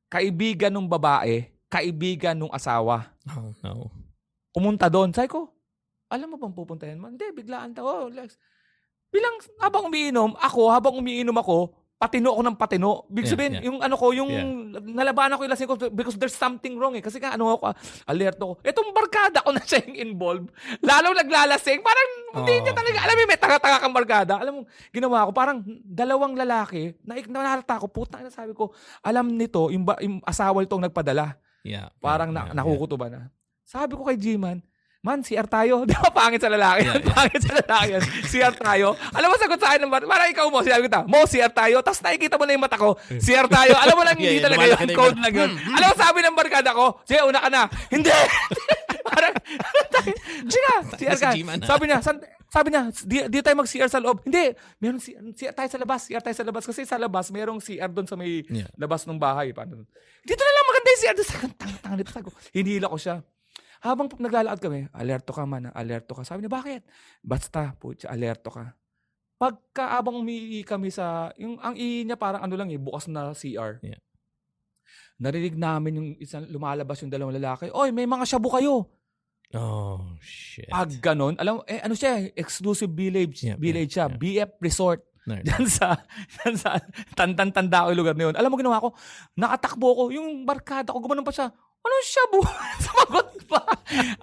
Kaibigan 0.10 0.74
ng 0.74 0.90
babae, 0.90 1.52
kaibigan 1.70 2.34
ng 2.34 2.54
asawa. 2.54 3.14
Oh, 3.30 3.54
no. 3.62 3.92
Pumunta 4.54 4.90
doon. 4.90 5.14
Sabi 5.14 5.30
ko, 5.30 5.50
alam 6.10 6.30
mo 6.30 6.38
bang 6.38 6.54
pupuntahin 6.54 7.02
mo? 7.02 7.10
Hindi, 7.10 7.26
biglaan 7.34 7.74
ta. 7.74 7.82
Oh, 7.82 8.06
Lex. 8.10 8.38
Bilang 9.14 9.38
habang 9.62 9.90
umiinom, 9.90 10.34
ako, 10.38 10.74
habang 10.74 10.98
umiinom 10.98 11.38
ako, 11.38 11.74
patino 12.04 12.36
ako 12.36 12.42
ng 12.44 12.58
patino. 12.60 13.08
Big 13.08 13.24
Yeah, 13.24 13.32
sabihin, 13.32 13.54
yeah. 13.56 13.66
yung 13.72 13.78
ano 13.80 13.96
ko, 13.96 14.12
yung 14.12 14.28
Yeah. 14.28 14.84
nalabanan 14.84 15.40
ko 15.40 15.48
yung 15.48 15.54
lasing 15.56 15.70
ko 15.72 15.80
because 15.88 16.20
there's 16.20 16.36
something 16.36 16.76
wrong 16.76 17.00
eh. 17.00 17.04
Kasi 17.04 17.16
ka, 17.24 17.40
ano 17.40 17.56
ako, 17.56 17.72
alerto 18.04 18.44
ko. 18.44 18.54
Itong 18.60 18.92
barkada 18.92 19.40
ko 19.40 19.50
na 19.56 19.64
siya 19.64 19.88
yung 19.88 20.12
involved. 20.12 20.52
Lalong 20.84 21.16
naglalasing. 21.24 21.80
Parang, 21.80 22.10
hindi 22.44 22.54
Oh. 22.60 22.62
niya 22.68 22.74
talaga, 22.76 22.98
alam 23.08 23.16
mo, 23.16 23.24
may 23.24 23.40
taga-taga 23.40 23.78
kang 23.80 23.96
barkada. 23.96 24.34
Alam 24.36 24.54
mo, 24.54 24.60
ginawa 24.92 25.24
ko, 25.24 25.32
parang 25.32 25.58
dalawang 25.88 26.36
lalaki, 26.36 26.92
na 27.08 27.16
nahalata 27.24 27.80
ko, 27.80 27.88
puta, 27.88 28.20
na 28.20 28.28
sabi 28.28 28.52
ko, 28.52 28.76
alam 29.00 29.32
nito, 29.32 29.72
yung, 29.72 29.88
ba, 29.88 29.96
yung 30.04 30.20
asawa 30.28 30.60
nitong 30.60 30.84
nagpadala. 30.92 31.40
Yeah. 31.64 31.88
Parang 32.04 32.36
yeah, 32.36 32.44
na, 32.44 32.52
yeah, 32.52 32.56
nakukutuba 32.60 33.08
na. 33.08 33.32
Sabi 33.64 33.96
ko 33.96 34.04
kay 34.04 34.20
G-Man, 34.20 34.60
Man, 35.04 35.20
CR 35.20 35.44
tayo. 35.52 35.84
Di 35.88 35.92
ba 36.00 36.16
pangit 36.16 36.40
sa 36.40 36.48
lalaki? 36.48 36.88
Yeah, 36.88 36.96
yeah. 36.96 37.12
pangit 37.12 37.42
sa 37.44 37.54
lalaki. 37.60 37.92
CR 38.32 38.56
tayo. 38.56 38.96
Alam 39.12 39.28
mo, 39.28 39.36
sagot 39.36 39.60
sa 39.60 39.76
akin 39.76 39.84
ng 39.84 39.92
bar- 39.92 40.08
Parang 40.08 40.32
ikaw 40.32 40.48
mo, 40.48 40.64
sinabi 40.64 40.88
ko 40.88 40.92
ta, 40.96 41.04
Mo, 41.04 41.28
CR 41.28 41.52
tayo. 41.52 41.84
Tapos 41.84 42.00
nakikita 42.00 42.40
mo 42.40 42.48
na 42.48 42.56
yung 42.56 42.64
mata 42.64 42.80
ko, 42.80 42.96
CR 43.20 43.52
tayo. 43.52 43.76
Alam 43.76 43.96
mo 44.00 44.04
lang, 44.08 44.16
Yeah, 44.24 44.32
hindi 44.32 44.40
yeah, 44.40 44.48
talaga 44.48 44.64
yun. 44.64 44.96
Code 44.96 45.20
lang 45.20 45.34
yun. 45.36 45.52
Alam 45.60 45.88
mo, 45.92 45.96
sabi 46.00 46.18
ng 46.24 46.36
barkada 46.40 46.72
ko, 46.72 46.86
sige, 47.04 47.20
una 47.20 47.44
ka 47.44 47.50
na. 47.52 47.62
Hindi! 47.92 48.16
Parang, 49.04 49.36
sige, 50.48 50.72
CR 50.96 51.18
ka. 51.20 51.30
Ha? 51.36 51.68
Sabi 51.68 51.84
niya, 51.92 52.00
san, 52.00 52.24
sabi 52.48 52.68
niya, 52.72 52.82
di, 53.04 53.18
di 53.28 53.40
tayo 53.44 53.60
mag-CR 53.60 53.92
sa 53.92 54.00
loob. 54.00 54.24
Hindi, 54.24 54.56
meron 54.80 55.04
si, 55.04 55.12
CR 55.36 55.52
tayo 55.52 55.68
sa 55.68 55.80
labas, 55.84 56.08
CR 56.08 56.24
tayo 56.24 56.36
sa 56.40 56.46
labas. 56.48 56.64
Kasi 56.64 56.88
sa 56.88 56.96
labas, 56.96 57.28
merong 57.28 57.60
CR 57.60 57.92
doon 57.92 58.08
sa 58.08 58.16
may 58.16 58.48
Yeah. 58.48 58.72
labas 58.80 59.04
ng 59.04 59.20
bahay. 59.20 59.52
Paano? 59.52 59.84
Dito 60.24 60.40
na 60.40 60.52
lang 60.54 60.66
maganda 60.72 60.88
yung 60.88 61.02
CR. 61.04 61.16
Doon 61.20 61.28
sa 61.28 61.36
tang 61.52 61.76
tang 61.84 61.96
dito. 62.00 62.12
Sabi 62.16 62.24
ko, 62.24 62.32
hinihila 62.56 62.88
ko 62.88 62.96
siya. 62.96 63.20
Habang 63.84 64.08
naglalakad 64.16 64.64
kami, 64.64 64.88
alerto 64.96 65.36
ka 65.36 65.44
man, 65.44 65.68
alerto 65.76 66.16
ka. 66.16 66.24
Sabi 66.24 66.48
niya, 66.48 66.56
bakit? 66.56 66.88
Basta, 67.20 67.76
putya, 67.76 68.08
alerto 68.16 68.48
ka. 68.48 68.72
Pagka 69.36 70.00
abang 70.00 70.24
umiihi 70.24 70.64
kami 70.64 70.88
sa, 70.88 71.36
yung 71.36 71.60
ang 71.60 71.76
ihi 71.76 72.08
niya 72.08 72.16
parang 72.16 72.48
ano 72.48 72.56
lang 72.56 72.72
eh, 72.72 72.80
bukas 72.80 73.12
na 73.12 73.36
CR. 73.36 73.84
Yeah. 73.84 74.00
Narinig 75.20 75.60
namin 75.60 76.00
yung 76.00 76.10
isang 76.16 76.48
lumalabas 76.48 77.04
yung 77.04 77.12
dalawang 77.12 77.36
lalaki, 77.36 77.68
Oy, 77.76 77.92
may 77.92 78.08
mga 78.08 78.24
shabu 78.24 78.48
kayo. 78.56 78.88
Oh, 79.52 80.16
shit. 80.24 80.72
Pag 80.72 81.04
ganon, 81.04 81.36
alam, 81.36 81.60
eh, 81.68 81.84
ano 81.84 81.94
siya, 81.94 82.24
eh, 82.24 82.32
exclusive 82.40 82.90
village, 82.90 83.44
Yeah, 83.44 83.60
village 83.60 84.00
yeah, 84.00 84.08
siya, 84.08 84.16
yeah. 84.16 84.48
BF 84.48 84.52
Resort. 84.64 85.02
No, 85.28 85.40
no. 85.40 85.44
Diyan 85.44 85.68
sa, 85.68 86.00
diyan 86.40 86.56
sa 86.56 86.70
tantan-tanda 87.20 87.84
ko 87.84 87.88
yung 87.92 88.00
lugar 88.00 88.16
na 88.16 88.32
yun. 88.32 88.36
Alam 88.40 88.50
mo 88.50 88.56
ginawa 88.56 88.80
ko, 88.80 88.96
nakatakbo 89.36 89.88
ko, 89.92 90.04
yung 90.16 90.48
barkada 90.48 90.96
ko, 90.96 91.04
gumanon 91.04 91.28
pa 91.28 91.36
siya, 91.36 91.52
ano 91.84 91.96
siya 92.02 92.24
bu? 92.28 92.40
Sumagot 92.86 93.28
pa. 93.46 93.60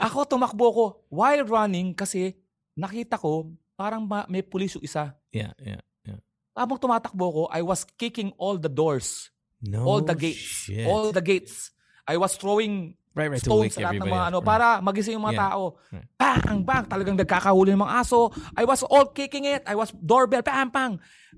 Ako 0.00 0.24
tumakbo 0.26 0.66
ko 0.70 0.84
while 1.08 1.44
running 1.44 1.92
kasi 1.92 2.34
nakita 2.72 3.14
ko 3.14 3.52
parang 3.74 4.04
ma- 4.04 4.26
may 4.26 4.40
pulis 4.40 4.74
yung 4.74 4.84
isa. 4.84 5.12
Yeah, 5.30 5.52
yeah, 5.56 5.80
yeah. 6.02 6.20
habang 6.52 6.76
tumatakbo 6.76 7.24
ko, 7.24 7.42
I 7.48 7.60
was 7.60 7.84
kicking 7.94 8.34
all 8.36 8.56
the 8.56 8.68
doors, 8.68 9.30
No 9.60 9.84
all 9.84 10.00
the 10.00 10.12
gates, 10.12 10.68
shit. 10.68 10.84
all 10.84 11.08
the 11.08 11.22
gates. 11.22 11.72
I 12.04 12.16
was 12.16 12.34
throwing 12.34 12.96
right, 13.14 13.30
right, 13.30 13.38
to 13.38 13.46
stones 13.46 13.72
sa 13.72 13.88
lahat 13.88 14.02
ng 14.02 14.08
mga 14.08 14.24
up. 14.24 14.28
ano, 14.28 14.38
Right. 14.40 14.50
para 14.50 14.66
magising 14.82 15.14
yung 15.14 15.24
mga 15.24 15.36
Yeah. 15.36 15.44
tao. 15.46 15.62
Right. 15.88 16.06
Bang, 16.18 16.60
bang, 16.62 16.84
talagang 16.86 17.16
nagkakahuli 17.16 17.70
ng 17.70 17.80
mga 17.80 17.94
aso. 18.00 18.28
I 18.52 18.64
was 18.64 18.82
all 18.82 19.08
kicking 19.08 19.46
it. 19.46 19.62
I 19.64 19.72
was 19.72 19.94
doorbell, 19.94 20.42
bang, 20.42 20.68
bang. 20.68 20.92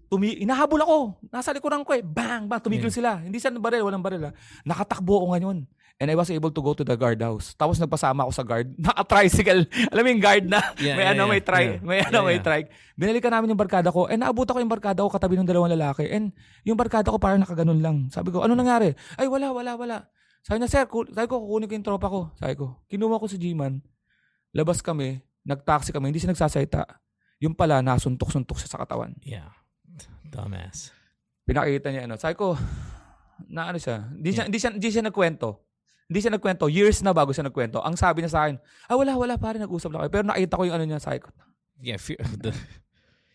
Tumi 0.08 0.40
inahabol 0.40 0.80
ako. 0.80 0.96
Nasa 1.28 1.52
likuran 1.52 1.84
ko 1.84 1.92
eh. 1.92 2.00
Bang, 2.00 2.48
bang, 2.48 2.60
tumigil 2.60 2.88
sila. 2.88 3.20
Hindi 3.20 3.36
siya 3.36 3.52
baril, 3.52 3.84
walang 3.84 4.00
baril. 4.00 4.28
ah. 4.28 4.34
Nakatakbo 4.64 5.20
ako 5.20 5.26
ngayon. 5.36 5.58
And 6.02 6.10
I 6.10 6.18
was 6.18 6.26
able 6.34 6.50
to 6.50 6.58
go 6.58 6.74
to 6.74 6.82
the 6.82 6.98
guardhouse. 6.98 7.54
Tapos 7.54 7.78
nagpasama 7.78 8.26
ako 8.26 8.32
sa 8.34 8.42
guard. 8.42 8.74
Naka-tricycle. 8.90 9.70
Alam 9.94 10.02
mo 10.02 10.08
yung 10.10 10.22
guard 10.22 10.44
na 10.50 10.58
Yeah, 10.82 10.98
may 10.98 11.06
yeah, 11.06 11.14
ano, 11.14 11.22
yeah. 11.22 11.30
may 11.30 11.40
tri, 11.46 11.62
Yeah. 11.62 11.78
may 11.86 11.98
ano, 12.02 12.18
Yeah, 12.18 12.26
may 12.26 12.36
yeah. 12.42 12.46
trike. 12.50 12.68
Binalikan 12.98 13.30
namin 13.30 13.54
yung 13.54 13.60
barkada 13.62 13.94
ko. 13.94 14.10
And 14.10 14.26
naabot 14.26 14.42
ako 14.42 14.58
yung 14.58 14.72
barkada 14.72 15.06
ko 15.06 15.08
katabi 15.14 15.38
ng 15.38 15.46
dalawang 15.46 15.70
lalaki. 15.70 16.10
And 16.10 16.34
yung 16.66 16.74
barkada 16.74 17.14
ko 17.14 17.22
parang 17.22 17.38
nakaganon 17.46 17.78
lang. 17.78 18.10
Sabi 18.10 18.34
ko, 18.34 18.42
ano 18.42 18.58
nangyari? 18.58 18.98
Ay, 19.14 19.30
wala, 19.30 19.54
wala, 19.54 19.78
wala. 19.78 19.96
Sabi 20.42 20.58
niya, 20.58 20.74
sir, 20.74 20.90
sabi 20.90 21.26
ko, 21.30 21.38
kukunin 21.38 21.70
ko 21.70 21.74
yung 21.78 21.86
tropa 21.86 22.10
ko. 22.10 22.20
Sabi 22.34 22.58
ko, 22.58 22.82
kinuha 22.90 23.22
ko 23.22 23.30
si 23.30 23.38
G-Man. 23.38 23.78
Labas 24.58 24.82
kami, 24.82 25.22
nag-taxi 25.46 25.94
kami, 25.94 26.10
hindi 26.10 26.18
siya 26.18 26.34
nagsasalita. 26.34 26.82
Yung 27.38 27.54
pala, 27.54 27.78
nasuntok-suntok 27.78 28.58
siya 28.58 28.74
sa 28.74 28.82
katawan. 28.82 29.14
Yeah. 29.22 29.54
Dumbass. 30.34 30.90
Pinakita 31.46 31.94
niya 31.94 32.10
ano. 32.10 32.18
Sabi 32.18 32.34
ko, 32.34 32.58
na 33.50 33.70
ano 33.70 33.78
siya, 33.78 34.10
hindi 34.10 34.30
siya, 34.34 34.44
hindi 34.50 34.58
siya, 34.58 34.70
hindi 34.74 34.88
siya 34.90 35.04
nagkwento. 35.06 35.71
Hindi 36.08 36.18
siya 36.22 36.32
nagkwento. 36.34 36.66
Years 36.68 37.00
na 37.04 37.14
bago 37.14 37.30
siya 37.30 37.46
nagkwento. 37.46 37.80
Ang 37.82 37.96
sabi 37.96 38.22
niya 38.22 38.32
sa 38.32 38.40
akin, 38.46 38.56
ah 38.88 38.96
wala, 38.96 39.12
wala, 39.16 39.34
pare, 39.36 39.58
nag-usap 39.58 39.90
lang 39.92 40.06
kayo. 40.06 40.12
Pero 40.12 40.24
nakita 40.26 40.54
ko 40.58 40.62
yung 40.66 40.76
ano 40.76 40.84
niya, 40.86 41.00
sabi 41.00 41.22
ko, 41.22 41.30
Yeah, 41.82 41.98
fear, 41.98 42.18
the, 42.38 42.54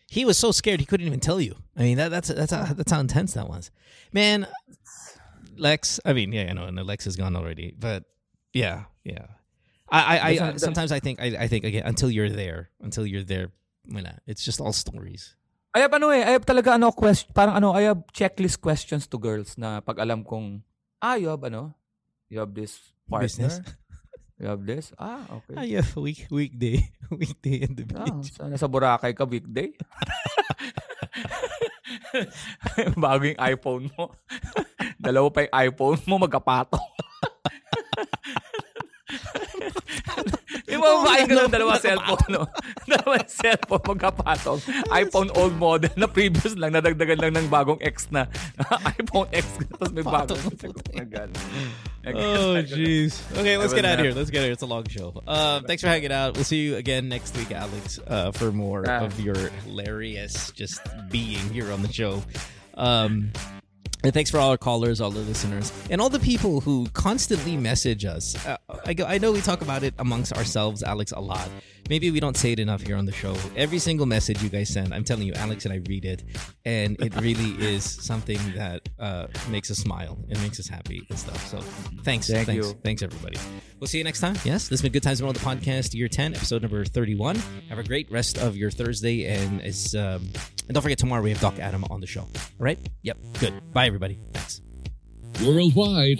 he 0.08 0.24
was 0.24 0.38
so 0.40 0.52
scared 0.52 0.80
he 0.80 0.86
couldn't 0.86 1.06
even 1.06 1.20
tell 1.20 1.40
you. 1.40 1.56
I 1.76 1.82
mean, 1.82 1.98
that, 2.00 2.08
that's 2.08 2.28
that's 2.28 2.50
how, 2.50 2.64
that's 2.72 2.90
how 2.90 2.98
intense 2.98 3.34
that 3.34 3.46
was. 3.46 3.70
Man, 4.10 4.48
Lex. 5.56 6.00
I 6.04 6.14
mean, 6.14 6.32
yeah, 6.32 6.48
I 6.48 6.52
know, 6.54 6.64
and 6.64 6.80
Lex 6.80 7.06
is 7.06 7.14
gone 7.14 7.36
already, 7.36 7.76
but 7.78 8.04
yeah, 8.54 8.88
yeah. 9.04 9.36
I, 9.90 10.00
I, 10.00 10.28
I, 10.28 10.56
sometimes 10.56 10.92
I 10.92 11.00
think 11.00 11.20
I, 11.20 11.44
I 11.44 11.48
think 11.48 11.64
again 11.64 11.84
until 11.84 12.10
you're 12.10 12.28
there, 12.28 12.70
until 12.80 13.06
you're 13.06 13.24
there, 13.24 13.52
wala. 13.88 14.20
It's 14.26 14.44
just 14.44 14.60
all 14.60 14.72
stories. 14.72 15.36
I 15.74 15.80
have 15.80 15.92
ano 15.92 16.08
eh, 16.08 16.24
have 16.24 16.44
talaga 16.44 16.74
ano, 16.74 16.92
quest, 16.92 17.32
parang 17.32 17.56
ano, 17.56 17.72
I 17.72 17.82
have 17.92 18.04
checklist 18.12 18.60
questions 18.60 19.06
to 19.08 19.18
girls 19.18 19.56
na 19.56 19.80
pag 19.80 20.00
alam 20.00 20.24
kong, 20.24 20.64
you 21.20 21.28
have 21.28 21.44
ano, 21.44 21.76
you 22.28 22.38
have 22.38 22.52
this 22.52 22.78
partner, 23.04 23.26
Business. 23.26 23.60
you 24.38 24.46
have 24.46 24.62
this, 24.62 24.92
ah, 24.96 25.24
okay. 25.42 25.54
Ah, 25.56 25.64
yeah, 25.64 25.84
week 25.96 26.28
weekday, 26.30 26.84
weekday 27.10 27.64
in 27.64 27.74
the 27.74 27.84
Ah, 27.92 28.04
beach. 28.06 28.32
sana 28.32 28.54
sa 28.54 28.68
Boracay 28.68 29.12
ka 29.12 29.24
weekday. 29.24 29.72
Bago 32.96 33.24
yung 33.24 33.40
iPhone 33.40 33.84
mo. 33.92 34.12
Dalawa 34.96 35.28
pa 35.28 35.44
yung 35.44 35.54
iPhone 35.70 36.00
mo, 36.04 36.14
magkapatong. 36.18 36.84
Yung 40.68 40.80
mga 40.84 40.94
babae 41.00 41.22
ka 41.24 41.34
ng 41.34 41.52
dalawa 41.52 41.72
cellphone, 41.80 42.28
no? 42.28 42.42
Dalawa 42.84 43.16
cellphone, 43.24 43.84
magkapatong. 43.84 44.58
iPhone 44.92 45.30
old 45.36 45.56
model 45.56 45.90
na 45.96 46.06
previous 46.06 46.52
lang, 46.56 46.72
nadagdagan 46.76 47.18
lang 47.18 47.32
ng 47.36 47.46
bagong 47.48 47.80
X 47.80 48.08
na. 48.12 48.28
iPhone 49.00 49.28
X, 49.32 49.44
tapos 49.72 49.90
may 49.92 50.04
bagong. 50.04 50.40
Oh, 52.08 52.56
jeez. 52.64 53.20
Okay, 53.38 53.58
let's 53.60 53.74
get 53.74 53.84
out 53.84 53.98
of 54.00 54.04
here. 54.04 54.14
Let's 54.16 54.30
get 54.30 54.40
out 54.40 54.48
of 54.48 54.48
here. 54.48 54.52
It's 54.56 54.62
a 54.64 54.70
long 54.70 54.88
show. 54.88 55.12
Uh, 55.26 55.60
thanks 55.68 55.82
for 55.82 55.88
hanging 55.92 56.12
out. 56.12 56.34
We'll 56.36 56.44
see 56.48 56.64
you 56.64 56.76
again 56.76 57.08
next 57.08 57.36
week, 57.36 57.52
Alex, 57.52 58.00
uh, 58.06 58.32
for 58.32 58.50
more 58.50 58.88
Ah. 58.88 59.04
of 59.04 59.20
your 59.20 59.36
hilarious 59.68 60.50
just 60.52 60.80
being 61.10 61.44
here 61.52 61.68
on 61.70 61.82
the 61.82 61.92
show. 61.92 62.22
Um, 62.80 63.32
and 64.04 64.14
thanks 64.14 64.30
for 64.30 64.38
all 64.38 64.50
our 64.50 64.58
callers, 64.58 65.00
all 65.00 65.10
the 65.10 65.20
listeners, 65.20 65.72
and 65.90 66.00
all 66.00 66.08
the 66.08 66.20
people 66.20 66.60
who 66.60 66.86
constantly 66.92 67.56
message 67.56 68.04
us. 68.04 68.34
Uh, 68.46 68.56
I, 68.86 68.94
I 69.06 69.18
know 69.18 69.32
we 69.32 69.40
talk 69.40 69.60
about 69.60 69.82
it 69.82 69.94
amongst 69.98 70.32
ourselves, 70.32 70.82
Alex, 70.82 71.12
a 71.12 71.20
lot. 71.20 71.48
Maybe 71.88 72.10
we 72.10 72.20
don't 72.20 72.36
say 72.36 72.52
it 72.52 72.58
enough 72.58 72.82
here 72.82 72.96
on 72.96 73.06
the 73.06 73.12
show. 73.12 73.34
Every 73.56 73.78
single 73.78 74.06
message 74.06 74.42
you 74.42 74.48
guys 74.48 74.68
send, 74.68 74.92
I'm 74.92 75.04
telling 75.04 75.26
you, 75.26 75.32
Alex 75.34 75.64
and 75.64 75.72
I 75.72 75.78
read 75.88 76.04
it, 76.04 76.22
and 76.64 77.00
it 77.00 77.14
really 77.20 77.50
is 77.64 77.84
something 77.84 78.38
that 78.56 78.88
uh, 78.98 79.26
makes 79.48 79.70
us 79.70 79.78
smile 79.78 80.18
and 80.28 80.40
makes 80.42 80.60
us 80.60 80.68
happy 80.68 81.06
and 81.08 81.18
stuff. 81.18 81.46
So 81.46 81.60
thanks, 82.02 82.28
Thank 82.28 82.46
thanks, 82.46 82.66
you. 82.68 82.74
thanks 82.84 83.02
everybody. 83.02 83.38
We'll 83.80 83.88
see 83.88 83.98
you 83.98 84.04
next 84.04 84.20
time. 84.20 84.34
Yes, 84.44 84.68
this 84.68 84.80
has 84.80 84.82
been 84.82 84.92
Good 84.92 85.02
Times 85.02 85.22
on 85.22 85.32
the 85.32 85.40
podcast, 85.40 85.94
year 85.94 86.08
10, 86.08 86.34
episode 86.34 86.62
number 86.62 86.84
31. 86.84 87.36
Have 87.68 87.78
a 87.78 87.82
great 87.84 88.10
rest 88.10 88.38
of 88.38 88.56
your 88.56 88.70
Thursday, 88.70 89.24
and 89.26 89.60
it's 89.62 89.94
um, 89.94 90.28
and 90.66 90.74
don't 90.74 90.82
forget 90.82 90.98
tomorrow 90.98 91.22
we 91.22 91.30
have 91.30 91.40
Doc 91.40 91.58
Adam 91.58 91.84
on 91.90 92.00
the 92.00 92.06
show. 92.06 92.20
All 92.22 92.28
right? 92.58 92.78
Yep. 93.02 93.18
Good. 93.40 93.72
Bye 93.72 93.86
everybody. 93.86 94.18
Thanks. 94.32 94.60
Worldwide, 95.44 96.18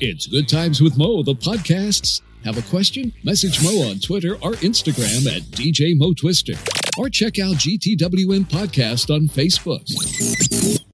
it's 0.00 0.26
Good 0.26 0.48
Times 0.48 0.80
with 0.80 0.96
Mo, 0.96 1.22
the 1.22 1.34
podcasts. 1.34 2.22
Have 2.46 2.58
a 2.58 2.70
question? 2.70 3.12
Message 3.24 3.60
Mo 3.60 3.90
on 3.90 3.98
Twitter 3.98 4.34
or 4.34 4.52
Instagram 4.62 5.26
at 5.26 5.42
DJ 5.50 5.98
Mo 5.98 6.12
Twister. 6.14 6.54
Or 6.96 7.10
check 7.10 7.40
out 7.40 7.56
GTWN 7.56 8.48
Podcast 8.48 9.12
on 9.12 9.22
Facebook. 9.26 10.85